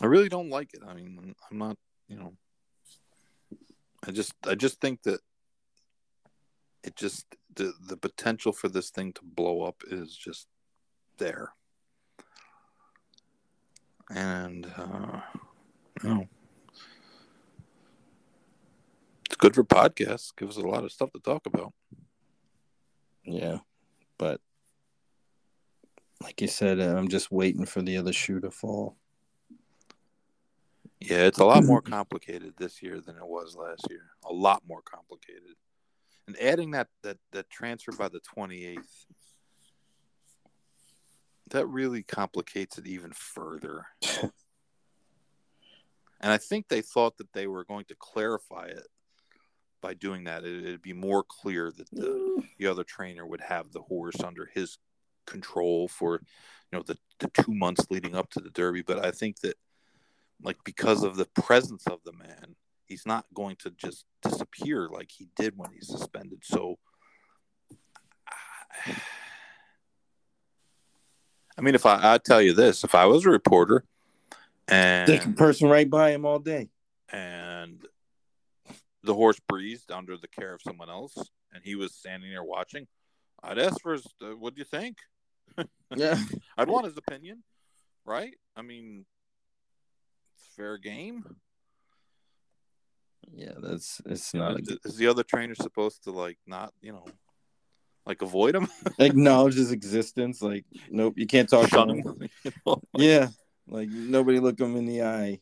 I 0.02 0.06
really 0.06 0.30
don't 0.30 0.49
like 0.49 0.74
it. 0.74 0.82
I 0.86 0.94
mean, 0.94 1.36
I'm 1.49 1.57
not, 1.57 1.78
you 2.10 2.18
know, 2.18 2.34
I 4.06 4.12
just 4.12 4.34
I 4.45 4.56
just 4.56 4.82
think 4.82 5.03
that 5.03 5.22
it 6.84 6.98
just 6.98 7.26
the 7.56 7.74
the 7.88 7.95
potential 7.95 8.52
for 8.52 8.68
this 8.68 8.90
thing 8.90 9.14
to 9.14 9.22
blow 9.24 9.62
up 9.62 9.84
is 9.90 10.14
just 10.14 10.48
there. 11.18 11.53
And 14.10 14.72
uh 14.77 15.22
you 16.03 16.10
know 16.10 16.27
it's 19.26 19.36
good 19.38 19.56
for 19.56 19.64
podcasts, 19.64 20.36
gives 20.36 20.57
us 20.57 20.64
a 20.64 20.68
lot 20.68 20.84
of 20.84 20.91
stuff 20.91 21.11
to 21.11 21.19
talk 21.19 21.45
about. 21.45 21.73
Yeah. 23.26 23.57
But 24.18 24.40
like 26.22 26.41
you 26.41 26.48
said, 26.48 26.80
uh, 26.80 26.95
I'm 26.95 27.10
just 27.10 27.32
waiting 27.32 27.65
for 27.65 27.82
the 27.82 27.98
other 27.98 28.14
shoe 28.14 28.40
to 28.40 28.52
fall. 28.52 28.95
Yeah, 31.02 31.26
it's 31.26 31.40
a 31.40 31.45
lot 31.45 31.64
more 31.65 31.82
complicated 31.82 32.53
this 32.57 32.82
year 32.82 33.02
than 33.02 33.18
it 33.18 33.27
was 33.27 33.56
last 33.56 33.86
year. 33.90 34.11
A 34.23 34.34
lot 34.34 34.64
more 34.68 34.82
complicated. 34.82 35.56
And 36.27 36.40
adding 36.40 36.72
that 36.72 36.88
that 37.03 37.18
that 37.34 37.49
transfer 37.49 37.91
by 37.91 38.10
the 38.10 38.22
28th 38.36 39.06
that 41.52 41.68
really 41.68 42.04
complicates 42.04 42.78
it 42.78 42.88
even 42.88 43.12
further. 43.12 43.86
and 44.22 44.32
I 46.22 46.38
think 46.38 46.68
they 46.68 46.82
thought 46.82 47.18
that 47.18 47.34
they 47.34 47.48
were 47.48 47.64
going 47.64 47.86
to 47.86 47.96
clarify 47.96 48.66
it 48.66 48.88
by 49.82 49.94
doing 49.94 50.24
that. 50.24 50.44
It, 50.44 50.64
would 50.64 50.82
be 50.82 50.94
more 50.94 51.24
clear 51.24 51.72
that 51.72 51.90
the, 51.92 52.08
mm. 52.08 52.48
the 52.58 52.68
other 52.68 52.84
trainer 52.84 53.26
would 53.26 53.42
have 53.42 53.72
the 53.72 53.82
horse 53.82 54.22
under 54.24 54.50
his 54.54 54.78
control 55.26 55.88
for 55.88 56.22
you 56.72 56.78
know 56.78 56.84
the, 56.84 56.98
the 57.20 57.30
two 57.30 57.54
months 57.54 57.88
leading 57.90 58.16
up 58.16 58.30
to 58.30 58.40
the 58.40 58.50
derby 58.52 58.82
but 58.82 59.04
i 59.04 59.12
think 59.12 59.40
that 59.40 59.56
like 60.44 60.58
because 60.64 61.04
of 61.04 61.16
the 61.16 61.26
presence 61.42 61.86
of 61.88 62.00
the 62.06 62.14
man 62.14 62.56
he's 62.86 63.06
not 63.06 63.26
going 63.34 63.56
to 63.56 63.72
just 63.72 64.06
disappear 64.22 64.88
like 64.92 65.10
he 65.12 65.28
did 65.36 65.54
when 65.58 65.72
he's 65.72 65.88
suspended 65.88 66.40
so 66.44 66.78
i 71.57 71.61
mean 71.61 71.76
if 71.76 71.86
i 71.86 72.14
i 72.14 72.18
tell 72.18 72.41
you 72.41 72.53
this 72.53 72.84
if 72.84 72.95
i 72.95 73.06
was 73.06 73.26
a 73.26 73.30
reporter 73.30 73.84
and 74.68 75.10
a 75.10 75.19
person 75.34 75.69
right 75.69 75.90
by 75.90 76.11
him 76.11 76.26
all 76.26 76.40
day 76.40 76.69
and 77.11 77.86
the 79.03 79.14
horse 79.14 79.40
breathed 79.48 79.91
under 79.91 80.18
the 80.18 80.27
care 80.27 80.53
of 80.53 80.61
someone 80.61 80.90
else 80.90 81.15
and 81.53 81.64
he 81.64 81.76
was 81.76 81.94
standing 81.94 82.32
there 82.32 82.44
watching 82.44 82.88
i'd 83.44 83.60
ask 83.60 83.80
for 83.82 83.94
his 83.94 84.07
uh, 84.22 84.36
what 84.38 84.56
do 84.56 84.60
you 84.60 84.65
think 84.65 84.98
yeah, 85.95 86.18
I'd 86.57 86.68
want 86.68 86.86
his 86.86 86.98
opinion, 86.98 87.44
right? 88.06 88.36
I 88.56 88.61
mean, 88.61 89.06
it's 90.36 90.48
fair 90.56 90.77
game. 90.77 91.23
Yeah, 93.34 93.53
that's 93.57 94.02
it's 94.06 94.34
not. 94.34 94.60
Is, 94.60 94.77
is 94.86 94.98
the 94.98 95.07
other 95.07 95.23
trainer 95.23 95.56
supposed 95.56 96.03
to 96.03 96.11
like 96.11 96.38
not, 96.45 96.73
you 96.82 96.91
know, 96.91 97.06
like 98.06 98.22
avoid 98.22 98.56
him? 98.56 98.68
Acknowledge 98.99 99.56
his 99.56 99.72
existence. 99.72 100.41
Like, 100.41 100.65
nope, 100.90 101.15
you 101.18 101.27
can't 101.27 101.49
talk 101.49 101.69
Shun 101.69 101.88
to 101.88 101.94
him. 101.95 102.03
him. 102.03 102.30
you 102.44 102.52
know, 102.65 102.82
yeah, 102.95 103.27
like 103.68 103.90
nobody 103.90 104.40
look 104.40 104.60
him 104.60 104.76
in 104.76 104.86
the 104.86 105.03
eye. 105.03 105.40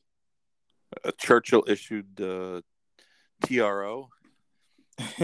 A 1.03 1.11
Churchill 1.11 1.63
issued 1.67 2.21
uh, 2.21 2.61
TRO. 3.45 4.09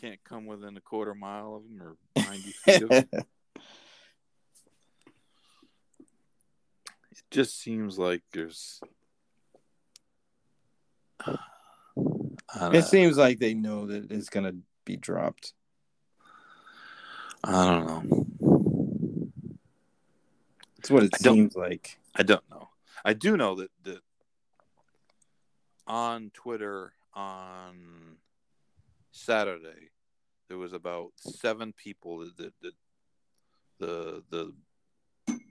can't 0.00 0.22
come 0.24 0.46
within 0.46 0.76
a 0.76 0.80
quarter 0.80 1.14
mile 1.14 1.56
of 1.56 1.64
him 1.64 1.82
or 1.82 1.96
ninety 2.16 2.52
feet 2.52 2.82
of 2.82 2.90
him. 2.90 3.08
It 7.10 7.22
just 7.30 7.60
seems 7.60 7.98
like 7.98 8.22
there's. 8.32 8.80
It 12.72 12.84
seems 12.84 13.18
like 13.18 13.38
they 13.38 13.54
know 13.54 13.86
that 13.86 14.10
it's 14.10 14.28
gonna 14.28 14.52
be 14.84 14.96
dropped. 14.96 15.52
I 17.46 17.64
don't 17.64 17.86
know. 17.86 18.26
It's 20.78 20.90
what 20.90 21.04
it 21.04 21.14
I 21.14 21.18
seems 21.18 21.54
like. 21.54 21.98
I 22.14 22.24
don't 22.24 22.42
know. 22.50 22.70
I 23.04 23.12
do 23.12 23.36
know 23.36 23.54
that 23.56 23.70
that 23.84 24.00
on 25.86 26.30
Twitter 26.34 26.92
on 27.14 28.16
Saturday 29.12 29.90
there 30.48 30.58
was 30.58 30.72
about 30.72 31.12
seven 31.18 31.72
people 31.72 32.18
that, 32.18 32.36
that, 32.36 32.52
that 32.60 32.72
the 33.78 34.22
the 34.30 34.52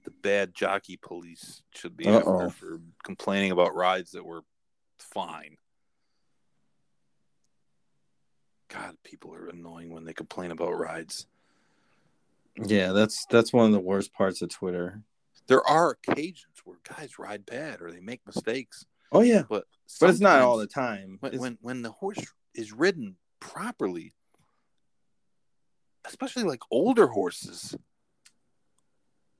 the 0.03 0.11
bad 0.21 0.53
jockey 0.53 0.97
police 0.97 1.63
should 1.73 1.95
be 1.95 2.07
after 2.07 2.49
for 2.49 2.79
complaining 3.03 3.51
about 3.51 3.75
rides 3.75 4.11
that 4.11 4.25
were 4.25 4.41
fine. 4.99 5.57
God, 8.67 8.95
people 9.03 9.33
are 9.33 9.47
annoying 9.47 9.93
when 9.93 10.03
they 10.03 10.13
complain 10.13 10.51
about 10.51 10.77
rides. 10.77 11.27
Yeah, 12.63 12.91
that's 12.91 13.25
that's 13.29 13.51
one 13.51 13.65
of 13.65 13.71
the 13.71 13.79
worst 13.79 14.13
parts 14.13 14.41
of 14.41 14.49
Twitter. 14.49 15.01
There 15.47 15.65
are 15.67 15.91
occasions 15.91 16.61
where 16.63 16.77
guys 16.87 17.19
ride 17.19 17.45
bad 17.45 17.81
or 17.81 17.91
they 17.91 17.99
make 17.99 18.21
mistakes. 18.25 18.85
Oh 19.11 19.21
yeah, 19.21 19.43
but 19.47 19.65
but 19.99 20.09
it's 20.09 20.19
not 20.19 20.41
all 20.41 20.57
the 20.57 20.67
time. 20.67 21.17
When, 21.19 21.37
when 21.37 21.57
when 21.61 21.81
the 21.81 21.91
horse 21.91 22.25
is 22.53 22.71
ridden 22.71 23.17
properly, 23.39 24.13
especially 26.05 26.43
like 26.43 26.61
older 26.71 27.07
horses, 27.07 27.75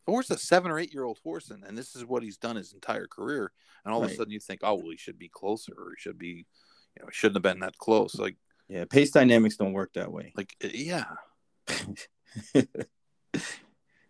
a 0.08 0.12
horse 0.12 0.30
a 0.30 0.38
seven 0.38 0.72
or 0.72 0.80
eight 0.80 0.94
year 0.94 1.04
old 1.04 1.20
horse, 1.24 1.50
and, 1.50 1.64
and 1.64 1.78
this 1.78 1.96
is 1.96 2.06
what 2.06 2.24
he's 2.24 2.38
done 2.38 2.58
his 2.58 2.74
entire 2.74 3.08
career, 3.08 3.52
and 3.84 3.94
all 3.94 4.02
right. 4.02 4.08
of 4.08 4.14
a 4.14 4.16
sudden 4.16 4.34
you 4.34 4.40
think, 4.40 4.60
oh 4.64 4.76
well, 4.76 4.92
he 4.92 4.98
should 4.98 5.18
be 5.18 5.30
closer, 5.30 5.74
or 5.78 5.92
he 5.92 6.02
should 6.02 6.20
be, 6.20 6.46
you 6.96 7.02
know, 7.02 7.08
he 7.08 7.14
shouldn't 7.14 7.38
have 7.38 7.44
been 7.44 7.62
that 7.62 7.78
close. 7.78 8.16
Like, 8.16 8.36
yeah, 8.68 8.86
pace 8.86 9.12
dynamics 9.12 9.58
don't 9.58 9.74
work 9.74 9.94
that 9.94 10.12
way. 10.12 10.34
Like, 10.36 10.56
eh, 10.62 10.70
yeah. 10.74 11.06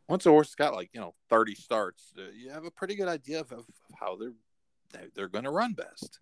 Once 0.07 0.25
a 0.25 0.29
horse 0.29 0.49
has 0.49 0.55
got 0.55 0.75
like 0.75 0.89
you 0.93 0.99
know 0.99 1.13
thirty 1.29 1.55
starts, 1.55 2.13
uh, 2.17 2.23
you 2.35 2.49
have 2.51 2.65
a 2.65 2.71
pretty 2.71 2.95
good 2.95 3.07
idea 3.07 3.39
of, 3.39 3.51
of 3.51 3.65
how 3.99 4.15
they're 4.15 4.33
they're 5.15 5.27
going 5.27 5.45
to 5.45 5.51
run 5.51 5.73
best. 5.73 6.19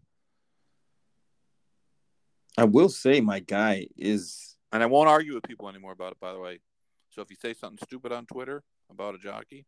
I 2.58 2.66
will 2.66 2.90
say, 2.90 3.20
my 3.20 3.40
guy 3.40 3.88
is, 3.98 4.56
and 4.72 4.84
I 4.84 4.86
won't 4.86 5.10
argue 5.10 5.34
with 5.34 5.44
people 5.44 5.70
anymore 5.70 5.92
about 5.92 6.12
it. 6.12 6.20
By 6.20 6.34
the 6.34 6.40
way, 6.40 6.60
So 7.10 7.22
if 7.22 7.30
you 7.30 7.36
say 7.36 7.54
something 7.54 7.80
stupid 7.84 8.12
on 8.12 8.26
Twitter 8.26 8.64
about 8.90 9.16
a 9.16 9.18
jockey, 9.18 9.66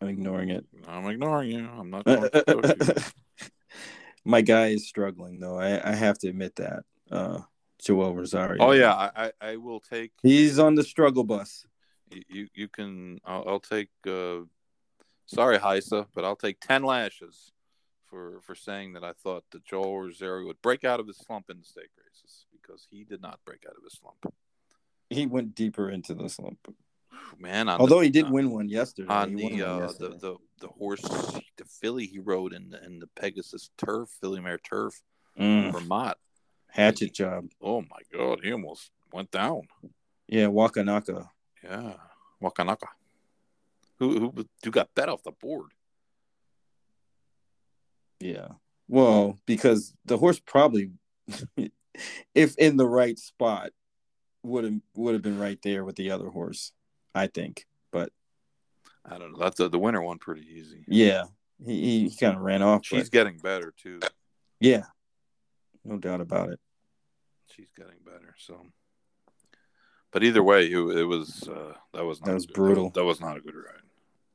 I'm 0.00 0.08
ignoring 0.08 0.50
it. 0.50 0.66
I'm 0.86 1.06
ignoring 1.06 1.50
you. 1.50 1.66
I'm 1.66 1.90
not 1.90 2.04
going 2.04 2.22
to 2.22 2.44
coach 2.44 2.86
you. 2.86 3.48
My 4.24 4.40
guy 4.40 4.68
is 4.68 4.88
struggling 4.88 5.38
though. 5.38 5.58
I, 5.58 5.90
I 5.90 5.94
have 5.94 6.18
to 6.18 6.28
admit 6.28 6.56
that. 6.56 6.82
Uh, 7.10 7.40
Joel 7.82 8.14
Rosario. 8.14 8.62
Oh 8.62 8.72
yeah, 8.72 8.92
I, 8.92 9.10
I, 9.16 9.32
I 9.40 9.56
will 9.56 9.80
take 9.80 10.12
he's 10.22 10.58
on 10.58 10.74
the 10.74 10.82
struggle 10.82 11.24
bus. 11.24 11.64
You. 12.10 12.48
You, 12.54 12.68
can. 12.68 13.20
I'll, 13.24 13.44
I'll 13.46 13.60
take. 13.60 13.88
Uh, 14.06 14.40
sorry, 15.26 15.58
Heisa, 15.58 16.06
but 16.14 16.24
I'll 16.24 16.36
take 16.36 16.60
ten 16.60 16.82
lashes 16.82 17.52
for 18.08 18.40
for 18.42 18.54
saying 18.54 18.92
that 18.94 19.04
I 19.04 19.12
thought 19.12 19.44
that 19.50 19.64
Joel 19.64 20.02
Rosario 20.02 20.46
would 20.46 20.62
break 20.62 20.84
out 20.84 21.00
of 21.00 21.06
his 21.06 21.18
slump 21.18 21.50
in 21.50 21.58
the 21.58 21.64
stake 21.64 21.90
races 21.98 22.46
because 22.52 22.86
he 22.90 23.04
did 23.04 23.20
not 23.20 23.40
break 23.44 23.64
out 23.68 23.76
of 23.76 23.82
his 23.84 23.94
slump. 24.00 24.34
He 25.10 25.26
went 25.26 25.54
deeper 25.54 25.90
into 25.90 26.14
the 26.14 26.28
slump. 26.28 26.58
Man, 27.38 27.68
Although 27.68 27.98
the, 27.98 28.04
he 28.04 28.10
did 28.10 28.26
on- 28.26 28.32
win 28.32 28.50
one 28.50 28.68
yesterday. 28.68 29.12
on 29.12 29.36
He 29.36 29.48
the 29.58 29.62
uh, 29.66 29.76
the, 29.76 29.82
yesterday. 29.82 30.18
the 30.20 30.36
the 30.60 30.68
horse 30.68 31.02
the 31.56 31.64
filly 31.64 32.06
he 32.06 32.18
rode 32.18 32.52
in 32.52 32.70
the, 32.70 32.82
in 32.84 32.98
the 32.98 33.06
Pegasus 33.18 33.70
Turf 33.78 34.08
filly 34.20 34.40
Mare 34.40 34.58
Turf 34.58 35.00
Mm, 35.38 35.70
Vermont. 35.70 36.16
hatchet 36.68 37.12
job. 37.12 37.46
Oh 37.60 37.82
my 37.82 38.00
God, 38.10 38.40
he 38.42 38.52
almost 38.52 38.90
went 39.12 39.30
down. 39.30 39.62
Yeah, 40.28 40.46
Wakanaka. 40.46 41.28
Yeah, 41.68 41.94
Wakanaka. 42.42 42.88
Who 43.98 44.18
who 44.18 44.46
who 44.64 44.70
got 44.70 44.94
that 44.94 45.08
off 45.08 45.22
the 45.22 45.32
board? 45.32 45.72
Yeah. 48.20 48.48
Well, 48.88 49.38
because 49.46 49.94
the 50.04 50.16
horse 50.16 50.38
probably, 50.38 50.92
if 52.34 52.56
in 52.56 52.76
the 52.76 52.86
right 52.86 53.18
spot, 53.18 53.70
would 54.42 54.64
have 54.64 54.74
would 54.94 55.14
have 55.14 55.22
been 55.22 55.38
right 55.38 55.60
there 55.62 55.84
with 55.84 55.96
the 55.96 56.10
other 56.10 56.28
horse. 56.28 56.72
I 57.14 57.26
think, 57.26 57.66
but 57.90 58.12
I 59.04 59.18
don't 59.18 59.32
know. 59.32 59.38
That's 59.38 59.58
uh, 59.58 59.64
the, 59.64 59.70
the 59.70 59.78
winner 59.78 60.02
one 60.02 60.18
pretty 60.18 60.46
easy. 60.46 60.84
yeah, 60.86 61.24
he 61.64 61.80
he, 61.80 62.08
he 62.08 62.16
kind 62.16 62.36
of 62.36 62.42
ran 62.42 62.62
off. 62.62 62.84
She's 62.84 63.04
but 63.04 63.12
getting 63.12 63.38
better 63.38 63.72
too. 63.76 64.00
yeah, 64.60 64.84
no 65.84 65.96
doubt 65.96 66.20
about 66.20 66.50
it. 66.50 66.60
She's 67.54 67.70
getting 67.76 67.98
better. 68.04 68.34
So, 68.38 68.60
but 70.16 70.24
either 70.24 70.42
way, 70.42 70.64
it, 70.64 70.78
it 70.78 71.04
was 71.04 71.46
uh, 71.46 71.74
that 71.92 72.06
was 72.06 72.20
not 72.20 72.26
That 72.28 72.34
was 72.34 72.46
good- 72.46 72.54
brutal. 72.54 72.88
That 72.90 73.04
was 73.04 73.20
not 73.20 73.36
a 73.36 73.40
good 73.40 73.54
ride. 73.54 73.82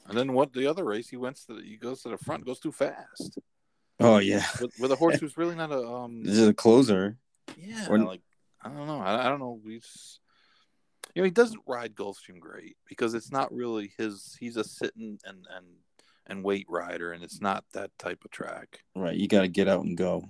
And 0.07 0.15
then 0.15 0.33
what? 0.33 0.53
The 0.53 0.67
other 0.67 0.83
race, 0.85 1.09
he 1.09 1.17
went 1.17 1.37
to 1.47 1.55
the, 1.55 1.61
he 1.63 1.75
goes 1.77 2.03
to 2.03 2.09
the 2.09 2.17
front, 2.19 2.45
goes 2.45 2.59
too 2.59 2.71
fast 2.71 3.39
Oh 3.99 4.19
yeah, 4.19 4.45
with, 4.61 4.73
with 4.79 4.91
a 4.91 4.95
horse 4.95 5.19
who's 5.19 5.37
really 5.37 5.55
not 5.55 5.71
a 5.71 5.79
um. 5.87 6.23
this 6.23 6.37
is 6.37 6.47
a 6.47 6.53
closer. 6.53 7.17
Yeah, 7.57 7.87
Or- 7.89 7.97
like 7.97 8.21
I 8.63 8.69
don't 8.69 8.85
know. 8.85 8.99
I, 8.99 9.25
I 9.25 9.29
don't 9.29 9.39
know. 9.39 9.59
He's 9.65 10.19
you 11.15 11.21
know 11.23 11.25
he 11.25 11.31
doesn't 11.31 11.61
ride 11.67 11.95
Gulfstream 11.95 12.39
great 12.39 12.77
because 12.87 13.15
it's 13.15 13.31
not 13.31 13.51
really 13.51 13.91
his. 13.97 14.37
He's 14.39 14.57
a 14.57 14.63
sitting 14.63 15.17
and 15.25 15.47
and 15.55 15.65
and 16.27 16.43
wait 16.43 16.67
rider, 16.69 17.11
and 17.11 17.23
it's 17.23 17.41
not 17.41 17.63
that 17.73 17.89
type 17.97 18.23
of 18.23 18.29
track. 18.31 18.81
Right, 18.95 19.15
you 19.17 19.27
got 19.27 19.41
to 19.41 19.47
get 19.47 19.67
out 19.67 19.83
and 19.83 19.97
go. 19.97 20.23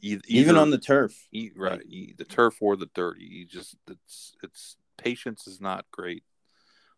Either, 0.00 0.22
Even 0.26 0.56
on 0.56 0.70
the 0.70 0.78
turf. 0.78 1.28
right 1.56 1.80
the 2.16 2.24
turf 2.24 2.56
or 2.60 2.76
the 2.76 2.90
dirt, 2.94 3.18
you 3.18 3.46
just 3.46 3.76
it's 3.88 4.34
it's 4.42 4.76
patience 4.96 5.46
is 5.46 5.60
not 5.60 5.84
great. 5.90 6.24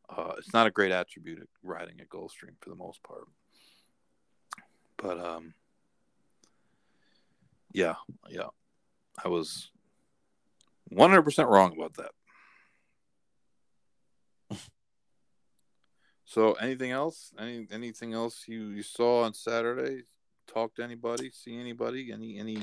Uh, 0.08 0.32
it's 0.38 0.52
not 0.52 0.66
a 0.66 0.70
great 0.70 0.92
attribute 0.92 1.40
of 1.40 1.48
riding 1.62 2.00
at 2.00 2.08
Gulfstream 2.08 2.56
for 2.60 2.68
the 2.70 2.76
most 2.76 3.02
part. 3.02 3.24
But 4.98 5.18
um, 5.18 5.54
yeah, 7.72 7.94
yeah, 8.28 8.48
I 9.24 9.28
was 9.28 9.70
one 10.88 11.10
hundred 11.10 11.22
percent 11.22 11.48
wrong 11.48 11.74
about 11.76 11.94
that. 14.50 14.58
so, 16.24 16.52
anything 16.54 16.90
else? 16.90 17.32
Any 17.38 17.66
anything 17.70 18.12
else 18.14 18.44
you 18.46 18.68
you 18.68 18.82
saw 18.82 19.24
on 19.24 19.34
Saturday? 19.34 20.04
Talk 20.46 20.74
to 20.76 20.82
anybody? 20.82 21.30
See 21.32 21.58
anybody? 21.58 22.12
Any 22.12 22.38
any 22.38 22.58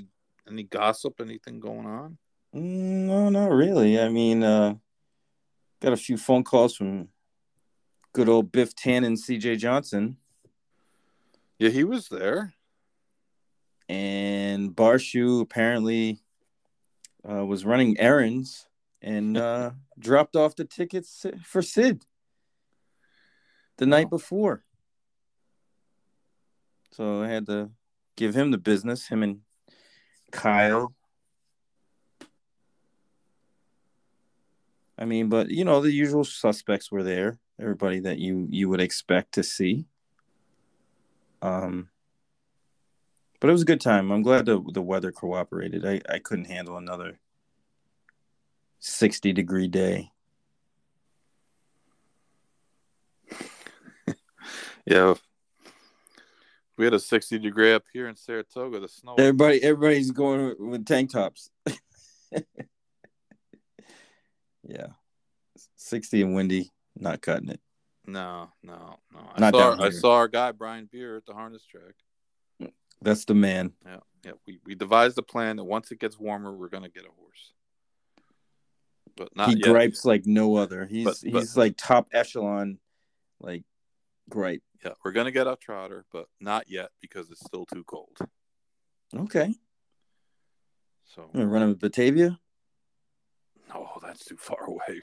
any 0.47 0.63
gossip? 0.63 1.19
Anything 1.19 1.59
going 1.59 1.85
on? 1.85 2.17
Mm, 2.55 3.05
No, 3.07 3.29
not 3.29 3.51
really. 3.51 3.99
I 3.99 4.09
mean, 4.09 4.43
uh, 4.43 4.75
got 5.81 5.93
a 5.93 5.97
few 5.97 6.17
phone 6.17 6.43
calls 6.43 6.75
from 6.75 7.09
good 8.13 8.29
old 8.29 8.51
Biff 8.51 8.75
Tannen, 8.75 9.17
CJ 9.17 9.57
Johnson, 9.57 10.17
Yeah, 11.59 11.69
he 11.69 11.83
was 11.83 12.09
there. 12.09 12.53
and 13.89 14.71
Barshu 14.75 15.41
apparently 15.41 16.19
uh, 17.29 17.45
was 17.45 17.65
running 17.65 17.97
errands 17.99 18.67
and 19.01 19.37
uh, 19.49 19.71
dropped 19.97 20.35
off 20.35 20.55
the 20.55 20.65
tickets 20.65 21.25
for 21.43 21.61
Sid 21.61 22.05
the 23.77 23.85
night 23.85 24.09
before. 24.09 24.63
So 26.91 27.21
I 27.23 27.29
had 27.29 27.45
to 27.47 27.71
give 28.15 28.35
him 28.35 28.51
the 28.51 28.57
business, 28.57 29.07
him 29.07 29.23
and 29.23 29.39
Kyle. 30.31 30.93
I 34.97 35.05
mean, 35.05 35.29
but 35.29 35.49
you 35.49 35.65
know, 35.65 35.81
the 35.81 35.91
usual 35.91 36.23
suspects 36.23 36.91
were 36.91 37.03
there. 37.03 37.39
Everybody 37.59 37.99
that 38.01 38.19
you 38.19 38.47
you 38.49 38.69
would 38.69 38.81
expect 38.81 39.33
to 39.33 39.43
see. 39.43 39.85
Um, 41.41 41.89
but 43.39 43.49
it 43.49 43.53
was 43.53 43.63
a 43.63 43.65
good 43.65 43.81
time. 43.81 44.11
I'm 44.11 44.21
glad 44.21 44.45
the 44.45 44.61
the 44.73 44.81
weather 44.81 45.11
cooperated. 45.11 45.85
I 45.85 46.01
I 46.09 46.19
couldn't 46.19 46.45
handle 46.45 46.77
another 46.77 47.19
sixty 48.79 49.33
degree 49.33 49.67
day. 49.67 50.11
Yeah. 54.83 55.13
We 56.81 56.85
had 56.85 56.95
a 56.95 56.99
60 56.99 57.37
degree 57.37 57.73
up 57.73 57.83
here 57.93 58.07
in 58.07 58.15
Saratoga. 58.15 58.79
The 58.79 58.87
snow. 58.87 59.13
Everybody 59.13 59.61
everybody's 59.61 60.09
going 60.09 60.55
with 60.57 60.83
tank 60.83 61.11
tops. 61.11 61.51
yeah, 64.63 64.87
sixty 65.75 66.23
and 66.23 66.33
windy, 66.33 66.71
not 66.97 67.21
cutting 67.21 67.49
it. 67.49 67.59
No, 68.07 68.49
no, 68.63 68.97
no. 69.13 69.19
I 69.35 69.39
Not 69.39 69.53
saw, 69.53 69.75
down 69.75 69.79
I 69.83 69.91
saw 69.91 70.15
our 70.15 70.27
guy 70.27 70.53
Brian 70.53 70.89
Beer 70.91 71.17
at 71.17 71.27
the 71.27 71.35
harness 71.35 71.63
track. 71.63 71.93
That's 72.99 73.25
the 73.25 73.35
man. 73.35 73.73
Yeah, 73.85 73.97
yeah. 74.25 74.31
We, 74.47 74.59
we 74.65 74.73
devised 74.73 75.19
a 75.19 75.21
plan 75.21 75.57
that 75.57 75.65
once 75.65 75.91
it 75.91 75.99
gets 75.99 76.17
warmer, 76.17 76.51
we're 76.51 76.69
gonna 76.69 76.89
get 76.89 77.03
a 77.03 77.11
horse. 77.15 77.53
But 79.15 79.35
not 79.35 79.49
he 79.49 79.57
yet. 79.57 79.65
gripes 79.65 80.03
like 80.03 80.25
no 80.25 80.55
other. 80.55 80.87
He's 80.87 81.05
But- 81.05 81.17
but- 81.31 81.39
he's 81.41 81.55
like 81.55 81.75
top 81.77 82.07
echelon, 82.11 82.79
like 83.39 83.65
gripe. 84.29 84.63
Yeah, 84.83 84.91
we're 85.03 85.11
gonna 85.11 85.31
get 85.31 85.47
a 85.47 85.55
trotter, 85.55 86.05
but 86.11 86.27
not 86.39 86.69
yet 86.69 86.89
because 87.01 87.29
it's 87.31 87.45
still 87.45 87.65
too 87.65 87.83
cold. 87.85 88.17
Okay, 89.15 89.53
So 91.05 91.23
I'm 91.23 91.31
gonna 91.33 91.47
run 91.47 91.63
him 91.63 91.69
with 91.69 91.79
Batavia. 91.79 92.39
no, 93.69 93.87
that's 94.01 94.23
too 94.25 94.37
far 94.37 94.65
away. 94.65 95.01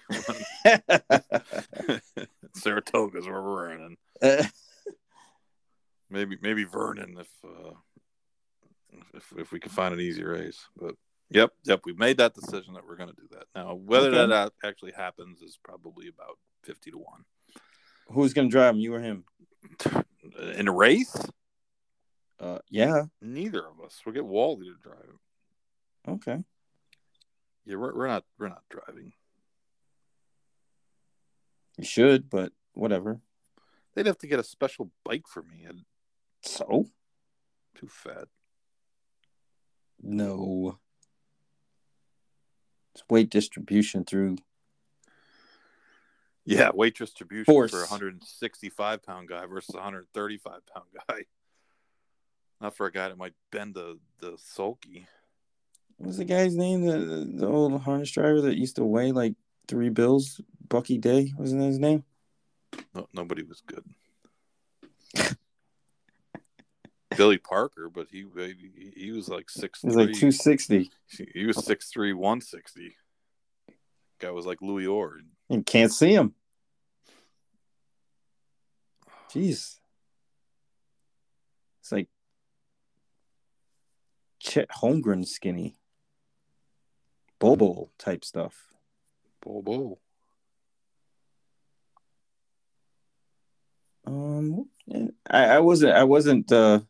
Saratoga's 2.54 3.26
where 3.26 3.42
we're 3.42 3.68
running. 3.68 3.96
Maybe 6.10 6.38
maybe 6.40 6.64
Vernon 6.64 7.18
if 7.18 7.28
uh, 7.44 7.72
if 9.12 9.30
if 9.36 9.52
we 9.52 9.60
can 9.60 9.70
find 9.70 9.92
an 9.92 10.00
easy 10.00 10.24
race. 10.24 10.66
But 10.74 10.94
yep, 11.30 11.50
yep, 11.64 11.82
We've 11.84 11.98
made 11.98 12.16
that 12.16 12.32
decision 12.34 12.72
that 12.74 12.86
we're 12.86 12.96
going 12.96 13.10
to 13.10 13.14
do 13.14 13.28
that. 13.32 13.44
Now, 13.54 13.74
whether 13.74 14.08
Okay. 14.08 14.26
that 14.26 14.52
actually 14.64 14.92
happens 14.92 15.42
is 15.42 15.58
probably 15.62 16.08
about 16.08 16.38
fifty 16.64 16.90
to 16.92 16.96
one 16.96 17.24
Who's 18.10 18.32
gonna 18.32 18.48
drive 18.48 18.74
him? 18.74 18.80
You 18.80 18.94
or 18.94 19.00
him? 19.00 19.24
in 20.54 20.68
a 20.68 20.72
race. 20.72 21.16
Uh, 22.40 22.58
yeah. 22.70 23.04
Neither 23.20 23.66
of 23.66 23.80
us. 23.84 24.00
We'll 24.04 24.14
get 24.14 24.24
Wally 24.24 24.66
to 24.68 24.74
drive. 24.82 25.18
Okay. 26.06 26.44
Yeah, 27.64 27.76
we're, 27.76 27.94
we're 27.94 28.06
not 28.06 28.24
we're 28.38 28.48
not 28.48 28.62
driving. 28.70 29.12
You 31.76 31.84
should, 31.84 32.30
but 32.30 32.52
whatever. 32.72 33.20
They'd 33.94 34.06
have 34.06 34.18
to 34.18 34.26
get 34.26 34.38
a 34.40 34.44
special 34.44 34.90
bike 35.04 35.26
for 35.28 35.42
me. 35.42 35.66
I'm 35.68 35.84
So 36.42 36.86
too 37.74 37.88
fat. 37.88 38.28
no. 40.00 40.78
It's 42.94 43.04
weight 43.10 43.30
distribution 43.30 44.04
through. 44.04 44.38
Yeah, 46.48 46.70
weight 46.72 46.96
distribution 46.96 47.44
Force. 47.44 47.70
for 47.72 47.80
a 47.80 47.82
165 47.82 49.02
pound 49.02 49.28
guy 49.28 49.44
versus 49.44 49.74
a 49.74 49.78
135 49.78 50.60
pound 50.74 50.86
guy. 51.06 51.24
Not 52.62 52.74
for 52.74 52.86
a 52.86 52.92
guy 52.92 53.08
that 53.08 53.18
might 53.18 53.34
bend 53.52 53.74
the 53.74 53.98
the 54.20 54.38
sulky. 54.38 55.06
What 55.98 56.06
was 56.06 56.16
the 56.16 56.24
guy's 56.24 56.56
name? 56.56 56.86
The 56.86 57.30
the 57.30 57.46
old 57.46 57.78
harness 57.82 58.10
driver 58.10 58.40
that 58.42 58.56
used 58.56 58.76
to 58.76 58.84
weigh 58.84 59.12
like 59.12 59.34
three 59.68 59.90
bills. 59.90 60.40
Bucky 60.66 60.96
Day 60.96 61.34
wasn't 61.36 61.60
that 61.60 61.66
his 61.66 61.78
name? 61.78 62.04
No, 62.94 63.06
nobody 63.12 63.42
was 63.42 63.60
good. 63.60 63.84
Billy 67.16 67.38
Parker, 67.38 67.90
but 67.90 68.06
he 68.10 68.24
he, 68.34 68.92
he 68.96 69.10
was 69.12 69.28
like 69.28 69.50
six 69.50 69.82
He 69.82 69.86
was 69.86 69.96
like 69.96 70.14
two 70.14 70.32
sixty. 70.32 70.90
He 71.34 71.44
was 71.44 71.62
six 71.62 71.90
three, 71.90 72.14
one 72.14 72.40
sixty. 72.40 72.96
Guy 74.18 74.30
was 74.30 74.46
like 74.46 74.62
Louis 74.62 74.86
Orr. 74.86 75.20
You 75.48 75.62
can't 75.62 75.92
see 75.92 76.12
him. 76.12 76.34
Jeez. 79.30 79.78
It's 81.80 81.92
like 81.92 82.08
Chet 84.40 84.68
Holmgren 84.70 85.26
skinny. 85.26 85.76
Bobo 87.38 87.90
type 87.98 88.24
stuff. 88.24 88.54
Bobo. 89.40 89.98
Um, 94.06 94.68
I, 95.28 95.44
I 95.44 95.58
wasn't. 95.60 95.92
I 95.92 96.04
wasn't 96.04 96.50
uh, 96.50 96.80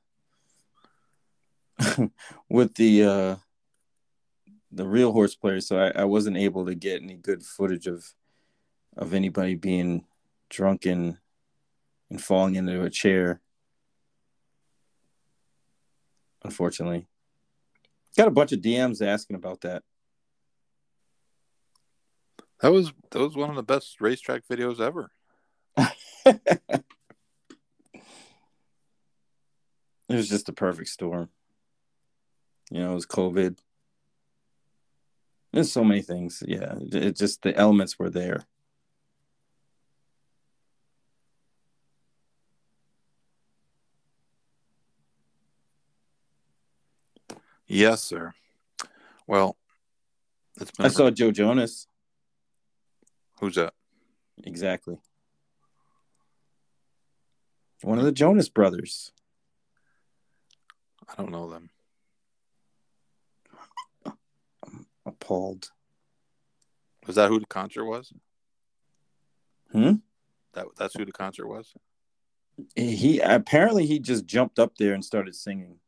with 2.48 2.74
the 2.76 3.04
uh, 3.04 3.36
the 4.70 4.86
real 4.86 5.12
horse 5.12 5.34
players, 5.34 5.66
so 5.66 5.78
I, 5.78 6.02
I 6.02 6.04
wasn't 6.04 6.36
able 6.36 6.66
to 6.66 6.74
get 6.74 7.02
any 7.02 7.16
good 7.16 7.42
footage 7.42 7.86
of 7.86 8.14
of 8.96 9.14
anybody 9.14 9.56
being 9.56 10.04
drunken 10.48 11.18
and 12.10 12.22
falling 12.22 12.54
into 12.54 12.82
a 12.82 12.90
chair. 12.90 13.40
Unfortunately, 16.44 17.06
got 18.16 18.28
a 18.28 18.32
bunch 18.32 18.52
of 18.52 18.60
DMs 18.60 19.04
asking 19.04 19.36
about 19.36 19.60
that. 19.62 19.82
That 22.60 22.72
was 22.72 22.92
that 23.10 23.18
was 23.20 23.36
one 23.36 23.50
of 23.50 23.56
the 23.56 23.62
best 23.62 24.00
racetrack 24.00 24.42
videos 24.48 24.80
ever. 24.80 25.10
It 30.08 30.14
was 30.14 30.28
just 30.28 30.48
a 30.48 30.52
perfect 30.52 30.88
storm. 30.88 31.28
You 32.70 32.80
know, 32.80 32.92
it 32.92 32.94
was 32.94 33.06
COVID. 33.06 33.58
There's 35.52 35.72
so 35.72 35.84
many 35.84 36.02
things. 36.02 36.42
Yeah, 36.46 36.74
it 36.80 37.16
just 37.16 37.42
the 37.42 37.54
elements 37.56 37.98
were 37.98 38.10
there. 38.10 38.46
Yes, 47.68 48.02
sir. 48.02 48.32
Well, 49.26 49.56
it's 50.58 50.70
been 50.70 50.86
I 50.86 50.88
saw 50.88 51.10
Joe 51.10 51.30
Jonas. 51.30 51.86
Who's 53.40 53.56
that? 53.56 53.74
Exactly. 54.42 54.98
One 57.82 57.98
of 57.98 58.04
the 58.04 58.12
Jonas 58.12 58.48
brothers. 58.48 59.12
I 61.08 61.14
don't 61.16 61.30
know 61.30 61.48
them. 61.50 61.70
I'm 64.06 64.86
appalled. 65.06 65.70
Was 67.06 67.16
that 67.16 67.28
who 67.28 67.38
the 67.38 67.46
concert 67.46 67.84
was? 67.84 68.12
Hmm. 69.72 69.94
That 70.54 70.66
that's 70.76 70.94
who 70.94 71.04
the 71.04 71.12
concert 71.12 71.46
was. 71.46 71.74
He 72.74 73.20
apparently 73.20 73.86
he 73.86 73.98
just 73.98 74.26
jumped 74.26 74.58
up 74.58 74.76
there 74.76 74.94
and 74.94 75.04
started 75.04 75.34
singing. 75.34 75.78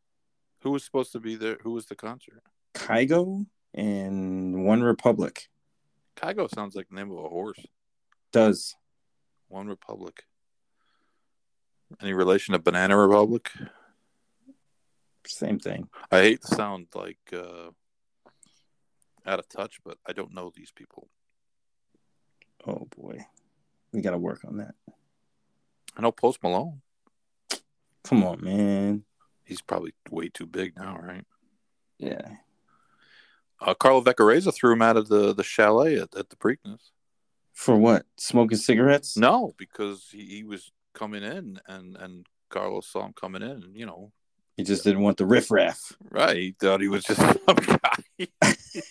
Who 0.63 0.73
was 0.73 0.85
supposed 0.85 1.13
to 1.13 1.21
be 1.21 1.37
there? 1.37 1.59
Who 1.63 1.73
was 1.73 1.87
the 1.87 1.97
concert? 1.97 2.43
Kygo 2.75 3.47
and 3.75 4.65
One 4.65 4.83
Republic. 4.83 5.49
Kygo 6.17 6.53
sounds 6.55 6.75
like 6.75 6.89
the 6.89 6.97
name 6.97 7.11
of 7.11 7.19
a 7.19 7.29
horse. 7.29 7.65
Does. 8.33 8.77
One 9.49 9.69
Republic. 9.69 10.25
Any 12.01 12.13
relation 12.13 12.53
to 12.53 12.59
Banana 12.59 12.97
Republic? 12.97 13.51
Same 15.27 15.59
thing. 15.59 15.89
I 16.11 16.21
hate 16.21 16.43
to 16.43 16.55
sound 16.55 16.89
like 16.95 17.19
uh, 17.33 17.71
out 19.27 19.39
of 19.39 19.49
touch, 19.49 19.79
but 19.85 19.99
I 20.07 20.13
don't 20.13 20.35
know 20.35 20.53
these 20.55 20.73
people. 20.73 21.09
Oh 22.67 22.87
boy, 22.97 23.19
we 23.93 24.03
got 24.03 24.11
to 24.11 24.19
work 24.19 24.41
on 24.47 24.59
that. 24.59 24.75
I 25.97 26.03
know 26.03 26.13
Post 26.13 26.43
Malone. 26.43 26.81
Come 28.05 28.25
on, 28.25 28.43
man. 28.43 29.05
He's 29.51 29.61
probably 29.61 29.93
way 30.09 30.29
too 30.29 30.47
big 30.47 30.77
now, 30.77 30.97
right? 31.03 31.25
Yeah. 31.99 32.37
Uh, 33.61 33.75
Carlo 33.75 34.01
Vaccarezza 34.01 34.55
threw 34.55 34.73
him 34.73 34.81
out 34.81 34.97
of 34.97 35.09
the, 35.09 35.35
the 35.35 35.43
chalet 35.43 35.97
at, 35.97 36.15
at 36.15 36.31
the 36.31 36.37
Preakness. 36.37 36.91
For 37.53 37.77
what? 37.77 38.07
Smoking 38.17 38.59
cigarettes? 38.59 39.17
No, 39.17 39.53
because 39.59 40.07
he, 40.13 40.25
he 40.25 40.45
was 40.45 40.71
coming 40.95 41.25
in 41.25 41.61
and, 41.67 41.97
and 41.97 42.27
Carlos 42.49 42.87
saw 42.87 43.05
him 43.05 43.13
coming 43.13 43.43
in 43.43 43.51
and, 43.51 43.77
you 43.77 43.87
know, 43.87 44.13
he 44.57 44.63
just 44.63 44.85
didn't 44.85 45.03
want 45.03 45.17
the 45.17 45.27
riffraff. 45.27 45.97
Right. 46.11 46.37
He 46.37 46.55
thought 46.61 46.81
he 46.81 46.87
was 46.87 47.03
just 47.03 47.21
some 47.47 47.57
guy. 47.57 48.29
he 48.73 48.83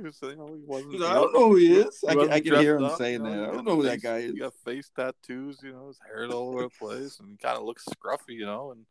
was 0.00 0.16
saying, 0.16 0.38
oh, 0.40 0.54
he 0.54 0.62
wasn't. 0.64 0.94
I 1.02 1.14
don't 1.14 1.32
know 1.32 1.48
who 1.48 1.56
he 1.56 1.74
is. 1.74 1.98
He 2.00 2.08
I 2.08 2.14
can, 2.14 2.32
I 2.32 2.40
can 2.40 2.54
hear 2.56 2.76
him 2.76 2.84
up, 2.84 2.98
saying 2.98 3.24
you 3.24 3.30
know, 3.30 3.30
that. 3.30 3.48
I 3.48 3.52
don't 3.52 3.64
know 3.64 3.76
who 3.76 3.82
face, 3.82 3.92
that 3.92 4.02
guy 4.02 4.18
is. 4.18 4.32
He 4.32 4.38
got 4.38 4.54
face 4.64 4.90
tattoos, 4.94 5.60
you 5.62 5.72
know, 5.72 5.88
his 5.88 5.98
hair 6.06 6.26
all 6.26 6.48
over 6.48 6.62
the 6.62 6.70
place, 6.70 7.18
and 7.20 7.30
he 7.30 7.36
kind 7.36 7.56
of 7.56 7.64
looks 7.64 7.84
scruffy, 7.84 8.34
you 8.34 8.46
know. 8.46 8.72
And 8.72 8.86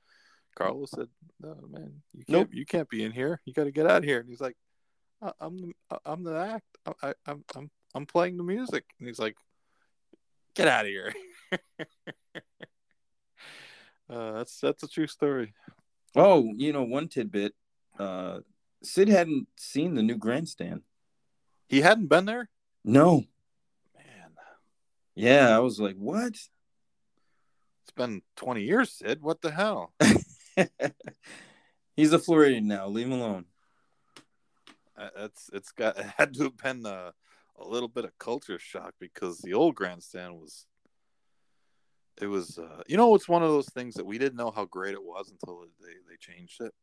Carlos 0.56 0.92
said, 0.92 1.08
"No, 1.42 1.56
man, 1.72 2.02
you 2.14 2.26
can't. 2.26 2.30
Nope. 2.30 2.50
You 2.52 2.66
can't 2.66 2.90
be 2.90 3.04
in 3.04 3.12
here. 3.12 3.42
You 3.46 3.54
got 3.54 3.66
to 3.66 3.72
get 3.72 3.88
out 3.88 4.00
of 4.00 4.04
here." 4.04 4.20
And 4.20 4.30
he's 4.30 4.42
like, 4.42 4.58
"I'm 5.40 5.58
the, 5.58 5.74
I'm 6.06 6.24
the 6.24 6.36
act. 6.36 6.78
I, 7.02 7.14
I'm 7.26 7.44
I'm 7.56 7.72
I'm 7.96 8.06
playing 8.06 8.38
the 8.38 8.44
music." 8.44 8.86
And 9.00 9.08
he's 9.08 9.20
like, 9.20 9.38
"Get 10.56 10.68
out 10.68 10.86
of 10.86 10.92
here." 10.92 11.14
Uh, 14.10 14.34
that's 14.34 14.60
that's 14.60 14.84
a 14.84 14.88
true 14.88 15.08
story. 15.08 15.54
Oh, 16.16 16.52
you 16.56 16.74
know, 16.74 16.84
one 16.84 17.08
tidbit. 17.08 17.54
Uh, 17.98 18.40
Sid 18.84 19.08
hadn't 19.08 19.48
seen 19.58 19.96
the 19.96 20.04
new 20.04 20.18
grandstand. 20.18 20.82
He 21.68 21.82
hadn't 21.82 22.08
been 22.08 22.26
there. 22.26 22.50
No. 22.84 23.24
Man. 23.96 24.36
Yeah, 25.16 25.56
I 25.56 25.60
was 25.60 25.80
like, 25.80 25.96
what? 25.96 26.34
It's 26.34 26.52
been 27.96 28.22
twenty 28.36 28.64
years, 28.64 28.92
Sid. 28.92 29.22
What 29.22 29.42
the 29.42 29.52
hell? 29.52 29.94
He's 31.96 32.14
a 32.14 32.20
Floridian 32.20 32.68
now. 32.68 32.88
Leave 32.88 33.08
him 33.08 33.14
alone. 33.14 33.46
Uh, 34.98 35.10
it's 35.18 35.50
it's 35.54 35.72
got 35.72 35.98
it 36.00 36.06
had 36.18 36.34
to 36.36 36.44
have 36.44 36.58
been 36.58 36.86
a, 36.86 37.14
a 37.60 37.68
little 37.68 37.90
bit 37.90 38.06
of 38.06 38.18
culture 38.18 38.60
shock 38.60 38.94
because 39.00 39.40
the 39.40 39.54
old 39.54 39.76
grandstand 39.76 40.36
was 40.36 40.66
it 42.22 42.28
was 42.28 42.60
uh, 42.60 42.84
you 42.88 42.98
know 42.98 43.16
it's 43.16 43.30
one 43.30 43.44
of 43.44 43.50
those 43.50 43.70
things 43.70 43.96
that 43.96 44.06
we 44.06 44.18
didn't 44.18 44.38
know 44.38 44.52
how 44.52 44.66
great 44.66 44.94
it 44.94 45.04
was 45.04 45.32
until 45.32 45.66
they, 45.82 45.94
they 46.10 46.18
changed 46.20 46.62
it 46.62 46.74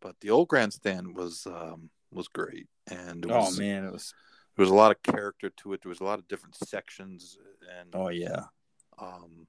but 0.00 0.16
the 0.20 0.30
old 0.30 0.48
grandstand 0.48 1.14
was 1.14 1.46
um, 1.46 1.90
was 2.12 2.28
great 2.28 2.68
and 2.90 3.26
oh 3.30 3.50
man 3.52 3.84
it 3.84 3.92
was 3.92 4.14
there 4.56 4.62
was 4.62 4.70
a 4.70 4.74
lot 4.74 4.90
of 4.90 5.02
character 5.02 5.50
to 5.56 5.72
it 5.72 5.82
there 5.82 5.90
was 5.90 6.00
a 6.00 6.04
lot 6.04 6.18
of 6.18 6.28
different 6.28 6.54
sections 6.54 7.36
and 7.78 7.90
oh 7.94 8.08
yeah 8.08 8.44
um 8.98 9.46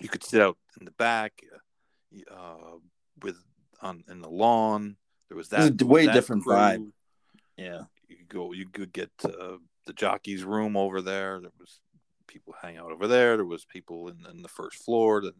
you 0.00 0.08
could 0.08 0.24
sit 0.24 0.40
out 0.40 0.56
in 0.78 0.84
the 0.84 0.90
back 0.92 1.32
uh, 2.30 2.76
with 3.22 3.36
on 3.80 4.02
in 4.10 4.20
the 4.20 4.28
lawn 4.28 4.96
there 5.28 5.36
was 5.36 5.48
that 5.48 5.80
was 5.80 5.88
way 5.88 6.06
that 6.06 6.14
different 6.14 6.42
crew. 6.42 6.54
vibe 6.54 6.90
yeah 7.56 7.82
you 8.08 8.16
could 8.16 8.28
go 8.28 8.52
you 8.52 8.66
could 8.68 8.92
get 8.92 9.10
uh, 9.24 9.56
the 9.86 9.92
jockey's 9.92 10.44
room 10.44 10.76
over 10.76 11.00
there 11.00 11.40
there 11.40 11.52
was 11.58 11.80
people 12.30 12.54
hang 12.62 12.78
out 12.78 12.92
over 12.92 13.06
there. 13.06 13.36
There 13.36 13.44
was 13.44 13.64
people 13.64 14.08
in, 14.08 14.24
in 14.30 14.42
the 14.42 14.48
first 14.48 14.82
floor. 14.82 15.18
And 15.18 15.32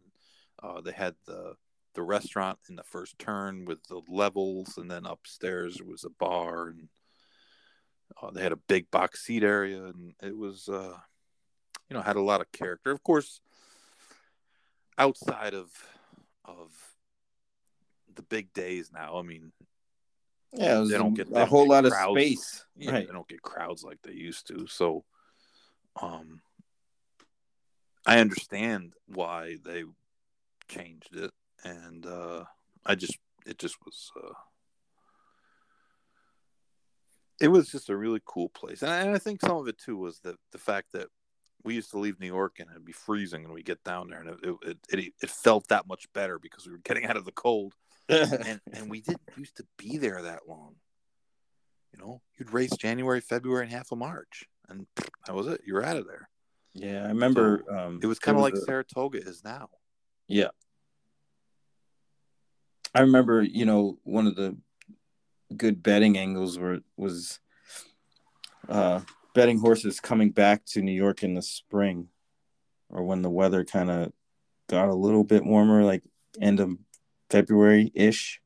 uh, 0.61 0.81
they 0.81 0.91
had 0.91 1.15
the 1.25 1.53
the 1.93 2.03
restaurant 2.03 2.59
in 2.69 2.75
the 2.75 2.83
first 2.83 3.17
turn 3.19 3.65
with 3.65 3.83
the 3.87 4.01
levels, 4.07 4.77
and 4.77 4.89
then 4.89 5.05
upstairs 5.05 5.81
was 5.81 6.03
a 6.03 6.09
bar, 6.09 6.67
and 6.67 6.87
uh, 8.21 8.31
they 8.31 8.41
had 8.41 8.51
a 8.51 8.57
big 8.67 8.89
box 8.91 9.25
seat 9.25 9.43
area, 9.43 9.83
and 9.83 10.13
it 10.21 10.35
was 10.37 10.69
uh, 10.69 10.97
you 11.89 11.95
know 11.95 12.01
had 12.01 12.15
a 12.15 12.21
lot 12.21 12.41
of 12.41 12.51
character. 12.51 12.91
Of 12.91 13.03
course, 13.03 13.41
outside 14.97 15.53
of 15.53 15.69
of 16.45 16.71
the 18.15 18.23
big 18.23 18.53
days 18.53 18.91
now, 18.93 19.17
I 19.17 19.21
mean, 19.21 19.51
yeah, 20.53 20.83
they 20.87 20.97
don't 20.97 21.13
get 21.13 21.27
a 21.31 21.45
whole 21.45 21.67
lot 21.67 21.85
crowds. 21.85 22.07
of 22.07 22.21
space. 22.21 22.65
Yeah, 22.75 22.91
right. 22.91 23.07
they 23.07 23.13
don't 23.13 23.27
get 23.27 23.41
crowds 23.41 23.83
like 23.83 24.01
they 24.01 24.13
used 24.13 24.47
to. 24.47 24.67
So, 24.67 25.03
um, 26.01 26.41
I 28.05 28.19
understand 28.19 28.93
why 29.07 29.57
they 29.63 29.83
changed 30.67 31.15
it, 31.15 31.31
and 31.63 32.05
uh, 32.05 32.43
I 32.85 32.95
just 32.95 33.17
it 33.45 33.57
just 33.57 33.75
was 33.85 34.11
uh, 34.21 34.33
it 37.39 37.47
was 37.47 37.69
just 37.69 37.89
a 37.89 37.97
really 37.97 38.21
cool 38.25 38.49
place, 38.49 38.81
and 38.81 38.91
I, 38.91 39.01
and 39.01 39.15
I 39.15 39.17
think 39.17 39.41
some 39.41 39.57
of 39.57 39.67
it 39.67 39.77
too 39.77 39.97
was 39.97 40.19
the 40.19 40.35
the 40.51 40.57
fact 40.57 40.93
that 40.93 41.07
we 41.63 41.75
used 41.75 41.91
to 41.91 41.99
leave 41.99 42.19
New 42.19 42.27
York 42.27 42.55
and 42.59 42.69
it'd 42.71 42.85
be 42.85 42.91
freezing, 42.91 43.45
and 43.45 43.53
we 43.53 43.63
get 43.63 43.83
down 43.83 44.09
there, 44.09 44.21
and 44.21 44.29
it 44.29 44.55
it, 44.63 44.77
it, 44.89 45.13
it 45.21 45.29
felt 45.29 45.67
that 45.69 45.87
much 45.87 46.11
better 46.13 46.39
because 46.39 46.65
we 46.65 46.71
were 46.71 46.81
getting 46.83 47.05
out 47.05 47.17
of 47.17 47.25
the 47.25 47.31
cold, 47.31 47.73
and 48.09 48.61
and 48.73 48.89
we 48.89 49.01
didn't 49.01 49.21
used 49.37 49.57
to 49.57 49.65
be 49.77 49.97
there 49.97 50.21
that 50.21 50.47
long. 50.47 50.75
You 51.93 51.99
know, 51.99 52.21
you'd 52.37 52.53
race 52.53 52.75
January, 52.77 53.19
February, 53.21 53.63
and 53.63 53.71
half 53.71 53.91
of 53.91 53.97
March, 53.97 54.45
and 54.69 54.87
that 55.27 55.35
was 55.35 55.47
it. 55.47 55.61
You 55.65 55.73
were 55.73 55.83
out 55.83 55.97
of 55.97 56.07
there. 56.07 56.29
Yeah, 56.73 57.03
I 57.03 57.07
remember. 57.07 57.63
So 57.67 57.77
um, 57.77 57.99
it 58.01 58.07
was 58.07 58.19
kind 58.19 58.37
of 58.37 58.43
like 58.43 58.53
a, 58.53 58.61
Saratoga 58.61 59.19
is 59.19 59.43
now. 59.43 59.69
Yeah, 60.27 60.49
I 62.93 63.01
remember. 63.01 63.41
You 63.41 63.65
know, 63.65 63.97
one 64.03 64.27
of 64.27 64.35
the 64.35 64.57
good 65.55 65.83
betting 65.83 66.17
angles 66.17 66.57
were 66.57 66.79
was 66.97 67.39
uh, 68.69 69.01
betting 69.33 69.59
horses 69.59 69.99
coming 69.99 70.31
back 70.31 70.65
to 70.65 70.81
New 70.81 70.91
York 70.91 71.23
in 71.23 71.33
the 71.33 71.41
spring, 71.41 72.07
or 72.89 73.03
when 73.03 73.21
the 73.21 73.29
weather 73.29 73.63
kind 73.63 73.89
of 73.89 74.11
got 74.69 74.89
a 74.89 74.95
little 74.95 75.23
bit 75.23 75.45
warmer, 75.45 75.83
like 75.83 76.03
end 76.39 76.59
of 76.59 76.77
February 77.29 77.91
ish, 77.93 78.41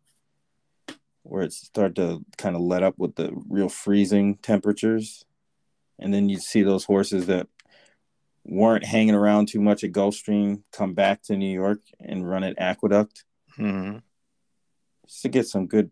where 1.23 1.43
it 1.43 1.53
started 1.53 1.95
to 1.95 2.26
kind 2.38 2.55
of 2.55 2.61
let 2.61 2.84
up 2.84 2.95
with 2.97 3.15
the 3.15 3.31
real 3.49 3.69
freezing 3.69 4.38
temperatures, 4.38 5.26
and 5.99 6.13
then 6.13 6.30
you 6.30 6.38
see 6.39 6.63
those 6.63 6.85
horses 6.85 7.27
that 7.27 7.47
weren't 8.43 8.85
hanging 8.85 9.15
around 9.15 9.47
too 9.47 9.59
much 9.59 9.84
at 9.84 9.91
Gulfstream 9.91 10.61
come 10.72 10.93
back 10.93 11.23
to 11.23 11.35
New 11.35 11.51
York 11.51 11.80
and 11.99 12.30
run 12.30 12.43
at 12.43 12.59
Aqueduct 12.59 13.23
Mm-hmm. 13.57 13.97
To 15.22 15.30
get 15.30 15.48
some 15.48 15.68
good 15.68 15.91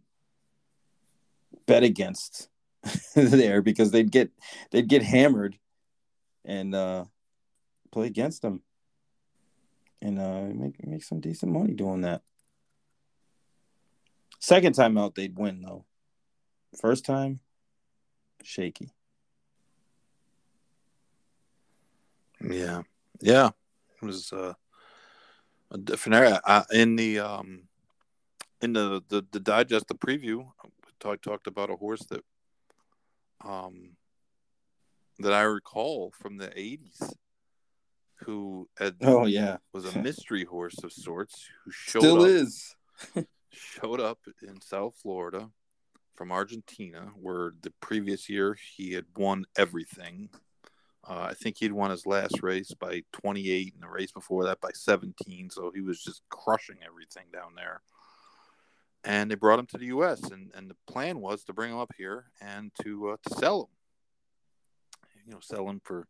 bet 1.65 1.83
against 1.83 2.49
there 3.15 3.61
because 3.61 3.91
they'd 3.91 4.11
get 4.11 4.31
they'd 4.71 4.87
get 4.87 5.03
hammered 5.03 5.57
and 6.45 6.75
uh 6.75 7.05
play 7.91 8.07
against 8.07 8.41
them 8.41 8.61
and 10.01 10.19
uh 10.19 10.43
make 10.53 10.85
make 10.85 11.03
some 11.03 11.19
decent 11.19 11.51
money 11.51 11.73
doing 11.73 12.01
that. 12.01 12.21
Second 14.39 14.73
time 14.73 14.97
out 14.97 15.15
they'd 15.15 15.37
win 15.37 15.61
though. 15.61 15.85
First 16.79 17.05
time 17.05 17.39
shaky. 18.43 18.91
Yeah, 22.41 22.81
yeah. 23.21 23.51
It 24.01 24.05
was 24.05 24.33
uh, 24.33 24.53
a 25.71 25.77
different 25.77 26.15
area. 26.15 26.41
In 26.71 26.95
the 26.95 27.19
um, 27.19 27.63
in 28.63 28.73
the, 28.73 29.03
the 29.09 29.25
the 29.31 29.39
digest, 29.39 29.87
the 29.87 29.93
preview, 29.93 30.47
talk, 30.99 31.21
talked 31.21 31.47
about 31.47 31.69
a 31.69 31.75
horse 31.75 32.05
that 32.09 32.23
um 33.43 33.91
that 35.19 35.33
I 35.33 35.41
recall 35.41 36.11
from 36.11 36.37
the 36.37 36.47
'80s, 36.47 37.13
who 38.25 38.67
had, 38.77 38.95
Oh 39.01 39.25
yeah. 39.25 39.57
was 39.73 39.85
a 39.85 40.01
mystery 40.01 40.45
horse 40.45 40.83
of 40.83 40.91
sorts, 40.93 41.47
who 41.63 41.71
showed 41.71 42.01
Still 42.01 42.21
up, 42.23 42.29
is. 42.29 42.75
showed 43.51 43.99
up 43.99 44.19
in 44.41 44.59
South 44.61 44.95
Florida 45.01 45.49
from 46.15 46.31
Argentina, 46.31 47.11
where 47.15 47.53
the 47.61 47.71
previous 47.81 48.29
year 48.29 48.55
he 48.75 48.93
had 48.93 49.05
won 49.17 49.45
everything. 49.57 50.29
Uh, 51.07 51.27
I 51.29 51.33
think 51.33 51.57
he'd 51.57 51.73
won 51.73 51.91
his 51.91 52.05
last 52.07 52.41
race 52.41 52.73
by 52.73 53.03
28, 53.11 53.73
and 53.73 53.83
the 53.83 53.89
race 53.89 54.11
before 54.11 54.45
that 54.45 54.61
by 54.61 54.69
17. 54.73 55.49
So 55.49 55.69
he 55.75 55.81
was 55.81 56.01
just 56.01 56.21
crushing 56.29 56.77
everything 56.85 57.25
down 57.33 57.55
there. 57.55 57.81
And 59.05 59.29
they 59.29 59.35
brought 59.35 59.59
him 59.59 59.65
to 59.67 59.77
the 59.77 59.87
U.S. 59.87 60.21
and, 60.31 60.51
and 60.55 60.69
the 60.69 60.77
plan 60.87 61.19
was 61.19 61.43
to 61.43 61.53
bring 61.53 61.71
him 61.71 61.79
up 61.79 61.91
here 61.97 62.25
and 62.39 62.71
to 62.83 63.09
uh, 63.09 63.17
to 63.27 63.35
sell 63.35 63.61
him. 63.63 63.67
You 65.25 65.33
know, 65.33 65.39
sell 65.41 65.67
him 65.69 65.81
for 65.83 66.07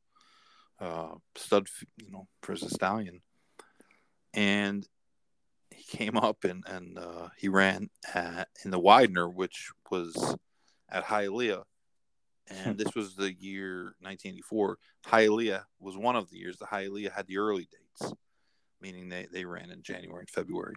uh, 0.79 1.15
stud, 1.35 1.67
you 1.97 2.11
know, 2.11 2.27
for 2.41 2.53
his 2.53 2.69
stallion. 2.71 3.21
And 4.33 4.87
he 5.71 5.83
came 5.83 6.17
up 6.17 6.43
and 6.43 6.63
and 6.67 6.97
uh, 6.97 7.29
he 7.37 7.47
ran 7.47 7.89
at, 8.13 8.49
in 8.63 8.71
the 8.71 8.79
Widener, 8.79 9.27
which 9.27 9.71
was 9.89 10.35
at 10.89 11.05
Hialeah, 11.05 11.63
and 12.47 12.77
this 12.77 12.95
was 12.95 13.15
the 13.15 13.33
year 13.33 13.95
1984. 14.01 14.77
Hialeah 15.07 15.63
was 15.79 15.97
one 15.97 16.15
of 16.15 16.29
the 16.29 16.37
years. 16.37 16.57
The 16.57 16.65
Hialeah 16.65 17.11
had 17.11 17.27
the 17.27 17.37
early 17.37 17.67
dates, 17.71 18.13
meaning 18.81 19.09
they 19.09 19.27
they 19.31 19.45
ran 19.45 19.71
in 19.71 19.81
January 19.81 20.21
and 20.21 20.29
February. 20.29 20.75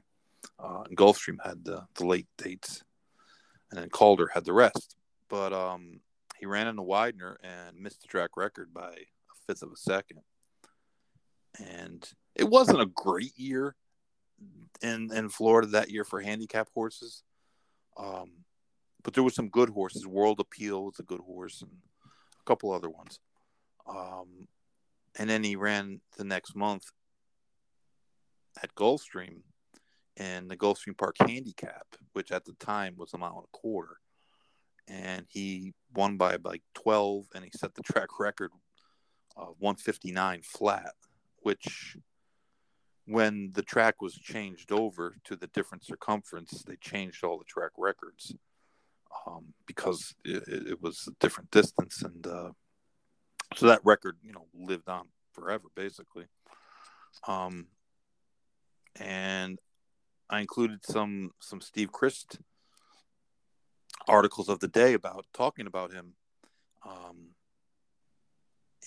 Uh, 0.58 0.82
and 0.88 0.96
Gulfstream 0.96 1.38
had 1.44 1.64
the, 1.64 1.86
the 1.94 2.06
late 2.06 2.28
dates, 2.38 2.82
and 3.70 3.80
then 3.80 3.88
Calder 3.88 4.28
had 4.32 4.44
the 4.44 4.52
rest. 4.52 4.96
But 5.28 5.52
um, 5.52 6.00
he 6.38 6.46
ran 6.46 6.68
in 6.68 6.76
the 6.76 6.82
Widener 6.82 7.38
and 7.42 7.78
missed 7.78 8.02
the 8.02 8.08
track 8.08 8.36
record 8.36 8.72
by 8.72 8.90
a 8.90 9.34
fifth 9.46 9.62
of 9.62 9.72
a 9.72 9.76
second. 9.76 10.20
And 11.58 12.08
it 12.34 12.48
wasn't 12.48 12.82
a 12.82 12.86
great 12.86 13.36
year 13.36 13.74
in 14.82 15.10
in 15.12 15.28
Florida 15.28 15.68
that 15.68 15.90
year 15.90 16.04
for 16.04 16.20
handicap 16.20 16.68
horses. 16.74 17.22
Um, 17.96 18.30
but 19.02 19.14
there 19.14 19.22
was 19.22 19.34
some 19.34 19.48
good 19.48 19.70
horses. 19.70 20.06
World 20.06 20.40
Appeal 20.40 20.84
was 20.84 20.98
a 20.98 21.04
good 21.04 21.20
horse, 21.20 21.62
and 21.62 21.70
a 22.04 22.44
couple 22.44 22.72
other 22.72 22.90
ones. 22.90 23.18
Um, 23.88 24.48
and 25.18 25.30
then 25.30 25.44
he 25.44 25.56
ran 25.56 26.00
the 26.18 26.24
next 26.24 26.54
month 26.54 26.90
at 28.62 28.74
Gulfstream 28.74 29.42
and 30.16 30.50
the 30.50 30.56
Gulfstream 30.56 30.96
Park 30.96 31.16
Handicap, 31.20 31.86
which 32.12 32.32
at 32.32 32.44
the 32.44 32.54
time 32.54 32.94
was 32.96 33.12
a 33.12 33.18
mile 33.18 33.36
and 33.36 33.44
a 33.44 33.58
quarter. 33.58 33.98
And 34.88 35.26
he 35.28 35.74
won 35.94 36.16
by 36.16 36.36
like 36.42 36.62
12, 36.74 37.26
and 37.34 37.44
he 37.44 37.50
set 37.54 37.74
the 37.74 37.82
track 37.82 38.20
record 38.20 38.50
of 39.36 39.56
159 39.58 40.42
flat, 40.42 40.92
which 41.40 41.96
when 43.06 43.50
the 43.52 43.62
track 43.62 44.00
was 44.00 44.14
changed 44.14 44.72
over 44.72 45.16
to 45.24 45.36
the 45.36 45.48
different 45.48 45.84
circumference, 45.84 46.62
they 46.66 46.76
changed 46.76 47.24
all 47.24 47.38
the 47.38 47.44
track 47.44 47.70
records 47.76 48.34
um, 49.26 49.52
because 49.66 50.14
it, 50.24 50.42
it, 50.46 50.82
was 50.82 51.08
a 51.08 51.12
different 51.20 51.50
distance, 51.50 52.02
and 52.02 52.26
uh, 52.26 52.50
so 53.54 53.66
that 53.66 53.80
record, 53.84 54.16
you 54.22 54.32
know, 54.32 54.46
lived 54.54 54.88
on 54.88 55.06
forever, 55.32 55.68
basically. 55.74 56.26
Um, 57.26 57.68
and 59.00 59.58
I 60.28 60.40
included 60.40 60.84
some 60.84 61.30
some 61.40 61.60
Steve 61.60 61.92
Crist 61.92 62.38
articles 64.08 64.48
of 64.48 64.60
the 64.60 64.68
day 64.68 64.94
about 64.94 65.26
talking 65.32 65.66
about 65.66 65.92
him, 65.92 66.14
um, 66.84 67.28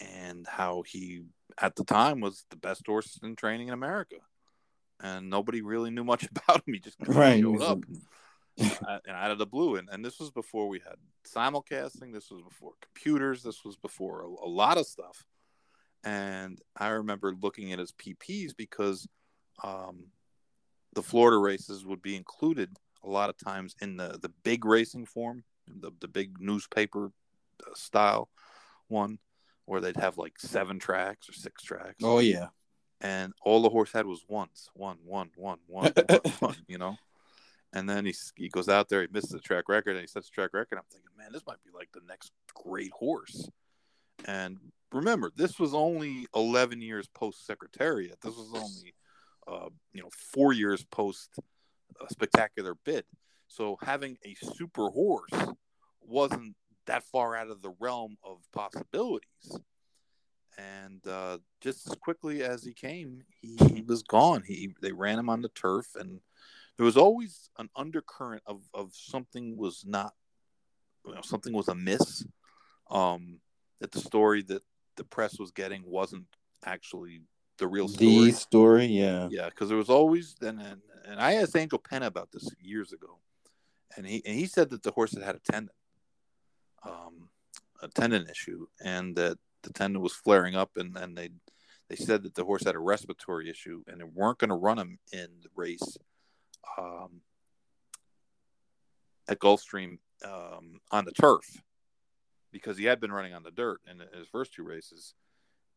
and 0.02 0.45
how 0.48 0.84
he 0.86 1.24
at 1.57 1.76
the 1.76 1.84
time 1.84 2.20
was 2.22 2.45
the 2.49 2.57
best 2.57 2.86
horse 2.86 3.20
in 3.24 3.36
training 3.36 3.68
in 3.68 3.74
America, 3.74 4.18
and 5.02 5.30
nobody 5.30 5.61
really 5.61 5.90
knew 5.90 6.03
much 6.03 6.28
about 6.30 6.68
him. 6.68 6.74
He 6.74 6.80
just 6.80 6.98
Right. 7.07 7.41
showed 7.41 7.61
up 7.61 7.80
and 8.57 9.16
out 9.16 9.32
of 9.32 9.38
the 9.38 9.45
blue. 9.45 9.76
And, 9.76 9.90
and 9.90 10.03
this 10.03 10.20
was 10.20 10.32
before 10.32 10.68
we 10.68 10.80
had 10.80 10.98
simulcasting. 11.26 12.14
This 12.14 12.30
was 12.30 12.41
before 12.41 12.74
computers. 12.82 13.44
This 13.44 13.64
was 13.64 13.78
before 13.78 14.22
a, 14.22 14.28
a 14.28 14.49
lot 14.49 14.78
of 14.78 14.86
stuff. 14.86 15.24
And 16.03 16.60
I 16.78 16.90
remember 16.90 17.34
looking 17.41 17.74
at 17.74 17.80
his 17.80 17.91
PPs 17.91 18.56
because 18.56 19.07
um, 19.64 20.06
the 20.94 21.03
Florida 21.03 21.38
races 21.38 21.86
would 21.86 22.02
be 22.02 22.16
included 22.16 22.78
a 23.03 23.10
lot 23.10 23.30
of 23.30 23.38
times 23.38 23.76
in 23.82 23.98
the, 23.98 24.20
the 24.22 24.32
big 24.44 24.66
racing 24.66 25.06
form, 25.06 25.44
the, 25.68 25.91
the 25.99 26.07
big 26.07 26.40
newspaper 26.40 27.11
uh, 27.66 27.74
style 27.76 28.30
one, 28.88 29.20
where 29.66 29.82
they'd 29.82 29.98
have 29.98 30.18
like 30.18 30.40
seven 30.40 30.80
tracks 30.80 31.30
or 31.30 31.34
six 31.34 31.64
tracks. 31.64 32.03
Oh 32.03 32.20
yeah. 32.20 32.48
And 33.02 33.34
all 33.41 33.61
the 33.61 33.70
horse 33.70 33.91
had 33.94 34.06
was 34.06 34.26
once, 34.28 34.70
one, 34.74 34.98
one, 35.06 35.30
one, 35.36 35.60
one, 35.68 35.94
one, 35.95 36.20
one, 36.40 36.56
you 36.68 36.78
know? 36.78 36.98
And 37.72 37.88
then 37.88 38.06
he 38.06 38.16
he 38.36 38.49
goes 38.49 38.68
out 38.68 38.90
there, 38.90 39.02
he 39.02 39.07
misses 39.11 39.30
the 39.30 39.40
track 39.40 39.70
record, 39.70 39.91
and 39.91 40.02
he 40.02 40.07
sets 40.07 40.28
the 40.28 40.34
track 40.34 40.53
record. 40.53 40.78
I'm 40.78 40.84
thinking, 40.91 41.11
man, 41.18 41.32
this 41.32 41.45
might 41.45 41.64
be 41.64 41.70
like 41.74 41.90
the 41.94 42.02
next 42.07 42.32
great 42.56 42.91
horse. 42.91 43.48
And 44.26 44.57
remember, 44.91 45.32
this 45.36 45.60
was 45.60 45.74
only 45.74 46.28
11 46.36 46.82
years 46.82 47.07
post 47.07 47.45
Secretariat. 47.45 48.20
This 48.22 48.36
was 48.36 48.49
only, 48.53 48.94
uh, 49.48 49.70
you 49.94 50.02
know, 50.02 50.10
four 50.34 50.53
years 50.53 50.84
post 50.84 51.30
a 52.02 52.10
spectacular 52.11 52.76
bid. 52.86 53.06
So 53.48 53.78
having 53.82 54.18
a 54.26 54.36
super 54.36 54.90
horse 54.90 55.32
wasn't 56.02 56.56
that 56.86 57.03
far 57.03 57.36
out 57.36 57.49
of 57.49 57.61
the 57.61 57.74
realm 57.80 58.18
of 58.24 58.38
possibilities. 58.53 59.60
And 60.57 61.06
uh, 61.07 61.38
just 61.61 61.88
as 61.88 61.95
quickly 61.95 62.44
as 62.44 62.64
he 62.64 62.74
came, 62.74 63.22
he, 63.41 63.57
he 63.74 63.82
was 63.82 64.03
gone. 64.03 64.44
He 64.45 64.74
they 64.82 64.91
ran 64.91 65.18
him 65.18 65.30
on 65.30 65.41
the 65.41 65.49
turf, 65.49 65.95
and 65.95 66.20
there 66.78 66.86
was 66.86 66.98
always 66.98 67.49
an 67.57 67.70
undercurrent 67.76 68.44
of, 68.45 68.61
of 68.74 68.91
something 68.94 69.56
was 69.56 69.86
not 69.86 70.14
you 71.06 71.16
know, 71.16 71.22
something 71.22 71.53
was 71.53 71.68
amiss 71.68 72.26
um, 72.91 73.40
that 73.80 73.91
the 73.91 73.99
story 73.99 74.41
that 74.44 74.64
the 74.98 75.03
press 75.03 75.40
was 75.40 75.52
getting 75.52 75.84
wasn't 75.86 76.26
actually 76.66 77.22
the 77.60 77.68
real 77.68 77.88
story 77.88 78.07
The 78.10 78.31
story, 78.31 78.86
yeah. 78.86 79.27
yeah 79.31 79.49
because 79.49 79.69
there 79.69 79.77
was 79.77 79.90
always 79.90 80.36
and, 80.41 80.60
and 80.61 80.81
and 81.06 81.19
i 81.19 81.34
asked 81.36 81.56
Angel 81.56 81.80
Penna 81.80 82.07
about 82.07 82.31
this 82.31 82.49
years 82.60 82.91
ago 82.94 83.19
and 83.95 84.06
he 84.06 84.22
and 84.26 84.36
he 84.36 84.48
said 84.48 84.69
that 84.72 84.84
the 84.84 84.91
horse 84.91 85.14
had 85.14 85.23
had 85.23 85.36
a 85.36 85.52
tendon 85.52 85.73
um 86.84 87.30
a 87.81 87.88
tendon 87.88 88.27
issue 88.30 88.65
and 88.84 89.15
that 89.15 89.38
the 89.64 89.73
tendon 89.73 90.02
was 90.02 90.14
flaring 90.14 90.56
up 90.56 90.72
and 90.77 90.98
and 90.98 91.18
they 91.18 91.30
they 91.90 91.95
said 91.95 92.23
that 92.23 92.36
the 92.36 92.45
horse 92.45 92.64
had 92.64 92.76
a 92.76 92.80
respiratory 92.80 93.49
issue 93.49 93.84
and 93.88 93.99
they 93.99 94.06
weren't 94.06 94.38
going 94.38 94.49
to 94.49 94.56
run 94.56 94.77
him 94.77 94.99
in 95.11 95.27
the 95.41 95.49
race 95.56 95.98
um, 96.77 97.22
at 99.27 99.40
Gulfstream 99.40 99.98
um, 100.23 100.80
on 100.91 101.06
the 101.06 101.11
turf 101.11 101.45
because 102.52 102.77
he 102.77 102.86
had 102.86 102.99
been 102.99 103.11
running 103.11 103.34
on 103.34 103.44
the 103.44 103.52
dirt 103.52 103.81
in 103.90 103.99
his 104.18 104.27
first 104.31 104.53
two 104.53 104.64
races. 104.64 105.14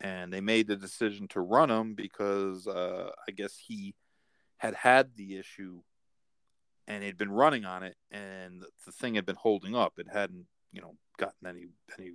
And 0.02 0.32
they 0.32 0.40
made 0.40 0.66
the 0.66 0.76
decision 0.76 1.28
to 1.28 1.40
run 1.40 1.70
him 1.70 1.94
because 1.94 2.66
uh, 2.66 3.10
I 3.26 3.30
guess 3.30 3.56
he 3.56 3.94
had 4.58 4.74
had 4.74 5.16
the 5.16 5.38
issue 5.38 5.80
and 6.88 7.04
he'd 7.04 7.16
been 7.16 7.30
running 7.30 7.64
on 7.64 7.84
it 7.84 7.96
and 8.10 8.62
the 8.84 8.92
thing 8.92 9.14
had 9.14 9.24
been 9.24 9.36
holding 9.36 9.76
up. 9.76 9.94
It 9.98 10.08
hadn't, 10.12 10.46
you 10.72 10.80
know, 10.80 10.96
gotten 11.18 11.46
any 11.46 11.66
any 11.98 12.12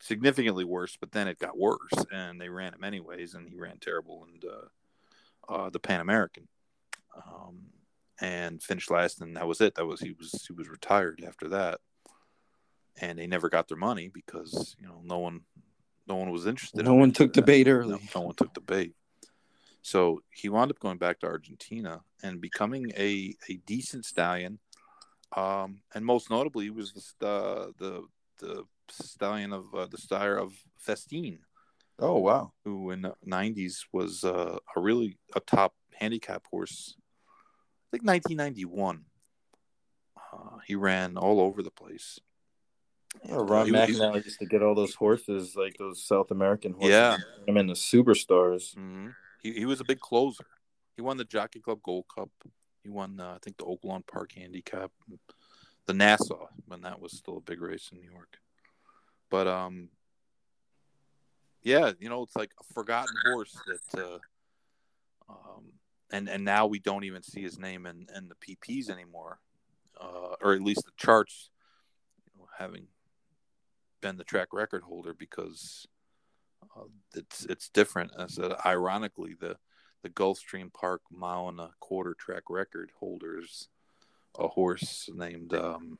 significantly 0.00 0.64
worse, 0.64 0.96
but 0.98 1.12
then 1.12 1.28
it 1.28 1.38
got 1.38 1.58
worse, 1.58 1.92
and 2.12 2.40
they 2.40 2.48
ran 2.48 2.74
him 2.74 2.84
anyways, 2.84 3.34
and 3.34 3.48
he 3.48 3.56
ran 3.56 3.78
terrible 3.78 4.26
and 4.30 4.44
uh, 4.44 5.52
uh, 5.52 5.70
the 5.70 5.80
Pan 5.80 6.00
American, 6.00 6.48
um, 7.16 7.62
and 8.20 8.62
finished 8.62 8.90
last, 8.90 9.20
and 9.20 9.36
that 9.36 9.48
was 9.48 9.60
it. 9.60 9.74
That 9.74 9.86
was 9.86 10.00
he 10.00 10.12
was 10.12 10.44
he 10.46 10.52
was 10.52 10.68
retired 10.68 11.24
after 11.26 11.48
that, 11.48 11.80
and 13.00 13.18
they 13.18 13.26
never 13.26 13.48
got 13.48 13.68
their 13.68 13.76
money 13.76 14.08
because 14.12 14.76
you 14.78 14.86
know 14.86 15.00
no 15.02 15.18
one 15.18 15.42
no 16.06 16.16
one 16.16 16.30
was 16.30 16.46
interested. 16.46 16.84
No 16.84 16.92
in 16.92 17.00
one 17.00 17.12
took 17.12 17.32
the 17.32 17.42
bait 17.42 17.68
early. 17.68 17.90
No, 17.90 18.00
no 18.14 18.20
one 18.22 18.34
took 18.34 18.54
the 18.54 18.60
bait. 18.60 18.94
So 19.82 20.22
he 20.30 20.48
wound 20.48 20.70
up 20.70 20.80
going 20.80 20.98
back 20.98 21.20
to 21.20 21.26
Argentina 21.26 22.00
and 22.22 22.40
becoming 22.40 22.90
a, 22.96 23.34
a 23.48 23.56
decent 23.66 24.04
stallion. 24.04 24.58
Um, 25.36 25.82
and 25.94 26.04
most 26.04 26.30
notably, 26.30 26.64
he 26.64 26.70
was 26.70 27.14
the 27.20 27.26
uh, 27.26 27.66
the 27.78 28.02
the 28.38 28.64
stallion 28.88 29.52
of 29.52 29.74
uh, 29.74 29.86
the 29.86 29.98
sire 29.98 30.36
of 30.36 30.54
Festin. 30.78 31.38
Oh 31.98 32.18
wow. 32.18 32.52
who 32.64 32.90
in 32.90 33.02
the 33.02 33.14
'90s 33.26 33.86
was 33.92 34.22
uh, 34.22 34.58
a 34.76 34.80
really 34.80 35.18
a 35.34 35.40
top 35.40 35.74
handicap 35.94 36.44
horse. 36.50 36.94
I 37.88 37.96
think 37.96 38.04
1991. 38.04 39.04
Uh, 40.16 40.58
he 40.66 40.74
ran 40.74 41.16
all 41.16 41.40
over 41.40 41.62
the 41.62 41.70
place. 41.70 42.18
Uh, 43.30 43.42
Ron 43.44 43.66
he 43.66 43.72
was- 43.72 43.86
he 43.88 43.92
was- 43.94 44.00
McAnally 44.00 44.24
used 44.24 44.38
to 44.38 44.46
get 44.46 44.62
all 44.62 44.74
those 44.74 44.94
horses, 44.94 45.56
like 45.56 45.76
those 45.78 46.02
South 46.04 46.30
American 46.30 46.72
horses. 46.72 46.90
Yeah. 46.90 47.16
turn 47.16 47.46
them 47.46 47.56
into 47.56 47.74
superstars. 47.74 48.74
hmm 48.74 49.08
He, 49.42 49.52
he 49.52 49.64
was 49.64 49.80
a 49.80 49.84
big 49.84 50.00
closer. 50.00 50.46
He 50.96 51.02
won 51.02 51.16
the 51.16 51.24
Jockey 51.24 51.60
Club 51.60 51.80
Gold 51.82 52.06
Cup. 52.14 52.30
He 52.82 52.88
won, 52.88 53.18
uh, 53.20 53.34
I 53.34 53.38
think, 53.42 53.56
the 53.58 53.64
Oaklawn 53.64 54.06
Park 54.06 54.32
Handicap, 54.32 54.90
the 55.86 55.92
Nassau 55.94 56.48
when 56.66 56.82
that 56.82 57.00
was 57.00 57.12
still 57.16 57.36
a 57.36 57.40
big 57.40 57.60
race 57.60 57.90
in 57.92 57.98
New 58.00 58.08
York. 58.10 58.38
But 59.30 59.46
um, 59.48 59.90
yeah, 61.62 61.92
you 61.98 62.08
know, 62.08 62.22
it's 62.22 62.36
like 62.36 62.52
a 62.60 62.74
forgotten 62.74 63.14
horse 63.26 63.56
that, 63.66 64.00
uh, 64.02 64.18
um, 65.28 65.72
and 66.12 66.28
and 66.28 66.44
now 66.44 66.66
we 66.66 66.78
don't 66.78 67.02
even 67.04 67.22
see 67.22 67.42
his 67.42 67.58
name 67.58 67.86
in, 67.86 68.06
in 68.16 68.28
the 68.28 68.36
PPs 68.36 68.88
anymore, 68.88 69.40
uh, 70.00 70.36
or 70.40 70.52
at 70.54 70.62
least 70.62 70.84
the 70.84 70.92
charts, 70.96 71.50
you 72.32 72.40
know, 72.40 72.48
having 72.56 72.86
been 74.06 74.16
the 74.16 74.24
track 74.24 74.52
record 74.52 74.84
holder 74.84 75.12
because 75.12 75.84
uh, 76.76 76.84
it's 77.16 77.44
it's 77.46 77.68
different. 77.68 78.12
As 78.16 78.38
uh, 78.38 78.54
ironically, 78.64 79.34
the 79.38 79.56
the 80.02 80.08
Gulfstream 80.08 80.72
Park 80.72 81.02
mile 81.10 81.48
and 81.48 81.58
a 81.58 81.70
quarter 81.80 82.14
track 82.14 82.44
record 82.48 82.92
holders 83.00 83.68
a 84.38 84.46
horse 84.46 85.08
named 85.12 85.54
um, 85.54 85.98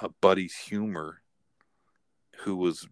uh, 0.00 0.08
Buddy's 0.20 0.54
Humor, 0.54 1.22
who 2.44 2.54
was 2.54 2.86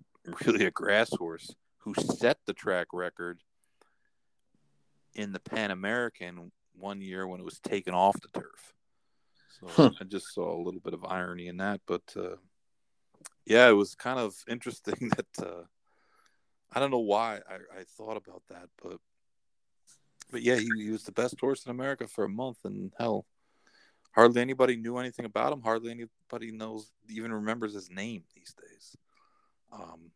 really 0.45 0.65
a 0.65 0.73
grass 0.73 1.11
horse, 1.11 1.55
who 1.79 1.95
set 1.95 2.39
the 2.47 2.55
track 2.55 2.89
record 2.93 3.43
in 5.15 5.33
the 5.33 5.39
Pan 5.39 5.71
American 5.71 6.51
one 6.77 7.01
year 7.01 7.29
when 7.29 7.39
it 7.39 7.45
was 7.45 7.61
taken 7.61 7.95
off 7.95 8.17
the 8.21 8.41
turf. 8.41 8.75
So 9.61 9.69
Huh. 9.69 9.91
I 10.01 10.05
just 10.05 10.35
saw 10.35 10.53
a 10.53 10.65
little 10.65 10.81
bit 10.81 10.95
of 10.95 11.05
irony 11.05 11.47
in 11.47 11.59
that, 11.59 11.83
but 11.87 12.03
uh, 12.17 12.37
yeah, 13.47 13.69
it 13.69 13.73
was 13.73 13.95
kind 13.95 14.19
of 14.19 14.35
interesting 14.49 15.11
that 15.17 15.47
uh, 15.47 15.63
I 16.73 16.81
don't 16.81 16.91
know 16.91 16.99
why 16.99 17.41
I, 17.49 17.81
I 17.81 17.85
thought 17.97 18.17
about 18.17 18.43
that, 18.49 18.69
but 18.83 18.99
but 20.31 20.43
yeah, 20.43 20.57
he, 20.57 20.69
he 20.77 20.91
was 20.91 21.05
the 21.05 21.13
best 21.13 21.39
horse 21.39 21.65
in 21.65 21.71
America 21.71 22.09
for 22.09 22.25
a 22.25 22.29
month, 22.29 22.59
and 22.65 22.93
hell, 22.99 23.27
hardly 24.13 24.41
anybody 24.41 24.77
knew 24.77 24.99
anything 24.99 25.25
about 25.27 25.53
him. 25.53 25.63
Hardly 25.63 25.91
anybody 25.91 26.51
knows 26.51 26.91
even 27.09 27.33
remembers 27.33 27.75
his 27.75 27.91
name 27.91 28.25
these 28.35 28.55
days. 28.55 28.97
Um, 29.73 30.11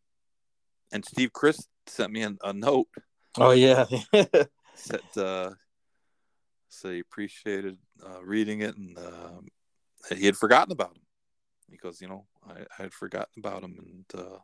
and 0.93 1.05
Steve 1.05 1.33
Crist 1.33 1.69
sent 1.87 2.13
me 2.13 2.23
a, 2.23 2.35
a 2.43 2.53
note 2.53 2.89
Oh 3.37 3.53
yeah. 3.53 3.87
said 4.75 5.01
uh, 5.17 5.51
so 6.69 6.91
he 6.91 7.01
appreciated 7.01 7.77
uh, 8.05 8.23
reading 8.23 8.61
it 8.61 8.77
and 8.77 8.97
um 8.99 9.49
he 10.17 10.27
had 10.27 10.37
forgotten 10.37 10.73
about 10.73 10.97
him 10.97 11.03
because 11.71 12.01
you 12.01 12.09
know 12.09 12.27
I, 12.49 12.61
I 12.79 12.83
had 12.83 12.93
forgotten 12.93 13.39
about 13.39 13.63
him 13.63 13.77
and 13.79 14.21
uh, 14.21 14.39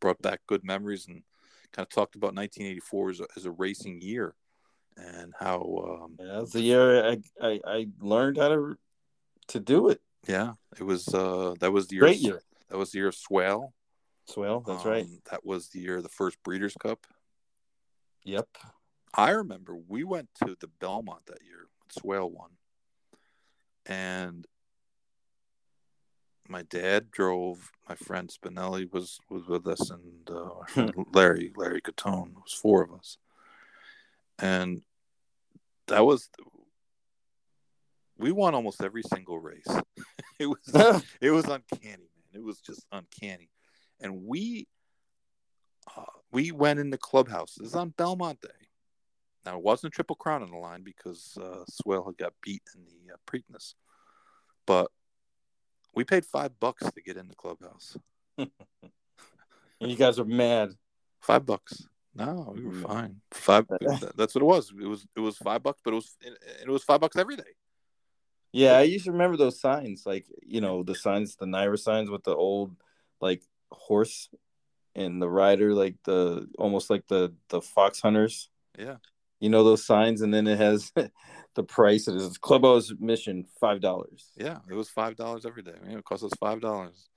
brought 0.00 0.20
back 0.22 0.40
good 0.46 0.64
memories 0.64 1.06
and 1.08 1.22
kind 1.72 1.84
of 1.86 1.90
talked 1.90 2.16
about 2.16 2.34
1984 2.34 3.10
as 3.10 3.20
a, 3.20 3.26
as 3.36 3.44
a 3.46 3.50
racing 3.50 4.00
year 4.00 4.34
and 4.96 5.32
how 5.38 6.00
um, 6.02 6.16
Yeah, 6.18 6.38
That's 6.38 6.52
the 6.52 6.62
year 6.62 7.04
I, 7.10 7.18
I 7.40 7.60
I 7.64 7.86
learned 8.00 8.38
how 8.38 8.48
to 8.48 8.76
to 9.48 9.60
do 9.60 9.88
it. 9.88 10.00
yeah 10.26 10.52
it 10.78 10.84
was 10.84 11.08
uh, 11.14 11.54
that 11.60 11.72
was 11.72 11.88
the 11.88 11.96
year 11.96 12.04
Great 12.04 12.18
year. 12.18 12.42
that 12.68 12.76
was 12.78 12.90
the 12.92 12.98
year 12.98 13.08
of 13.08 13.14
Swale 13.14 13.72
Swell. 14.26 14.60
That's 14.60 14.84
right. 14.84 15.04
Um, 15.04 15.18
that 15.30 15.44
was 15.44 15.68
the 15.70 15.80
year 15.80 15.96
of 15.96 16.02
the 16.02 16.08
first 16.08 16.42
Breeders' 16.44 16.76
Cup 16.80 17.06
Yep. 18.24 18.48
I 19.14 19.30
remember 19.30 19.74
we 19.88 20.04
went 20.04 20.28
to 20.44 20.56
the 20.60 20.68
Belmont 20.78 21.26
that 21.26 21.42
year 21.44 21.66
Swale 21.90 22.30
won. 22.30 22.50
And 23.86 24.46
my 26.50 26.62
dad 26.62 27.10
drove, 27.10 27.70
my 27.88 27.94
friend 27.94 28.28
Spinelli 28.28 28.92
was, 28.92 29.20
was 29.30 29.46
with 29.46 29.66
us, 29.66 29.90
and 29.90 30.28
uh, 30.28 30.92
Larry, 31.12 31.52
Larry 31.56 31.80
Catone, 31.80 32.30
it 32.30 32.42
was 32.42 32.52
four 32.52 32.82
of 32.82 32.92
us. 32.92 33.18
And 34.38 34.82
that 35.86 36.04
was, 36.04 36.28
we 38.18 38.32
won 38.32 38.54
almost 38.54 38.82
every 38.82 39.02
single 39.02 39.38
race. 39.38 39.66
it 40.40 40.46
was 40.46 41.04
it 41.20 41.30
was 41.30 41.44
uncanny, 41.44 42.08
man. 42.16 42.34
It 42.34 42.42
was 42.42 42.60
just 42.60 42.84
uncanny. 42.90 43.50
And 44.00 44.24
we 44.26 44.66
uh, 45.96 46.04
we 46.32 46.52
went 46.52 46.80
in 46.80 46.90
the 46.90 46.98
clubhouse. 46.98 47.54
This 47.54 47.68
is 47.68 47.74
on 47.74 47.90
Belmont 47.90 48.40
Day. 48.40 48.48
Now 49.44 49.56
it 49.56 49.62
wasn't 49.62 49.92
a 49.92 49.94
triple 49.94 50.16
crown 50.16 50.42
on 50.42 50.50
the 50.50 50.56
line 50.56 50.82
because 50.82 51.38
uh, 51.40 51.64
Swale 51.68 52.04
had 52.06 52.18
got 52.18 52.32
beat 52.42 52.62
in 52.74 52.84
the 52.84 53.14
uh, 53.14 53.16
Preakness, 53.26 53.74
but 54.66 54.90
we 55.94 56.04
paid 56.04 56.24
five 56.24 56.58
bucks 56.60 56.90
to 56.90 57.02
get 57.02 57.16
in 57.16 57.28
the 57.28 57.34
clubhouse. 57.34 57.96
and 58.38 58.50
you 59.80 59.96
guys 59.96 60.18
are 60.18 60.24
mad. 60.24 60.70
Five 61.20 61.44
bucks. 61.46 61.86
No, 62.14 62.52
we 62.54 62.64
were 62.64 62.72
Mm. 62.72 62.82
fine. 62.82 63.20
Five. 63.30 63.66
That's 64.16 64.34
what 64.34 64.42
it 64.42 64.44
was. 64.44 64.72
It 64.80 64.86
was 64.86 65.06
it 65.16 65.20
was 65.20 65.36
five 65.36 65.62
bucks, 65.62 65.80
but 65.84 65.92
it 65.92 65.96
was 65.96 66.16
it 66.62 66.68
was 66.68 66.82
five 66.84 67.00
bucks 67.00 67.16
every 67.16 67.36
day. 67.36 67.54
Yeah, 68.52 68.72
I 68.72 68.82
used 68.82 69.04
to 69.04 69.12
remember 69.12 69.36
those 69.36 69.60
signs, 69.60 70.04
like 70.06 70.26
you 70.42 70.60
know, 70.60 70.82
the 70.82 70.94
signs, 70.94 71.36
the 71.36 71.46
NYRA 71.46 71.78
signs 71.78 72.10
with 72.10 72.24
the 72.24 72.34
old 72.34 72.74
like 73.20 73.42
horse 73.70 74.28
and 74.96 75.22
the 75.22 75.30
rider, 75.30 75.72
like 75.72 75.96
the 76.04 76.48
almost 76.58 76.90
like 76.90 77.06
the 77.06 77.32
the 77.48 77.60
fox 77.60 78.00
hunters. 78.00 78.50
Yeah. 78.78 78.96
You 79.38 79.48
know 79.50 79.62
those 79.64 79.86
signs, 79.86 80.20
and 80.20 80.34
then 80.34 80.46
it 80.48 80.58
has 80.58 80.92
the 81.54 81.62
price. 81.64 82.08
It 82.08 82.16
is 82.16 82.38
clubhouse 82.38 82.92
mission 82.98 83.46
five 83.60 83.80
dollars. 83.80 84.30
Yeah, 84.36 84.58
it 84.68 84.74
was 84.74 84.88
five 84.88 85.16
dollars 85.16 85.44
every 85.46 85.62
day. 85.62 85.74
I 85.82 85.86
mean, 85.88 85.98
it 85.98 86.04
cost 86.04 86.24
us 86.24 86.32
five 86.38 86.60
dollars. 86.60 87.08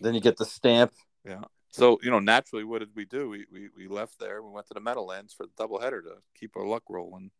Then 0.00 0.14
you 0.14 0.20
get 0.20 0.36
the 0.36 0.44
stamp. 0.46 0.92
Yeah. 1.24 1.42
So 1.70 1.98
you 2.02 2.10
know, 2.10 2.20
naturally, 2.20 2.64
what 2.64 2.80
did 2.80 2.90
we 2.94 3.04
do? 3.04 3.28
We 3.28 3.46
we, 3.52 3.68
we 3.76 3.88
left 3.88 4.18
there. 4.18 4.42
We 4.42 4.50
went 4.50 4.66
to 4.68 4.74
the 4.74 4.80
Meadowlands 4.80 5.34
for 5.34 5.46
the 5.46 5.52
doubleheader 5.62 6.02
to 6.02 6.14
keep 6.38 6.56
our 6.56 6.66
luck 6.66 6.84
rolling. 6.88 7.30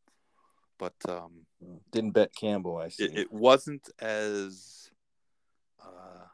But 0.78 0.94
um, 1.08 1.46
Didn't 1.92 2.12
bet 2.12 2.34
Campbell. 2.34 2.78
I 2.78 2.88
see. 2.88 3.04
it, 3.04 3.18
it 3.18 3.32
wasn't 3.32 3.90
as 3.98 4.90
uh, 5.82 6.24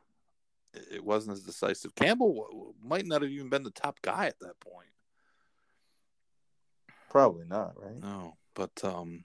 it- 0.92 1.04
wasn't 1.04 1.32
as 1.36 1.42
decisive. 1.42 1.94
Campbell 1.96 2.34
w- 2.48 2.74
might 2.82 3.06
not 3.06 3.22
have 3.22 3.30
even 3.30 3.48
been 3.48 3.64
the 3.64 3.70
top 3.72 4.00
guy 4.02 4.26
at 4.26 4.38
that 4.40 4.60
point. 4.60 4.88
Probably 7.10 7.44
not, 7.46 7.72
right? 7.80 8.00
No, 8.00 8.36
but 8.54 8.70
um, 8.84 9.24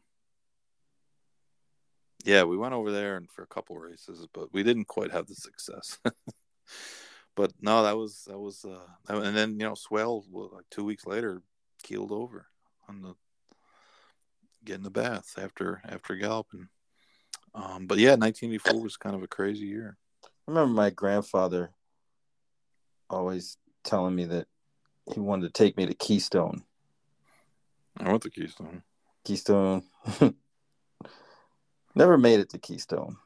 yeah, 2.25 2.43
we 2.43 2.57
went 2.57 2.73
over 2.73 2.91
there 2.91 3.17
and 3.17 3.29
for 3.29 3.43
a 3.43 3.47
couple 3.47 3.77
races, 3.77 4.27
but 4.33 4.53
we 4.53 4.63
didn't 4.63 4.85
quite 4.87 5.11
have 5.11 5.27
the 5.27 5.35
success. 5.35 5.99
but 7.35 7.53
no, 7.61 7.83
that 7.83 7.97
was 7.97 8.23
that 8.27 8.39
was 8.39 8.65
uh, 8.65 8.87
and 9.07 9.35
then 9.35 9.51
you 9.51 9.65
know, 9.65 9.75
Swale 9.75 10.23
well, 10.29 10.51
like 10.53 10.65
two 10.69 10.83
weeks 10.83 11.05
later 11.05 11.41
keeled 11.83 12.11
over 12.11 12.47
on 12.87 13.01
the 13.01 13.13
getting 14.63 14.83
the 14.83 14.91
bath 14.91 15.35
after 15.37 15.81
after 15.87 16.15
galloping. 16.15 16.67
Um, 17.53 17.87
but 17.87 17.97
yeah, 17.97 18.11
1984 18.11 18.81
was 18.81 18.97
kind 18.97 19.15
of 19.15 19.23
a 19.23 19.27
crazy 19.27 19.65
year. 19.65 19.97
I 20.23 20.29
remember 20.47 20.73
my 20.73 20.89
grandfather 20.89 21.71
always 23.09 23.57
telling 23.83 24.15
me 24.15 24.25
that 24.25 24.47
he 25.13 25.19
wanted 25.19 25.47
to 25.47 25.53
take 25.53 25.75
me 25.77 25.85
to 25.85 25.93
Keystone. 25.93 26.63
I 27.97 28.09
went 28.09 28.23
to 28.23 28.29
Keystone. 28.29 28.83
Keystone 29.25 29.83
never 31.95 32.17
made 32.17 32.39
it 32.39 32.49
to 32.49 32.57
Keystone. 32.57 33.17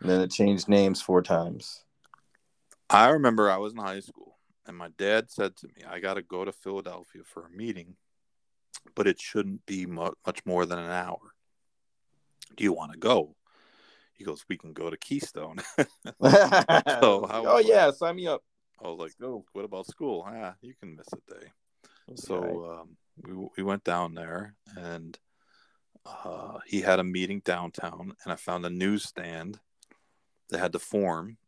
And 0.00 0.10
then 0.10 0.20
it 0.20 0.30
changed 0.30 0.68
names 0.68 1.00
four 1.00 1.22
times. 1.22 1.84
I 2.90 3.10
remember 3.10 3.50
I 3.50 3.56
was 3.56 3.72
in 3.72 3.78
high 3.78 4.00
school 4.00 4.36
and 4.66 4.76
my 4.76 4.88
dad 4.98 5.30
said 5.30 5.56
to 5.56 5.68
me, 5.68 5.84
I 5.88 6.00
got 6.00 6.14
to 6.14 6.22
go 6.22 6.44
to 6.44 6.52
Philadelphia 6.52 7.22
for 7.24 7.46
a 7.46 7.50
meeting, 7.56 7.96
but 8.94 9.06
it 9.06 9.20
shouldn't 9.20 9.64
be 9.66 9.86
mu- 9.86 10.12
much 10.26 10.44
more 10.44 10.66
than 10.66 10.78
an 10.78 10.90
hour. 10.90 11.18
Do 12.56 12.64
you 12.64 12.72
want 12.72 12.92
to 12.92 12.98
go? 12.98 13.34
He 14.12 14.24
goes, 14.24 14.44
We 14.48 14.58
can 14.58 14.72
go 14.72 14.90
to 14.90 14.96
Keystone. 14.96 15.58
oh 16.20 17.26
how- 17.30 17.58
yeah, 17.58 17.90
sign 17.90 18.16
me 18.16 18.26
up. 18.26 18.42
I 18.82 18.88
was 18.88 18.98
like, 18.98 19.12
Let's 19.18 19.46
"What 19.52 19.64
about 19.64 19.86
school? 19.86 20.24
Ah, 20.26 20.54
you 20.60 20.74
can 20.74 20.96
miss 20.96 21.06
a 21.12 21.32
day." 21.32 21.46
Okay. 22.08 22.16
So 22.16 22.80
um, 22.80 22.96
we 23.22 23.48
we 23.56 23.62
went 23.62 23.84
down 23.84 24.14
there, 24.14 24.56
and 24.76 25.16
uh, 26.04 26.58
he 26.66 26.80
had 26.80 26.98
a 26.98 27.04
meeting 27.04 27.40
downtown, 27.44 28.14
and 28.24 28.32
I 28.32 28.36
found 28.36 28.64
a 28.64 28.70
newsstand 28.70 29.60
that 30.50 30.58
had 30.58 30.72
the 30.72 30.78
form. 30.78 31.38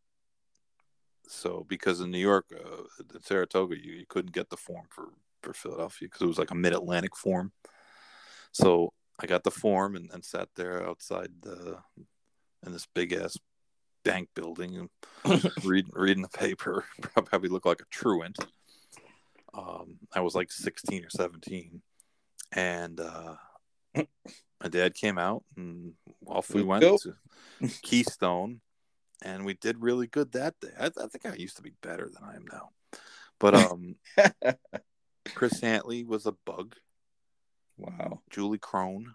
So 1.27 1.65
because 1.69 2.01
in 2.01 2.11
New 2.11 2.19
York, 2.19 2.47
uh, 2.53 2.85
in 3.15 3.23
Saratoga, 3.23 3.77
you, 3.77 3.93
you 3.93 4.07
couldn't 4.09 4.35
get 4.35 4.51
the 4.51 4.57
form 4.57 4.87
for 4.91 5.09
for 5.43 5.53
Philadelphia 5.53 6.09
because 6.09 6.23
it 6.23 6.27
was 6.27 6.39
like 6.39 6.51
a 6.51 6.57
Mid 6.57 6.73
Atlantic 6.73 7.17
form. 7.17 7.53
So 8.53 8.93
I 9.21 9.27
got 9.27 9.45
the 9.45 9.51
form 9.51 9.97
and, 9.97 10.11
and 10.13 10.25
sat 10.25 10.49
there 10.57 10.87
outside 10.87 11.31
the 11.43 11.79
in 12.65 12.73
this 12.73 12.87
big 12.95 13.13
ass 13.13 13.37
bank 14.05 14.29
building 14.35 14.89
and 15.25 15.53
reading 15.65 15.91
reading 15.95 16.23
the 16.23 16.29
paper. 16.29 16.85
Probably 17.01 17.49
looked 17.49 17.67
like 17.67 17.81
a 17.81 17.91
truant. 17.91 18.39
Um, 19.53 19.99
I 20.13 20.21
was 20.21 20.35
like 20.35 20.51
sixteen 20.51 21.05
or 21.05 21.11
seventeen, 21.11 21.83
and 22.53 23.01
uh, 23.01 23.37
my 23.95 24.69
dad 24.69 24.95
came 24.95 25.19
out 25.19 25.45
and 25.57 25.93
off 26.27 26.51
we 26.51 26.63
Let's 26.63 26.67
went 26.67 26.81
go. 26.83 26.99
to 26.99 27.69
Keystone, 27.83 28.61
and 29.23 29.45
we 29.45 29.55
did 29.55 29.83
really 29.83 30.07
good 30.07 30.33
that 30.33 30.55
day. 30.61 30.69
I, 30.79 30.87
I 30.87 31.07
think 31.09 31.27
I 31.27 31.35
used 31.35 31.57
to 31.57 31.63
be 31.63 31.73
better 31.83 32.09
than 32.13 32.25
I 32.25 32.35
am 32.37 32.45
now, 32.51 32.71
but 33.39 33.55
um, 33.55 33.97
Chris 35.35 35.63
Antley 35.63 36.05
was 36.05 36.27
a 36.27 36.33
bug. 36.45 36.77
wow. 37.77 38.21
Julie 38.31 38.59
Krone. 38.59 39.15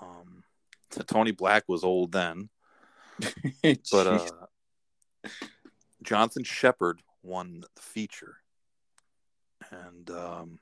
Um, 0.00 0.44
Tony 1.06 1.32
Black 1.32 1.64
was 1.68 1.84
old 1.84 2.12
then, 2.12 2.48
but 3.90 4.06
uh, 4.06 4.28
Jonathan 6.02 6.44
Shepard 6.44 7.00
won 7.22 7.64
the 7.74 7.82
feature, 7.82 8.36
and 9.70 10.10
um, 10.10 10.58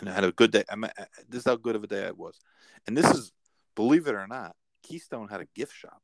and 0.00 0.08
I 0.08 0.12
had 0.12 0.24
a 0.24 0.32
good 0.32 0.50
day. 0.50 0.64
I 0.70 0.76
mean, 0.76 0.90
I- 0.98 1.06
this 1.28 1.40
is 1.40 1.44
how 1.46 1.56
good 1.56 1.76
of 1.76 1.84
a 1.84 1.86
day 1.86 2.04
it 2.04 2.16
was, 2.18 2.38
and 2.86 2.96
this 2.96 3.10
is, 3.10 3.32
believe 3.74 4.06
it 4.06 4.14
or 4.14 4.26
not, 4.26 4.54
Keystone 4.82 5.28
had 5.28 5.40
a 5.40 5.46
gift 5.54 5.74
shop. 5.74 6.02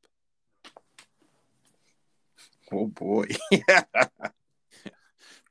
oh 2.71 2.87
boy. 2.87 3.25
yeah. 3.51 3.83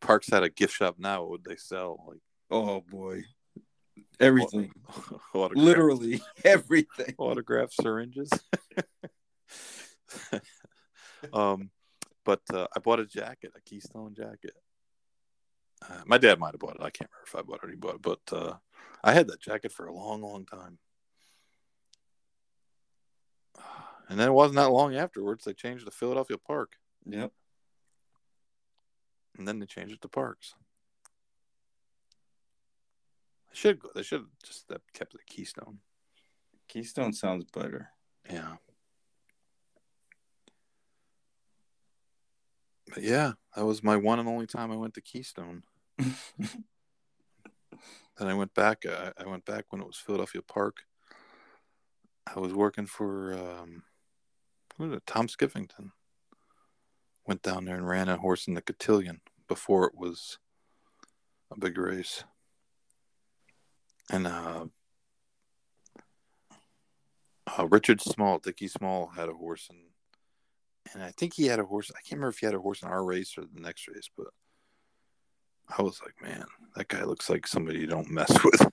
Parx 0.00 0.30
had 0.32 0.42
a 0.42 0.48
gift 0.50 0.72
shop 0.74 0.96
now. 0.98 1.20
What 1.22 1.30
would 1.30 1.44
they 1.44 1.56
sell? 1.56 2.02
Like 2.08 2.20
Oh 2.50 2.80
boy. 2.80 3.22
Everything. 4.18 4.72
autograph, 5.34 5.62
Literally 5.64 6.20
everything. 6.44 7.14
autograph 7.18 7.70
syringes. 7.72 8.30
um, 11.32 11.70
but 12.24 12.40
uh, 12.52 12.66
I 12.74 12.80
bought 12.80 13.00
a 13.00 13.06
jacket, 13.06 13.52
a 13.56 13.60
Keystone 13.60 14.14
jacket. 14.14 14.54
Uh, 15.88 16.02
my 16.06 16.18
dad 16.18 16.38
might 16.38 16.52
have 16.52 16.60
bought 16.60 16.76
it. 16.76 16.82
I 16.82 16.90
can't 16.90 17.10
remember 17.10 17.26
if 17.26 17.34
I 17.34 17.42
bought 17.42 17.60
it 17.62 17.66
or 17.66 17.70
he 17.70 17.76
bought 17.76 17.94
it, 17.96 18.02
but 18.02 18.20
uh, 18.32 18.54
I 19.02 19.12
had 19.12 19.28
that 19.28 19.40
jacket 19.40 19.72
for 19.72 19.86
a 19.86 19.94
long, 19.94 20.20
long 20.22 20.44
time. 20.46 20.78
And 24.08 24.18
then 24.18 24.26
it 24.26 24.32
wasn't 24.32 24.56
that 24.56 24.72
long 24.72 24.96
afterwards 24.96 25.44
they 25.44 25.52
changed 25.52 25.84
to 25.84 25.92
Philadelphia 25.92 26.36
Park, 26.36 26.72
Yep. 27.06 27.30
and 29.38 29.46
then 29.46 29.60
they 29.60 29.66
changed 29.66 29.94
it 29.94 30.00
to 30.00 30.08
Parx. 30.08 30.54
They 33.48 33.54
should 33.56 33.78
go. 33.78 33.90
They 33.94 34.02
should 34.02 34.22
have 34.22 34.28
just 34.44 34.66
kept 34.94 35.12
the 35.12 35.18
Keystone. 35.28 35.78
Keystone 36.66 37.12
sounds 37.12 37.44
better. 37.52 37.90
Yeah. 38.28 38.56
But 42.92 43.04
yeah, 43.04 43.34
that 43.54 43.64
was 43.64 43.84
my 43.84 43.96
one 43.96 44.18
and 44.18 44.28
only 44.28 44.48
time 44.48 44.72
I 44.72 44.76
went 44.76 44.94
to 44.94 45.00
Keystone. 45.00 45.62
Then 48.20 48.28
I 48.28 48.34
went 48.34 48.52
back. 48.52 48.84
I, 48.86 49.12
I 49.18 49.26
went 49.26 49.46
back 49.46 49.64
when 49.70 49.80
it 49.80 49.86
was 49.86 49.96
Philadelphia 49.96 50.42
Park. 50.42 50.82
I 52.26 52.38
was 52.38 52.52
working 52.52 52.84
for 52.84 53.32
um, 53.32 53.82
who 54.76 54.84
was 54.84 54.92
it? 54.98 55.06
Tom 55.06 55.26
Skiffington. 55.26 55.92
Went 57.26 57.42
down 57.42 57.64
there 57.64 57.76
and 57.76 57.88
ran 57.88 58.10
a 58.10 58.18
horse 58.18 58.46
in 58.46 58.52
the 58.52 58.60
cotillion 58.60 59.22
before 59.48 59.86
it 59.86 59.94
was 59.96 60.38
a 61.50 61.58
big 61.58 61.78
race. 61.78 62.24
And 64.10 64.26
uh, 64.26 64.66
uh, 67.58 67.66
Richard 67.68 68.02
Small, 68.02 68.38
Dickie 68.38 68.68
Small 68.68 69.12
had 69.16 69.30
a 69.30 69.34
horse, 69.34 69.68
and 69.70 69.78
and 70.92 71.02
I 71.02 71.12
think 71.12 71.34
he 71.34 71.46
had 71.46 71.60
a 71.60 71.64
horse. 71.64 71.90
I 71.90 72.00
can't 72.00 72.18
remember 72.18 72.30
if 72.30 72.38
he 72.38 72.46
had 72.46 72.54
a 72.54 72.60
horse 72.60 72.82
in 72.82 72.88
our 72.88 73.04
race 73.04 73.38
or 73.38 73.42
the 73.42 73.60
next 73.60 73.88
race, 73.88 74.10
but 74.14 74.26
I 75.78 75.82
was 75.82 76.00
like, 76.02 76.20
man, 76.22 76.44
that 76.76 76.88
guy 76.88 77.04
looks 77.04 77.28
like 77.30 77.46
somebody 77.46 77.78
you 77.80 77.86
don't 77.86 78.10
mess 78.10 78.32
with. 78.44 78.66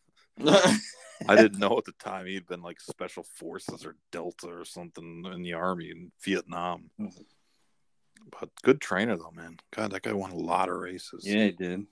I 1.27 1.35
didn't 1.35 1.59
know 1.59 1.77
at 1.77 1.85
the 1.85 1.93
time 1.99 2.25
he'd 2.27 2.47
been 2.47 2.61
like 2.61 2.79
special 2.79 3.23
forces 3.23 3.85
or 3.85 3.95
Delta 4.11 4.47
or 4.47 4.65
something 4.65 5.25
in 5.33 5.41
the 5.41 5.53
army 5.53 5.89
in 5.89 6.11
Vietnam. 6.23 6.89
But 6.97 8.49
good 8.63 8.79
trainer 8.81 9.17
though, 9.17 9.31
man. 9.33 9.57
God, 9.75 9.91
that 9.91 10.03
guy 10.03 10.13
won 10.13 10.31
a 10.31 10.35
lot 10.37 10.69
of 10.69 10.75
races. 10.77 11.23
yeah, 11.25 11.45
he 11.45 11.51
did. 11.51 11.85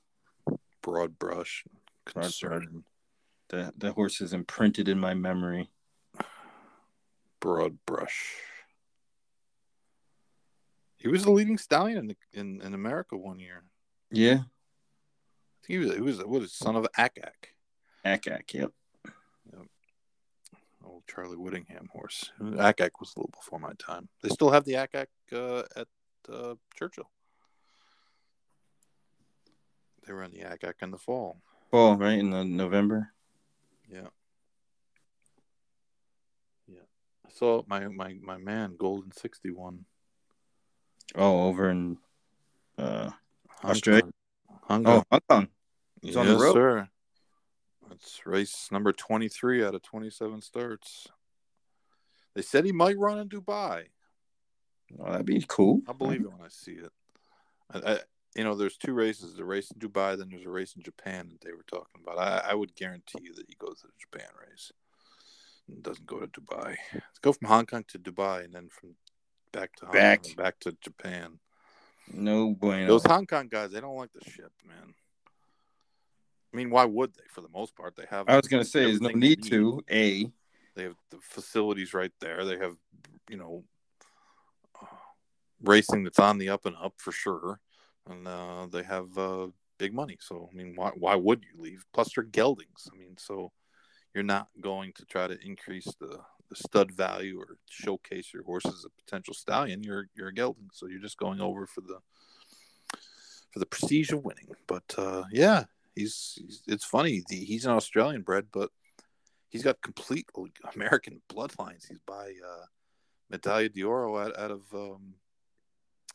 broad 0.81 1.17
brush, 1.17 1.63
Broad 2.13 2.23
concern, 2.23 2.83
The 3.49 3.73
the 3.77 3.93
horse 3.93 4.21
is 4.21 4.33
imprinted 4.33 4.87
in 4.89 4.99
my 4.99 5.13
memory. 5.13 5.69
broad 7.39 7.77
brush. 7.85 8.35
He 10.97 11.07
was 11.07 11.23
the 11.23 11.31
leading 11.31 11.57
stallion 11.57 11.97
in, 11.99 12.07
the, 12.07 12.15
in 12.33 12.61
in 12.61 12.73
America 12.73 13.15
one 13.17 13.39
year. 13.39 13.63
Yeah. 14.11 14.39
He 15.67 15.77
was 15.77 15.93
he 15.93 16.01
was 16.01 16.19
what 16.23 16.43
is 16.43 16.53
son 16.53 16.75
of 16.75 16.87
Ack 16.97 17.17
Ack, 17.23 17.49
Akak, 18.05 18.53
yep. 18.53 18.71
yep. 19.51 19.67
old 20.83 21.03
Charlie 21.07 21.37
Whittingham 21.37 21.89
horse. 21.91 22.31
Ack 22.59 22.81
Ack 22.81 22.99
was 22.99 23.13
a 23.15 23.19
little 23.19 23.31
before 23.31 23.59
my 23.59 23.73
time. 23.79 24.09
They 24.21 24.29
still 24.29 24.51
have 24.51 24.65
the 24.65 24.75
Ack 24.75 24.93
Ack 24.93 25.09
uh, 25.33 25.63
at 25.75 25.87
uh, 26.31 26.55
Churchill. 26.75 27.09
They 30.05 30.13
were 30.13 30.23
on 30.23 30.31
the 30.31 30.43
Ack 30.43 30.63
Ack 30.63 30.75
in 30.81 30.91
the 30.91 30.99
fall. 30.99 31.41
Fall, 31.71 31.97
right? 31.97 32.19
In 32.19 32.29
the 32.29 32.45
November. 32.45 33.11
Yeah. 33.91 34.09
Yeah. 36.67 36.85
I 37.25 37.29
saw 37.31 37.63
my 37.65 37.87
my 37.87 38.15
my 38.21 38.37
man 38.37 38.75
Golden 38.77 39.11
sixty 39.11 39.49
won. 39.49 39.85
Oh, 41.15 41.47
over 41.47 41.69
in 41.69 41.97
uh 42.77 43.09
Australia? 43.63 44.03
Hong 44.63 44.87
oh 44.87 45.03
Hong 45.11 45.21
Kong. 45.27 45.47
Yes, 46.07 46.15
on 46.15 46.27
the 46.27 46.37
road. 46.37 46.53
sir. 46.53 46.89
That's 47.89 48.25
race 48.25 48.69
number 48.71 48.91
twenty 48.91 49.27
three 49.27 49.63
out 49.63 49.75
of 49.75 49.83
twenty 49.83 50.09
seven 50.09 50.41
starts. 50.41 51.07
They 52.33 52.41
said 52.41 52.65
he 52.65 52.71
might 52.71 52.97
run 52.97 53.19
in 53.19 53.29
Dubai. 53.29 53.85
Oh, 54.99 55.11
that'd 55.11 55.25
be 55.25 55.43
cool. 55.47 55.81
I'll 55.87 55.93
believe 55.93 56.21
it 56.21 56.31
when 56.31 56.41
I 56.43 56.49
see 56.49 56.73
it. 56.73 56.91
I, 57.71 57.93
I, 57.93 57.99
you 58.35 58.43
know, 58.43 58.55
there's 58.55 58.77
two 58.77 58.93
races: 58.93 59.35
the 59.35 59.45
race 59.45 59.71
in 59.71 59.79
Dubai, 59.79 60.17
then 60.17 60.29
there's 60.29 60.45
a 60.45 60.49
race 60.49 60.73
in 60.75 60.83
Japan 60.83 61.29
that 61.29 61.41
they 61.41 61.53
were 61.53 61.65
talking 61.67 62.01
about. 62.03 62.17
I, 62.17 62.51
I 62.51 62.53
would 62.53 62.75
guarantee 62.75 63.19
you 63.23 63.33
that 63.35 63.45
he 63.47 63.55
goes 63.57 63.81
to 63.81 63.87
the 63.87 63.93
Japan 63.99 64.29
race 64.49 64.71
and 65.67 65.81
doesn't 65.81 66.05
go 66.05 66.19
to 66.19 66.27
Dubai. 66.27 66.75
Let's 66.93 67.19
go 67.21 67.33
from 67.33 67.47
Hong 67.47 67.65
Kong 67.65 67.85
to 67.89 67.99
Dubai, 67.99 68.43
and 68.43 68.53
then 68.53 68.69
from 68.69 68.95
back 69.51 69.75
to 69.77 69.85
Hong 69.85 69.93
Back. 69.93 70.23
Kong, 70.23 70.33
back 70.35 70.59
to 70.61 70.75
Japan. 70.81 71.39
No 72.11 72.53
bueno. 72.53 72.87
Those 72.87 73.05
Hong 73.05 73.25
Kong 73.25 73.47
guys, 73.47 73.71
they 73.71 73.81
don't 73.81 73.95
like 73.95 74.11
the 74.13 74.29
ship, 74.29 74.51
man. 74.67 74.93
I 76.55 76.57
mean, 76.57 76.69
why 76.69 76.85
would 76.85 77.13
they? 77.15 77.23
For 77.29 77.41
the 77.41 77.49
most 77.49 77.75
part, 77.75 77.97
they 77.97 78.05
have. 78.09 78.29
I 78.29 78.37
was 78.37 78.47
gonna 78.47 78.63
say 78.63 78.85
there's 78.85 79.01
no 79.01 79.09
need 79.09 79.43
to. 79.43 79.83
A. 79.91 80.31
They 80.73 80.83
have 80.83 80.95
the 81.11 81.17
facilities 81.21 81.93
right 81.93 82.13
there. 82.21 82.45
They 82.45 82.57
have, 82.57 82.77
you 83.29 83.35
know, 83.35 83.65
uh, 84.81 84.85
racing 85.61 86.05
that's 86.05 86.17
on 86.19 86.37
the 86.37 86.47
up 86.47 86.65
and 86.65 86.77
up 86.81 86.93
for 86.95 87.11
sure, 87.11 87.59
and 88.09 88.25
uh, 88.25 88.67
they 88.71 88.83
have 88.83 89.17
uh, 89.17 89.47
big 89.77 89.93
money. 89.93 90.15
So 90.21 90.49
I 90.49 90.55
mean, 90.55 90.75
why 90.77 90.91
why 90.95 91.15
would 91.15 91.43
you 91.43 91.61
leave? 91.61 91.83
Plus, 91.93 92.13
they're 92.15 92.23
geldings. 92.23 92.87
I 92.89 92.97
mean, 92.97 93.17
so 93.17 93.51
you're 94.13 94.23
not 94.23 94.47
going 94.61 94.93
to 94.93 95.03
try 95.03 95.27
to 95.27 95.37
increase 95.45 95.93
the, 95.99 96.19
the 96.49 96.55
stud 96.55 96.89
value 96.93 97.37
or 97.37 97.57
showcase 97.69 98.33
your 98.33 98.43
horse 98.43 98.65
as 98.65 98.85
a 98.85 99.03
potential 99.03 99.33
stallion. 99.33 99.83
You're 99.83 100.07
you're 100.15 100.29
a 100.29 100.33
gelding, 100.33 100.69
so 100.71 100.87
you're 100.87 101.01
just 101.01 101.17
going 101.17 101.41
over 101.41 101.67
for 101.67 101.81
the 101.81 101.99
for 103.51 103.59
the 103.59 103.65
prestige 103.65 104.11
of 104.11 104.23
winning. 104.23 104.47
But 104.67 104.95
uh, 104.97 105.25
yeah, 105.31 105.65
he's, 105.95 106.37
he's 106.37 106.61
it's 106.67 106.85
funny. 106.85 107.23
The, 107.27 107.35
he's 107.35 107.65
an 107.65 107.71
Australian 107.71 108.21
bred, 108.21 108.47
but 108.51 108.69
he's 109.49 109.63
got 109.63 109.81
complete 109.81 110.27
American 110.75 111.21
bloodlines. 111.31 111.87
He's 111.87 111.99
by 112.05 112.33
uh, 112.45 112.65
Medaglia 113.33 113.73
d'Oro 113.73 114.17
out, 114.17 114.37
out 114.37 114.51
of 114.51 114.61
um, 114.73 115.15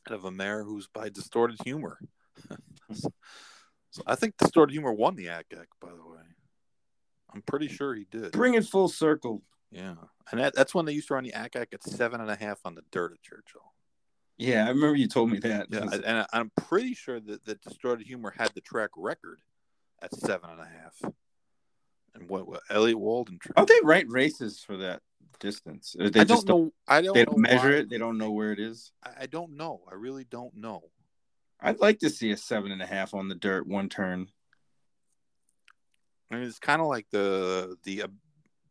out 0.08 0.14
of 0.14 0.24
a 0.24 0.30
mare 0.30 0.62
who's 0.62 0.86
by 0.86 1.08
Distorted 1.08 1.58
Humor. 1.64 1.98
so, 2.92 3.12
so 3.90 4.02
I 4.06 4.14
think 4.14 4.36
Distorted 4.36 4.72
Humor 4.72 4.92
won 4.92 5.16
the 5.16 5.28
Ack 5.28 5.46
Ack, 5.52 5.68
by 5.80 5.88
the 5.88 6.08
way. 6.08 6.22
I'm 7.32 7.42
pretty 7.42 7.68
sure 7.68 7.94
he 7.94 8.06
did. 8.10 8.32
Bring 8.32 8.54
it 8.54 8.66
full 8.66 8.88
circle. 8.88 9.42
Yeah, 9.70 9.94
and 10.30 10.40
that, 10.40 10.54
that's 10.54 10.74
when 10.74 10.84
they 10.84 10.92
used 10.92 11.08
to 11.08 11.14
run 11.14 11.24
the 11.24 11.32
Ack 11.32 11.54
Ack 11.56 11.68
at 11.72 11.82
seven 11.84 12.20
and 12.20 12.30
a 12.30 12.36
half 12.36 12.58
on 12.64 12.74
the 12.74 12.82
dirt 12.90 13.12
at 13.12 13.22
Churchill. 13.22 13.72
Yeah, 14.36 14.64
I 14.64 14.70
remember 14.70 14.96
you 14.96 15.06
told 15.06 15.30
me 15.30 15.38
that. 15.40 15.66
Yeah, 15.70 15.86
and 15.92 16.18
I- 16.20 16.26
I'm 16.32 16.50
pretty 16.56 16.94
sure 16.94 17.20
that, 17.20 17.44
that 17.44 17.60
Distorted 17.60 18.06
Humor 18.06 18.34
had 18.36 18.50
the 18.54 18.62
track 18.62 18.90
record 18.96 19.40
at 20.02 20.14
seven 20.14 20.50
and 20.50 20.60
a 20.60 20.64
half. 20.64 21.12
And 22.14 22.28
what, 22.28 22.46
what 22.48 22.62
Elliott 22.70 22.98
Walden? 22.98 23.38
Don't 23.56 23.68
they 23.68 23.80
write 23.82 24.10
races 24.10 24.60
for 24.60 24.76
that 24.78 25.00
distance? 25.38 25.94
Or 25.98 26.10
They 26.10 26.20
I 26.20 26.24
just 26.24 26.46
don't 26.46 26.64
know. 26.66 26.72
I 26.88 27.00
don't 27.02 27.14
They 27.14 27.24
don't 27.24 27.38
measure 27.38 27.70
why. 27.70 27.76
it. 27.76 27.90
They 27.90 27.98
don't 27.98 28.18
know 28.18 28.30
where 28.32 28.52
it 28.52 28.58
is. 28.58 28.92
I, 29.04 29.10
I 29.22 29.26
don't 29.26 29.56
know. 29.56 29.82
I 29.90 29.94
really 29.94 30.24
don't 30.24 30.54
know. 30.56 30.82
I'd 31.60 31.78
like 31.80 31.98
to 32.00 32.10
see 32.10 32.30
a 32.30 32.36
seven 32.36 32.72
and 32.72 32.82
a 32.82 32.86
half 32.86 33.14
on 33.14 33.28
the 33.28 33.34
dirt 33.34 33.66
one 33.66 33.88
turn. 33.88 34.28
I 36.30 36.36
mean, 36.36 36.44
it's 36.44 36.58
kind 36.58 36.80
of 36.80 36.86
like 36.88 37.06
the 37.10 37.76
the 37.84 38.02
uh, 38.04 38.08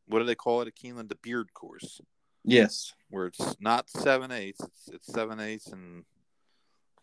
what 0.08 0.20
do 0.20 0.26
they 0.26 0.36
call 0.36 0.62
it 0.62 0.68
at 0.68 0.76
Keeneland? 0.76 1.10
The 1.10 1.16
beard 1.22 1.54
course, 1.54 2.02
Yes, 2.44 2.94
where 3.10 3.28
it's 3.28 3.56
not 3.60 3.90
seven 3.90 4.32
eighths. 4.32 4.62
It's, 4.62 4.88
it's 4.92 5.14
seven 5.14 5.40
eighths 5.40 5.68
and 5.68 6.04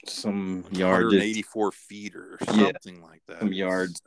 some 0.06 0.64
yards. 0.72 1.14
eighty 1.14 1.42
four 1.42 1.70
feet 1.72 2.16
or 2.16 2.38
Yeah. 2.52 2.72
something 2.72 3.02
like 3.02 3.22
that. 3.28 3.40
Some 3.40 3.52
yards. 3.52 4.00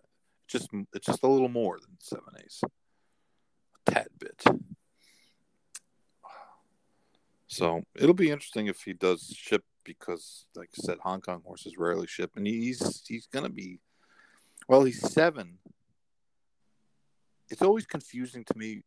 Just 0.49 0.69
it's 0.93 1.05
just 1.05 1.23
a 1.23 1.27
little 1.27 1.49
more 1.49 1.77
than 1.79 1.97
seven 1.99 2.33
eighths, 2.37 2.61
a 2.63 3.91
tad 3.91 4.07
bit. 4.19 4.43
So 7.47 7.83
it'll 7.95 8.13
be 8.13 8.29
interesting 8.29 8.67
if 8.67 8.81
he 8.81 8.93
does 8.93 9.33
ship 9.35 9.63
because, 9.83 10.45
like 10.55 10.69
I 10.77 10.81
said, 10.81 10.97
Hong 11.01 11.21
Kong 11.21 11.41
horses 11.43 11.77
rarely 11.77 12.07
ship, 12.07 12.31
and 12.35 12.45
he's 12.45 13.03
he's 13.07 13.27
gonna 13.27 13.49
be, 13.49 13.79
well, 14.67 14.83
he's 14.83 15.01
seven. 15.11 15.57
It's 17.49 17.63
always 17.63 17.87
confusing 17.87 18.45
to 18.45 18.57
me 18.57 18.83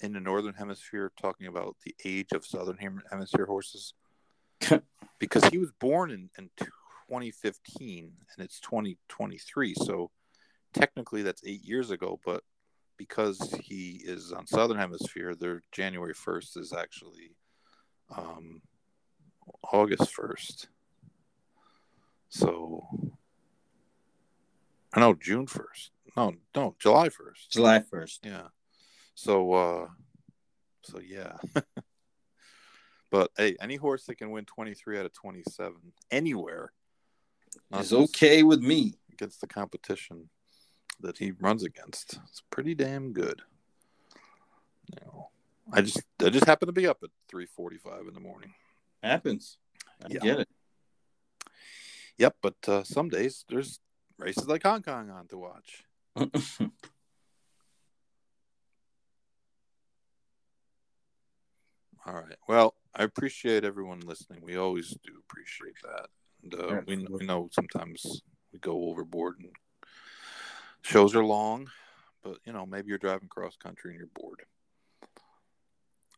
in 0.00 0.12
the 0.12 0.20
northern 0.20 0.54
hemisphere 0.54 1.12
talking 1.20 1.48
about 1.48 1.76
the 1.84 1.94
age 2.04 2.28
of 2.32 2.46
southern 2.46 2.78
hemisphere 3.10 3.46
horses 3.46 3.94
because 5.18 5.44
he 5.46 5.58
was 5.58 5.72
born 5.80 6.10
in, 6.10 6.30
in 6.38 6.50
2015 6.58 8.12
and 8.36 8.44
it's 8.44 8.60
2023 8.60 9.74
so 9.74 10.10
technically 10.72 11.22
that's 11.22 11.42
eight 11.46 11.64
years 11.64 11.90
ago 11.90 12.18
but 12.24 12.42
because 12.96 13.54
he 13.62 14.00
is 14.04 14.32
on 14.32 14.46
southern 14.46 14.76
hemisphere 14.78 15.34
their 15.34 15.62
january 15.72 16.14
1st 16.14 16.56
is 16.58 16.72
actually 16.72 17.34
um, 18.16 18.60
august 19.72 20.14
1st 20.14 20.66
so 22.28 22.86
i 24.92 25.00
know 25.00 25.14
june 25.14 25.46
1st 25.46 25.90
no 26.16 26.34
no 26.54 26.74
july 26.78 27.08
1st 27.08 27.48
July 27.50 27.80
first. 27.80 28.20
yeah. 28.24 28.48
So 29.14 29.52
uh 29.52 29.86
so 30.82 31.00
yeah. 31.00 31.36
but 33.10 33.30
hey, 33.36 33.56
any 33.60 33.76
horse 33.76 34.04
that 34.04 34.16
can 34.16 34.30
win 34.30 34.44
23 34.44 34.98
out 34.98 35.06
of 35.06 35.12
27 35.12 35.74
anywhere 36.10 36.72
Is 37.78 37.92
okay 37.92 38.42
with 38.42 38.60
me. 38.60 38.94
against 39.12 39.40
the 39.40 39.46
competition 39.46 40.28
that 41.00 41.18
he 41.18 41.32
runs 41.32 41.62
against. 41.62 42.18
It's 42.28 42.42
pretty 42.50 42.74
damn 42.74 43.12
good. 43.12 43.42
You 44.90 44.98
know, 45.04 45.28
I 45.72 45.82
just 45.82 46.02
I 46.24 46.30
just 46.30 46.46
happen 46.46 46.66
to 46.66 46.72
be 46.72 46.86
up 46.86 47.02
at 47.02 47.10
3:45 47.32 48.08
in 48.08 48.14
the 48.14 48.20
morning. 48.20 48.54
Happens. 49.02 49.58
I 50.02 50.08
Yeah. 50.08 50.20
get 50.20 50.40
it. 50.40 50.48
Yep, 52.18 52.36
but 52.42 52.56
uh, 52.68 52.82
some 52.82 53.08
days 53.08 53.44
there's 53.48 53.80
races 54.18 54.48
like 54.48 54.64
Hong 54.64 54.82
Kong 54.82 55.10
on 55.10 55.28
to 55.28 55.38
watch. 55.38 55.84
All 62.06 62.14
right. 62.14 62.36
Well, 62.48 62.74
I 62.94 63.04
appreciate 63.04 63.64
everyone 63.64 64.00
listening. 64.00 64.40
We 64.42 64.56
always 64.56 64.88
do 65.04 65.12
appreciate 65.28 65.76
that. 65.82 66.08
And 66.42 66.54
uh, 66.54 66.80
we, 66.86 67.06
we 67.10 67.26
know 67.26 67.48
sometimes 67.52 68.22
we 68.52 68.58
go 68.58 68.88
overboard 68.88 69.36
and 69.40 69.50
shows 70.88 71.14
are 71.14 71.24
long, 71.24 71.68
but 72.22 72.38
you 72.44 72.52
know, 72.52 72.66
maybe 72.66 72.88
you're 72.88 72.98
driving 72.98 73.28
cross 73.28 73.56
country 73.56 73.90
and 73.92 73.98
you're 73.98 74.08
bored. 74.14 74.42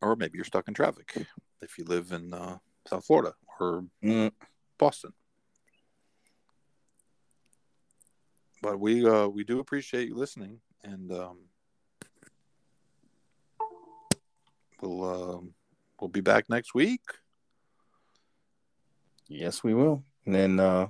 Or 0.01 0.17
maybe 0.17 0.39
you're 0.39 0.45
stuck 0.45 0.69
in 0.69 0.75
traffic 0.75 1.15
if 1.61 1.77
you 1.77 1.85
live 1.85 2.13
in 2.13 2.33
uh, 2.33 2.59
South 2.87 3.05
Florida 3.05 3.35
or 3.59 3.85
Mm, 4.03 4.33
Boston. 4.79 5.13
But 8.63 8.79
we 8.79 9.07
uh, 9.09 9.27
we 9.29 9.45
do 9.45 9.59
appreciate 9.59 10.09
you 10.09 10.15
listening, 10.15 10.61
and 10.85 11.11
um, 11.13 11.39
we'll 14.81 15.05
um, 15.05 15.55
we'll 16.01 16.09
be 16.09 16.21
back 16.21 16.49
next 16.49 16.75
week. 16.75 17.03
yes, 19.29 19.65
we 19.65 19.75
will. 19.75 20.05
And 20.27 20.35
then 20.35 20.61
uh 20.61 20.89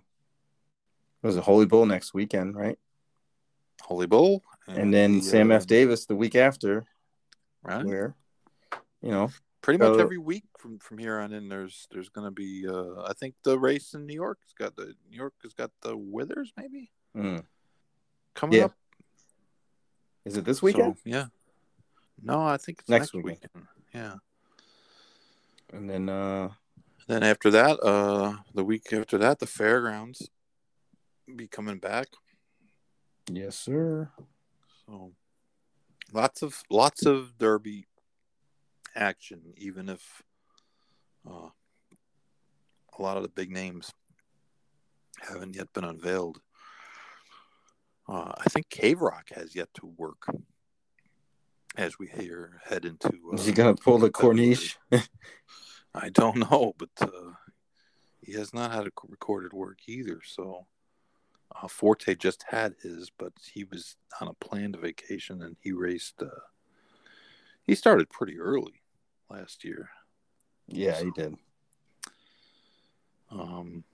it 1.23 1.27
was 1.27 1.37
a 1.37 1.43
Holy 1.43 1.67
Bull 1.67 1.85
next 1.87 2.15
weekend, 2.15 2.57
right? 2.57 2.79
Holy 3.91 4.07
Bull, 4.07 4.43
And 4.69 4.95
then 4.95 5.19
the, 5.19 5.23
Sam 5.25 5.51
uh, 5.51 5.57
F. 5.57 5.67
Davis 5.67 6.07
the 6.07 6.15
week 6.15 6.37
after, 6.37 6.85
Right, 7.63 7.85
where 7.85 8.15
you 9.03 9.11
know, 9.11 9.31
pretty 9.63 9.79
much 9.79 9.99
every 9.99 10.17
week 10.17 10.45
from 10.59 10.79
from 10.79 10.99
here 10.99 11.19
on 11.19 11.33
in. 11.33 11.49
There's 11.49 11.89
there's 11.91 12.09
going 12.09 12.27
to 12.27 12.31
be 12.31 12.67
uh, 12.69 13.03
I 13.03 13.13
think 13.15 13.35
the 13.43 13.59
race 13.59 13.93
in 13.95 14.07
New 14.07 14.15
York 14.15 14.39
has 14.45 14.53
got 14.53 14.77
the 14.77 14.95
New 15.11 15.17
York 15.17 15.35
has 15.43 15.53
got 15.55 15.71
the 15.83 15.97
Withers 15.97 16.53
maybe 16.57 16.91
mm. 17.17 17.43
coming 18.35 18.59
Yeah. 18.59 18.67
up 18.67 18.75
is 20.25 20.37
it 20.37 20.45
this 20.45 20.63
weekend? 20.63 20.97
So, 20.97 21.03
yeah. 21.05 21.27
No, 22.23 22.43
I 22.43 22.57
think 22.59 22.81
it's 22.81 22.89
Next 22.89 23.15
next, 23.15 23.25
weekend. 23.25 23.51
weekend. 23.55 23.67
Yeah. 23.95 24.15
And 25.73 25.91
then 25.91 26.09
uh 26.09 26.51
Then 27.09 27.23
after 27.23 27.51
that, 27.51 27.81
uh, 27.83 28.37
the 28.55 28.65
week 28.65 28.93
after 28.93 29.19
that, 29.19 29.39
the 29.39 29.47
fairgrounds 29.47 30.31
be 31.35 31.49
coming 31.49 31.79
back. 31.79 32.07
Yes, 33.29 33.57
sir. 33.57 34.11
So 34.87 35.13
lots 36.13 36.43
of 36.43 36.63
lots 36.71 37.07
of 37.07 37.39
derby 37.39 37.87
action, 38.95 39.41
even 39.57 39.89
if 39.89 40.23
uh, 41.29 41.51
a 42.99 43.03
lot 43.03 43.17
of 43.17 43.23
the 43.23 43.29
big 43.29 43.51
names 43.51 43.93
haven't 45.21 45.55
yet 45.55 45.73
been 45.73 45.85
unveiled. 45.85 46.41
Uh, 48.09 48.33
I 48.37 48.45
think 48.49 48.69
Cave 48.71 49.01
Rock 49.01 49.29
has 49.35 49.55
yet 49.55 49.69
to 49.75 49.87
work 49.97 50.27
as 51.77 51.99
we 51.99 52.09
here 52.09 52.61
head 52.65 52.85
into. 52.85 53.13
Uh, 53.31 53.37
Is 53.37 53.47
he 53.47 53.53
gonna 53.53 53.77
pull 53.77 53.99
the 53.99 54.11
Corniche? 54.11 54.77
I 55.95 56.09
don't 56.09 56.51
know, 56.51 56.75
but 56.79 56.91
uh, 57.01 57.33
he 58.21 58.33
has 58.33 58.53
not 58.55 58.73
had 58.73 58.87
a 58.87 58.91
recorded 59.09 59.53
work 59.53 59.79
either. 59.87 60.21
So 60.25 60.67
uh, 61.55 61.69
Forte 61.69 62.15
just 62.15 62.45
had 62.49 62.75
his, 62.83 63.11
but 63.11 63.33
he 63.53 63.65
was 63.65 63.97
on 64.21 64.29
a 64.29 64.35
planned 64.35 64.77
vacation 64.77 65.43
and 65.43 65.57
he 65.61 65.73
raced. 65.73 66.23
Uh, 66.23 66.29
he 67.67 67.75
started 67.75 68.11
pretty 68.11 68.39
early 68.39 68.83
last 69.29 69.65
year. 69.65 69.91
yeah, 70.69 71.01
he 71.01 71.11
did. 71.11 71.35
Um, 73.31 73.85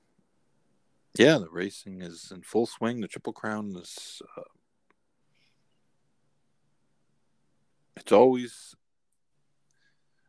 yeah, 1.18 1.38
the 1.38 1.48
racing 1.50 2.02
is 2.02 2.30
in 2.34 2.42
full 2.42 2.66
swing. 2.66 3.00
The 3.00 3.08
Triple 3.08 3.32
Crown 3.32 3.74
is. 3.76 4.20
Uh, 4.36 4.42
it's 7.96 8.12
always. 8.12 8.74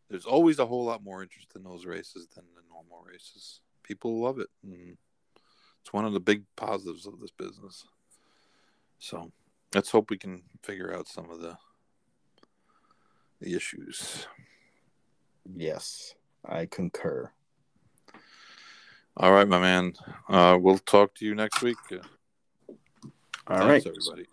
There's 0.10 0.26
always 0.26 0.60
a 0.60 0.66
whole 0.66 0.86
lot 0.86 1.04
more 1.04 1.22
interest 1.22 1.52
in 1.56 1.64
those 1.64 1.86
races 1.86 2.28
than 2.34 2.46
the 2.56 2.62
normal 2.70 3.04
races. 3.06 3.60
People 3.84 4.22
love 4.22 4.40
it. 4.40 4.48
And 4.64 4.98
it's 5.88 5.94
one 5.94 6.04
of 6.04 6.12
the 6.12 6.20
big 6.20 6.44
positives 6.58 7.06
of 7.06 7.22
this 7.22 7.32
business. 7.32 7.86
So 9.00 9.32
let's 9.74 9.90
hope 9.90 10.10
we 10.10 10.18
can 10.18 10.44
figure 10.62 10.94
out 10.94 11.08
some 11.08 11.32
of 11.32 11.40
the 11.40 11.56
the 13.40 13.56
issues. 13.56 14.28
Yes, 15.56 16.14
I 16.46 16.66
concur. 16.66 17.32
All 19.16 19.32
right, 19.32 19.48
my 19.48 19.62
man. 19.62 19.94
Uh, 20.28 20.58
we'll 20.60 20.80
talk 20.80 21.16
to 21.16 21.26
you 21.26 21.36
next 21.36 21.62
week. 21.62 21.78
All 21.90 23.58
thanks, 23.58 23.86
right. 23.86 23.88
everybody. 23.88 24.28